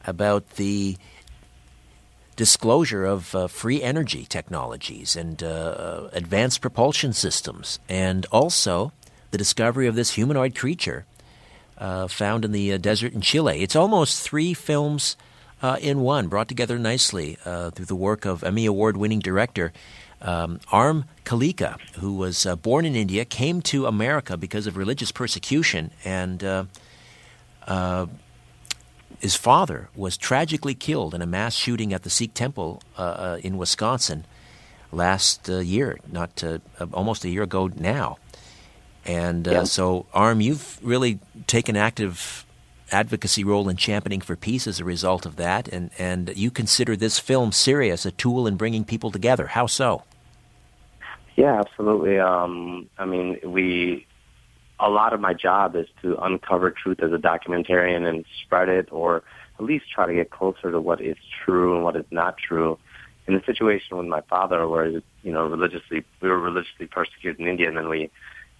about 0.05 0.47
the 0.51 0.97
disclosure 2.35 3.05
of 3.05 3.33
uh, 3.33 3.47
free 3.47 3.81
energy 3.81 4.25
technologies 4.25 5.15
and 5.15 5.41
uh, 5.41 6.09
advanced 6.13 6.61
propulsion 6.61 7.13
systems, 7.13 7.79
and 7.89 8.25
also 8.31 8.91
the 9.31 9.37
discovery 9.37 9.87
of 9.87 9.95
this 9.95 10.11
humanoid 10.11 10.55
creature 10.55 11.05
found 12.07 12.45
in 12.45 12.51
the 12.51 12.77
desert 12.77 13.13
in 13.13 13.21
Chile. 13.21 13.61
It's 13.61 13.75
almost 13.75 14.21
three 14.21 14.53
films 14.53 15.17
uh, 15.63 15.77
in 15.81 16.01
one, 16.01 16.27
brought 16.27 16.47
together 16.47 16.77
nicely 16.77 17.37
uh, 17.45 17.71
through 17.71 17.85
the 17.85 17.95
work 17.95 18.25
of 18.25 18.43
Emmy 18.43 18.67
Award 18.67 18.97
winning 18.97 19.19
director 19.19 19.73
um, 20.23 20.59
Arm 20.71 21.05
Kaleka, 21.25 21.79
who 21.95 22.15
was 22.15 22.45
uh, 22.45 22.55
born 22.55 22.85
in 22.85 22.95
India, 22.95 23.25
came 23.25 23.61
to 23.63 23.85
America 23.85 24.37
because 24.37 24.67
of 24.67 24.77
religious 24.77 25.11
persecution, 25.11 25.91
and 26.05 26.43
uh, 26.43 26.63
uh, 27.67 28.07
his 29.19 29.35
father 29.35 29.89
was 29.95 30.17
tragically 30.17 30.75
killed 30.75 31.13
in 31.13 31.21
a 31.21 31.25
mass 31.25 31.55
shooting 31.55 31.93
at 31.93 32.03
the 32.03 32.09
Sikh 32.09 32.33
temple 32.33 32.81
uh, 32.97 33.37
in 33.43 33.57
Wisconsin 33.57 34.25
last 34.91 35.49
year, 35.49 35.99
not 36.09 36.43
almost 36.93 37.25
a 37.25 37.29
year 37.29 37.43
ago 37.43 37.69
now. 37.75 38.17
And 39.05 39.45
yeah. 39.45 39.63
so, 39.65 40.05
Arm, 40.13 40.39
you've 40.39 40.79
really 40.81 41.19
taken 41.47 41.75
active 41.75 42.45
advocacy 42.93 43.43
role 43.43 43.67
in 43.67 43.75
championing 43.75 44.21
for 44.21 44.35
peace 44.35 44.67
as 44.67 44.79
a 44.79 44.85
result 44.85 45.25
of 45.25 45.35
that, 45.37 45.67
and, 45.67 45.89
and 45.97 46.31
you 46.37 46.51
consider 46.51 46.95
this 46.95 47.19
film 47.19 47.51
Sirius 47.51 48.05
a 48.05 48.11
tool 48.11 48.47
in 48.47 48.55
bringing 48.55 48.85
people 48.85 49.11
together. 49.11 49.47
How 49.47 49.65
so? 49.65 50.03
Yeah, 51.35 51.59
absolutely. 51.59 52.19
Um, 52.19 52.89
I 52.97 53.05
mean, 53.05 53.39
we 53.43 54.05
a 54.79 54.89
lot 54.89 55.13
of 55.13 55.19
my 55.19 55.33
job 55.33 55.75
is 55.75 55.87
to 56.01 56.17
uncover 56.17 56.69
truth 56.71 57.01
as 57.01 57.11
a 57.11 57.17
documentarian 57.17 58.07
and 58.07 58.25
spread 58.43 58.69
it, 58.69 58.89
or 58.91 59.23
at 59.57 59.65
least 59.65 59.89
try 59.89 60.05
to 60.05 60.13
get 60.13 60.29
closer 60.29 60.71
to 60.71 60.79
what 60.79 60.99
is 60.99 61.17
true 61.43 61.75
and 61.75 61.83
what 61.83 61.95
is 61.95 62.05
not 62.11 62.37
true. 62.37 62.77
In 63.25 63.33
the 63.33 63.41
situation 63.45 63.95
with 63.97 64.07
my 64.07 64.19
father, 64.21 64.67
where 64.67 64.87
you 64.87 65.31
know 65.31 65.47
religiously 65.47 66.03
we 66.19 66.29
were 66.29 66.39
religiously 66.39 66.87
persecuted 66.87 67.39
in 67.39 67.47
India, 67.47 67.67
and 67.69 67.77
then 67.77 67.87
we 67.87 68.11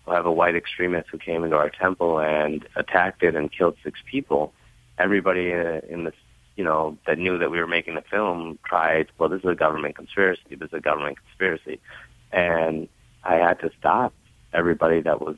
have 0.07 0.25
a 0.25 0.31
white 0.31 0.55
extremist 0.55 1.09
who 1.09 1.17
came 1.17 1.43
into 1.43 1.55
our 1.55 1.69
temple 1.69 2.19
and 2.19 2.67
attacked 2.75 3.23
it 3.23 3.35
and 3.35 3.51
killed 3.51 3.75
six 3.83 3.99
people. 4.09 4.53
Everybody 4.97 5.51
in 5.51 6.03
the, 6.03 6.13
you 6.55 6.63
know, 6.63 6.97
that 7.07 7.17
knew 7.17 7.37
that 7.37 7.49
we 7.49 7.59
were 7.59 7.67
making 7.67 7.95
the 7.95 8.01
film 8.01 8.59
cried, 8.61 9.07
well, 9.17 9.29
this 9.29 9.39
is 9.39 9.49
a 9.49 9.55
government 9.55 9.95
conspiracy. 9.95 10.55
This 10.55 10.67
is 10.67 10.73
a 10.73 10.81
government 10.81 11.17
conspiracy. 11.25 11.79
And 12.31 12.87
I 13.23 13.35
had 13.35 13.59
to 13.61 13.71
stop 13.79 14.13
everybody 14.53 15.01
that 15.01 15.21
was 15.21 15.37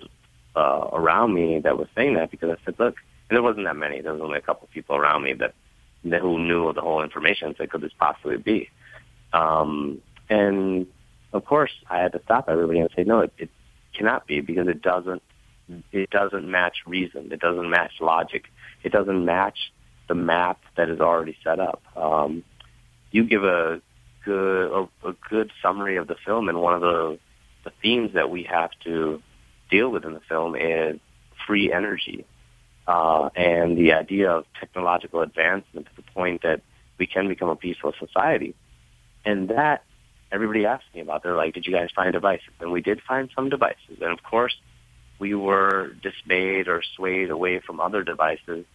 uh, 0.55 0.89
around 0.91 1.33
me 1.33 1.59
that 1.59 1.77
was 1.77 1.87
saying 1.95 2.15
that 2.15 2.31
because 2.31 2.49
I 2.49 2.65
said, 2.65 2.75
look, 2.79 2.95
and 3.29 3.35
there 3.35 3.43
wasn't 3.43 3.65
that 3.65 3.75
many. 3.75 4.01
There 4.01 4.13
was 4.13 4.21
only 4.21 4.37
a 4.37 4.41
couple 4.41 4.67
people 4.73 4.95
around 4.95 5.23
me 5.23 5.33
that, 5.33 5.53
who 6.03 6.37
knew 6.37 6.71
the 6.73 6.81
whole 6.81 7.01
information 7.01 7.55
said, 7.57 7.71
could 7.71 7.81
this 7.81 7.91
possibly 7.97 8.37
be? 8.37 8.69
Um, 9.33 10.01
and 10.29 10.85
of 11.33 11.45
course, 11.45 11.71
I 11.89 11.97
had 11.97 12.11
to 12.13 12.21
stop 12.23 12.47
everybody 12.47 12.79
and 12.79 12.89
say, 12.95 13.03
no, 13.03 13.21
it, 13.21 13.33
it 13.37 13.49
cannot 13.95 14.27
be 14.27 14.41
because 14.41 14.67
it 14.67 14.81
doesn't 14.81 15.21
it 15.91 16.09
doesn't 16.11 16.49
match 16.49 16.77
reason. 16.85 17.31
It 17.31 17.39
doesn't 17.39 17.69
match 17.69 17.93
logic. 17.99 18.45
It 18.83 18.91
doesn't 18.91 19.25
match 19.25 19.71
the 20.07 20.15
map 20.15 20.61
that 20.77 20.89
is 20.89 20.99
already 20.99 21.35
set 21.43 21.59
up. 21.59 21.81
Um, 21.95 22.43
you 23.11 23.23
give 23.23 23.43
a 23.43 23.81
good 24.23 24.71
a, 24.71 25.07
a 25.07 25.15
good 25.29 25.51
summary 25.61 25.97
of 25.97 26.07
the 26.07 26.15
film, 26.25 26.49
and 26.49 26.61
one 26.61 26.75
of 26.75 26.81
the 26.81 27.19
the 27.63 27.71
themes 27.81 28.13
that 28.13 28.29
we 28.29 28.43
have 28.43 28.69
to 28.83 29.21
deal 29.71 29.89
with 29.89 30.05
in 30.05 30.13
the 30.13 30.19
film 30.19 30.55
is 30.55 30.99
free 31.47 31.71
energy 31.73 32.25
uh, 32.87 33.29
and 33.35 33.77
the 33.77 33.93
idea 33.93 34.31
of 34.31 34.45
technological 34.59 35.21
advancement 35.21 35.87
to 35.87 35.95
the 35.95 36.11
point 36.13 36.43
that 36.43 36.61
we 36.97 37.07
can 37.07 37.27
become 37.27 37.49
a 37.49 37.55
peaceful 37.55 37.93
society. 37.99 38.55
And 39.25 39.49
that 39.49 39.83
everybody 40.35 40.65
asked 40.65 40.85
me 40.93 41.01
about. 41.01 41.23
They're 41.23 41.35
like, 41.35 41.53
"Did 41.53 41.65
you 41.65 41.73
guys 41.73 41.89
find 41.95 42.13
devices?" 42.13 42.53
And 42.59 42.71
we 42.71 42.81
did 42.81 43.01
find 43.01 43.29
some 43.35 43.49
devices, 43.49 43.97
and 44.01 44.11
of 44.11 44.21
course, 44.21 44.55
we 45.17 45.33
were 45.33 45.93
dismayed 46.03 46.67
or 46.67 46.83
swayed 46.95 47.29
away 47.31 47.59
from 47.59 47.79
other 47.79 48.03
devices 48.03 48.65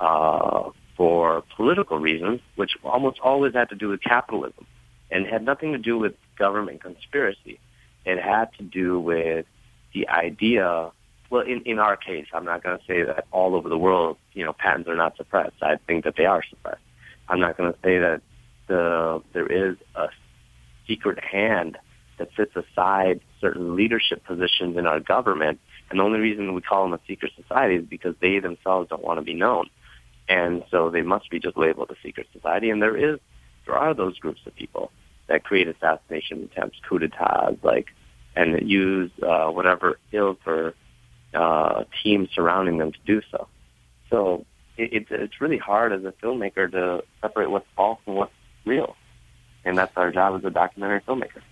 uh, 0.00 0.70
for 0.96 1.42
political 1.56 1.98
reasons, 1.98 2.40
which 2.56 2.72
almost 2.82 3.20
always 3.20 3.52
had 3.54 3.68
to 3.68 3.76
do 3.76 3.88
with 3.88 4.00
capitalism, 4.02 4.66
and 5.10 5.26
had 5.26 5.44
nothing 5.44 5.72
to 5.72 5.78
do 5.78 5.98
with 5.98 6.14
government 6.36 6.82
conspiracy. 6.82 7.60
It 8.04 8.18
had 8.18 8.48
to 8.58 8.64
do 8.64 8.98
with 8.98 9.46
the 9.94 10.08
idea. 10.08 10.90
Well, 11.30 11.42
in, 11.42 11.62
in 11.62 11.78
our 11.78 11.96
case, 11.96 12.26
I'm 12.34 12.44
not 12.44 12.62
going 12.62 12.78
to 12.78 12.84
say 12.84 13.02
that 13.04 13.26
all 13.30 13.54
over 13.54 13.68
the 13.68 13.78
world, 13.78 14.16
you 14.32 14.44
know, 14.44 14.52
patents 14.52 14.88
are 14.88 14.96
not 14.96 15.16
suppressed. 15.16 15.62
I 15.62 15.76
think 15.86 16.04
that 16.04 16.16
they 16.16 16.26
are 16.26 16.42
suppressed. 16.48 16.80
I'm 17.28 17.40
not 17.40 17.56
going 17.56 17.72
to 17.72 17.78
say 17.82 17.98
that 17.98 18.20
the 18.66 19.22
there 19.32 19.46
is 19.46 19.76
a 19.94 20.08
secret 20.92 21.18
hand 21.22 21.78
that 22.18 22.28
sits 22.36 22.54
aside 22.56 23.20
certain 23.40 23.76
leadership 23.76 24.24
positions 24.24 24.76
in 24.76 24.86
our 24.86 25.00
government. 25.00 25.58
And 25.90 25.98
the 25.98 26.04
only 26.04 26.20
reason 26.20 26.54
we 26.54 26.60
call 26.60 26.84
them 26.84 26.92
a 26.92 27.00
secret 27.06 27.32
society 27.36 27.76
is 27.76 27.84
because 27.84 28.14
they 28.20 28.38
themselves 28.38 28.88
don't 28.88 29.02
want 29.02 29.18
to 29.18 29.24
be 29.24 29.34
known. 29.34 29.66
And 30.28 30.64
so 30.70 30.90
they 30.90 31.02
must 31.02 31.30
be 31.30 31.40
just 31.40 31.56
labeled 31.56 31.90
a 31.90 31.96
secret 32.02 32.26
society. 32.32 32.70
And 32.70 32.80
there 32.80 32.96
is, 32.96 33.18
there 33.66 33.76
are 33.76 33.94
those 33.94 34.18
groups 34.18 34.40
of 34.46 34.54
people 34.54 34.90
that 35.28 35.44
create 35.44 35.68
assassination 35.68 36.48
attempts, 36.50 36.78
coup 36.88 36.98
d'etats, 36.98 37.62
like, 37.62 37.88
and 38.34 38.68
use 38.68 39.10
uh, 39.22 39.48
whatever 39.48 39.98
ilk 40.12 40.38
or 40.46 40.74
uh, 41.34 41.84
team 42.02 42.28
surrounding 42.34 42.78
them 42.78 42.92
to 42.92 42.98
do 43.06 43.22
so. 43.30 43.48
So 44.10 44.44
it, 44.76 44.92
it's 44.92 45.10
it's 45.10 45.40
really 45.40 45.58
hard 45.58 45.92
as 45.92 46.04
a 46.04 46.12
filmmaker 46.22 46.70
to 46.70 47.02
separate 47.20 47.50
what's 47.50 47.66
false 47.76 47.98
and 48.06 48.16
what's 48.16 48.32
real, 48.64 48.96
and 49.64 49.76
that's 49.78 49.96
our 49.96 50.10
job 50.10 50.36
as 50.38 50.44
a 50.44 50.50
documentary 50.50 51.00
filmmaker. 51.00 51.42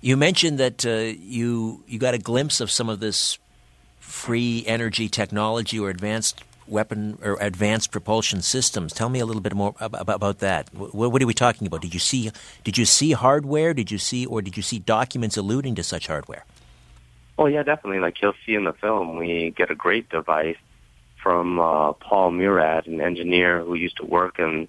You 0.00 0.16
mentioned 0.16 0.58
that 0.58 0.84
uh, 0.86 1.16
you 1.18 1.82
you 1.86 1.98
got 1.98 2.14
a 2.14 2.18
glimpse 2.18 2.60
of 2.60 2.70
some 2.70 2.88
of 2.88 3.00
this 3.00 3.38
free 3.98 4.64
energy 4.66 5.08
technology 5.08 5.78
or 5.78 5.90
advanced 5.90 6.42
weapon 6.68 7.18
or 7.22 7.36
advanced 7.40 7.90
propulsion 7.90 8.42
systems. 8.42 8.92
Tell 8.92 9.08
me 9.08 9.20
a 9.20 9.26
little 9.26 9.42
bit 9.42 9.54
more 9.54 9.74
about, 9.80 10.14
about 10.14 10.38
that. 10.40 10.72
What, 10.74 11.12
what, 11.12 11.22
are 11.22 11.26
we 11.26 11.34
talking 11.34 11.66
about? 11.66 11.82
Did 11.82 11.94
you 11.94 12.00
see 12.00 12.30
did 12.64 12.78
you 12.78 12.84
see 12.84 13.12
hardware? 13.12 13.74
Did 13.74 13.90
you 13.90 13.98
see 13.98 14.26
or 14.26 14.42
did 14.42 14.56
you 14.56 14.62
see 14.62 14.78
documents 14.78 15.36
alluding 15.36 15.74
to 15.76 15.82
such 15.82 16.06
hardware? 16.06 16.44
Oh 17.38 17.46
yeah, 17.46 17.62
definitely. 17.62 18.00
Like 18.00 18.20
you'll 18.22 18.34
see 18.44 18.54
in 18.54 18.64
the 18.64 18.72
film, 18.72 19.16
we 19.16 19.52
get 19.56 19.70
a 19.70 19.74
great 19.74 20.08
device 20.08 20.56
from 21.22 21.58
uh, 21.58 21.92
Paul 21.94 22.30
Murad, 22.30 22.86
an 22.86 23.00
engineer 23.00 23.62
who 23.62 23.74
used 23.74 23.96
to 23.98 24.06
work 24.06 24.38
in 24.38 24.68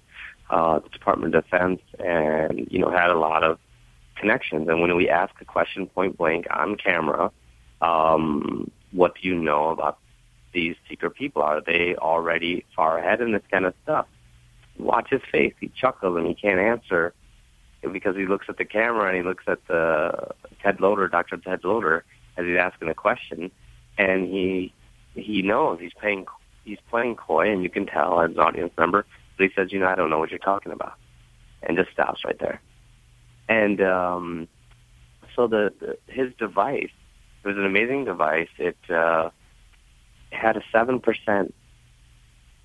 uh, 0.50 0.78
the 0.80 0.88
Department 0.88 1.34
of 1.34 1.44
Defense, 1.44 1.80
and 1.98 2.66
you 2.70 2.78
know 2.78 2.90
had 2.90 3.10
a 3.10 3.18
lot 3.18 3.44
of 3.44 3.58
connections. 4.16 4.68
And 4.68 4.80
when 4.80 4.94
we 4.96 5.08
ask 5.08 5.34
a 5.40 5.44
question 5.44 5.86
point 5.86 6.16
blank 6.18 6.46
on 6.50 6.76
camera, 6.76 7.30
um, 7.80 8.70
what 8.92 9.14
do 9.14 9.28
you 9.28 9.34
know 9.34 9.70
about 9.70 9.98
these 10.52 10.76
secret 10.88 11.10
people? 11.10 11.42
Are 11.42 11.60
they 11.60 11.94
already 11.96 12.64
far 12.74 12.98
ahead 12.98 13.20
in 13.20 13.32
this 13.32 13.42
kind 13.50 13.64
of 13.64 13.74
stuff? 13.82 14.06
Watch 14.78 15.10
his 15.10 15.22
face. 15.30 15.54
He 15.60 15.68
chuckles 15.68 16.16
and 16.16 16.26
he 16.26 16.34
can't 16.34 16.60
answer 16.60 17.12
because 17.92 18.16
he 18.16 18.26
looks 18.26 18.46
at 18.48 18.58
the 18.58 18.64
camera 18.64 19.08
and 19.08 19.16
he 19.16 19.22
looks 19.22 19.44
at 19.46 19.64
the 19.68 20.28
Ted 20.62 20.80
Loder, 20.80 21.08
Dr. 21.08 21.36
Ted 21.36 21.64
Loder, 21.64 22.04
as 22.36 22.46
he's 22.46 22.58
asking 22.58 22.88
a 22.88 22.94
question, 22.94 23.50
and 23.96 24.26
he 24.26 24.72
he 25.14 25.42
knows 25.42 25.80
he's 25.80 25.92
paying 26.00 26.26
he's 26.64 26.78
playing 26.90 27.16
coy, 27.16 27.50
and 27.50 27.62
you 27.62 27.70
can 27.70 27.86
tell 27.86 28.20
as 28.20 28.30
an 28.30 28.38
audience 28.38 28.72
member. 28.78 29.04
He 29.38 29.48
says, 29.54 29.72
"You 29.72 29.80
know, 29.80 29.86
I 29.86 29.94
don't 29.94 30.10
know 30.10 30.18
what 30.18 30.30
you're 30.30 30.38
talking 30.38 30.72
about," 30.72 30.94
and 31.62 31.76
just 31.76 31.90
stops 31.92 32.24
right 32.24 32.38
there. 32.38 32.60
And 33.48 33.80
um, 33.80 34.48
so 35.34 35.46
the, 35.46 35.72
the 35.80 35.98
his 36.12 36.32
device 36.38 36.90
it 37.42 37.46
was 37.46 37.56
an 37.56 37.64
amazing 37.64 38.04
device. 38.04 38.48
It 38.58 38.76
uh, 38.90 39.30
had 40.30 40.56
a 40.56 40.62
seven 40.72 41.00
percent 41.00 41.54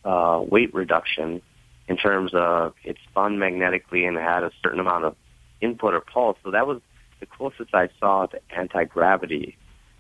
uh, 0.04 0.44
weight 0.46 0.74
reduction 0.74 1.42
in 1.88 1.98
terms 1.98 2.32
of 2.34 2.74
it 2.84 2.98
spun 3.10 3.40
magnetically 3.40 4.06
and 4.06 4.18
had 4.18 4.44
a 4.44 4.52
certain 4.64 4.80
amount 4.80 5.06
of 5.06 5.16
input 5.62 5.94
or 5.94 6.02
pulse. 6.02 6.38
So 6.44 6.52
that 6.52 6.66
was 6.66 6.82
the 7.20 7.26
closest 7.26 7.74
I 7.74 7.90
saw 8.00 8.26
to 8.28 8.40
anti 8.56 8.86
gravity. 8.86 9.58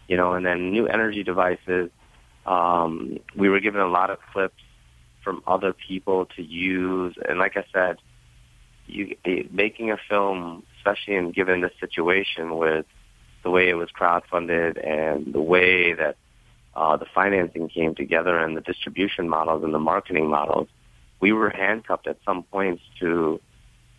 You 0.07 0.17
know, 0.17 0.33
and 0.33 0.45
then 0.45 0.71
new 0.71 0.87
energy 0.87 1.23
devices. 1.23 1.89
Um, 2.45 3.19
we 3.37 3.47
were 3.47 3.61
given 3.61 3.79
a 3.79 3.87
lot 3.87 4.09
of 4.09 4.17
clips 4.33 4.61
from 5.23 5.41
other 5.47 5.73
people 5.73 6.25
to 6.35 6.43
use, 6.43 7.15
and 7.27 7.39
like 7.39 7.57
I 7.57 7.65
said, 7.73 7.97
you 8.85 9.15
making 9.51 9.91
a 9.91 9.97
film 10.09 10.63
especially 10.77 11.15
in 11.15 11.31
given 11.31 11.61
this 11.61 11.71
situation 11.79 12.57
with 12.57 12.85
the 13.43 13.49
way 13.49 13.69
it 13.69 13.75
was 13.75 13.89
crowdfunded 13.89 14.85
and 14.85 15.33
the 15.33 15.41
way 15.41 15.93
that 15.93 16.17
uh, 16.75 16.97
the 16.97 17.05
financing 17.05 17.69
came 17.69 17.95
together 17.95 18.37
and 18.37 18.57
the 18.57 18.61
distribution 18.61 19.29
models 19.29 19.63
and 19.63 19.73
the 19.73 19.79
marketing 19.79 20.29
models, 20.29 20.67
we 21.19 21.31
were 21.31 21.49
handcuffed 21.49 22.07
at 22.07 22.17
some 22.25 22.43
points 22.43 22.83
to 22.99 23.39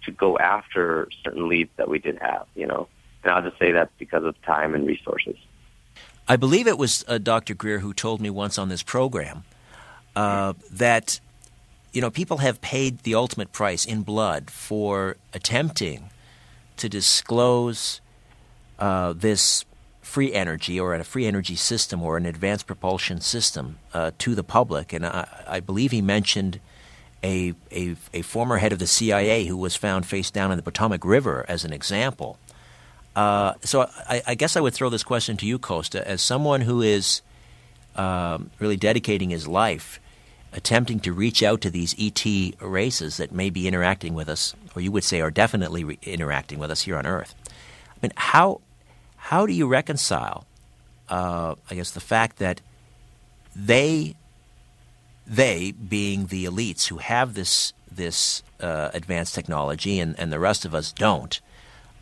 to 0.04 0.10
go 0.12 0.36
after 0.36 1.08
certain 1.24 1.48
leads 1.48 1.70
that 1.76 1.88
we 1.88 1.98
did 1.98 2.18
have, 2.20 2.46
you 2.54 2.66
know. 2.66 2.86
And 3.22 3.32
I'll 3.32 3.40
just 3.40 3.58
say 3.58 3.72
that's 3.72 3.92
because 3.98 4.22
of 4.24 4.40
time 4.42 4.74
and 4.74 4.86
resources. 4.86 5.36
I 6.28 6.36
believe 6.36 6.66
it 6.66 6.76
was 6.76 7.06
uh, 7.08 7.16
Dr. 7.16 7.54
Greer 7.54 7.78
who 7.78 7.94
told 7.94 8.20
me 8.20 8.28
once 8.28 8.58
on 8.58 8.68
this 8.68 8.82
program 8.82 9.44
uh, 10.16 10.54
that 10.70 11.20
you 11.92 12.00
know 12.00 12.10
people 12.10 12.38
have 12.38 12.60
paid 12.60 13.00
the 13.00 13.14
ultimate 13.14 13.52
price 13.52 13.84
in 13.84 14.02
blood 14.02 14.50
for 14.50 15.16
attempting 15.32 16.10
to 16.76 16.88
disclose 16.88 18.00
uh, 18.78 19.12
this 19.12 19.64
free 20.02 20.32
energy 20.32 20.78
or 20.78 20.94
a 20.94 21.02
free 21.02 21.26
energy 21.26 21.56
system 21.56 22.02
or 22.02 22.16
an 22.16 22.26
advanced 22.26 22.66
propulsion 22.66 23.20
system 23.20 23.78
uh, 23.92 24.10
to 24.18 24.34
the 24.34 24.44
public. 24.44 24.92
And 24.92 25.04
I, 25.04 25.26
I, 25.48 25.60
believe 25.60 25.90
he 25.90 26.02
mentioned 26.02 26.60
a, 27.22 27.54
a, 27.72 27.96
a, 28.12 28.22
former 28.22 28.58
head 28.58 28.72
of 28.72 28.78
the 28.78 28.86
CIA 28.86 29.46
who 29.46 29.56
was 29.56 29.74
found 29.74 30.06
face 30.06 30.30
down 30.30 30.52
in 30.52 30.56
the 30.56 30.62
Potomac 30.62 31.04
River 31.04 31.44
as 31.48 31.64
an 31.64 31.72
example. 31.72 32.38
Uh, 33.16 33.54
so 33.62 33.88
I, 34.08 34.22
I, 34.26 34.34
guess 34.34 34.56
I 34.56 34.60
would 34.60 34.74
throw 34.74 34.90
this 34.90 35.02
question 35.02 35.36
to 35.38 35.46
you, 35.46 35.58
Kosta, 35.58 36.02
as 36.02 36.20
someone 36.20 36.60
who 36.60 36.82
is 36.82 37.22
um, 37.96 38.50
really 38.58 38.76
dedicating 38.76 39.30
his 39.30 39.48
life 39.48 40.00
attempting 40.54 41.00
to 41.00 41.12
reach 41.12 41.42
out 41.42 41.60
to 41.60 41.70
these 41.70 41.94
ET 41.98 42.24
races 42.60 43.16
that 43.18 43.32
may 43.32 43.50
be 43.50 43.68
interacting 43.68 44.14
with 44.14 44.28
us, 44.28 44.54
or 44.74 44.80
you 44.80 44.92
would 44.92 45.04
say 45.04 45.20
are 45.20 45.30
definitely 45.30 45.84
re- 45.84 45.98
interacting 46.02 46.58
with 46.58 46.70
us 46.70 46.82
here 46.82 46.96
on 46.96 47.06
Earth. 47.06 47.34
I 47.48 47.98
mean, 48.00 48.12
how 48.16 48.60
how 49.16 49.46
do 49.46 49.52
you 49.52 49.66
reconcile, 49.66 50.46
uh, 51.08 51.54
I 51.70 51.74
guess, 51.74 51.90
the 51.90 52.00
fact 52.00 52.38
that 52.38 52.60
they 53.56 54.14
they 55.26 55.72
being 55.72 56.26
the 56.26 56.44
elites 56.44 56.86
who 56.86 56.98
have 56.98 57.34
this 57.34 57.72
this 57.90 58.42
uh, 58.60 58.90
advanced 58.92 59.34
technology 59.34 59.98
and, 59.98 60.18
and 60.18 60.32
the 60.32 60.38
rest 60.38 60.64
of 60.64 60.74
us 60.74 60.92
don't, 60.92 61.40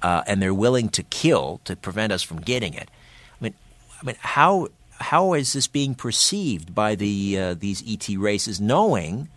uh, 0.02 0.22
and 0.26 0.42
they're 0.42 0.54
willing 0.54 0.88
to 0.90 1.02
kill 1.02 1.60
to 1.64 1.76
prevent 1.76 2.12
us 2.12 2.22
from 2.22 2.40
getting 2.40 2.74
it. 2.74 2.90
I 3.40 3.44
mean, 3.44 3.54
I 4.00 4.06
mean, 4.06 4.16
how 4.20 4.68
how 5.02 5.34
is 5.34 5.52
this 5.52 5.66
being 5.66 5.94
perceived 5.94 6.74
by 6.74 6.94
the 6.94 7.38
uh, 7.38 7.54
these 7.54 7.82
ET 7.86 8.08
races, 8.16 8.60
knowing 8.60 9.28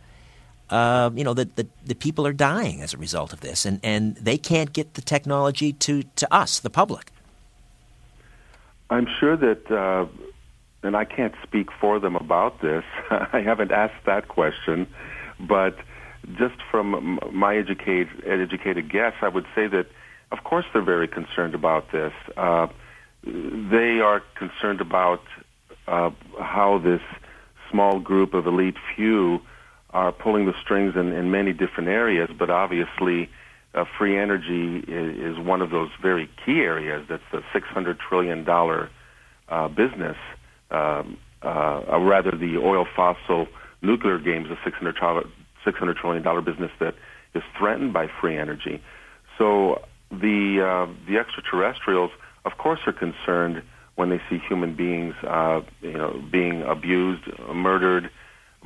uh, 0.69 1.11
you 1.13 1.23
know 1.23 1.33
that 1.33 1.55
the, 1.55 1.67
the 1.85 1.95
people 1.95 2.25
are 2.25 2.33
dying 2.33 2.81
as 2.81 2.93
a 2.93 2.97
result 2.97 3.33
of 3.33 3.41
this, 3.41 3.65
and, 3.65 3.79
and 3.83 4.15
they 4.15 4.37
can't 4.37 4.73
get 4.73 4.95
the 4.95 5.01
technology 5.01 5.73
to, 5.73 6.03
to 6.15 6.33
us, 6.33 6.59
the 6.59 6.69
public? 6.69 7.11
I'm 8.89 9.07
sure 9.19 9.35
that, 9.37 9.71
uh, 9.71 10.05
and 10.83 10.95
I 10.95 11.05
can't 11.05 11.33
speak 11.43 11.69
for 11.79 11.99
them 11.99 12.15
about 12.15 12.61
this. 12.61 12.83
I 13.09 13.41
haven't 13.41 13.71
asked 13.71 14.05
that 14.05 14.27
question, 14.27 14.87
but 15.39 15.77
just 16.37 16.55
from 16.71 17.19
my 17.31 17.57
educated 17.57 18.23
educated 18.25 18.89
guess, 18.89 19.13
I 19.21 19.27
would 19.27 19.45
say 19.53 19.67
that, 19.67 19.87
of 20.31 20.43
course, 20.43 20.65
they're 20.73 20.81
very 20.81 21.07
concerned 21.07 21.53
about 21.53 21.91
this. 21.91 22.13
Uh, 22.35 22.67
they 23.23 23.99
are 23.99 24.21
concerned 24.35 24.81
about 24.81 25.21
uh, 25.87 26.11
how 26.39 26.79
this 26.79 27.01
small 27.71 27.99
group 27.99 28.33
of 28.33 28.47
elite 28.47 28.75
few 28.95 29.39
are 29.91 30.11
pulling 30.11 30.45
the 30.45 30.53
strings 30.61 30.95
in, 30.95 31.13
in 31.13 31.31
many 31.31 31.53
different 31.53 31.89
areas, 31.89 32.29
but 32.37 32.49
obviously 32.49 33.29
uh, 33.73 33.85
free 33.97 34.17
energy 34.17 34.79
is, 34.87 35.37
is, 35.37 35.39
one 35.39 35.61
of 35.61 35.69
those 35.69 35.89
very 36.01 36.29
key 36.45 36.59
areas. 36.59 37.05
That's 37.09 37.23
the 37.31 37.41
$600 37.53 37.97
trillion 37.99 38.47
uh, 39.49 39.67
business, 39.69 40.17
um, 40.71 41.17
uh, 41.41 41.99
rather 41.99 42.31
the 42.31 42.57
oil 42.57 42.85
fossil 42.95 43.47
nuclear 43.81 44.17
games, 44.17 44.47
the 44.49 44.69
$600, 44.69 45.27
$600 45.65 45.95
trillion 45.97 46.43
business 46.43 46.71
that 46.79 46.95
is 47.33 47.43
threatened 47.57 47.93
by 47.93 48.07
free 48.21 48.37
energy. 48.37 48.81
So 49.37 49.81
the 50.09 50.61
uh, 50.61 50.93
the 51.07 51.17
extraterrestrials, 51.17 52.11
of 52.45 52.57
course, 52.57 52.79
are 52.87 52.93
concerned 52.93 53.63
when 53.95 54.09
they 54.09 54.19
see 54.29 54.39
human 54.39 54.75
beings, 54.75 55.15
uh, 55.23 55.61
you 55.81 55.93
know, 55.93 56.21
being 56.31 56.61
abused, 56.63 57.23
murdered, 57.53 58.09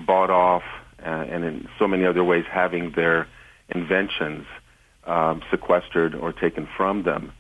bought 0.05 0.29
off, 0.29 0.63
uh, 1.05 1.09
and 1.09 1.43
in 1.43 1.67
so 1.77 1.87
many 1.87 2.05
other 2.05 2.23
ways 2.23 2.45
having 2.51 2.91
their 2.95 3.27
inventions 3.69 4.45
um, 5.05 5.41
sequestered 5.51 6.15
or 6.15 6.33
taken 6.33 6.67
from 6.75 7.03
them. 7.03 7.31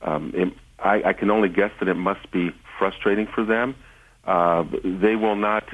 Um, 0.00 0.32
it, 0.34 0.52
I, 0.78 1.02
I 1.10 1.12
can 1.12 1.30
only 1.30 1.48
guess 1.48 1.70
that 1.80 1.88
it 1.88 1.94
must 1.94 2.30
be 2.32 2.50
frustrating 2.78 3.26
for 3.26 3.44
them. 3.44 3.76
Uh, 4.24 4.64
they 4.84 5.16
will 5.16 5.36
not, 5.36 5.64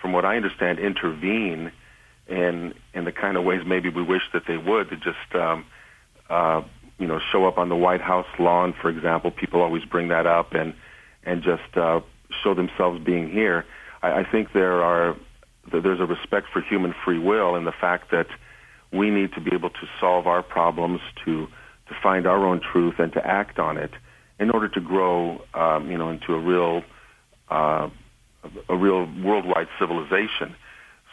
from 0.00 0.12
what 0.12 0.24
I 0.24 0.36
understand, 0.36 0.78
intervene 0.78 1.72
in 2.26 2.72
in 2.94 3.04
the 3.04 3.12
kind 3.12 3.36
of 3.36 3.44
ways 3.44 3.60
maybe 3.66 3.90
we 3.90 4.02
wish 4.02 4.22
that 4.32 4.44
they 4.48 4.56
would 4.56 4.88
to 4.88 4.96
just 4.96 5.34
um, 5.34 5.66
uh, 6.30 6.62
you 7.04 7.08
know 7.08 7.20
show 7.32 7.44
up 7.44 7.58
on 7.58 7.68
the 7.68 7.76
White 7.76 8.00
House 8.00 8.26
lawn, 8.38 8.72
for 8.80 8.88
example. 8.88 9.30
People 9.30 9.60
always 9.60 9.84
bring 9.84 10.08
that 10.08 10.26
up 10.26 10.54
and 10.54 10.72
and 11.22 11.42
just 11.42 11.76
uh, 11.76 12.00
show 12.42 12.54
themselves 12.54 13.04
being 13.04 13.30
here. 13.30 13.66
I, 14.02 14.20
I 14.20 14.24
think 14.24 14.54
there 14.54 14.82
are 14.82 15.14
there's 15.70 16.00
a 16.00 16.06
respect 16.06 16.46
for 16.50 16.62
human 16.62 16.94
free 17.04 17.18
will 17.18 17.56
and 17.56 17.66
the 17.66 17.74
fact 17.78 18.10
that 18.10 18.28
we 18.90 19.10
need 19.10 19.34
to 19.34 19.40
be 19.42 19.50
able 19.52 19.68
to 19.68 19.86
solve 20.00 20.26
our 20.26 20.42
problems, 20.42 21.00
to 21.26 21.46
to 21.88 21.94
find 22.02 22.26
our 22.26 22.46
own 22.46 22.62
truth, 22.72 22.94
and 22.98 23.12
to 23.12 23.26
act 23.26 23.58
on 23.58 23.76
it 23.76 23.90
in 24.38 24.50
order 24.50 24.68
to 24.70 24.80
grow, 24.80 25.42
um, 25.52 25.90
you 25.90 25.98
know, 25.98 26.08
into 26.08 26.32
a 26.32 26.38
real 26.38 26.82
uh, 27.50 27.90
a 28.70 28.76
real 28.76 29.06
worldwide 29.22 29.68
civilization. 29.78 30.56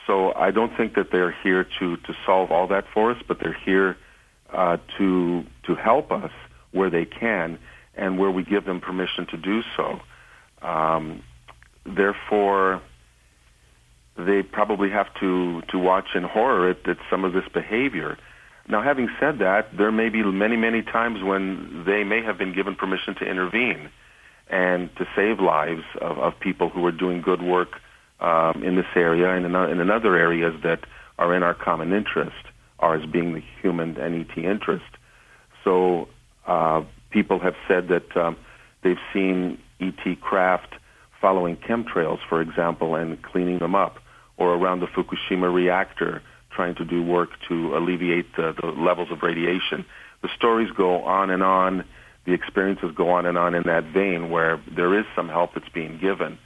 So 0.08 0.32
I 0.36 0.52
don't 0.52 0.72
think 0.78 0.96
that 0.96 1.12
they're 1.12 1.36
here 1.44 1.68
to 1.80 1.98
to 1.98 2.14
solve 2.26 2.50
all 2.50 2.68
that 2.68 2.86
for 2.94 3.12
us, 3.12 3.22
but 3.28 3.40
they're 3.42 3.60
here 3.66 3.98
uh, 4.54 4.78
to 4.98 5.44
to 5.64 5.76
help 5.76 6.12
us 6.12 6.32
where 6.72 6.90
they 6.90 7.06
can 7.06 7.58
and 7.96 8.18
where 8.18 8.32
we 8.32 8.44
give 8.44 8.66
them 8.66 8.80
permission 8.80 9.28
to 9.28 9.38
do 9.38 9.62
so. 9.76 10.00
Um, 10.62 11.24
therefore, 11.86 12.82
they 14.18 14.44
probably 14.44 14.90
have 14.90 15.08
to 15.20 15.62
to 15.70 15.80
watch 15.80 16.10
in 16.16 16.24
horror 16.24 16.70
at, 16.70 16.88
at 16.88 16.98
some 17.10 17.26
of 17.26 17.34
this 17.34 17.48
behavior. 17.54 18.18
Now, 18.68 18.82
having 18.82 19.10
said 19.20 19.40
that, 19.40 19.76
there 19.76 19.92
may 19.92 20.10
be 20.10 20.24
many, 20.24 20.56
many 20.56 20.82
times 20.84 21.24
when 21.24 21.84
they 21.86 22.04
may 22.04 22.22
have 22.22 22.38
been 22.38 22.54
given 22.54 22.76
permission 22.76 23.16
to 23.16 23.26
intervene 23.26 23.90
and 24.50 24.90
to 24.98 25.06
save 25.16 25.40
lives 25.40 25.84
of, 26.00 26.20
of 26.20 26.40
people 26.40 26.70
who 26.70 26.86
are 26.86 26.92
doing 26.92 27.22
good 27.22 27.42
work 27.42 27.80
um, 28.20 28.64
in 28.64 28.76
this 28.76 28.86
area 28.96 29.34
and 29.36 29.46
in, 29.46 29.56
in 29.56 29.90
other 29.90 30.16
areas 30.16 30.54
that 30.64 30.82
are 31.18 31.36
in 31.36 31.44
our 31.44 31.54
common 31.54 31.92
interest, 31.92 32.46
ours 32.82 33.06
being 33.12 33.34
the 33.34 33.44
human 33.62 33.98
and 33.98 34.26
ET 34.30 34.38
interest. 34.38 34.86
So 35.64 36.08
uh, 36.48 36.84
people 37.12 37.40
have 37.40 37.56
said 37.68 37.88
that 37.90 38.18
um, 38.18 38.38
they've 38.84 38.98
seen 39.14 39.60
ET 39.80 40.22
craft 40.22 40.76
following 41.20 41.56
chemtrails, 41.56 42.20
for 42.28 42.42
example, 42.42 42.96
and 42.96 43.22
cleaning 43.22 43.60
them 43.60 43.76
up, 43.76 44.00
or 44.38 44.56
around 44.56 44.80
the 44.80 44.88
Fukushima 44.88 45.54
reactor 45.54 46.22
trying 46.50 46.76
to 46.76 46.86
do 46.86 47.02
work 47.02 47.30
to 47.48 47.76
alleviate 47.78 48.36
the, 48.36 48.54
the 48.60 48.68
levels 48.68 49.10
of 49.12 49.24
radiation. 49.24 49.86
The 50.22 50.30
stories 50.36 50.70
go 50.76 51.04
on 51.04 51.30
and 51.30 51.44
on. 51.44 51.86
The 52.26 52.34
experiences 52.34 52.92
go 52.96 53.10
on 53.10 53.26
and 53.26 53.38
on 53.38 53.56
in 53.56 53.64
that 53.64 53.86
vein 53.86 54.30
where 54.30 54.62
there 54.76 54.98
is 54.98 55.06
some 55.16 55.30
help 55.30 55.54
that's 55.54 55.70
being 55.70 55.98
given. 56.00 56.38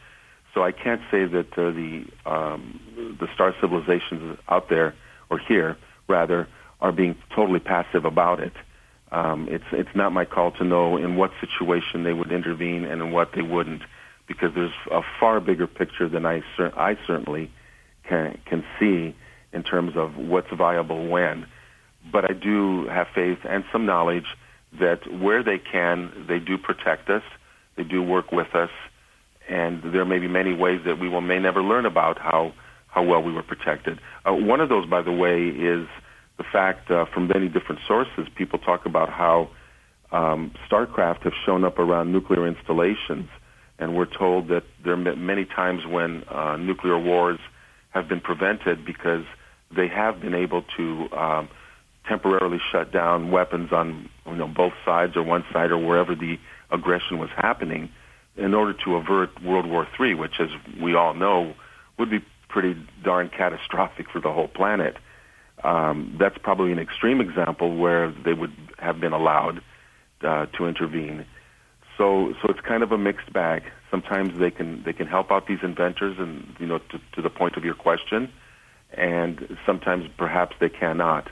So 0.54 0.64
I 0.64 0.72
can't 0.72 1.02
say 1.12 1.26
that 1.26 1.52
uh, 1.58 1.72
the 1.72 2.06
um, 2.26 3.18
the 3.20 3.28
star 3.34 3.54
civilizations 3.60 4.38
out 4.48 4.70
there 4.70 4.96
or 5.30 5.38
here 5.38 5.76
rather 6.08 6.48
are 6.82 6.92
being 6.92 7.16
totally 7.36 7.60
passive 7.60 8.06
about 8.06 8.40
it. 8.40 8.54
Um, 9.12 9.48
it's 9.50 9.66
it's 9.72 9.96
not 9.96 10.12
my 10.12 10.26
call 10.26 10.52
to 10.54 10.64
know 10.64 10.98
in 10.98 11.16
what 11.16 11.32
situation 11.40 12.04
they 12.04 12.14
would 12.14 12.32
intervene 12.32 12.84
and 12.86 13.02
in 13.02 13.12
what 13.12 13.32
they 13.36 13.42
wouldn't, 13.42 13.84
because 14.28 14.52
there's 14.56 14.74
a 14.92 15.02
far 15.20 15.40
bigger 15.40 15.68
picture 15.68 16.10
than 16.10 16.26
I 16.26 16.42
cer- 16.58 16.78
I 16.78 16.98
certainly 17.08 17.52
can 18.08 18.40
can 18.46 18.64
see 18.80 19.16
in 19.54 19.64
terms 19.64 19.94
of 19.96 20.18
what's 20.18 20.52
viable 20.52 21.08
when. 21.08 21.46
But 22.12 22.30
I 22.30 22.34
do 22.34 22.88
have 22.88 23.08
faith 23.16 23.40
and 23.48 23.64
some 23.72 23.86
knowledge 23.86 24.26
that 24.80 25.00
where 25.12 25.44
they 25.44 25.58
can, 25.58 26.26
they 26.28 26.40
do 26.40 26.58
protect 26.58 27.10
us, 27.10 27.24
they 27.78 27.84
do 27.84 28.04
work 28.04 28.32
with 28.32 28.54
us, 28.54 28.70
and 29.50 29.82
there 29.94 30.06
may 30.06 30.20
be 30.20 30.28
many 30.28 30.54
ways 30.54 30.82
that 30.86 31.00
we 31.00 31.08
will 31.08 31.22
may 31.22 31.40
never 31.40 31.64
learn 31.64 31.86
about 31.86 32.20
how 32.20 32.54
how 32.96 33.04
well 33.04 33.22
we 33.22 33.34
were 33.34 33.44
protected. 33.44 34.00
Uh, 34.26 34.34
one 34.34 34.62
of 34.62 34.70
those, 34.70 34.86
by 34.88 35.02
the 35.02 35.12
way, 35.12 35.48
is 35.48 35.86
the 36.38 36.46
fact 36.50 36.90
uh, 36.90 37.06
from 37.14 37.28
many 37.28 37.50
different 37.50 37.82
sources. 37.86 38.26
People 38.36 38.58
talk 38.58 38.86
about 38.86 39.10
how 39.10 39.50
um, 40.14 40.54
starcraft 40.72 41.24
have 41.24 41.34
shown 41.46 41.66
up 41.66 41.78
around 41.78 42.14
nuclear 42.14 42.48
installations, 42.48 43.28
and 43.78 43.96
we're 43.96 44.06
told 44.06 44.48
that 44.48 44.64
there 44.84 44.94
are 44.94 45.16
many 45.16 45.44
times 45.44 45.86
when 45.86 46.24
uh, 46.30 46.56
nuclear 46.56 46.98
wars 46.98 47.38
have 47.90 48.08
been 48.08 48.22
prevented 48.22 48.86
because 48.86 49.26
they 49.76 49.90
have 49.90 50.22
been 50.22 50.34
able 50.34 50.64
to 50.78 51.10
um, 51.12 51.50
temporarily 52.08 52.60
shut 52.72 52.94
down 52.94 53.30
weapons 53.30 53.74
on 53.74 54.10
you 54.26 54.36
know 54.36 54.48
both 54.48 54.74
sides 54.86 55.18
or 55.18 55.24
one 55.24 55.44
side 55.52 55.72
or 55.72 55.78
wherever 55.78 56.16
the 56.16 56.38
aggression 56.72 57.20
was 57.20 57.30
happening 57.36 57.90
in 58.38 58.54
order 58.54 58.74
to 58.86 58.96
avert 58.96 59.44
World 59.44 59.66
War 59.66 59.86
III, 60.00 60.14
which, 60.16 60.40
as 60.40 60.50
we 60.82 60.96
all 60.96 61.14
know, 61.14 61.54
would 61.98 62.10
be 62.10 62.20
pretty 62.56 62.82
darn 63.04 63.28
catastrophic 63.28 64.10
for 64.10 64.22
the 64.22 64.32
whole 64.32 64.48
planet. 64.48 64.96
Um, 65.62 66.16
that's 66.18 66.38
probably 66.38 66.72
an 66.72 66.80
extreme 66.80 67.20
example 67.20 67.76
where 67.76 68.14
they 68.24 68.32
would 68.32 68.54
have 68.78 68.98
been 68.98 69.12
allowed 69.12 69.62
uh, 70.22 70.46
to 70.58 70.66
intervene. 70.66 71.26
So, 71.98 72.34
so 72.42 72.48
it's 72.48 72.62
kind 72.62 72.82
of 72.82 72.94
a 72.94 72.98
mixed 72.98 73.34
bag. 73.34 73.64
Sometimes 73.92 74.40
they 74.40 74.52
can 74.52 74.84
they 74.84 74.94
can 74.94 75.06
help 75.06 75.32
out 75.34 75.48
these 75.48 75.60
inventors, 75.64 76.16
and 76.18 76.56
you 76.58 76.66
know, 76.66 76.78
to, 76.78 77.02
to 77.16 77.22
the 77.22 77.30
point 77.30 77.58
of 77.58 77.66
your 77.66 77.74
question, 77.74 78.32
and 78.94 79.58
sometimes 79.66 80.06
perhaps 80.18 80.56
they 80.62 80.70
cannot. 80.70 81.30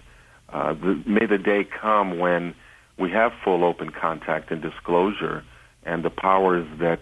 Uh, 0.50 0.74
the, 0.74 1.02
may 1.06 1.26
the 1.26 1.38
day 1.38 1.64
come 1.64 2.20
when 2.20 2.54
we 3.00 3.12
have 3.12 3.32
full 3.46 3.64
open 3.64 3.92
contact 3.92 4.52
and 4.52 4.62
disclosure 4.62 5.46
and 5.86 6.04
the 6.04 6.10
powers 6.10 6.68
that 6.80 7.00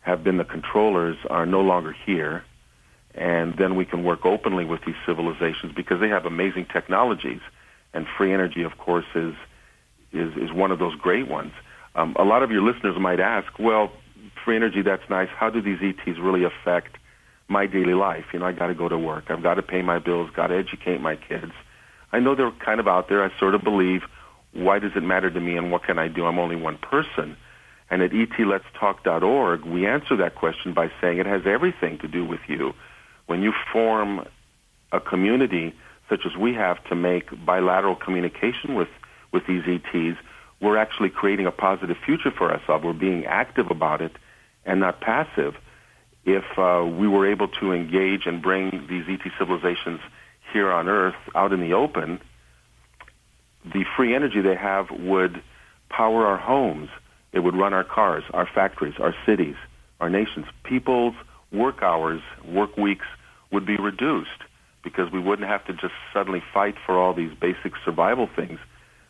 have 0.00 0.24
been 0.24 0.38
the 0.38 0.44
controllers 0.44 1.18
are 1.28 1.44
no 1.44 1.60
longer 1.60 1.94
here. 2.06 2.44
And 3.14 3.56
then 3.58 3.76
we 3.76 3.84
can 3.84 4.04
work 4.04 4.24
openly 4.24 4.64
with 4.64 4.80
these 4.86 4.94
civilizations 5.06 5.72
because 5.74 6.00
they 6.00 6.08
have 6.08 6.24
amazing 6.24 6.66
technologies. 6.72 7.40
And 7.92 8.06
free 8.16 8.32
energy, 8.32 8.62
of 8.62 8.78
course, 8.78 9.04
is, 9.14 9.34
is, 10.12 10.34
is 10.36 10.52
one 10.52 10.70
of 10.70 10.78
those 10.78 10.94
great 10.96 11.28
ones. 11.28 11.52
Um, 11.94 12.16
a 12.18 12.24
lot 12.24 12.42
of 12.42 12.50
your 12.50 12.62
listeners 12.62 12.98
might 12.98 13.20
ask, 13.20 13.58
well, 13.58 13.92
free 14.44 14.56
energy, 14.56 14.82
that's 14.82 15.08
nice. 15.10 15.28
How 15.28 15.50
do 15.50 15.60
these 15.60 15.78
ETs 15.82 16.18
really 16.18 16.44
affect 16.44 16.96
my 17.48 17.66
daily 17.66 17.94
life? 17.94 18.24
You 18.32 18.38
know, 18.38 18.46
I 18.46 18.52
got 18.52 18.68
to 18.68 18.74
go 18.74 18.88
to 18.88 18.98
work. 18.98 19.24
I've 19.28 19.42
got 19.42 19.54
to 19.54 19.62
pay 19.62 19.82
my 19.82 19.98
bills, 19.98 20.30
got 20.34 20.46
to 20.46 20.56
educate 20.56 21.00
my 21.00 21.16
kids. 21.16 21.52
I 22.12 22.20
know 22.20 22.34
they're 22.34 22.52
kind 22.64 22.80
of 22.80 22.88
out 22.88 23.08
there. 23.08 23.22
I 23.22 23.30
sort 23.38 23.54
of 23.54 23.62
believe, 23.62 24.02
why 24.52 24.78
does 24.78 24.92
it 24.96 25.02
matter 25.02 25.30
to 25.30 25.40
me 25.40 25.56
and 25.56 25.70
what 25.70 25.84
can 25.84 25.98
I 25.98 26.08
do? 26.08 26.24
I'm 26.26 26.38
only 26.38 26.56
one 26.56 26.78
person. 26.78 27.36
And 27.90 28.00
at 28.02 28.12
etletstalk.org, 28.12 29.64
we 29.64 29.86
answer 29.86 30.16
that 30.16 30.34
question 30.34 30.72
by 30.72 30.90
saying 31.00 31.18
it 31.18 31.26
has 31.26 31.42
everything 31.44 31.98
to 31.98 32.08
do 32.08 32.24
with 32.24 32.40
you. 32.48 32.72
When 33.32 33.40
you 33.40 33.54
form 33.72 34.26
a 34.92 35.00
community 35.00 35.72
such 36.10 36.26
as 36.26 36.36
we 36.36 36.52
have 36.52 36.84
to 36.90 36.94
make 36.94 37.30
bilateral 37.46 37.96
communication 37.96 38.74
with, 38.74 38.90
with 39.32 39.46
these 39.46 39.62
ETs, 39.66 40.18
we're 40.60 40.76
actually 40.76 41.08
creating 41.08 41.46
a 41.46 41.50
positive 41.50 41.96
future 42.04 42.30
for 42.30 42.52
ourselves. 42.52 42.84
We're 42.84 42.92
being 42.92 43.24
active 43.24 43.70
about 43.70 44.02
it 44.02 44.12
and 44.66 44.80
not 44.80 45.00
passive. 45.00 45.54
If 46.26 46.44
uh, 46.58 46.84
we 46.84 47.08
were 47.08 47.26
able 47.26 47.48
to 47.48 47.72
engage 47.72 48.26
and 48.26 48.42
bring 48.42 48.86
these 48.90 49.06
ET 49.08 49.26
civilizations 49.38 50.00
here 50.52 50.70
on 50.70 50.90
Earth 50.90 51.16
out 51.34 51.54
in 51.54 51.60
the 51.62 51.72
open, 51.72 52.20
the 53.64 53.86
free 53.96 54.14
energy 54.14 54.42
they 54.42 54.56
have 54.56 54.90
would 54.90 55.42
power 55.88 56.26
our 56.26 56.36
homes 56.36 56.90
it 57.32 57.38
would 57.38 57.56
run 57.56 57.72
our 57.72 57.82
cars, 57.82 58.24
our 58.34 58.46
factories, 58.46 58.96
our 58.98 59.14
cities, 59.24 59.56
our 60.00 60.10
nations. 60.10 60.44
People's 60.64 61.14
work 61.50 61.82
hours, 61.82 62.20
work 62.44 62.76
weeks 62.76 63.06
would 63.52 63.66
be 63.66 63.76
reduced 63.76 64.30
because 64.82 65.12
we 65.12 65.20
wouldn't 65.20 65.48
have 65.48 65.64
to 65.66 65.72
just 65.72 65.94
suddenly 66.12 66.42
fight 66.52 66.74
for 66.84 66.98
all 66.98 67.14
these 67.14 67.32
basic 67.40 67.72
survival 67.84 68.28
things 68.34 68.58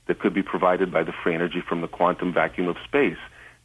that 0.07 0.19
could 0.19 0.35
be 0.35 0.43
provided 0.43 0.93
by 0.93 1.03
the 1.03 1.13
free 1.23 1.35
energy 1.35 1.63
from 1.67 1.81
the 1.81 1.89
quantum 1.89 2.33
vacuum 2.33 2.69
of 2.69 2.77
space. 2.85 3.17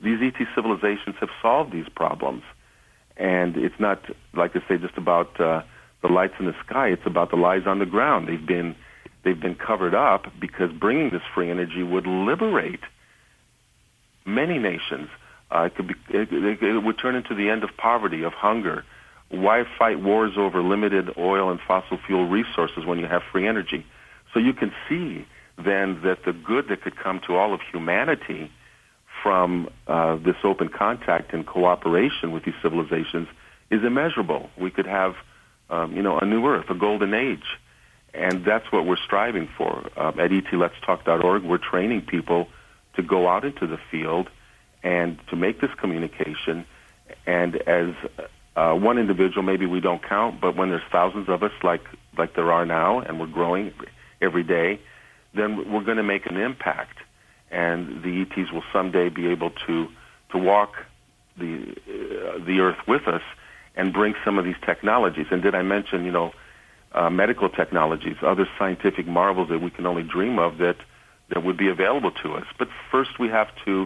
These 0.01 0.19
ET 0.21 0.47
civilizations 0.55 1.15
have 1.19 1.29
solved 1.41 1.73
these 1.73 1.89
problems. 1.89 2.43
And 3.17 3.57
it's 3.57 3.79
not, 3.79 4.01
like 4.33 4.55
I 4.55 4.59
say, 4.67 4.77
just 4.77 4.97
about 4.97 5.39
uh, 5.39 5.63
the 6.01 6.07
lights 6.07 6.35
in 6.39 6.45
the 6.45 6.55
sky. 6.65 6.89
It's 6.89 7.05
about 7.05 7.31
the 7.31 7.35
lies 7.35 7.63
on 7.65 7.79
the 7.79 7.85
ground. 7.85 8.27
They've 8.27 8.45
been, 8.45 8.75
they've 9.23 9.39
been 9.39 9.55
covered 9.55 9.95
up 9.95 10.27
because 10.39 10.71
bringing 10.71 11.09
this 11.09 11.23
free 11.33 11.49
energy 11.49 11.81
would 11.81 12.05
liberate 12.05 12.81
many 14.25 14.59
nations. 14.59 15.09
Uh, 15.49 15.63
it 15.63 15.75
could 15.75 15.87
be, 15.87 15.95
it, 16.09 16.29
it, 16.31 16.83
would 16.83 16.99
turn 16.99 17.15
into 17.15 17.33
the 17.33 17.49
end 17.49 17.63
of 17.63 17.75
poverty, 17.77 18.23
of 18.23 18.33
hunger, 18.33 18.85
why 19.29 19.65
fight 19.77 19.99
wars 19.99 20.33
over 20.37 20.61
limited 20.61 21.17
oil 21.17 21.49
and 21.51 21.59
fossil 21.59 21.97
fuel 22.05 22.27
resources 22.27 22.85
when 22.85 22.99
you 22.99 23.05
have 23.07 23.21
free 23.31 23.47
energy? 23.47 23.85
So 24.33 24.39
you 24.39 24.53
can 24.53 24.71
see 24.87 25.25
then 25.57 26.01
that 26.03 26.23
the 26.23 26.33
good 26.33 26.69
that 26.69 26.81
could 26.81 26.95
come 26.95 27.19
to 27.27 27.35
all 27.35 27.53
of 27.53 27.61
humanity 27.71 28.51
from 29.23 29.69
uh, 29.87 30.15
this 30.17 30.35
open 30.43 30.69
contact 30.69 31.33
and 31.33 31.45
cooperation 31.45 32.31
with 32.31 32.45
these 32.45 32.53
civilizations 32.61 33.27
is 33.69 33.83
immeasurable. 33.83 34.49
We 34.57 34.71
could 34.71 34.85
have, 34.85 35.15
um, 35.69 35.95
you 35.95 36.01
know, 36.01 36.19
a 36.19 36.25
new 36.25 36.45
Earth, 36.45 36.69
a 36.69 36.75
golden 36.75 37.13
age, 37.13 37.57
and 38.13 38.45
that's 38.45 38.71
what 38.71 38.85
we're 38.85 38.97
striving 38.97 39.49
for. 39.57 39.89
Um, 39.97 40.19
at 40.19 40.31
etletstalk.org, 40.31 41.43
we're 41.43 41.57
training 41.57 42.03
people 42.03 42.47
to 42.95 43.03
go 43.03 43.27
out 43.27 43.43
into 43.43 43.67
the 43.67 43.79
field 43.91 44.29
and 44.83 45.19
to 45.29 45.35
make 45.35 45.59
this 45.59 45.71
communication. 45.77 46.65
And 47.25 47.55
as 47.55 47.93
uh, 48.57 48.73
one 48.73 48.97
individual, 48.97 49.43
maybe 49.43 49.67
we 49.67 49.79
don't 49.79 50.01
count, 50.01 50.41
but 50.41 50.55
when 50.55 50.69
there's 50.69 50.89
thousands 50.91 51.29
of 51.29 51.43
us, 51.43 51.51
like 51.61 51.83
like 52.17 52.33
there 52.33 52.51
are 52.51 52.65
now, 52.65 52.99
and 52.99 53.19
we're 53.19 53.27
growing 53.27 53.71
every 54.19 54.41
day, 54.41 54.79
then 55.35 55.71
we're 55.71 55.83
going 55.83 55.97
to 55.97 56.03
make 56.03 56.25
an 56.25 56.37
impact, 56.37 56.97
and 57.51 58.01
the 58.01 58.23
ETs 58.23 58.51
will 58.51 58.63
someday 58.73 59.09
be 59.09 59.27
able 59.27 59.51
to 59.67 59.87
to 60.31 60.39
walk 60.39 60.73
the 61.37 61.75
uh, 61.87 62.43
the 62.43 62.59
earth 62.59 62.79
with 62.87 63.07
us 63.07 63.21
and 63.75 63.93
bring 63.93 64.15
some 64.25 64.39
of 64.39 64.45
these 64.45 64.59
technologies. 64.65 65.27
And 65.29 65.43
did 65.43 65.53
I 65.53 65.61
mention, 65.61 66.03
you 66.03 66.11
know, 66.11 66.33
uh, 66.93 67.11
medical 67.11 67.49
technologies, 67.49 68.15
other 68.23 68.49
scientific 68.57 69.05
marvels 69.05 69.49
that 69.49 69.59
we 69.59 69.69
can 69.69 69.85
only 69.85 70.01
dream 70.01 70.39
of 70.39 70.57
that 70.57 70.77
that 71.29 71.43
would 71.43 71.57
be 71.57 71.67
available 71.67 72.09
to 72.23 72.33
us? 72.33 72.45
But 72.57 72.69
first, 72.91 73.19
we 73.19 73.27
have 73.27 73.49
to 73.65 73.85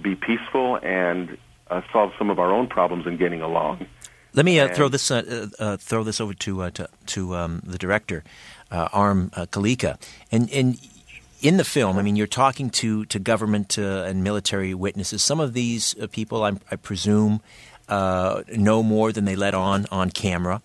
be 0.00 0.14
peaceful 0.14 0.78
and 0.82 1.36
uh, 1.70 1.82
solve 1.92 2.12
some 2.16 2.30
of 2.30 2.38
our 2.38 2.50
own 2.50 2.68
problems 2.68 3.06
in 3.06 3.18
getting 3.18 3.42
along. 3.42 3.86
Let 4.34 4.44
me 4.44 4.60
uh, 4.60 4.68
throw 4.74 4.88
this 4.88 5.10
uh, 5.10 5.48
uh, 5.58 5.76
throw 5.78 6.04
this 6.04 6.20
over 6.20 6.34
to 6.34 6.62
uh, 6.62 6.70
to, 6.70 6.88
to 7.06 7.34
um, 7.34 7.62
the 7.64 7.78
director, 7.78 8.24
uh, 8.70 8.88
Aram 8.92 9.30
Kaleka, 9.30 9.98
and 10.30 10.50
and 10.50 10.78
in 11.40 11.56
the 11.56 11.64
film, 11.64 11.98
I 11.98 12.02
mean, 12.02 12.16
you're 12.16 12.26
talking 12.26 12.68
to 12.70 13.04
to 13.06 13.18
government 13.18 13.78
and 13.78 14.22
military 14.22 14.74
witnesses. 14.74 15.22
Some 15.22 15.40
of 15.40 15.54
these 15.54 15.94
people, 16.12 16.44
I, 16.44 16.52
I 16.70 16.76
presume, 16.76 17.40
know 17.88 18.82
more 18.82 19.12
than 19.12 19.24
they 19.24 19.36
let 19.36 19.54
on 19.54 19.86
on 19.90 20.10
camera. 20.10 20.60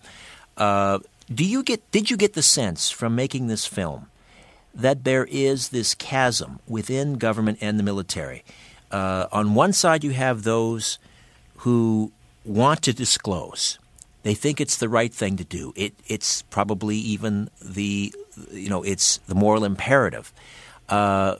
do 0.56 1.44
you 1.44 1.62
get? 1.62 1.90
Did 1.90 2.10
you 2.10 2.16
get 2.16 2.34
the 2.34 2.42
sense 2.42 2.90
from 2.90 3.14
making 3.14 3.46
this 3.46 3.64
film 3.64 4.08
that 4.74 5.04
there 5.04 5.24
is 5.30 5.70
this 5.70 5.94
chasm 5.94 6.58
within 6.68 7.14
government 7.14 7.58
and 7.60 7.78
the 7.78 7.82
military? 7.82 8.44
on 8.92 9.54
one 9.54 9.72
side, 9.72 10.04
you 10.04 10.12
have 10.12 10.42
those 10.44 10.98
who 11.58 12.12
want 12.44 12.82
to 12.82 12.92
disclose. 12.92 13.78
They 14.22 14.34
think 14.34 14.60
it's 14.60 14.78
the 14.78 14.88
right 14.88 15.12
thing 15.12 15.36
to 15.36 15.44
do. 15.44 15.72
It, 15.76 15.94
it's 16.06 16.42
probably 16.42 16.96
even 16.96 17.50
the, 17.62 18.14
you 18.50 18.68
know, 18.68 18.82
it's 18.82 19.18
the 19.26 19.34
moral 19.34 19.64
imperative. 19.64 20.32
Uh, 20.88 21.36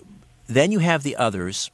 then 0.47 0.71
you 0.71 0.81
have 0.81 1.03
the 1.03 1.17
others 1.17 1.71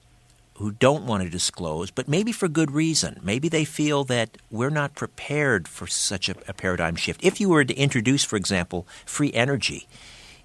who 0.55 0.73
don't 0.73 1.07
want 1.07 1.23
to 1.23 1.31
disclose, 1.31 1.90
but 1.90 2.07
maybe 2.07 2.32
for 2.32 2.47
good 2.47 2.70
reason. 2.70 3.19
Maybe 3.23 3.48
they 3.48 3.65
feel 3.65 4.05
that 4.05 4.36
we're 4.51 4.70
not 4.70 4.94
prepared 4.94 5.66
for 5.66 5.86
such 5.86 6.28
a, 6.28 6.35
a 6.47 6.52
paradigm 6.52 6.97
shift. 6.97 7.24
If 7.24 7.40
you 7.40 7.48
were 7.48 7.65
to 7.65 7.74
introduce, 7.74 8.24
for 8.24 8.36
example, 8.36 8.86
free 9.07 9.32
energy 9.32 9.89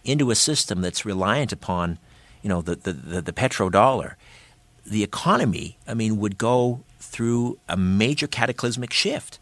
into 0.04 0.32
a 0.32 0.36
system 0.36 0.82
that's 0.82 1.06
reliant 1.06 1.52
upon, 1.52 2.00
you 2.42 2.50
know, 2.50 2.62
the, 2.62 2.76
the, 2.76 2.94
the, 2.94 3.22
the 3.22 3.34
petrodollar, 3.34 4.14
the 4.86 5.04
economy, 5.04 5.78
I 5.88 5.94
mean, 5.94 6.18
would 6.18 6.38
go 6.38 6.82
through 7.16 7.58
a 7.70 7.78
major 7.78 8.28
cataclysmic 8.28 8.92
shift. 8.92 9.40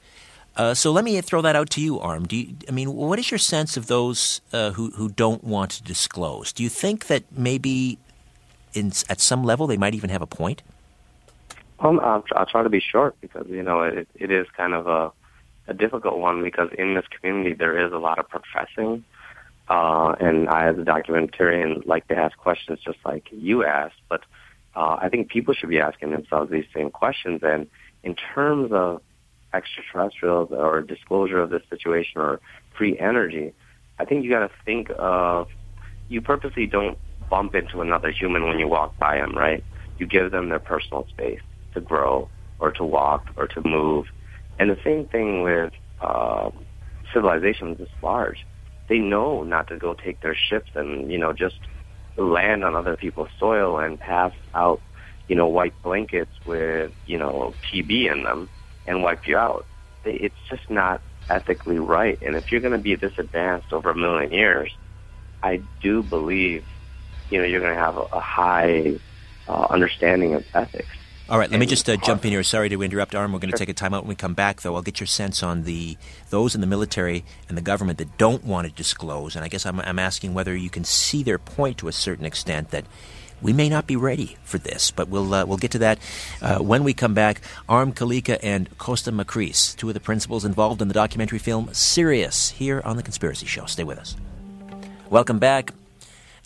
Uh, 0.56 0.76
so 0.76 0.92
let 0.92 1.04
me 1.04 1.20
throw 1.22 1.42
that 1.42 1.56
out 1.56 1.72
to 1.72 1.82
you, 1.82 2.00
Arm. 2.00 2.28
Do 2.28 2.36
you, 2.36 2.56
I 2.70 2.72
mean, 2.72 2.94
what 2.94 3.18
is 3.18 3.32
your 3.32 3.40
sense 3.40 3.76
of 3.76 3.88
those 3.88 4.42
uh, 4.52 4.70
who 4.72 4.92
who 4.92 5.10
don't 5.10 5.44
want 5.44 5.72
to 5.72 5.84
disclose? 5.84 6.54
Do 6.54 6.62
you 6.62 6.70
think 6.70 7.08
that 7.08 7.24
maybe, 7.36 7.98
in 8.76 8.92
at 9.10 9.20
some 9.20 9.44
level, 9.44 9.66
they 9.66 9.78
might 9.78 9.96
even 9.96 10.12
have 10.12 10.22
a 10.22 10.28
point? 10.28 10.62
Um, 11.80 12.00
I'll, 12.00 12.24
I'll 12.36 12.46
try 12.46 12.62
to 12.62 12.70
be 12.70 12.80
short 12.80 13.16
because 13.20 13.48
you 13.50 13.64
know 13.64 13.82
it, 13.82 14.08
it 14.14 14.30
is 14.30 14.46
kind 14.56 14.76
of 14.76 14.86
a 14.86 15.12
a 15.68 15.74
difficult 15.74 16.20
one 16.20 16.44
because 16.44 16.70
in 16.78 16.94
this 16.94 17.06
community 17.08 17.56
there 17.56 17.76
is 17.84 17.92
a 17.92 17.98
lot 17.98 18.20
of 18.20 18.30
professing, 18.30 19.04
uh, 19.70 20.14
and 20.20 20.48
I, 20.50 20.68
as 20.68 20.78
a 20.78 20.84
documentarian, 20.84 21.88
like 21.88 22.08
to 22.10 22.16
ask 22.16 22.38
questions 22.38 22.78
just 22.86 23.00
like 23.04 23.28
you 23.32 23.66
asked, 23.66 24.02
but 24.08 24.22
uh, 24.76 24.98
I 25.02 25.10
think 25.10 25.30
people 25.30 25.54
should 25.54 25.70
be 25.70 25.80
asking 25.80 26.12
themselves 26.12 26.52
these 26.52 26.66
same 26.74 26.90
questions. 26.90 27.42
And 27.44 27.68
in 28.04 28.16
terms 28.16 28.72
of 28.72 29.02
extraterrestrials 29.54 30.52
or 30.52 30.82
disclosure 30.82 31.40
of 31.40 31.50
this 31.50 31.62
situation 31.70 32.20
or 32.22 32.40
free 32.78 32.98
energy, 32.98 33.54
I 34.00 34.06
think 34.06 34.24
you 34.24 34.30
got 34.32 34.48
to 34.48 34.52
think 34.66 34.90
of 34.98 35.48
you 36.10 36.22
purposely 36.22 36.66
don't 36.66 36.98
bump 37.30 37.56
into 37.56 37.82
another 37.82 38.12
human 38.12 38.48
when 38.48 38.60
you 38.60 38.68
walk 38.68 38.98
by 38.98 39.18
them, 39.18 39.36
right? 39.36 39.64
You 39.98 40.06
give 40.06 40.32
them 40.32 40.50
their 40.50 40.60
personal 40.60 41.08
space 41.08 41.42
to 41.74 41.82
grow 41.82 42.30
or 42.60 42.72
to 42.72 42.84
walk 42.84 43.28
or 43.38 43.48
to 43.48 43.62
move. 43.64 44.08
And 44.60 44.70
the 44.70 44.78
same 44.84 45.08
thing 45.08 45.42
with 45.44 45.74
uh, 46.02 46.52
civilizations 47.14 47.78
this 47.78 47.90
large. 48.02 48.46
They 48.90 49.00
know 49.00 49.44
not 49.44 49.68
to 49.70 49.78
go 49.78 49.94
take 49.94 50.22
their 50.22 50.36
ships 50.36 50.72
and, 50.76 51.12
you 51.12 51.18
know, 51.18 51.32
just 51.34 51.60
land 52.18 52.64
on 52.64 52.76
other 52.76 52.96
people's 52.96 53.30
soil 53.40 53.80
and 53.80 54.00
pass 54.00 54.34
out, 54.54 54.82
you 55.28 55.36
know, 55.36 55.48
white 55.48 55.74
blankets 55.84 56.32
with, 56.46 56.92
you 57.06 57.18
know, 57.18 57.54
TB 57.72 58.12
in 58.12 58.24
them 58.24 58.50
and 58.86 59.04
wipe 59.04 59.28
you 59.28 59.38
out. 59.38 59.66
It's 60.06 60.36
just 60.50 60.70
not 60.70 61.02
ethically 61.30 61.80
right. 61.80 62.22
And 62.22 62.36
if 62.36 62.52
you're 62.52 62.62
going 62.62 62.74
to 62.74 62.78
be 62.78 62.96
this 62.96 63.14
advanced 63.18 63.72
over 63.72 63.92
a 63.92 63.96
million 63.96 64.32
years, 64.32 64.72
I 65.42 65.62
do 65.82 66.04
believe, 66.04 66.64
you 67.30 67.40
know, 67.40 67.46
you're 67.46 67.62
going 67.62 67.76
to 67.76 67.82
have 67.82 67.98
a, 67.98 68.02
a 68.02 68.20
high 68.20 69.00
uh, 69.48 69.68
understanding 69.70 70.36
of 70.36 70.46
ethics. 70.54 70.96
All 71.34 71.40
right, 71.40 71.50
let 71.50 71.60
me 71.60 71.66
just 71.66 71.90
uh, 71.90 71.98
jump 71.98 72.24
in 72.26 72.32
here. 72.32 72.44
Sorry 72.44 72.70
to 72.70 72.84
interrupt, 72.84 73.16
Arm. 73.16 73.34
We're 73.34 73.40
going 73.40 73.52
to 73.52 73.58
take 73.58 73.68
a 73.68 73.74
time 73.74 73.92
out 73.92 74.04
when 74.04 74.10
we 74.10 74.14
come 74.14 74.36
back, 74.36 74.62
though. 74.62 74.76
I'll 74.76 74.84
get 74.84 75.00
your 75.00 75.08
sense 75.08 75.42
on 75.42 75.64
the 75.64 75.98
those 76.30 76.54
in 76.54 76.62
the 76.62 76.68
military 76.68 77.26
and 77.50 77.58
the 77.58 77.62
government 77.64 77.98
that 77.98 78.20
don't 78.20 78.44
want 78.44 78.68
to 78.68 78.74
disclose. 78.76 79.36
And 79.36 79.44
I 79.44 79.48
guess 79.48 79.66
I'm, 79.66 79.80
I'm 79.80 79.98
asking 79.98 80.36
whether 80.36 80.56
you 80.56 80.70
can 80.70 80.84
see 80.84 81.24
their 81.24 81.40
point 81.40 81.80
to 81.80 81.88
a 81.88 81.92
certain 81.92 82.24
extent 82.24 82.70
that 82.70 82.86
we 83.42 83.52
may 83.52 83.68
not 83.68 83.88
be 83.88 83.96
ready 83.96 84.38
for 84.44 84.60
this, 84.60 84.92
but 84.92 85.10
we'll 85.10 85.34
uh, 85.34 85.44
we'll 85.44 85.58
get 85.58 85.72
to 85.72 85.80
that 85.80 85.98
uh, 86.40 86.60
when 86.60 86.84
we 86.84 86.94
come 86.94 87.16
back. 87.16 87.42
Aram 87.68 87.94
Kaleka 87.94 88.38
and 88.44 88.70
Kosta 88.78 89.12
Makreas, 89.12 89.76
two 89.76 89.88
of 89.88 89.96
the 89.96 90.00
principals 90.00 90.46
involved 90.46 90.84
in 90.84 90.88
the 90.88 90.94
documentary 90.94 91.40
film 91.40 91.68
Sirius, 91.74 92.52
here 92.52 92.80
on 92.86 92.96
the 92.96 93.02
Conspiracy 93.02 93.48
Show. 93.48 93.66
Stay 93.66 93.84
with 93.84 93.98
us. 93.98 94.16
Welcome 95.10 95.40
back. 95.40 95.74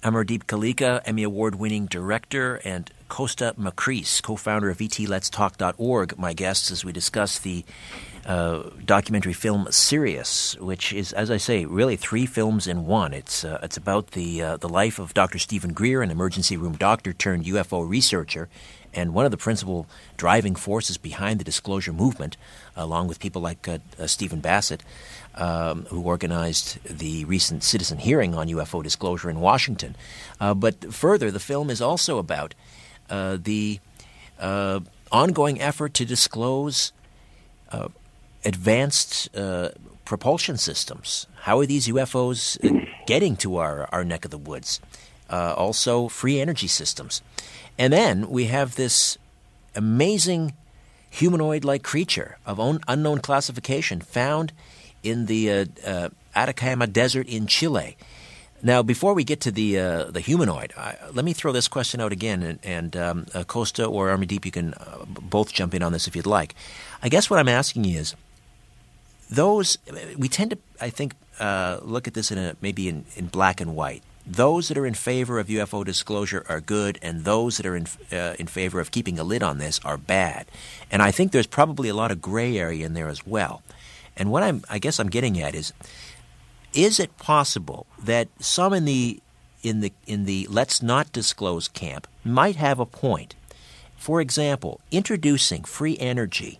Amardeep 0.01 0.45
Kalika, 0.45 1.01
Emmy 1.03 1.23
Award 1.23 1.55
winning 1.55 1.87
director, 1.87 2.61
and 2.63 2.89
Kosta 3.09 3.53
Makreas, 3.55 4.21
co 4.21 4.35
founder 4.35 4.69
of 4.69 4.77
etletstalk.org, 4.77 6.17
my 6.17 6.33
guests 6.33 6.71
as 6.71 6.85
we 6.85 6.91
discuss 6.91 7.39
the 7.39 7.63
uh, 8.25 8.69
documentary 8.85 9.33
film 9.33 9.67
Sirius, 9.71 10.57
which 10.59 10.91
is, 10.91 11.13
as 11.13 11.31
I 11.31 11.37
say, 11.37 11.65
really 11.65 11.95
three 11.95 12.25
films 12.25 12.67
in 12.67 12.85
one. 12.85 13.13
It's 13.13 13.43
uh, 13.43 13.59
it's 13.63 13.77
about 13.77 14.11
the 14.11 14.41
uh, 14.41 14.57
the 14.57 14.69
life 14.69 14.99
of 14.99 15.13
Dr. 15.13 15.39
Steven 15.39 15.73
Greer, 15.73 16.01
an 16.01 16.11
emergency 16.11 16.57
room 16.57 16.73
doctor 16.73 17.13
turned 17.13 17.45
UFO 17.45 17.87
researcher, 17.87 18.49
and 18.93 19.13
one 19.13 19.25
of 19.25 19.31
the 19.31 19.37
principal 19.37 19.87
driving 20.17 20.55
forces 20.55 20.97
behind 20.97 21.39
the 21.39 21.45
disclosure 21.45 21.93
movement, 21.93 22.35
along 22.75 23.07
with 23.07 23.19
people 23.19 23.41
like 23.41 23.67
uh, 23.67 23.79
uh, 23.97 24.07
Stephen 24.07 24.41
Bassett 24.41 24.83
um, 25.37 25.85
who 25.89 26.01
organized 26.01 26.79
the 26.83 27.23
recent 27.25 27.63
citizen 27.63 27.99
hearing 27.99 28.33
on 28.33 28.47
UFO 28.47 28.83
disclosure 28.83 29.29
in 29.29 29.39
Washington. 29.39 29.95
Uh, 30.39 30.53
but 30.53 30.93
further, 30.93 31.31
the 31.31 31.39
film 31.39 31.69
is 31.69 31.81
also 31.81 32.17
about 32.17 32.55
the 33.09 33.79
uh, 34.39 34.79
ongoing 35.11 35.61
effort 35.61 35.93
to 35.95 36.05
disclose 36.05 36.91
uh, 37.71 37.89
advanced 38.45 39.35
uh, 39.35 39.69
propulsion 40.05 40.57
systems. 40.57 41.27
How 41.41 41.59
are 41.59 41.65
these 41.65 41.87
UFOs 41.87 42.57
getting 43.05 43.35
to 43.37 43.57
our, 43.57 43.87
our 43.91 44.03
neck 44.03 44.25
of 44.25 44.31
the 44.31 44.37
woods? 44.37 44.79
also, 45.29 46.07
free 46.07 46.39
energy 46.39 46.67
systems. 46.67 47.21
And 47.77 47.91
then 47.91 48.29
we 48.29 48.45
have 48.45 48.75
this 48.75 49.17
amazing 49.75 50.53
humanoid 51.09 51.63
like 51.63 51.83
creature 51.83 52.37
of 52.45 52.59
unknown 52.87 53.19
classification 53.19 54.01
found 54.01 54.53
in 55.03 55.25
the 55.27 55.51
uh, 55.51 55.65
uh, 55.85 56.09
Atacama 56.35 56.87
Desert 56.87 57.27
in 57.27 57.47
Chile. 57.47 57.97
Now, 58.63 58.81
before 58.81 59.13
we 59.13 59.23
get 59.23 59.39
to 59.41 59.51
the 59.51 59.79
uh, 59.79 60.03
the 60.05 60.19
humanoid, 60.19 60.73
I, 60.75 60.95
let 61.13 61.23
me 61.23 61.33
throw 61.33 61.51
this 61.51 61.67
question 61.67 62.01
out 62.01 62.11
again, 62.11 62.41
and, 62.41 62.59
and 62.63 62.97
um, 62.97 63.25
uh, 63.33 63.43
Kosta 63.43 63.89
or 63.89 64.07
Amardeep, 64.07 64.45
you 64.45 64.51
can 64.51 64.73
uh, 64.73 65.05
both 65.05 65.53
jump 65.53 65.75
in 65.75 65.83
on 65.83 65.91
this 65.93 66.07
if 66.07 66.15
you'd 66.15 66.25
like. 66.25 66.55
I 67.03 67.09
guess 67.09 67.29
what 67.29 67.39
I'm 67.39 67.47
asking 67.47 67.85
is, 67.85 68.15
those 69.29 69.77
we 70.17 70.27
tend 70.27 70.51
to, 70.51 70.57
I 70.81 70.89
think, 70.89 71.13
uh, 71.39 71.79
look 71.83 72.07
at 72.07 72.15
this 72.15 72.31
in 72.31 72.39
a, 72.39 72.55
maybe 72.59 72.89
in, 72.89 73.05
in 73.15 73.27
black 73.27 73.61
and 73.61 73.75
white. 73.75 74.01
Those 74.25 74.67
that 74.69 74.77
are 74.77 74.87
in 74.87 74.95
favor 74.95 75.39
of 75.39 75.47
UFO 75.47 75.85
disclosure 75.85 76.43
are 76.49 76.59
good, 76.59 76.97
and 77.03 77.25
those 77.25 77.57
that 77.57 77.65
are 77.65 77.75
in 77.75 77.87
in 78.11 78.47
favor 78.47 78.79
of 78.79 78.89
keeping 78.89 79.19
a 79.19 79.23
lid 79.23 79.43
on 79.43 79.59
this 79.59 79.79
are 79.85 79.97
bad. 79.97 80.47
And 80.91 81.01
I 81.03 81.11
think 81.11 81.31
there's 81.31 81.47
probably 81.47 81.89
a 81.89 81.93
lot 81.93 82.11
of 82.11 82.21
gray 82.21 82.57
area 82.57 82.85
in 82.87 82.93
there 82.93 83.07
as 83.07 83.25
well. 83.25 83.61
And 84.17 84.31
what 84.31 84.41
I'm, 84.41 84.63
I 84.67 84.79
guess 84.79 84.99
I'm 84.99 85.09
getting 85.09 85.39
at 85.39 85.53
is, 85.53 85.73
is 86.77 86.99
it 86.99 87.17
possible 87.17 87.87
that 88.01 88.29
some 88.39 88.71
in 88.71 88.85
the 88.85 89.19
in 89.63 89.81
the 89.81 89.91
in 90.05 90.25
the 90.25 90.47
let's 90.49 90.81
not 90.81 91.11
disclose 91.11 91.67
camp 91.67 92.07
might 92.23 92.55
have 92.55 92.79
a 92.79 92.85
point? 92.85 93.35
For 93.97 94.21
example, 94.21 94.79
introducing 94.91 95.63
free 95.63 95.97
energy 95.97 96.59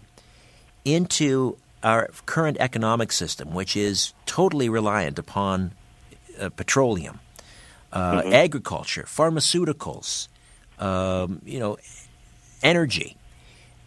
into 0.84 1.58
our 1.84 2.10
current 2.26 2.58
economic 2.60 3.12
system, 3.12 3.54
which 3.54 3.78
is 3.78 4.14
totally 4.26 4.68
reliant 4.68 5.20
upon 5.20 5.72
uh, 6.40 6.50
petroleum, 6.50 7.20
uh, 7.94 8.22
mm-hmm. 8.22 8.34
agriculture, 8.34 9.04
pharmaceuticals, 9.04 10.28
um, 10.80 11.42
you 11.46 11.60
know, 11.60 11.78
energy. 12.64 13.16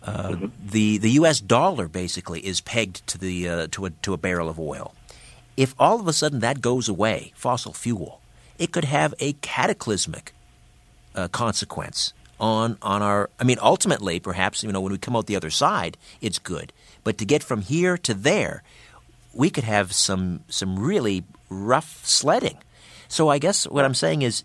Uh, 0.02 0.28
mm-hmm. 0.28 0.46
The 0.64 0.98
the 0.98 1.10
U.S. 1.10 1.40
dollar 1.40 1.88
basically 1.88 2.46
is 2.46 2.60
pegged 2.60 3.04
to 3.08 3.18
the 3.18 3.48
uh, 3.48 3.66
to 3.72 3.86
a 3.86 3.90
to 3.90 4.14
a 4.14 4.16
barrel 4.16 4.48
of 4.48 4.60
oil. 4.60 4.94
If 5.56 5.74
all 5.78 6.00
of 6.00 6.08
a 6.08 6.12
sudden 6.12 6.40
that 6.40 6.60
goes 6.60 6.88
away, 6.88 7.32
fossil 7.34 7.72
fuel, 7.72 8.20
it 8.58 8.72
could 8.72 8.84
have 8.84 9.14
a 9.18 9.34
cataclysmic 9.34 10.32
uh, 11.14 11.28
consequence 11.28 12.12
on 12.38 12.78
on 12.82 13.02
our. 13.02 13.30
I 13.38 13.44
mean, 13.44 13.58
ultimately, 13.60 14.20
perhaps 14.20 14.62
you 14.62 14.72
know 14.72 14.80
when 14.80 14.92
we 14.92 14.98
come 14.98 15.16
out 15.16 15.26
the 15.26 15.36
other 15.36 15.50
side, 15.50 15.96
it's 16.20 16.38
good. 16.38 16.72
But 17.04 17.18
to 17.18 17.24
get 17.24 17.42
from 17.42 17.62
here 17.62 17.96
to 17.98 18.14
there, 18.14 18.62
we 19.32 19.50
could 19.50 19.64
have 19.64 19.92
some 19.92 20.40
some 20.48 20.78
really 20.78 21.24
rough 21.48 22.04
sledding. 22.04 22.58
So 23.08 23.28
I 23.28 23.38
guess 23.38 23.66
what 23.66 23.84
I'm 23.84 23.94
saying 23.94 24.22
is, 24.22 24.44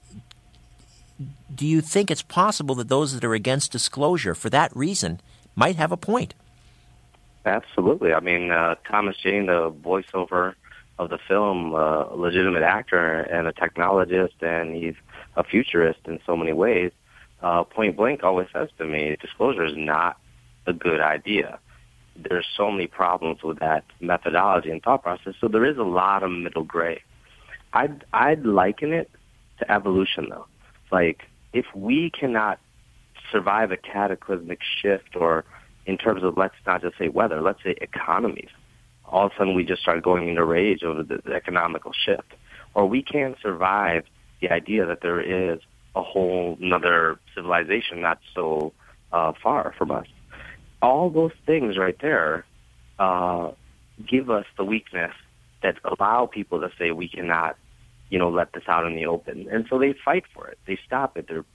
do 1.53 1.65
you 1.67 1.81
think 1.81 2.09
it's 2.09 2.23
possible 2.23 2.75
that 2.75 2.89
those 2.89 3.13
that 3.13 3.23
are 3.23 3.33
against 3.33 3.71
disclosure 3.71 4.33
for 4.33 4.49
that 4.49 4.75
reason 4.75 5.21
might 5.55 5.75
have 5.75 5.91
a 5.91 5.97
point? 5.97 6.33
Absolutely. 7.45 8.11
I 8.11 8.21
mean, 8.21 8.49
uh, 8.49 8.75
Thomas 8.89 9.15
Jane, 9.17 9.45
the 9.45 9.71
voiceover 9.71 10.55
of 10.97 11.09
the 11.09 11.19
film, 11.27 11.73
uh, 11.73 12.05
a 12.05 12.15
legitimate 12.15 12.63
actor 12.63 13.21
and 13.21 13.47
a 13.47 13.53
technologist, 13.53 14.41
and 14.41 14.75
he's 14.75 14.95
a 15.35 15.43
futurist 15.43 15.99
in 16.05 16.19
so 16.25 16.37
many 16.37 16.53
ways. 16.53 16.91
Uh, 17.41 17.63
point 17.63 17.97
blank 17.97 18.23
always 18.23 18.47
says 18.53 18.69
to 18.77 18.85
me, 18.85 19.17
disclosure 19.21 19.65
is 19.65 19.75
not 19.75 20.17
a 20.65 20.73
good 20.73 21.01
idea. 21.01 21.59
There's 22.15 22.45
so 22.55 22.71
many 22.71 22.87
problems 22.87 23.43
with 23.43 23.59
that 23.59 23.83
methodology 23.99 24.71
and 24.71 24.81
thought 24.81 25.03
process. 25.03 25.33
So 25.41 25.47
there 25.47 25.65
is 25.65 25.77
a 25.77 25.83
lot 25.83 26.23
of 26.23 26.31
middle 26.31 26.63
gray. 26.63 27.01
I'd 27.73 28.05
I'd 28.13 28.45
liken 28.45 28.93
it 28.93 29.11
to 29.59 29.69
evolution 29.69 30.27
though. 30.29 30.47
Like 30.91 31.23
if 31.51 31.65
we 31.75 32.09
cannot 32.09 32.59
survive 33.31 33.71
a 33.71 33.77
cataclysmic 33.77 34.59
shift 34.81 35.15
or 35.15 35.43
in 35.85 35.97
terms 35.97 36.23
of 36.23 36.37
let's 36.37 36.55
not 36.65 36.81
just 36.81 36.97
say 36.97 37.09
weather, 37.09 37.41
let's 37.41 37.61
say 37.63 37.75
economies. 37.81 38.49
All 39.07 39.27
of 39.27 39.31
a 39.31 39.35
sudden 39.37 39.55
we 39.55 39.63
just 39.63 39.81
start 39.81 40.03
going 40.03 40.29
into 40.29 40.43
rage 40.43 40.83
over 40.83 41.03
the, 41.03 41.21
the 41.25 41.33
economical 41.33 41.91
shift. 41.93 42.33
Or 42.73 42.87
we 42.87 43.03
can't 43.03 43.37
survive 43.41 44.03
the 44.41 44.51
idea 44.51 44.85
that 44.85 45.01
there 45.01 45.21
is 45.21 45.59
a 45.95 46.03
whole 46.03 46.57
another 46.59 47.19
civilization 47.33 48.01
not 48.01 48.19
so 48.33 48.73
uh, 49.11 49.31
far 49.41 49.73
from 49.77 49.91
us. 49.91 50.07
All 50.81 51.09
those 51.09 51.31
things 51.45 51.77
right 51.77 51.97
there 52.01 52.45
uh, 52.99 53.51
give 54.05 54.29
us 54.29 54.45
the 54.57 54.65
weakness 54.65 55.13
that 55.63 55.77
allow 55.83 56.25
people 56.25 56.59
to 56.61 56.69
say 56.77 56.91
we 56.91 57.07
cannot 57.07 57.55
you 58.09 58.19
know, 58.19 58.29
let 58.29 58.53
this 58.53 58.63
out 58.67 58.85
in 58.85 58.95
the 58.95 59.05
open. 59.05 59.47
And 59.51 59.65
so 59.69 59.79
they 59.79 59.93
fight 59.93 60.25
for 60.33 60.47
it. 60.47 60.59
They 60.67 60.77
stop 60.85 61.17
it. 61.17 61.27
They're, 61.27 61.45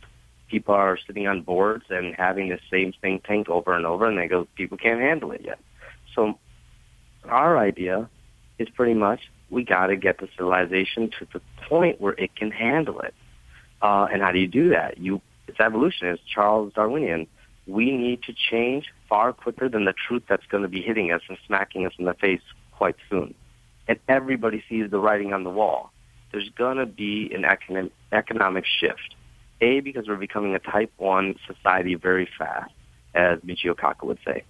people 0.49 0.75
are 0.75 0.99
sitting 1.07 1.27
on 1.27 1.43
boards 1.43 1.85
and 1.91 2.15
having 2.17 2.49
the 2.49 2.59
same 2.71 2.93
thing 3.01 3.21
tank 3.25 3.49
over 3.49 3.73
and 3.73 3.87
over, 3.87 4.07
and 4.07 4.19
they 4.19 4.27
go, 4.27 4.47
people 4.57 4.77
can't 4.77 5.01
handle 5.01 5.31
it 5.33 5.43
yet. 5.45 5.61
So 6.15 6.39
our 7.31 7.59
idea 7.59 8.09
is 8.59 8.69
pretty 8.71 8.95
much 8.95 9.21
we 9.51 9.65
got 9.65 9.87
to 9.87 9.97
get 9.97 10.19
the 10.19 10.29
civilization 10.37 11.11
to 11.19 11.27
the 11.33 11.41
point 11.69 12.01
where 12.01 12.13
it 12.13 12.35
can 12.37 12.51
handle 12.51 13.01
it. 13.01 13.15
Uh, 13.83 14.07
and 14.13 14.23
how 14.23 14.31
do 14.33 14.39
you 14.39 14.47
do 14.47 14.71
that? 14.71 14.99
You, 14.99 15.21
it's 15.49 15.59
evolution. 15.59 16.09
It's 16.09 16.23
Charles 16.33 16.73
Darwinian. 16.75 17.27
We 17.67 17.91
need 17.97 18.23
to 18.25 18.33
change 18.33 18.87
far 19.09 19.33
quicker 19.33 19.69
than 19.69 19.85
the 19.85 19.95
truth 19.95 20.25
that's 20.29 20.47
going 20.47 20.63
to 20.63 20.69
be 20.69 20.83
hitting 20.83 21.13
us 21.13 21.23
and 21.29 21.39
smacking 21.47 21.87
us 21.87 21.93
in 21.99 22.05
the 22.05 22.15
face 22.15 22.43
quite 22.73 22.97
soon. 23.09 23.35
And 23.89 23.99
everybody 24.09 24.63
sees 24.69 24.91
the 24.91 24.99
writing 24.99 25.33
on 25.33 25.45
the 25.45 25.51
wall 25.51 25.91
there's 26.33 26.51
going 26.57 26.77
to 26.77 26.87
be 26.87 27.31
an 27.35 27.43
econ- 27.43 27.91
economic 28.13 28.65
shift. 28.67 29.15
A, 29.61 29.81
because 29.81 30.09
we're 30.09 30.17
becoming 30.17 30.55
a 30.55 30.59
type 30.59 30.93
1 30.97 31.35
society 31.47 31.95
very 31.95 32.29
fast, 32.39 32.73
as 33.15 33.41
Michio 33.41 33.75
Kaku 33.75 34.05
would 34.05 34.19
say. 34.25 34.45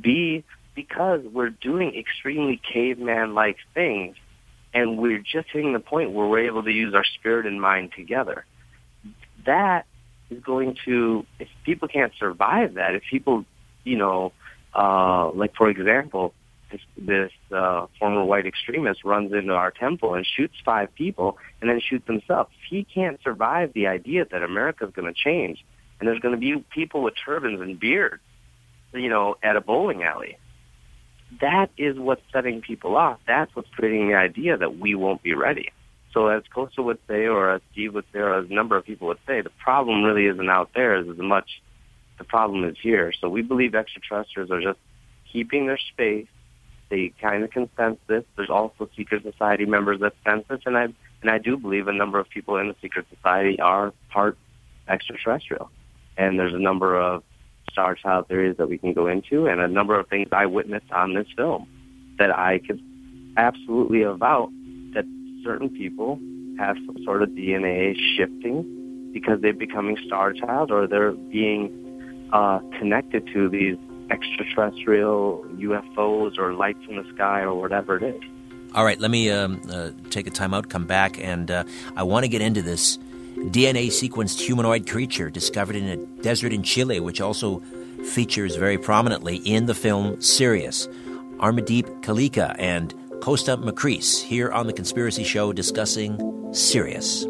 B, 0.00 0.44
because 0.74 1.20
we're 1.24 1.50
doing 1.50 1.94
extremely 1.96 2.60
caveman-like 2.72 3.58
things, 3.74 4.16
and 4.74 4.98
we're 4.98 5.18
just 5.18 5.48
hitting 5.52 5.72
the 5.72 5.80
point 5.80 6.12
where 6.12 6.26
we're 6.26 6.46
able 6.46 6.62
to 6.62 6.70
use 6.70 6.94
our 6.94 7.04
spirit 7.04 7.46
and 7.46 7.60
mind 7.60 7.92
together. 7.94 8.44
That 9.44 9.86
is 10.30 10.42
going 10.42 10.76
to, 10.84 11.26
if 11.38 11.48
people 11.64 11.88
can't 11.88 12.12
survive 12.18 12.74
that, 12.74 12.94
if 12.94 13.02
people, 13.10 13.44
you 13.84 13.96
know, 13.96 14.32
uh, 14.74 15.30
like 15.32 15.54
for 15.54 15.68
example, 15.68 16.32
this, 16.70 16.80
this 16.96 17.32
uh, 17.54 17.86
former 17.98 18.24
white 18.24 18.46
extremist 18.46 19.04
runs 19.04 19.32
into 19.32 19.52
our 19.52 19.70
temple 19.70 20.14
and 20.14 20.26
shoots 20.26 20.54
five 20.64 20.94
people 20.94 21.36
and 21.60 21.68
then 21.68 21.80
shoots 21.80 22.06
himself. 22.06 22.48
He 22.70 22.84
can't 22.84 23.20
survive 23.22 23.74
the 23.74 23.88
idea 23.88 24.24
that 24.30 24.42
America 24.42 24.86
is 24.86 24.92
going 24.92 25.12
to 25.12 25.18
change 25.18 25.62
and 26.00 26.08
there's 26.08 26.18
going 26.18 26.34
to 26.34 26.40
be 26.40 26.64
people 26.70 27.02
with 27.02 27.14
turbans 27.24 27.60
and 27.60 27.78
beards, 27.78 28.22
you 28.92 29.08
know, 29.08 29.36
at 29.42 29.54
a 29.54 29.60
bowling 29.60 30.02
alley. 30.02 30.36
That 31.40 31.70
is 31.76 31.98
what's 31.98 32.22
setting 32.32 32.60
people 32.60 32.96
off. 32.96 33.20
That's 33.26 33.54
what's 33.54 33.68
creating 33.70 34.08
the 34.08 34.14
idea 34.14 34.56
that 34.56 34.78
we 34.78 34.94
won't 34.94 35.22
be 35.22 35.34
ready. 35.34 35.70
So 36.12 36.28
as 36.28 36.42
Kosta 36.54 36.84
would 36.84 36.98
say, 37.08 37.26
or 37.26 37.50
as 37.50 37.62
Steve 37.72 37.94
would 37.94 38.04
say, 38.12 38.18
or 38.18 38.34
as 38.38 38.50
a 38.50 38.52
number 38.52 38.76
of 38.76 38.84
people 38.84 39.08
would 39.08 39.18
say, 39.26 39.40
the 39.40 39.50
problem 39.50 40.04
really 40.04 40.26
isn't 40.26 40.50
out 40.50 40.70
there 40.74 40.94
as 40.96 41.06
much 41.16 41.62
the 42.18 42.24
problem 42.24 42.64
is 42.64 42.76
here. 42.80 43.12
So 43.18 43.28
we 43.28 43.40
believe 43.42 43.74
extraterrestrials 43.74 44.50
are 44.50 44.60
just 44.60 44.78
keeping 45.32 45.66
their 45.66 45.78
space 45.78 46.28
they 46.92 47.10
kind 47.22 47.42
of 47.42 47.50
can 47.50 47.70
sense 47.74 47.98
this. 48.06 48.22
There's 48.36 48.50
also 48.50 48.86
secret 48.94 49.22
society 49.22 49.64
members 49.64 50.00
that 50.00 50.12
sense 50.24 50.44
this, 50.48 50.60
and 50.66 50.76
I 50.76 50.88
and 51.22 51.30
I 51.30 51.38
do 51.38 51.56
believe 51.56 51.88
a 51.88 51.92
number 51.92 52.18
of 52.18 52.28
people 52.28 52.58
in 52.58 52.68
the 52.68 52.76
secret 52.82 53.06
society 53.08 53.58
are 53.60 53.94
part 54.10 54.36
extraterrestrial. 54.86 55.70
And 56.18 56.38
there's 56.38 56.52
a 56.52 56.58
number 56.58 57.00
of 57.00 57.22
star 57.72 57.94
child 57.94 58.28
theories 58.28 58.56
that 58.58 58.68
we 58.68 58.78
can 58.78 58.92
go 58.92 59.06
into, 59.06 59.46
and 59.46 59.60
a 59.60 59.68
number 59.68 59.98
of 59.98 60.08
things 60.08 60.28
I 60.32 60.46
witnessed 60.46 60.90
on 60.92 61.14
this 61.14 61.26
film 61.36 61.66
that 62.18 62.36
I 62.36 62.58
could 62.58 62.80
absolutely 63.36 64.02
avow 64.02 64.52
that 64.94 65.04
certain 65.42 65.70
people 65.70 66.20
have 66.58 66.76
some 66.86 67.02
sort 67.04 67.22
of 67.22 67.30
DNA 67.30 67.96
shifting 68.16 69.10
because 69.12 69.40
they're 69.40 69.52
becoming 69.52 69.96
star 70.06 70.32
child 70.32 70.70
or 70.70 70.86
they're 70.86 71.12
being 71.12 72.28
uh, 72.32 72.60
connected 72.78 73.26
to 73.32 73.48
these 73.48 73.76
extraterrestrial 74.10 75.44
UFOs 75.56 76.38
or 76.38 76.54
lights 76.54 76.80
in 76.88 76.96
the 76.96 77.04
sky 77.14 77.40
or 77.40 77.54
whatever 77.54 77.96
it 77.96 78.02
is. 78.02 78.22
All 78.74 78.84
right, 78.84 78.98
let 78.98 79.10
me 79.10 79.30
um, 79.30 79.60
uh, 79.70 79.90
take 80.10 80.26
a 80.26 80.30
time 80.30 80.54
out, 80.54 80.70
come 80.70 80.86
back, 80.86 81.22
and 81.22 81.50
uh, 81.50 81.64
I 81.94 82.04
want 82.04 82.24
to 82.24 82.28
get 82.28 82.40
into 82.40 82.62
this 82.62 82.98
DNA 83.36 83.88
sequenced 83.88 84.40
humanoid 84.40 84.88
creature 84.88 85.30
discovered 85.30 85.76
in 85.76 85.88
a 85.88 85.96
desert 86.22 86.52
in 86.52 86.62
Chile, 86.62 87.00
which 87.00 87.20
also 87.20 87.60
features 88.04 88.56
very 88.56 88.78
prominently 88.78 89.36
in 89.36 89.66
the 89.66 89.74
film 89.74 90.20
Sirius. 90.20 90.86
Amardeep 91.38 92.02
Kaleka 92.02 92.54
and 92.58 92.94
Kosta 93.20 93.62
Makreas 93.62 94.22
here 94.22 94.50
on 94.50 94.66
The 94.66 94.72
Conspiracy 94.72 95.24
Show 95.24 95.52
discussing 95.52 96.52
Sirius. 96.52 97.24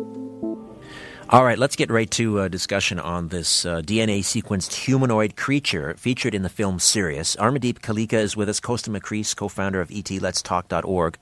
All 1.30 1.44
right, 1.44 1.58
let's 1.58 1.76
get 1.76 1.90
right 1.90 2.10
to 2.10 2.40
a 2.40 2.48
discussion 2.50 2.98
on 2.98 3.28
this 3.28 3.64
uh, 3.64 3.80
DNA 3.80 4.20
sequenced 4.20 4.74
humanoid 4.74 5.34
creature 5.34 5.94
featured 5.96 6.34
in 6.34 6.42
the 6.42 6.50
film 6.50 6.78
Sirius. 6.78 7.36
Amardeep 7.36 7.78
Kaleka 7.78 8.18
is 8.18 8.36
with 8.36 8.50
us, 8.50 8.60
Kosta 8.60 8.94
Makreas, 8.94 9.34
co 9.34 9.48
founder 9.48 9.80
of 9.80 9.88
ETLet'sTalk.org. 9.88 11.16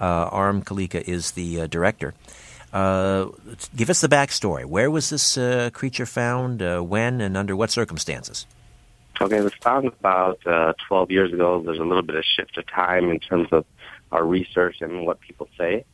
Uh, 0.00 0.04
Arm 0.04 0.62
Kaleka 0.62 1.00
is 1.02 1.32
the 1.32 1.60
uh, 1.60 1.66
director. 1.68 2.12
Uh, 2.72 3.28
give 3.76 3.90
us 3.90 4.00
the 4.00 4.08
backstory. 4.08 4.64
Where 4.64 4.90
was 4.90 5.10
this 5.10 5.36
uh, 5.36 5.70
creature 5.72 6.06
found? 6.06 6.62
Uh, 6.62 6.80
when 6.80 7.20
and 7.20 7.36
under 7.36 7.54
what 7.54 7.70
circumstances? 7.70 8.46
Okay, 9.20 9.38
it 9.38 9.44
was 9.44 9.54
found 9.60 9.86
about 9.86 10.44
uh, 10.46 10.72
12 10.88 11.10
years 11.10 11.32
ago. 11.32 11.62
There's 11.62 11.78
a 11.78 11.84
little 11.84 12.02
bit 12.02 12.16
of 12.16 12.24
shift 12.24 12.56
of 12.56 12.66
time 12.66 13.10
in 13.10 13.18
terms 13.20 13.48
of 13.52 13.66
our 14.10 14.24
research 14.24 14.76
and 14.80 15.04
what 15.06 15.20
people 15.20 15.48
say. 15.58 15.84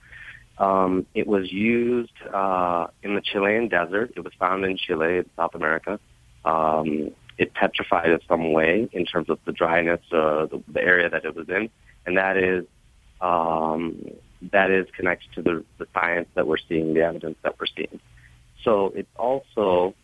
Um, 0.58 1.06
it 1.14 1.26
was 1.26 1.52
used 1.52 2.12
uh, 2.32 2.88
in 3.02 3.14
the 3.14 3.20
Chilean 3.20 3.68
desert. 3.68 4.12
It 4.16 4.20
was 4.20 4.32
found 4.38 4.64
in 4.64 4.76
Chile, 4.76 5.24
South 5.36 5.54
America. 5.54 5.98
Um, 6.44 7.10
it 7.38 7.54
petrified 7.54 8.10
in 8.10 8.20
some 8.28 8.52
way 8.52 8.88
in 8.92 9.04
terms 9.04 9.28
of 9.30 9.38
the 9.44 9.52
dryness, 9.52 10.00
the, 10.10 10.62
the 10.68 10.82
area 10.82 11.08
that 11.08 11.24
it 11.24 11.34
was 11.34 11.48
in, 11.48 11.70
and 12.06 12.16
that 12.16 12.36
is 12.36 12.64
um, 13.20 14.10
that 14.52 14.70
is 14.70 14.86
connected 14.96 15.32
to 15.34 15.42
the, 15.42 15.64
the 15.78 15.86
science 15.92 16.28
that 16.34 16.46
we're 16.46 16.58
seeing, 16.68 16.94
the 16.94 17.02
evidence 17.02 17.36
that 17.42 17.54
we're 17.58 17.66
seeing. 17.66 18.00
So 18.64 18.92
it's 18.94 19.08
also 19.16 19.94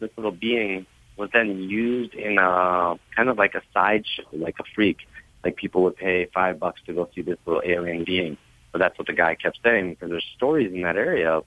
this 0.00 0.10
little 0.16 0.32
being 0.32 0.86
was 1.16 1.30
then 1.32 1.58
used 1.62 2.14
in 2.14 2.38
a 2.38 2.96
kind 3.14 3.28
of 3.28 3.38
like 3.38 3.54
a 3.54 3.62
sideshow, 3.72 4.24
like 4.32 4.56
a 4.58 4.64
freak, 4.74 4.98
Like 5.44 5.56
people 5.56 5.82
would 5.84 5.96
pay 5.96 6.26
five 6.34 6.58
bucks 6.58 6.80
to 6.86 6.94
go 6.94 7.08
see 7.14 7.22
this 7.22 7.38
little 7.46 7.62
alien 7.64 8.04
being. 8.04 8.36
But 8.72 8.78
that's 8.78 8.98
what 8.98 9.06
the 9.06 9.12
guy 9.12 9.36
kept 9.36 9.58
saying 9.62 9.90
because 9.90 10.10
there's 10.10 10.26
stories 10.36 10.72
in 10.72 10.82
that 10.82 10.96
area 10.96 11.30
of 11.30 11.44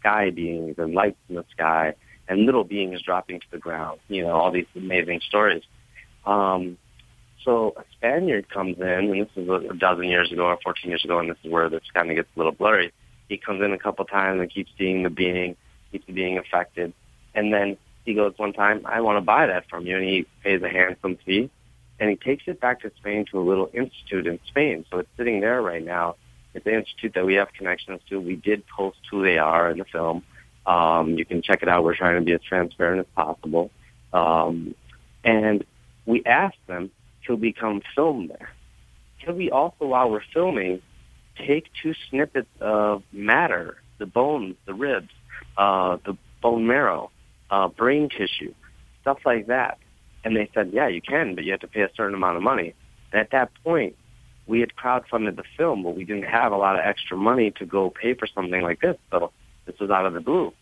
sky 0.00 0.30
beings 0.30 0.76
and 0.78 0.94
lights 0.94 1.18
in 1.28 1.34
the 1.34 1.44
sky 1.50 1.94
and 2.28 2.46
little 2.46 2.64
beings 2.64 3.02
dropping 3.02 3.40
to 3.40 3.46
the 3.50 3.58
ground. 3.58 4.00
You 4.08 4.22
know, 4.22 4.32
all 4.32 4.50
these 4.50 4.66
amazing 4.74 5.20
stories. 5.28 5.62
Um, 6.24 6.78
so 7.44 7.74
a 7.76 7.84
Spaniard 7.92 8.48
comes 8.50 8.78
in, 8.78 8.86
and 8.86 9.20
this 9.20 9.28
is 9.36 9.48
a 9.48 9.74
dozen 9.74 10.04
years 10.04 10.30
ago 10.32 10.46
or 10.46 10.58
14 10.62 10.90
years 10.90 11.04
ago, 11.04 11.18
and 11.18 11.30
this 11.30 11.38
is 11.42 11.50
where 11.50 11.68
this 11.68 11.82
kind 11.94 12.10
of 12.10 12.16
gets 12.16 12.28
a 12.36 12.38
little 12.38 12.52
blurry. 12.52 12.92
He 13.28 13.38
comes 13.38 13.62
in 13.62 13.72
a 13.72 13.78
couple 13.78 14.04
times 14.04 14.40
and 14.40 14.50
keeps 14.50 14.70
seeing 14.76 15.02
the 15.02 15.10
being, 15.10 15.56
keeps 15.92 16.06
being 16.06 16.38
affected, 16.38 16.92
and 17.34 17.52
then 17.52 17.76
he 18.04 18.14
goes 18.14 18.34
one 18.36 18.52
time, 18.52 18.82
I 18.86 19.00
want 19.00 19.18
to 19.18 19.20
buy 19.20 19.46
that 19.46 19.68
from 19.68 19.86
you, 19.86 19.96
and 19.96 20.04
he 20.04 20.26
pays 20.42 20.62
a 20.62 20.68
handsome 20.68 21.16
fee, 21.24 21.50
and 21.98 22.10
he 22.10 22.16
takes 22.16 22.44
it 22.46 22.60
back 22.60 22.80
to 22.80 22.90
Spain 22.98 23.26
to 23.30 23.38
a 23.38 23.44
little 23.44 23.70
institute 23.72 24.26
in 24.26 24.38
Spain. 24.48 24.84
So 24.90 24.98
it's 24.98 25.08
sitting 25.16 25.40
there 25.40 25.60
right 25.62 25.84
now. 25.84 26.16
It's 26.54 26.66
an 26.66 26.74
institute 26.74 27.12
that 27.14 27.26
we 27.26 27.34
have 27.34 27.52
connections 27.52 28.00
to. 28.08 28.18
We 28.18 28.36
did 28.36 28.66
post 28.66 28.98
who 29.10 29.22
they 29.22 29.38
are 29.38 29.70
in 29.70 29.78
the 29.78 29.84
film. 29.84 30.24
Um, 30.66 31.16
you 31.16 31.24
can 31.24 31.42
check 31.42 31.62
it 31.62 31.68
out. 31.68 31.84
We're 31.84 31.94
trying 31.94 32.16
to 32.16 32.24
be 32.24 32.32
as 32.32 32.40
transparent 32.42 33.00
as 33.00 33.06
possible. 33.14 33.70
Um, 34.12 34.74
and 35.22 35.64
we 36.06 36.24
asked 36.24 36.66
them, 36.66 36.90
could 37.30 37.40
we 37.40 37.52
come 37.52 37.80
film 37.94 38.26
there? 38.26 38.50
Could 39.24 39.36
we 39.36 39.52
also, 39.52 39.86
while 39.86 40.10
we're 40.10 40.24
filming, 40.34 40.82
take 41.38 41.66
two 41.80 41.94
snippets 42.08 42.48
of 42.60 43.04
matter, 43.12 43.76
the 43.98 44.06
bones, 44.06 44.56
the 44.66 44.74
ribs, 44.74 45.10
uh, 45.56 45.98
the 46.04 46.16
bone 46.42 46.66
marrow, 46.66 47.12
uh, 47.48 47.68
brain 47.68 48.08
tissue, 48.08 48.52
stuff 49.02 49.18
like 49.24 49.46
that. 49.46 49.78
And 50.24 50.36
they 50.36 50.50
said, 50.52 50.70
yeah, 50.72 50.88
you 50.88 51.00
can, 51.00 51.36
but 51.36 51.44
you 51.44 51.52
have 51.52 51.60
to 51.60 51.68
pay 51.68 51.82
a 51.82 51.90
certain 51.94 52.16
amount 52.16 52.36
of 52.36 52.42
money. 52.42 52.74
And 53.12 53.20
at 53.20 53.30
that 53.30 53.52
point, 53.62 53.94
we 54.48 54.58
had 54.58 54.74
crowdfunded 54.74 55.36
the 55.36 55.44
film, 55.56 55.84
but 55.84 55.94
we 55.94 56.02
didn't 56.02 56.24
have 56.24 56.50
a 56.50 56.56
lot 56.56 56.74
of 56.74 56.84
extra 56.84 57.16
money 57.16 57.52
to 57.52 57.64
go 57.64 57.90
pay 57.90 58.14
for 58.14 58.26
something 58.26 58.60
like 58.60 58.80
this. 58.80 58.96
So 59.12 59.30
this 59.66 59.78
was 59.78 59.90
out 59.90 60.04
of 60.04 60.14
the 60.14 60.20
blue. 60.20 60.52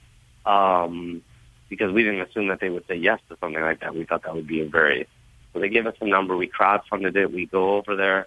Um, 0.45 1.23
because 1.71 1.93
we 1.93 2.03
didn't 2.03 2.21
assume 2.29 2.49
that 2.49 2.61
they 2.61 2.69
would 2.69 2.87
say 2.87 2.97
yes 2.97 3.21
to 3.31 3.39
something 3.41 3.63
like 3.63 3.81
that. 3.81 3.95
We 3.95 4.05
thought 4.05 4.25
that 4.25 4.35
would 4.35 4.47
be 4.47 4.61
a 4.61 4.69
very, 4.69 5.09
so 5.53 5.61
they 5.61 5.69
give 5.69 5.87
us 5.87 5.95
a 6.01 6.07
number. 6.07 6.37
We 6.37 6.49
crowdfunded 6.49 7.17
it. 7.17 7.33
We 7.33 7.47
go 7.47 7.77
over 7.77 7.97
there. 7.97 8.27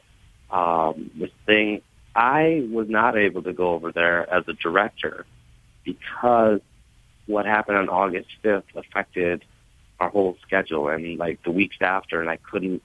Um, 0.50 1.12
this 1.16 1.30
thing, 1.46 1.82
I 2.16 2.68
was 2.72 2.90
not 2.90 3.18
able 3.18 3.44
to 3.44 3.54
go 3.54 3.72
over 3.72 3.92
there 3.92 4.32
as 4.32 4.44
a 4.48 4.54
director 4.54 5.26
because 5.84 6.60
what 7.26 7.46
happened 7.46 7.78
on 7.78 7.90
August 7.90 8.30
5th 8.44 8.64
affected 8.76 9.46
our 10.00 10.10
whole 10.10 10.38
schedule 10.42 10.90
and 10.90 11.18
like 11.18 11.42
the 11.44 11.52
weeks 11.52 11.78
after 11.80 12.20
and 12.22 12.30
I 12.30 12.38
couldn't 12.38 12.82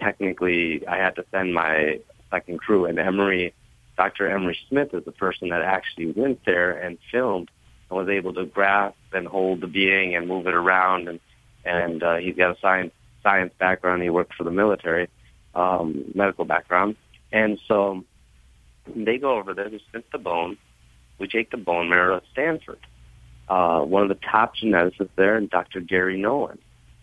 technically 0.00 0.86
I 0.86 0.96
had 0.96 1.16
to 1.16 1.24
send 1.30 1.52
my 1.52 2.00
second 2.30 2.58
crew 2.58 2.86
and 2.86 2.98
Emery 2.98 3.52
Dr. 3.96 4.28
Emery 4.28 4.58
Smith 4.68 4.94
is 4.94 5.04
the 5.04 5.12
person 5.12 5.50
that 5.50 5.62
actually 5.62 6.12
went 6.12 6.44
there 6.46 6.70
and 6.70 6.98
filmed 7.10 7.50
and 7.90 7.98
was 7.98 8.08
able 8.08 8.32
to 8.34 8.46
grasp 8.46 8.96
and 9.12 9.26
hold 9.26 9.60
the 9.60 9.66
being 9.66 10.14
and 10.14 10.28
move 10.28 10.46
it 10.46 10.54
around 10.54 11.08
and 11.08 11.20
and 11.64 12.02
uh, 12.02 12.16
he's 12.16 12.36
got 12.36 12.56
a 12.56 12.60
science 12.60 12.92
science 13.22 13.52
background 13.58 14.02
he 14.02 14.10
worked 14.10 14.34
for 14.34 14.44
the 14.44 14.50
military 14.50 15.08
um 15.54 16.04
medical 16.14 16.44
background 16.44 16.96
and 17.32 17.58
so 17.68 18.04
they 18.96 19.16
go 19.16 19.38
over 19.38 19.54
there, 19.54 19.70
they 19.70 19.80
snip 19.90 20.10
the 20.10 20.18
bone. 20.18 20.58
We 21.18 21.28
take 21.28 21.52
the 21.52 21.56
bone 21.56 21.88
marrow 21.88 22.18
to 22.18 22.26
Stanford 22.32 22.80
uh, 23.48 23.80
one 23.80 24.02
of 24.02 24.08
the 24.08 24.14
top 24.14 24.56
geneticists 24.56 25.10
there, 25.16 25.36
and 25.36 25.50
Dr. 25.50 25.80
Gary 25.80 26.20
Nolan. 26.20 26.58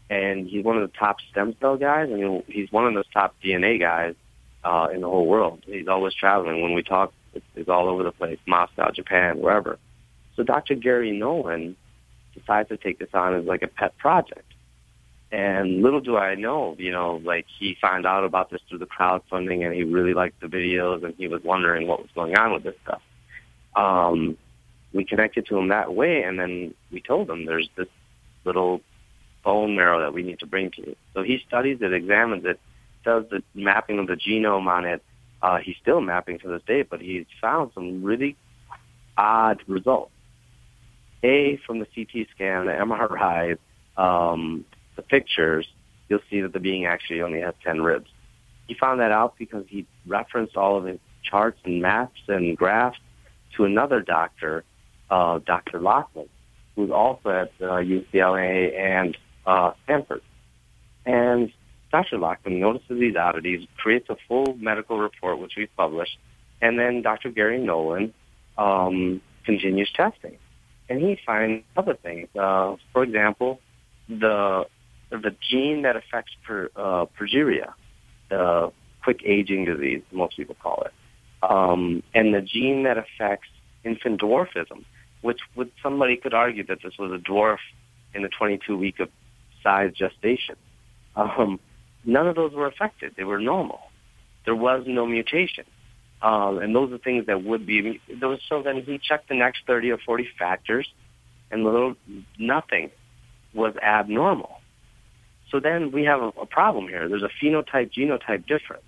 And 0.10 0.48
he's 0.48 0.66
one 0.66 0.78
of 0.78 0.82
the 0.82 0.98
top 0.98 1.18
stem 1.30 1.56
cell 1.60 1.78
guys. 1.78 2.10
Mean, 2.10 2.44
he's 2.48 2.72
one 2.72 2.88
of 2.88 2.94
those 2.96 3.08
top 3.14 3.36
DNA 3.44 3.80
guys 3.80 4.16
uh, 4.64 4.88
in 4.91 5.02
the 5.02 5.08
whole 5.08 5.28
world. 5.28 5.62
He's 5.66 5.88
always 5.88 6.16
traveling. 6.16 6.64
When 6.64 6.74
we 6.74 6.82
talk, 6.82 7.14
it's, 7.36 7.46
it's 7.56 7.70
all 7.70 7.88
over 7.88 8.02
the 8.02 8.12
place, 8.12 8.40
Moscow, 8.48 8.90
Japan, 8.90 9.40
wherever. 9.40 9.78
So 10.36 10.44
Dr. 10.44 10.74
Gary 10.74 11.12
Nolan 11.12 11.76
decides 12.34 12.70
to 12.70 12.78
take 12.78 12.98
this 12.98 13.10
on 13.14 13.36
as 13.36 13.46
like 13.46 13.62
a 13.62 13.68
pet 13.68 13.96
project. 14.00 14.52
And 15.31 15.84
little 15.84 16.01
do 16.01 16.18
I 16.18 16.35
know, 16.35 16.76
you 16.80 16.91
know, 16.91 17.22
like 17.23 17.45
he 17.60 17.77
found 17.80 18.07
out 18.07 18.23
about 18.23 18.49
this 18.49 18.61
through 18.68 18.80
the 18.80 18.88
crowdfunding 18.88 19.64
and 19.64 19.76
he 19.76 19.84
really 19.84 20.14
liked 20.14 20.39
the 20.41 20.47
videos 20.47 21.03
and 21.03 21.14
he 21.15 21.27
was 21.27 21.43
wondering 21.43 21.88
what 21.88 21.99
was 22.01 22.10
going 22.15 22.35
on 22.35 22.51
with 22.51 22.64
this 22.64 22.76
stuff. 22.84 23.01
Um, 23.76 24.38
we 24.93 25.06
connected 25.06 25.45
to 25.47 25.57
him 25.57 25.68
that 25.68 25.93
way, 25.93 26.23
and 26.23 26.39
then 26.39 26.73
we 26.91 27.01
told 27.01 27.30
him 27.30 27.45
there's 27.45 27.69
this 27.76 27.88
little 28.43 28.81
bone 29.43 29.76
marrow 29.76 29.99
that 30.01 30.14
we 30.14 30.23
need 30.23 30.39
to 30.39 30.47
bring 30.47 30.72
to 30.72 30.81
you. 30.81 30.95
So 31.14 31.23
he 31.23 31.41
studies 31.47 31.77
it, 31.81 31.93
examines 31.93 32.45
it, 32.45 32.60
does 33.03 33.26
the 33.30 33.43
mapping 33.53 33.99
of 33.99 34.07
the 34.07 34.15
genome 34.15 34.68
on 34.68 34.85
it. 34.85 35.03
Uh, 35.41 35.57
he's 35.57 35.77
still 35.81 36.01
mapping 36.01 36.39
to 36.39 36.47
this 36.47 36.61
day, 36.64 36.81
but 36.81 37.01
he's 37.01 37.26
found 37.39 37.72
some 37.73 38.03
really 38.03 38.35
odd 39.18 39.61
results. 39.68 40.11
A, 41.23 41.57
from 41.65 41.80
the 41.80 41.85
CT 41.85 42.27
scan, 42.34 42.65
the 42.65 42.72
MRI, 42.72 43.57
um, 43.97 44.65
the 45.00 45.08
pictures, 45.08 45.66
you'll 46.10 46.20
see 46.30 46.42
that 46.42 46.54
the 46.54 46.60
being 46.60 46.86
actually 46.86 47.22
only 47.22 47.40
has 47.40 47.54
10 47.64 47.82
ribs. 47.82 48.10
He 48.68 48.74
found 48.74 49.00
that 49.00 49.12
out 49.12 49.36
because 49.38 49.66
he 49.68 49.86
referenced 50.06 50.56
all 50.58 50.78
of 50.78 50.84
his 50.84 51.00
charts 51.24 51.60
and 51.64 51.82
maps 51.82 52.20
and 52.28 52.58
graphs 52.58 53.00
to 53.56 53.66
another 53.66 54.02
doctor 54.02 54.64
uh, 55.10 55.40
Dr. 55.40 55.80
Lachman, 55.80 56.28
who's 56.76 56.92
also 56.92 57.30
at 57.30 57.52
uh, 57.62 57.78
UCLA 57.78 58.78
and 58.78 59.18
uh, 59.46 59.72
Stanford. 59.86 60.22
And 61.06 61.52
Dr. 61.92 62.18
Lachman 62.18 62.60
notices 62.60 63.00
these 63.00 63.16
oddities, 63.16 63.68
creates 63.78 64.08
a 64.10 64.18
full 64.28 64.56
medical 64.60 65.00
report, 65.00 65.40
which 65.40 65.54
we've 65.58 65.76
published, 65.76 66.18
and 66.62 66.78
then 66.78 67.02
Dr. 67.02 67.32
Gary 67.32 67.60
Nolan 67.60 68.14
um, 68.58 69.22
continues 69.46 69.90
testing. 69.96 70.38
And 70.90 71.00
he 71.02 71.18
finds 71.26 71.64
other 71.78 71.96
things. 71.96 72.28
Uh, 72.36 72.76
for 72.94 73.04
example, 73.04 73.62
the 74.08 74.66
the 75.10 75.36
gene 75.49 75.84
that 75.84 75.95
affects 75.95 76.31
per, 76.45 76.69
uh, 76.76 77.06
progeria, 77.19 77.73
the 78.30 78.72
quick 79.03 79.22
aging 79.26 79.65
disease, 79.65 80.02
most 80.11 80.38
people 80.38 80.56
call 80.61 80.84
it, 80.84 80.94
um, 81.41 82.03
and 82.14 82.34
the 82.34 82.41
gene 82.41 82.84
that 82.84 82.98
affects 82.98 83.48
infant 83.84 84.22
dwarfism 84.22 84.84
which 85.22 85.40
would 85.56 85.72
somebody 85.84 86.18
could 86.18 86.34
argue 86.34 86.65
that 86.65 86.80
this 86.84 86.98
was 86.98 87.11
a 87.11 87.18
dwarf 87.18 87.57
in 88.14 88.22
the 88.22 88.30
22 88.30 88.77
week 88.77 88.99
of 88.99 89.10
size 89.64 89.94
gestation. 89.94 90.56
Um, 91.15 91.60
none 92.06 92.27
of 92.27 92.36
those 92.36 92.53
were 92.53 92.68
affected; 92.68 93.14
they 93.18 93.23
were 93.23 93.40
normal. 93.40 93.80
There 94.45 94.56
was 94.56 94.84
no 94.88 95.06
mutation, 95.06 95.65
um, 96.22 96.60
and 96.60 96.73
those 96.73 96.91
are 96.94 96.98
things 96.98 97.26
that 97.26 97.44
would 97.44 97.65
be. 97.65 97.99
Those 98.19 98.40
so 98.48 98.64
then 98.64 98.81
he 98.81 98.98
checked 98.98 99.30
the 99.30 99.36
next 99.36 99.64
30 99.68 99.91
or 99.91 99.98
40 99.98 100.30
factors, 100.38 100.88
and 101.52 101.64
little 101.64 101.95
nothing 102.38 102.91
was 103.53 103.76
abnormal. 103.77 104.59
So 105.52 105.60
then 105.60 105.92
we 105.92 106.04
have 106.06 106.22
a, 106.22 106.28
a 106.42 106.46
problem 106.46 106.88
here. 106.88 107.08
There's 107.10 107.24
a 107.24 107.30
phenotype 107.42 107.92
genotype 107.92 108.46
difference. 108.46 108.84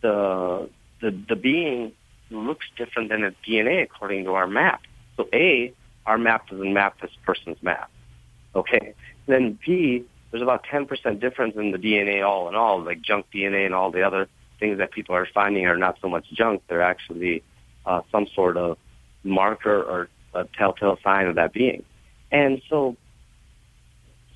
The 0.00 0.68
the 1.00 1.10
the 1.28 1.36
being 1.36 1.92
looks 2.30 2.66
different 2.76 3.08
than 3.08 3.24
its 3.24 3.36
DNA 3.46 3.82
according 3.82 4.24
to 4.24 4.34
our 4.34 4.46
map. 4.46 4.82
So 5.16 5.28
A, 5.32 5.72
our 6.06 6.18
map 6.18 6.48
doesn't 6.48 6.72
map 6.72 7.00
this 7.00 7.10
person's 7.24 7.62
map. 7.62 7.90
Okay. 8.54 8.94
Then 9.26 9.58
B, 9.64 10.04
there's 10.30 10.42
about 10.42 10.64
10% 10.64 11.20
difference 11.20 11.54
in 11.56 11.70
the 11.70 11.78
DNA 11.78 12.26
all 12.26 12.48
in 12.48 12.54
all, 12.54 12.82
like 12.82 13.00
junk 13.02 13.26
DNA 13.34 13.66
and 13.66 13.74
all 13.74 13.90
the 13.90 14.02
other 14.02 14.28
things 14.60 14.78
that 14.78 14.90
people 14.90 15.14
are 15.14 15.26
finding 15.32 15.66
are 15.66 15.76
not 15.76 15.98
so 16.00 16.08
much 16.08 16.26
junk. 16.32 16.62
They're 16.68 16.82
actually 16.82 17.42
uh, 17.86 18.02
some 18.10 18.26
sort 18.34 18.56
of 18.56 18.78
marker 19.22 19.82
or 19.82 20.08
a 20.34 20.44
telltale 20.44 20.98
sign 21.02 21.26
of 21.26 21.36
that 21.36 21.52
being. 21.52 21.84
And 22.30 22.60
so 22.68 22.96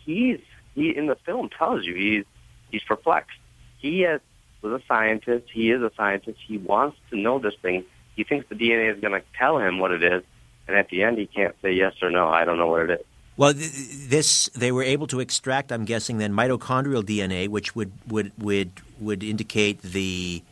he's, 0.05 0.41
he 0.75 0.97
in 0.97 1.07
the 1.07 1.17
film 1.17 1.49
tells 1.51 1.85
you 1.85 1.95
he's, 1.95 2.25
he's 2.71 2.83
perplexed. 2.83 3.39
He 3.79 4.01
has, 4.01 4.21
was 4.61 4.81
a 4.81 4.85
scientist. 4.87 5.49
He 5.53 5.71
is 5.71 5.83
a 5.83 5.91
scientist. 5.97 6.39
He 6.47 6.59
wants 6.59 6.97
to 7.11 7.17
know 7.17 7.39
this 7.39 7.55
thing. 7.61 7.85
He 8.15 8.25
thinks 8.25 8.49
the 8.49 8.55
DNA 8.55 8.95
is 8.95 9.01
going 9.01 9.13
to 9.13 9.23
tell 9.37 9.59
him 9.59 9.79
what 9.79 9.91
it 9.91 10.03
is 10.03 10.23
and 10.69 10.77
at 10.77 10.89
the 10.89 11.03
end 11.03 11.19
he 11.19 11.27
can't 11.27 11.55
say 11.63 11.73
yes 11.73 11.95
or 12.03 12.11
no. 12.11 12.29
I 12.29 12.45
don't 12.45 12.59
know 12.59 12.69
what 12.69 12.91
it 12.91 13.01
is. 13.01 13.07
Well, 13.37 13.55
this 13.55 14.49
they 14.49 14.73
were 14.73 14.83
able 14.83 15.07
to 15.09 15.21
extract. 15.21 15.73
I'm 15.73 15.85
guessing 15.85 16.19
then 16.19 16.33
mitochondrial 16.33 17.03
DNA, 17.03 17.49
which 17.49 17.75
would 17.75 17.93
would 18.07 18.33
would 18.39 18.73
would 19.01 19.23
indicate 19.23 19.81
the 19.83 20.43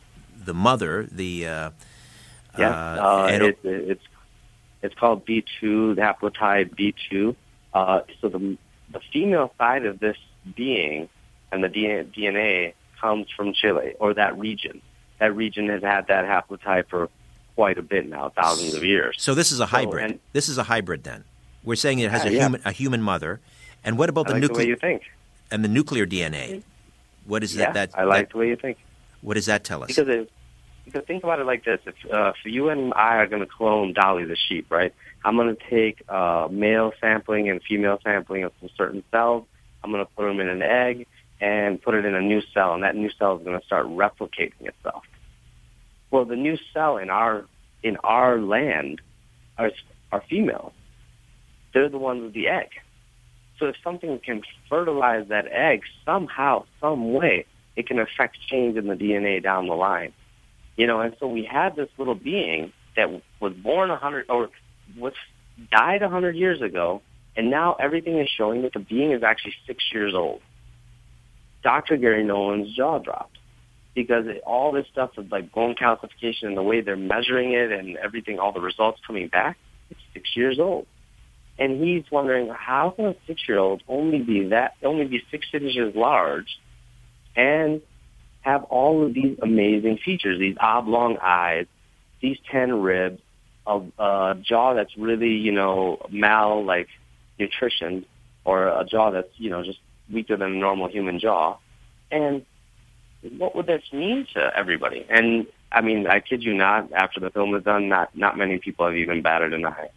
the 0.43 0.53
mother. 0.53 1.07
The 1.11 1.47
uh, 1.47 1.69
yeah, 2.57 2.69
uh, 2.69 3.23
uh, 3.23 3.27
it, 3.31 3.57
it's 3.63 4.03
it's 4.81 4.95
called 4.95 5.25
B2, 5.25 5.95
the 5.95 6.01
haplotype 6.01 6.75
B2. 6.75 7.35
Uh, 7.73 8.01
so 8.19 8.29
the 8.29 8.57
the 8.91 9.01
female 9.11 9.53
side 9.57 9.85
of 9.85 9.99
this 9.99 10.17
being 10.55 11.09
and 11.51 11.63
the 11.63 11.67
DNA 11.69 12.73
comes 12.99 13.27
from 13.35 13.53
Chile 13.53 13.95
or 13.99 14.13
that 14.13 14.37
region. 14.37 14.81
That 15.19 15.35
region 15.35 15.69
has 15.69 15.81
had 15.81 16.07
that 16.07 16.25
haplotype 16.25 16.89
for 16.89 17.09
quite 17.55 17.77
a 17.77 17.81
bit 17.81 18.07
now, 18.07 18.29
thousands 18.29 18.73
of 18.73 18.83
years. 18.83 19.15
So 19.19 19.35
this 19.35 19.51
is 19.51 19.59
a 19.59 19.65
hybrid. 19.65 20.01
So, 20.01 20.05
and, 20.11 20.19
this 20.33 20.49
is 20.49 20.57
a 20.57 20.63
hybrid 20.63 21.03
then. 21.03 21.23
We're 21.63 21.75
saying 21.75 21.99
it 21.99 22.09
has 22.09 22.23
yeah, 22.23 22.29
a 22.29 22.33
yeah. 22.33 22.39
human 22.39 22.61
a 22.65 22.71
human 22.71 23.01
mother. 23.01 23.39
And 23.83 23.97
what 23.97 24.09
about 24.09 24.29
I 24.29 24.33
the 24.33 24.39
nuclear? 24.39 24.67
you 24.67 24.75
think. 24.75 25.03
And 25.51 25.63
the 25.63 25.67
nuclear 25.67 26.07
DNA. 26.07 26.63
What 27.25 27.43
is 27.43 27.55
yeah, 27.55 27.71
that? 27.71 27.91
I 27.93 28.03
like 28.03 28.27
that, 28.27 28.33
the 28.33 28.37
way 28.39 28.47
you 28.47 28.55
think. 28.55 28.77
What 29.21 29.35
does 29.35 29.45
that 29.45 29.63
tell 29.63 29.83
us? 29.83 29.87
Because 29.87 30.07
it, 30.07 30.31
because 30.85 31.03
think 31.05 31.23
about 31.23 31.39
it 31.39 31.45
like 31.45 31.65
this: 31.65 31.79
if, 31.85 31.95
uh, 32.11 32.29
if 32.29 32.45
you 32.45 32.69
and 32.69 32.93
I 32.93 33.17
are 33.17 33.27
going 33.27 33.41
to 33.41 33.47
clone 33.47 33.93
Dolly 33.93 34.25
the 34.25 34.35
sheep, 34.35 34.67
right? 34.69 34.93
I'm 35.23 35.35
going 35.35 35.55
to 35.55 35.69
take 35.69 36.03
uh, 36.09 36.47
male 36.51 36.91
sampling 36.99 37.49
and 37.49 37.61
female 37.63 37.99
sampling 38.03 38.43
of 38.43 38.51
some 38.59 38.69
certain 38.77 39.03
cells. 39.11 39.45
I'm 39.83 39.91
going 39.91 40.05
to 40.05 40.11
put 40.11 40.25
them 40.25 40.39
in 40.39 40.49
an 40.49 40.61
egg 40.61 41.07
and 41.39 41.81
put 41.81 41.95
it 41.95 42.05
in 42.05 42.15
a 42.15 42.21
new 42.21 42.41
cell, 42.53 42.73
and 42.73 42.83
that 42.83 42.95
new 42.95 43.09
cell 43.17 43.37
is 43.37 43.43
going 43.43 43.59
to 43.59 43.65
start 43.65 43.87
replicating 43.87 44.61
itself. 44.61 45.03
Well, 46.11 46.25
the 46.25 46.35
new 46.35 46.57
cell 46.73 46.97
in 46.97 47.09
our 47.09 47.45
in 47.83 47.97
our 48.03 48.39
land 48.39 49.01
are 49.57 49.71
are 50.11 50.23
females. 50.29 50.73
They're 51.73 51.89
the 51.89 51.97
ones 51.97 52.23
with 52.23 52.33
the 52.33 52.47
egg. 52.47 52.69
So 53.59 53.67
if 53.67 53.75
something 53.83 54.19
can 54.19 54.41
fertilize 54.69 55.27
that 55.29 55.47
egg 55.47 55.83
somehow, 56.03 56.65
some 56.79 57.13
way, 57.13 57.45
it 57.75 57.87
can 57.87 57.99
affect 57.99 58.37
change 58.47 58.75
in 58.75 58.87
the 58.87 58.95
DNA 58.95 59.41
down 59.41 59.67
the 59.67 59.75
line. 59.75 60.13
You 60.81 60.87
know, 60.87 60.99
and 60.99 61.15
so 61.19 61.27
we 61.27 61.43
had 61.43 61.75
this 61.75 61.89
little 61.99 62.15
being 62.15 62.73
that 62.95 63.21
was 63.39 63.53
born 63.53 63.91
a 63.91 63.97
hundred 63.97 64.25
or 64.29 64.49
was 64.97 65.13
died 65.69 66.01
a 66.01 66.09
hundred 66.09 66.35
years 66.35 66.59
ago, 66.59 67.03
and 67.35 67.51
now 67.51 67.75
everything 67.79 68.17
is 68.17 68.27
showing 68.35 68.63
that 68.63 68.73
the 68.73 68.79
being 68.79 69.11
is 69.11 69.21
actually 69.21 69.53
six 69.67 69.83
years 69.93 70.15
old. 70.15 70.41
Dr. 71.61 71.97
Garry 71.97 72.23
Nolan's 72.23 72.75
jaw 72.75 72.97
dropped 72.97 73.37
because 73.93 74.25
it, 74.25 74.41
all 74.43 74.71
this 74.71 74.87
stuff 74.91 75.11
of 75.19 75.31
like 75.31 75.51
bone 75.51 75.75
calcification 75.75 76.47
and 76.47 76.57
the 76.57 76.63
way 76.63 76.81
they're 76.81 76.95
measuring 76.95 77.51
it 77.51 77.71
and 77.71 77.95
everything, 77.97 78.39
all 78.39 78.51
the 78.51 78.59
results 78.59 78.99
coming 79.05 79.27
back, 79.27 79.59
it's 79.91 79.99
six 80.15 80.35
years 80.35 80.57
old. 80.57 80.87
And 81.59 81.79
he's 81.79 82.05
wondering 82.11 82.49
how 82.49 82.89
can 82.89 83.05
a 83.05 83.15
six-year-old 83.27 83.83
only 83.87 84.17
be 84.17 84.47
that, 84.47 84.77
only 84.81 85.05
be 85.05 85.21
six 85.29 85.45
inches 85.53 85.93
large, 85.95 86.57
and 87.35 87.83
have 88.41 88.63
all 88.65 89.05
of 89.05 89.13
these 89.13 89.37
amazing 89.41 89.97
features, 89.97 90.39
these 90.39 90.57
oblong 90.59 91.17
eyes, 91.21 91.67
these 92.21 92.37
ten 92.51 92.81
ribs, 92.81 93.21
a, 93.65 93.81
a 93.99 94.37
jaw 94.41 94.73
that's 94.73 94.97
really, 94.97 95.33
you 95.33 95.51
know, 95.51 96.05
mal 96.09 96.63
like 96.63 96.89
nutrition, 97.39 98.05
or 98.43 98.67
a 98.67 98.83
jaw 98.85 99.11
that's, 99.11 99.29
you 99.37 99.49
know, 99.49 99.63
just 99.63 99.79
weaker 100.11 100.35
than 100.35 100.51
a 100.53 100.55
normal 100.55 100.87
human 100.87 101.19
jaw. 101.19 101.57
And 102.11 102.45
what 103.37 103.55
would 103.55 103.67
this 103.67 103.83
mean 103.93 104.27
to 104.33 104.51
everybody? 104.55 105.05
And 105.09 105.47
I 105.71 105.81
mean, 105.81 106.07
I 106.07 106.19
kid 106.19 106.43
you 106.43 106.53
not, 106.53 106.91
after 106.91 107.19
the 107.19 107.29
film 107.29 107.51
was 107.51 107.63
done, 107.63 107.87
not 107.87 108.15
not 108.15 108.37
many 108.37 108.57
people 108.57 108.85
have 108.85 108.95
even 108.95 109.21
batted 109.21 109.53
an 109.53 109.65
eye. 109.65 109.89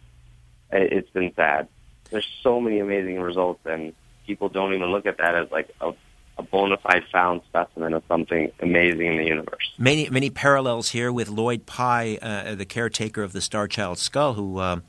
It's 0.71 1.09
been 1.09 1.33
sad. 1.35 1.67
There's 2.11 2.27
so 2.43 2.61
many 2.61 2.79
amazing 2.79 3.19
results, 3.19 3.65
and 3.65 3.93
people 4.27 4.49
don't 4.49 4.73
even 4.73 4.91
look 4.91 5.05
at 5.05 5.17
that 5.17 5.35
as 5.35 5.51
like 5.51 5.69
a, 5.81 5.93
a 6.37 6.43
bona 6.43 6.77
fide 6.77 7.03
found 7.11 7.41
specimen 7.47 7.93
of 7.93 8.03
something 8.07 8.51
amazing 8.61 9.07
in 9.07 9.17
the 9.17 9.25
universe. 9.25 9.71
Many 9.77 10.09
many 10.09 10.29
parallels 10.29 10.89
here 10.89 11.11
with 11.11 11.29
Lloyd 11.29 11.65
Pye, 11.65 12.17
uh, 12.21 12.55
the 12.55 12.65
caretaker 12.65 13.23
of 13.23 13.31
the 13.33 13.41
Star 13.41 13.67
Child 13.67 13.97
skull, 13.99 14.33
who 14.33 14.57
uh, 14.59 14.79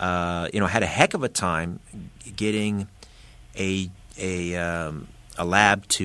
uh, 0.00 0.48
you 0.52 0.60
know 0.60 0.66
had 0.66 0.82
a 0.82 0.86
heck 0.86 1.14
of 1.14 1.22
a 1.22 1.28
time 1.28 1.80
getting 2.36 2.88
a 3.58 3.90
a 4.18 4.56
um, 4.56 5.08
a 5.38 5.44
lab 5.44 5.86
to 5.88 6.04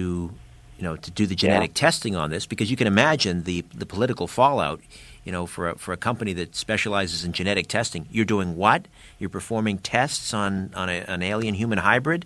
you 0.78 0.84
know 0.84 0.96
to 0.98 1.12
do 1.12 1.26
the 1.26 1.36
genetic 1.36 1.72
Yeah. 1.72 1.82
testing 1.88 2.16
on 2.16 2.30
this 2.30 2.46
because 2.46 2.70
you 2.70 2.78
can 2.78 2.88
imagine 2.88 3.44
the 3.44 3.64
the 3.74 3.86
political 3.86 4.28
fallout. 4.28 4.82
You 5.24 5.34
know, 5.34 5.46
for 5.46 5.68
a, 5.72 5.78
for 5.78 5.92
a 5.92 5.98
company 5.98 6.32
that 6.34 6.56
specializes 6.56 7.26
in 7.26 7.34
genetic 7.34 7.68
testing, 7.68 8.08
you're 8.10 8.24
doing 8.24 8.56
what? 8.56 8.88
You're 9.20 9.30
performing 9.30 9.78
tests 9.80 10.34
on 10.34 10.72
on 10.74 10.88
a, 10.90 11.04
an 11.08 11.22
alien 11.22 11.54
human 11.54 11.80
hybrid. 11.80 12.26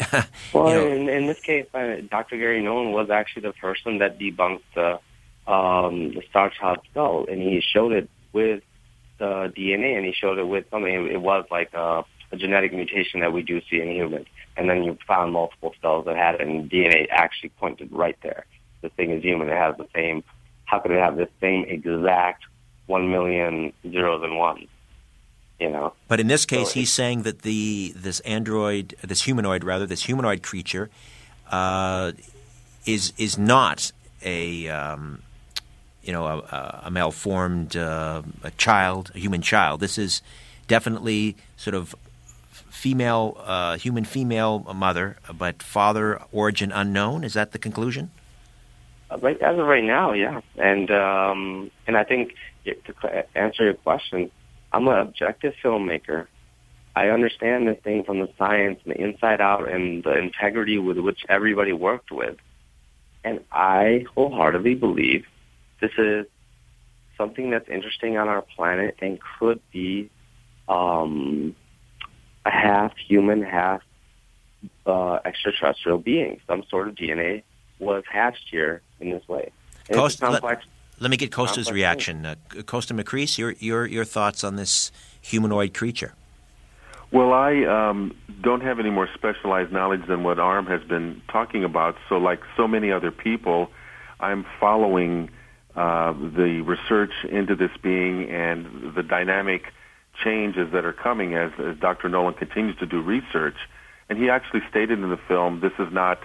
Well, 0.52 0.68
you 0.68 0.74
know, 0.74 0.96
in, 0.96 1.08
in 1.08 1.26
this 1.26 1.40
case, 1.40 1.66
uh, 1.74 1.96
Dr. 2.10 2.36
Garry 2.36 2.62
Nolan 2.62 2.92
was 2.92 3.10
actually 3.10 3.42
the 3.42 3.52
person 3.52 3.98
that 3.98 4.18
debunked 4.18 4.62
the 4.74 4.98
um, 5.50 6.14
the 6.14 6.22
Star 6.28 6.50
Child 6.50 6.78
skull, 6.90 7.26
and 7.28 7.40
he 7.40 7.60
showed 7.60 7.92
it 7.92 8.08
with 8.32 8.62
the 9.18 9.52
DNA, 9.56 9.96
and 9.96 10.04
he 10.04 10.12
showed 10.12 10.38
it 10.38 10.46
with 10.46 10.64
something. 10.70 11.08
It 11.08 11.20
was 11.20 11.44
like 11.50 11.72
a, 11.74 12.04
a 12.32 12.36
genetic 12.36 12.72
mutation 12.72 13.20
that 13.20 13.32
we 13.32 13.42
do 13.42 13.60
see 13.70 13.80
in 13.80 13.90
humans, 13.90 14.26
and 14.56 14.68
then 14.68 14.82
you 14.84 14.98
found 15.06 15.32
multiple 15.32 15.74
cells 15.80 16.06
that 16.06 16.16
had 16.16 16.36
it, 16.36 16.40
and 16.42 16.70
DNA 16.70 17.06
actually 17.10 17.50
pointed 17.50 17.92
right 17.92 18.16
there. 18.22 18.44
The 18.82 18.88
thing 18.90 19.10
is 19.10 19.22
human; 19.22 19.48
it 19.48 19.56
has 19.56 19.76
the 19.76 19.88
same. 19.94 20.24
How 20.64 20.78
could 20.78 20.92
it 20.92 21.00
have 21.00 21.16
the 21.16 21.28
same 21.40 21.64
exact 21.64 22.44
one 22.86 23.10
million 23.10 23.72
zeros 23.82 24.22
and 24.22 24.36
ones? 24.36 24.68
You 25.60 25.70
know. 25.70 25.92
But 26.08 26.20
in 26.20 26.26
this 26.26 26.46
case, 26.46 26.68
So 26.68 26.74
he's 26.80 26.92
saying 26.92 27.22
that 27.22 27.42
the 27.42 27.92
this 27.94 28.20
android, 28.20 28.96
this 29.02 29.22
humanoid 29.22 29.62
rather, 29.62 29.86
this 29.86 30.04
humanoid 30.04 30.42
creature, 30.42 30.90
uh, 31.50 32.12
is 32.86 33.12
is 33.18 33.36
not 33.36 33.92
a 34.22 34.68
um, 34.68 35.22
you 36.02 36.12
know 36.12 36.26
a, 36.26 36.80
a 36.84 36.90
malformed 36.90 37.76
uh, 37.76 38.22
a 38.42 38.50
child, 38.52 39.12
a 39.14 39.18
human 39.18 39.42
child. 39.42 39.80
This 39.80 39.98
is 39.98 40.22
definitely 40.66 41.36
sort 41.56 41.74
of 41.74 41.94
female, 42.50 43.36
uh, 43.44 43.76
human 43.76 44.04
female 44.04 44.60
mother, 44.74 45.16
but 45.36 45.62
father 45.62 46.20
origin 46.32 46.72
unknown. 46.72 47.24
Is 47.24 47.34
that 47.34 47.52
the 47.52 47.58
conclusion? 47.58 48.10
Uh, 49.10 49.18
Right 49.18 49.40
as 49.42 49.58
of 49.58 49.66
right 49.66 49.84
now, 49.84 50.12
yeah, 50.12 50.40
and 50.56 50.90
um, 50.90 51.70
and 51.86 51.96
I 51.96 52.04
think 52.04 52.34
to 52.64 53.26
answer 53.36 53.64
your 53.64 53.74
question, 53.74 54.30
I'm 54.72 54.86
an 54.88 54.98
objective 54.98 55.54
filmmaker. 55.62 56.26
I 56.94 57.08
understand 57.08 57.68
this 57.68 57.78
thing 57.82 58.04
from 58.04 58.20
the 58.20 58.28
science 58.36 58.80
and 58.84 58.94
the 58.94 59.00
inside 59.00 59.40
out 59.40 59.68
and 59.68 60.02
the 60.02 60.16
integrity 60.18 60.78
with 60.78 60.98
which 60.98 61.20
everybody 61.28 61.72
worked 61.72 62.10
with, 62.10 62.36
and 63.24 63.40
I 63.52 64.06
wholeheartedly 64.14 64.74
believe 64.74 65.24
this 65.80 65.92
is 65.96 66.26
something 67.16 67.50
that's 67.50 67.68
interesting 67.68 68.16
on 68.16 68.28
our 68.28 68.42
planet 68.42 68.96
and 69.00 69.18
could 69.38 69.60
be 69.70 70.10
um, 70.68 71.54
a 72.44 72.50
half 72.50 72.92
human, 72.96 73.42
half 73.42 73.82
uh, 74.86 75.18
extraterrestrial 75.24 75.98
being. 75.98 76.40
Some 76.46 76.64
sort 76.68 76.88
of 76.88 76.94
DNA 76.94 77.42
was 77.78 78.04
hatched 78.10 78.48
here 78.50 78.82
in 79.00 79.10
this 79.10 79.26
way. 79.28 79.50
And 79.88 79.98
Coast- 79.98 80.14
it's 80.14 80.22
a 80.22 80.26
complex. 80.26 80.64
Let 81.00 81.10
me 81.10 81.16
get 81.16 81.30
Kosta's 81.30 81.72
reaction. 81.72 82.26
Uh, 82.26 82.34
Kosta 82.50 82.98
Makreas, 82.98 83.38
your 83.38 83.52
your 83.52 83.86
your 83.86 84.04
thoughts 84.04 84.44
on 84.44 84.56
this 84.56 84.92
humanoid 85.22 85.72
creature? 85.72 86.12
Well, 87.10 87.32
I 87.32 87.64
um, 87.64 88.14
don't 88.42 88.60
have 88.60 88.78
any 88.78 88.90
more 88.90 89.08
specialized 89.14 89.72
knowledge 89.72 90.06
than 90.06 90.22
what 90.22 90.38
Arm 90.38 90.66
has 90.66 90.82
been 90.84 91.22
talking 91.32 91.64
about. 91.64 91.96
So, 92.08 92.18
like 92.18 92.40
so 92.56 92.68
many 92.68 92.92
other 92.92 93.10
people, 93.10 93.70
I'm 94.20 94.44
following 94.60 95.30
uh, 95.74 96.12
the 96.12 96.62
research 96.64 97.12
into 97.28 97.56
this 97.56 97.70
being 97.82 98.30
and 98.30 98.94
the 98.94 99.02
dynamic 99.02 99.72
changes 100.22 100.72
that 100.72 100.84
are 100.84 100.92
coming 100.92 101.34
as, 101.34 101.50
as 101.58 101.78
Dr. 101.78 102.08
Nolan 102.08 102.34
continues 102.34 102.76
to 102.78 102.86
do 102.86 103.00
research. 103.00 103.56
And 104.08 104.18
he 104.18 104.28
actually 104.28 104.60
stated 104.68 104.98
in 104.98 105.08
the 105.08 105.20
film, 105.28 105.60
this 105.60 105.72
is 105.78 105.92
not 105.92 106.18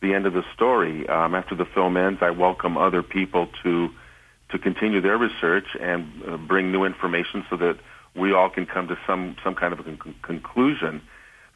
the 0.00 0.14
end 0.14 0.26
of 0.26 0.32
the 0.32 0.44
story. 0.54 1.06
Um, 1.08 1.34
after 1.34 1.54
the 1.54 1.64
film 1.64 1.96
ends, 1.96 2.20
I 2.22 2.30
welcome 2.30 2.78
other 2.78 3.02
people 3.02 3.48
to 3.62 3.90
to 4.52 4.58
continue 4.58 5.00
their 5.00 5.18
research 5.18 5.66
and 5.80 6.06
uh, 6.28 6.36
bring 6.36 6.70
new 6.70 6.84
information 6.84 7.44
so 7.50 7.56
that 7.56 7.78
we 8.14 8.32
all 8.32 8.50
can 8.50 8.66
come 8.66 8.88
to 8.88 8.96
some 9.06 9.36
some 9.42 9.54
kind 9.54 9.72
of 9.72 9.80
a 9.80 9.82
con- 9.82 10.14
conclusion. 10.22 11.00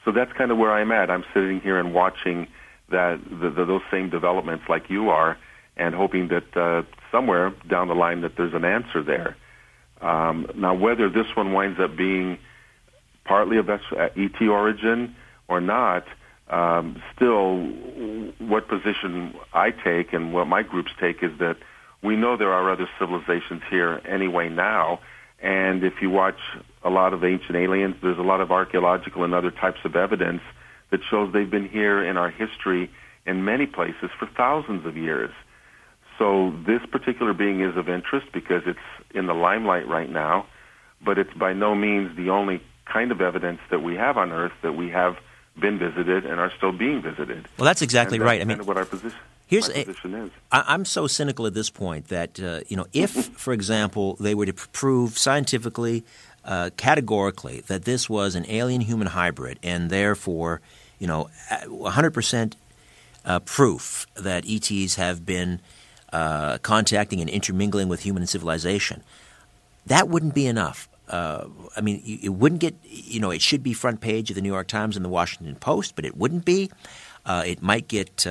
So 0.04 0.12
that's 0.12 0.32
kind 0.32 0.50
of 0.50 0.58
where 0.58 0.72
I'm 0.72 0.90
at. 0.92 1.10
I'm 1.10 1.24
sitting 1.34 1.60
here 1.60 1.78
and 1.78 1.92
watching 1.92 2.48
that 2.90 3.20
the, 3.28 3.50
the, 3.50 3.64
those 3.64 3.82
same 3.90 4.10
developments 4.10 4.64
like 4.68 4.88
you 4.88 5.10
are, 5.10 5.36
and 5.76 5.94
hoping 5.94 6.28
that 6.28 6.56
uh, 6.56 6.82
somewhere 7.12 7.52
down 7.68 7.88
the 7.88 7.94
line 7.94 8.22
that 8.22 8.36
there's 8.36 8.54
an 8.54 8.64
answer 8.64 9.02
there. 9.02 9.36
Um, 10.00 10.46
now, 10.54 10.74
whether 10.74 11.08
this 11.08 11.26
one 11.34 11.52
winds 11.52 11.80
up 11.80 11.96
being 11.96 12.38
partly 13.24 13.58
of 13.58 13.68
uh, 13.68 13.78
ET 14.16 14.40
origin 14.42 15.16
or 15.48 15.60
not, 15.60 16.04
um, 16.48 17.02
still, 17.14 17.66
what 18.38 18.68
position 18.68 19.34
I 19.52 19.70
take 19.70 20.12
and 20.12 20.32
what 20.32 20.46
my 20.46 20.62
groups 20.62 20.92
take 21.00 21.22
is 21.22 21.32
that 21.38 21.56
we 22.06 22.16
know 22.16 22.36
there 22.36 22.52
are 22.52 22.70
other 22.70 22.88
civilizations 22.98 23.62
here 23.68 24.00
anyway 24.08 24.48
now. 24.48 25.00
And 25.42 25.84
if 25.84 25.94
you 26.00 26.08
watch 26.08 26.38
a 26.82 26.88
lot 26.88 27.12
of 27.12 27.22
ancient 27.24 27.56
aliens, 27.56 27.96
there's 28.02 28.18
a 28.18 28.22
lot 28.22 28.40
of 28.40 28.50
archaeological 28.50 29.24
and 29.24 29.34
other 29.34 29.50
types 29.50 29.80
of 29.84 29.96
evidence 29.96 30.40
that 30.90 31.00
shows 31.10 31.32
they've 31.32 31.50
been 31.50 31.68
here 31.68 32.02
in 32.02 32.16
our 32.16 32.30
history 32.30 32.90
in 33.26 33.44
many 33.44 33.66
places 33.66 34.10
for 34.18 34.26
thousands 34.36 34.86
of 34.86 34.96
years. 34.96 35.30
So 36.18 36.54
this 36.66 36.80
particular 36.90 37.34
being 37.34 37.60
is 37.60 37.76
of 37.76 37.88
interest 37.88 38.28
because 38.32 38.62
it's 38.66 38.78
in 39.14 39.26
the 39.26 39.34
limelight 39.34 39.86
right 39.86 40.10
now, 40.10 40.46
but 41.04 41.18
it's 41.18 41.34
by 41.34 41.52
no 41.52 41.74
means 41.74 42.16
the 42.16 42.30
only 42.30 42.62
kind 42.86 43.12
of 43.12 43.20
evidence 43.20 43.60
that 43.70 43.82
we 43.82 43.96
have 43.96 44.16
on 44.16 44.32
Earth 44.32 44.52
that 44.62 44.72
we 44.72 44.88
have 44.90 45.16
been 45.60 45.78
visited 45.78 46.24
and 46.24 46.40
are 46.40 46.52
still 46.56 46.72
being 46.72 47.02
visited. 47.02 47.46
Well, 47.58 47.64
that's 47.66 47.82
exactly 47.82 48.18
that's 48.18 48.26
right. 48.26 48.40
I 48.40 48.44
mean, 48.44 48.64
what 48.64 48.76
our 48.76 48.84
position, 48.84 49.18
here's 49.46 49.68
my 49.68 49.74
a- 49.74 50.24
is. 50.24 50.30
I, 50.52 50.64
I'm 50.68 50.84
so 50.84 51.06
cynical 51.06 51.46
at 51.46 51.54
this 51.54 51.70
point 51.70 52.08
that 52.08 52.40
uh, 52.40 52.60
you 52.68 52.76
know, 52.76 52.86
if, 52.92 53.10
for 53.36 53.52
example, 53.52 54.16
they 54.20 54.34
were 54.34 54.46
to 54.46 54.52
prove 54.52 55.18
scientifically, 55.18 56.04
uh, 56.44 56.70
categorically, 56.76 57.60
that 57.62 57.84
this 57.84 58.08
was 58.08 58.34
an 58.34 58.44
alien-human 58.48 59.08
hybrid, 59.08 59.58
and 59.62 59.90
therefore, 59.90 60.60
you 60.98 61.06
know, 61.06 61.30
100 61.68 62.10
percent 62.12 62.56
uh, 63.24 63.40
proof 63.40 64.06
that 64.14 64.44
ETs 64.48 64.94
have 64.94 65.26
been 65.26 65.60
uh, 66.12 66.58
contacting 66.58 67.20
and 67.20 67.28
intermingling 67.28 67.88
with 67.88 68.02
human 68.02 68.26
civilization. 68.26 69.02
That 69.86 70.08
wouldn't 70.08 70.34
be 70.34 70.46
enough. 70.46 70.88
Uh, 71.08 71.46
I 71.76 71.80
mean, 71.80 72.02
it 72.04 72.30
wouldn't 72.30 72.60
get, 72.60 72.74
you 72.82 73.20
know, 73.20 73.30
it 73.30 73.40
should 73.40 73.62
be 73.62 73.72
front 73.72 74.00
page 74.00 74.30
of 74.30 74.34
the 74.34 74.42
New 74.42 74.52
York 74.52 74.66
Times 74.66 74.96
and 74.96 75.04
the 75.04 75.08
Washington 75.08 75.54
Post, 75.56 75.94
but 75.94 76.04
it 76.04 76.16
wouldn't 76.16 76.44
be. 76.44 76.70
Uh, 77.24 77.44
it 77.46 77.62
might 77.62 77.86
get 77.86 78.26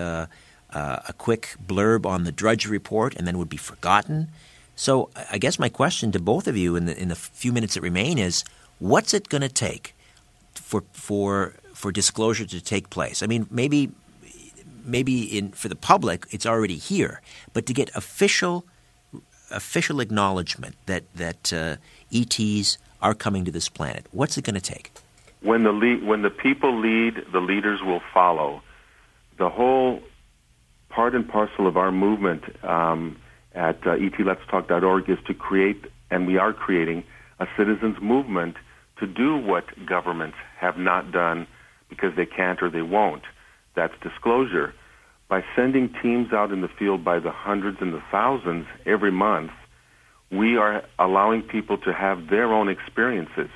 uh, 0.75 0.99
a 1.07 1.13
quick 1.13 1.55
blurb 1.65 2.05
on 2.05 2.25
the 2.25 2.31
Drudge 2.31 2.67
Report 2.67 3.15
and 3.15 3.25
then 3.25 3.37
would 3.37 3.49
be 3.49 3.57
forgotten. 3.57 4.27
So 4.75 5.09
I 5.31 5.37
guess 5.37 5.57
my 5.57 5.69
question 5.69 6.11
to 6.11 6.19
both 6.19 6.47
of 6.47 6.57
you 6.57 6.75
in 6.75 6.85
the, 6.85 7.01
in 7.01 7.07
the 7.07 7.15
few 7.15 7.53
minutes 7.53 7.75
that 7.75 7.81
remain 7.81 8.17
is 8.17 8.43
what's 8.79 9.13
it 9.13 9.29
going 9.29 9.41
to 9.41 9.49
take 9.49 9.95
for, 10.53 10.83
for, 10.91 11.53
for 11.73 11.93
disclosure 11.93 12.45
to 12.45 12.61
take 12.61 12.89
place? 12.89 13.23
I 13.23 13.27
mean, 13.27 13.47
maybe, 13.49 13.89
maybe 14.83 15.23
in, 15.23 15.51
for 15.51 15.69
the 15.69 15.77
public, 15.77 16.27
it's 16.31 16.45
already 16.45 16.75
here, 16.75 17.21
but 17.53 17.65
to 17.67 17.73
get 17.73 17.89
official, 17.95 18.65
official 19.51 20.01
acknowledgement 20.01 20.75
that, 20.87 21.03
that 21.15 21.53
uh, 21.53 21.77
ETs 22.13 22.77
are 23.01 23.13
coming 23.13 23.45
to 23.45 23.51
this 23.51 23.69
planet, 23.69 24.07
what's 24.11 24.37
it 24.37 24.43
going 24.43 24.55
to 24.55 24.61
take? 24.61 24.91
When 25.39 25.63
the, 25.63 25.71
lead, 25.71 26.03
when 26.03 26.21
the 26.21 26.29
people 26.29 26.77
lead, 26.77 27.23
the 27.31 27.39
leaders 27.39 27.81
will 27.81 28.01
follow. 28.13 28.61
The 29.37 29.49
whole 29.49 30.01
part 30.95 31.13
and 31.13 31.27
parcel 31.27 31.67
of 31.67 31.75
our 31.75 31.91
movement 31.91 32.43
um, 32.63 33.17
at 33.53 33.77
uh, 33.85 33.97
etletstalk.org 33.97 35.09
is 35.09 35.17
to 35.27 35.33
create, 35.33 35.85
and 36.09 36.25
we 36.25 36.37
are 36.37 36.53
creating, 36.53 37.03
a 37.39 37.45
citizens 37.57 37.97
movement 38.01 38.55
to 38.99 39.05
do 39.05 39.35
what 39.35 39.65
governments 39.85 40.37
have 40.57 40.77
not 40.77 41.11
done 41.11 41.45
because 41.89 42.15
they 42.15 42.25
can't 42.25 42.63
or 42.63 42.69
they 42.69 42.81
won't. 42.81 43.23
That's 43.75 43.93
disclosure. 44.01 44.73
By 45.27 45.43
sending 45.55 45.93
teams 46.01 46.31
out 46.31 46.51
in 46.51 46.61
the 46.61 46.69
field 46.79 47.03
by 47.03 47.19
the 47.19 47.31
hundreds 47.31 47.77
and 47.81 47.93
the 47.93 48.03
thousands 48.09 48.65
every 48.85 49.11
month, 49.11 49.51
we 50.31 50.55
are 50.55 50.83
allowing 50.97 51.41
people 51.41 51.77
to 51.79 51.93
have 51.93 52.29
their 52.29 52.53
own 52.53 52.69
experiences. 52.69 53.49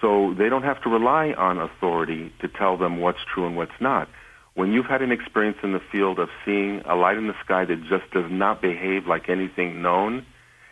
So 0.00 0.34
they 0.38 0.48
don't 0.48 0.62
have 0.62 0.82
to 0.84 0.88
rely 0.88 1.32
on 1.32 1.58
authority 1.58 2.32
to 2.40 2.48
tell 2.48 2.78
them 2.78 3.00
what's 3.00 3.18
true 3.32 3.46
and 3.46 3.56
what's 3.56 3.78
not 3.80 4.08
when 4.56 4.72
you've 4.72 4.86
had 4.86 5.02
an 5.02 5.12
experience 5.12 5.58
in 5.62 5.72
the 5.72 5.82
field 5.92 6.18
of 6.18 6.30
seeing 6.44 6.80
a 6.86 6.96
light 6.96 7.18
in 7.18 7.26
the 7.26 7.34
sky 7.44 7.66
that 7.66 7.78
just 7.82 8.10
does 8.10 8.24
not 8.30 8.62
behave 8.62 9.06
like 9.06 9.28
anything 9.28 9.82
known, 9.82 10.24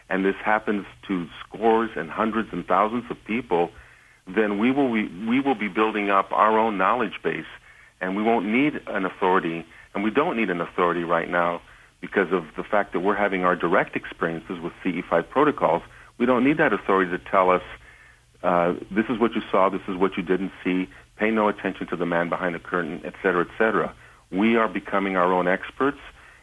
and 0.08 0.24
this 0.24 0.34
happens 0.42 0.86
to 1.06 1.26
scores 1.46 1.90
and 1.94 2.10
hundreds 2.10 2.48
and 2.50 2.66
thousands 2.66 3.04
of 3.10 3.16
people, 3.26 3.70
then 4.26 4.58
we 4.58 4.70
will 4.70 4.90
be, 4.90 5.06
we 5.28 5.38
will 5.38 5.54
be 5.54 5.68
building 5.68 6.08
up 6.08 6.32
our 6.32 6.58
own 6.58 6.78
knowledge 6.78 7.20
base, 7.22 7.44
and 8.00 8.16
we 8.16 8.22
won't 8.22 8.46
need 8.46 8.80
an 8.86 9.04
authority, 9.04 9.66
and 9.94 10.02
we 10.02 10.10
don't 10.10 10.34
need 10.34 10.48
an 10.48 10.62
authority 10.62 11.04
right 11.04 11.28
now 11.28 11.60
because 12.00 12.32
of 12.32 12.44
the 12.56 12.64
fact 12.64 12.94
that 12.94 13.00
we're 13.00 13.14
having 13.14 13.44
our 13.44 13.54
direct 13.54 13.96
experiences 13.96 14.58
with 14.62 14.72
CE5 14.82 15.28
protocols. 15.28 15.82
We 16.16 16.24
don't 16.24 16.42
need 16.42 16.56
that 16.56 16.72
authority 16.72 17.10
to 17.10 17.22
tell 17.30 17.50
us 17.50 17.62
uh, 18.42 18.74
this 18.90 19.04
is 19.10 19.18
what 19.18 19.34
you 19.34 19.42
saw, 19.50 19.68
this 19.68 19.82
is 19.88 19.96
what 19.96 20.16
you 20.16 20.22
didn't 20.22 20.52
see, 20.62 20.88
pay 21.16 21.30
no 21.30 21.48
attention 21.48 21.86
to 21.88 21.96
the 21.96 22.06
man 22.06 22.28
behind 22.28 22.54
the 22.54 22.58
curtain, 22.58 23.00
et 23.04 23.14
cetera, 23.22 23.42
et 23.42 23.50
cetera. 23.58 23.94
We 24.30 24.56
are 24.56 24.68
becoming 24.68 25.16
our 25.16 25.32
own 25.32 25.46
experts, 25.46 25.98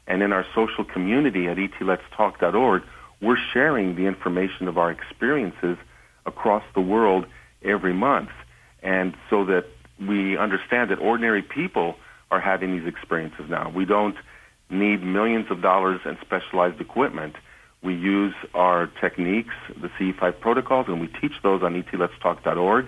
and 0.07 0.21
in 0.21 0.31
our 0.31 0.45
social 0.55 0.85
community 0.85 1.47
at 1.47 1.57
etletstalk.org, 1.57 2.83
we're 3.21 3.37
sharing 3.53 3.95
the 3.95 4.05
information 4.07 4.67
of 4.67 4.77
our 4.77 4.91
experiences 4.91 5.77
across 6.25 6.63
the 6.73 6.81
world 6.81 7.25
every 7.63 7.93
month. 7.93 8.29
And 8.81 9.15
so 9.29 9.45
that 9.45 9.65
we 9.99 10.37
understand 10.37 10.89
that 10.89 10.99
ordinary 10.99 11.43
people 11.43 11.95
are 12.31 12.39
having 12.39 12.77
these 12.77 12.87
experiences 12.87 13.45
now. 13.49 13.71
We 13.75 13.85
don't 13.85 14.15
need 14.69 15.03
millions 15.03 15.47
of 15.51 15.61
dollars 15.61 15.99
and 16.05 16.17
specialized 16.21 16.79
equipment. 16.81 17.35
We 17.83 17.93
use 17.93 18.33
our 18.53 18.87
techniques, 19.01 19.53
the 19.69 19.89
CE5 19.99 20.39
protocols, 20.39 20.85
and 20.87 21.01
we 21.01 21.07
teach 21.07 21.33
those 21.43 21.61
on 21.61 21.81
etletstalk.org 21.81 22.87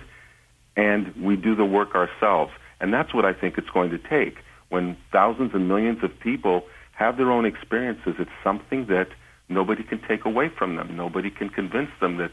and 0.76 1.14
we 1.16 1.36
do 1.36 1.54
the 1.54 1.64
work 1.64 1.94
ourselves. 1.94 2.52
And 2.80 2.92
that's 2.92 3.14
what 3.14 3.24
I 3.24 3.32
think 3.32 3.58
it's 3.58 3.70
going 3.70 3.90
to 3.90 3.98
take. 3.98 4.38
When 4.68 4.96
thousands 5.12 5.52
and 5.54 5.68
millions 5.68 6.02
of 6.02 6.18
people 6.18 6.64
have 6.92 7.16
their 7.16 7.30
own 7.30 7.44
experiences, 7.44 8.14
it's 8.18 8.30
something 8.42 8.86
that 8.86 9.08
nobody 9.48 9.82
can 9.82 10.00
take 10.06 10.24
away 10.24 10.48
from 10.48 10.76
them. 10.76 10.96
Nobody 10.96 11.30
can 11.30 11.48
convince 11.48 11.90
them 12.00 12.16
that, 12.18 12.32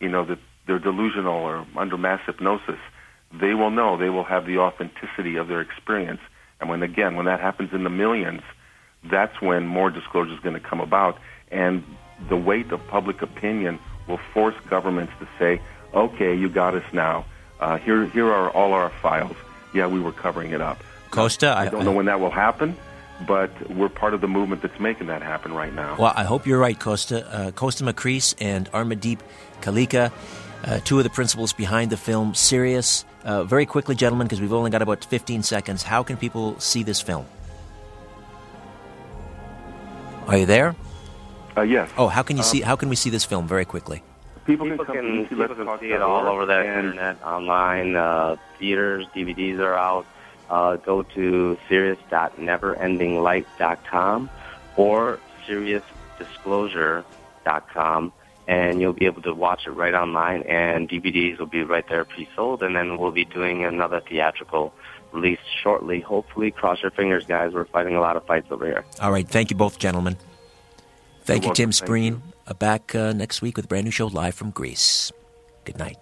you 0.00 0.08
know, 0.08 0.24
that 0.24 0.38
they're 0.66 0.78
delusional 0.78 1.34
or 1.34 1.66
under 1.76 1.96
mass 1.98 2.20
hypnosis. 2.24 2.78
They 3.32 3.54
will 3.54 3.70
know. 3.70 3.96
They 3.96 4.10
will 4.10 4.24
have 4.24 4.46
the 4.46 4.58
authenticity 4.58 5.36
of 5.36 5.48
their 5.48 5.60
experience. 5.60 6.20
And 6.60 6.70
when, 6.70 6.82
again, 6.82 7.16
when 7.16 7.26
that 7.26 7.40
happens 7.40 7.70
in 7.72 7.84
the 7.84 7.90
millions, 7.90 8.42
that's 9.10 9.40
when 9.40 9.66
more 9.66 9.90
disclosure 9.90 10.32
is 10.32 10.40
going 10.40 10.54
to 10.54 10.60
come 10.60 10.80
about. 10.80 11.18
And 11.50 11.82
the 12.28 12.36
weight 12.36 12.70
of 12.70 12.86
public 12.88 13.20
opinion 13.22 13.78
will 14.08 14.20
force 14.32 14.54
governments 14.68 15.12
to 15.20 15.28
say, 15.38 15.60
okay, 15.92 16.34
you 16.34 16.48
got 16.48 16.74
us 16.74 16.84
now 16.92 17.24
uh, 17.62 17.78
here, 17.78 18.06
here 18.06 18.30
are 18.30 18.50
all 18.50 18.72
our 18.72 18.90
files. 18.90 19.36
Yeah, 19.72 19.86
we 19.86 20.00
were 20.00 20.12
covering 20.12 20.50
it 20.50 20.60
up. 20.60 20.82
Kosta, 21.10 21.54
I, 21.54 21.66
I 21.66 21.68
don't 21.68 21.84
know 21.84 21.92
when 21.92 22.06
that 22.06 22.18
will 22.18 22.30
happen, 22.30 22.76
but 23.26 23.50
we're 23.70 23.88
part 23.88 24.14
of 24.14 24.20
the 24.20 24.26
movement 24.26 24.62
that's 24.62 24.80
making 24.80 25.06
that 25.06 25.22
happen 25.22 25.54
right 25.54 25.72
now. 25.72 25.96
Well, 25.98 26.12
I 26.16 26.24
hope 26.24 26.44
you're 26.44 26.58
right, 26.58 26.78
Kosta. 26.78 27.24
Uh, 27.24 27.50
Kosta 27.52 27.82
Makreas 27.88 28.34
and 28.40 28.70
Amardeep 28.72 29.20
Kaleka, 29.60 30.10
uh, 30.64 30.80
two 30.80 30.98
of 30.98 31.04
the 31.04 31.10
principals 31.10 31.52
behind 31.52 31.90
the 31.90 31.96
film 31.96 32.34
Sirius. 32.34 33.04
Uh, 33.22 33.44
very 33.44 33.64
quickly, 33.64 33.94
gentlemen, 33.94 34.26
because 34.26 34.40
we've 34.40 34.52
only 34.52 34.70
got 34.70 34.82
about 34.82 35.04
15 35.04 35.44
seconds. 35.44 35.84
How 35.84 36.02
can 36.02 36.16
people 36.16 36.58
see 36.58 36.82
this 36.82 37.00
film? 37.00 37.26
Are 40.26 40.38
you 40.38 40.46
there? 40.46 40.74
Uh, 41.56 41.62
yes. 41.62 41.88
Oh, 41.96 42.08
how 42.08 42.22
can 42.22 42.36
you 42.36 42.42
um, 42.42 42.48
see? 42.48 42.60
How 42.60 42.74
can 42.74 42.88
we 42.88 42.96
see 42.96 43.10
this 43.10 43.24
film? 43.24 43.46
Very 43.46 43.64
quickly. 43.64 44.02
People, 44.46 44.68
people 44.68 44.84
can, 44.84 45.26
can 45.26 45.26
people 45.26 45.48
can 45.54 45.78
see 45.78 45.92
it 45.92 46.02
all 46.02 46.26
over 46.26 46.44
the 46.46 46.58
internet, 46.58 47.22
online, 47.22 47.94
uh, 47.94 48.34
theaters, 48.58 49.06
DVDs 49.14 49.60
are 49.60 49.74
out. 49.74 50.04
Uh, 50.50 50.74
go 50.76 51.02
to 51.02 51.56
sirius.neverendinglight.com 51.68 54.30
or 54.76 55.20
SiriusDisclosure.com, 55.46 58.12
and 58.48 58.80
you'll 58.80 58.92
be 58.92 59.06
able 59.06 59.22
to 59.22 59.32
watch 59.32 59.64
it 59.66 59.70
right 59.70 59.94
online. 59.94 60.42
And 60.42 60.88
DVDs 60.88 61.38
will 61.38 61.46
be 61.46 61.62
right 61.62 61.88
there 61.88 62.04
pre-sold, 62.04 62.64
and 62.64 62.76
then 62.76 62.98
we'll 62.98 63.12
be 63.12 63.24
doing 63.24 63.64
another 63.64 64.00
theatrical 64.00 64.74
release 65.12 65.38
shortly. 65.62 66.00
Hopefully, 66.00 66.50
cross 66.50 66.82
your 66.82 66.90
fingers, 66.90 67.24
guys. 67.24 67.54
We're 67.54 67.66
fighting 67.66 67.94
a 67.94 68.00
lot 68.00 68.16
of 68.16 68.26
fights 68.26 68.48
over 68.50 68.66
here. 68.66 68.84
All 69.00 69.12
right, 69.12 69.28
thank 69.28 69.50
you 69.50 69.56
both, 69.56 69.78
gentlemen. 69.78 70.16
Thank 71.24 71.44
You're 71.44 71.52
you, 71.52 71.54
Tim 71.54 71.70
Spreen. 71.70 72.20
Back 72.58 72.94
uh, 72.94 73.12
next 73.12 73.42
week 73.42 73.56
with 73.56 73.64
a 73.66 73.68
brand 73.68 73.84
new 73.84 73.90
show 73.90 74.06
live 74.06 74.34
from 74.34 74.50
Greece. 74.50 75.10
Good 75.64 75.78
night. 75.78 76.01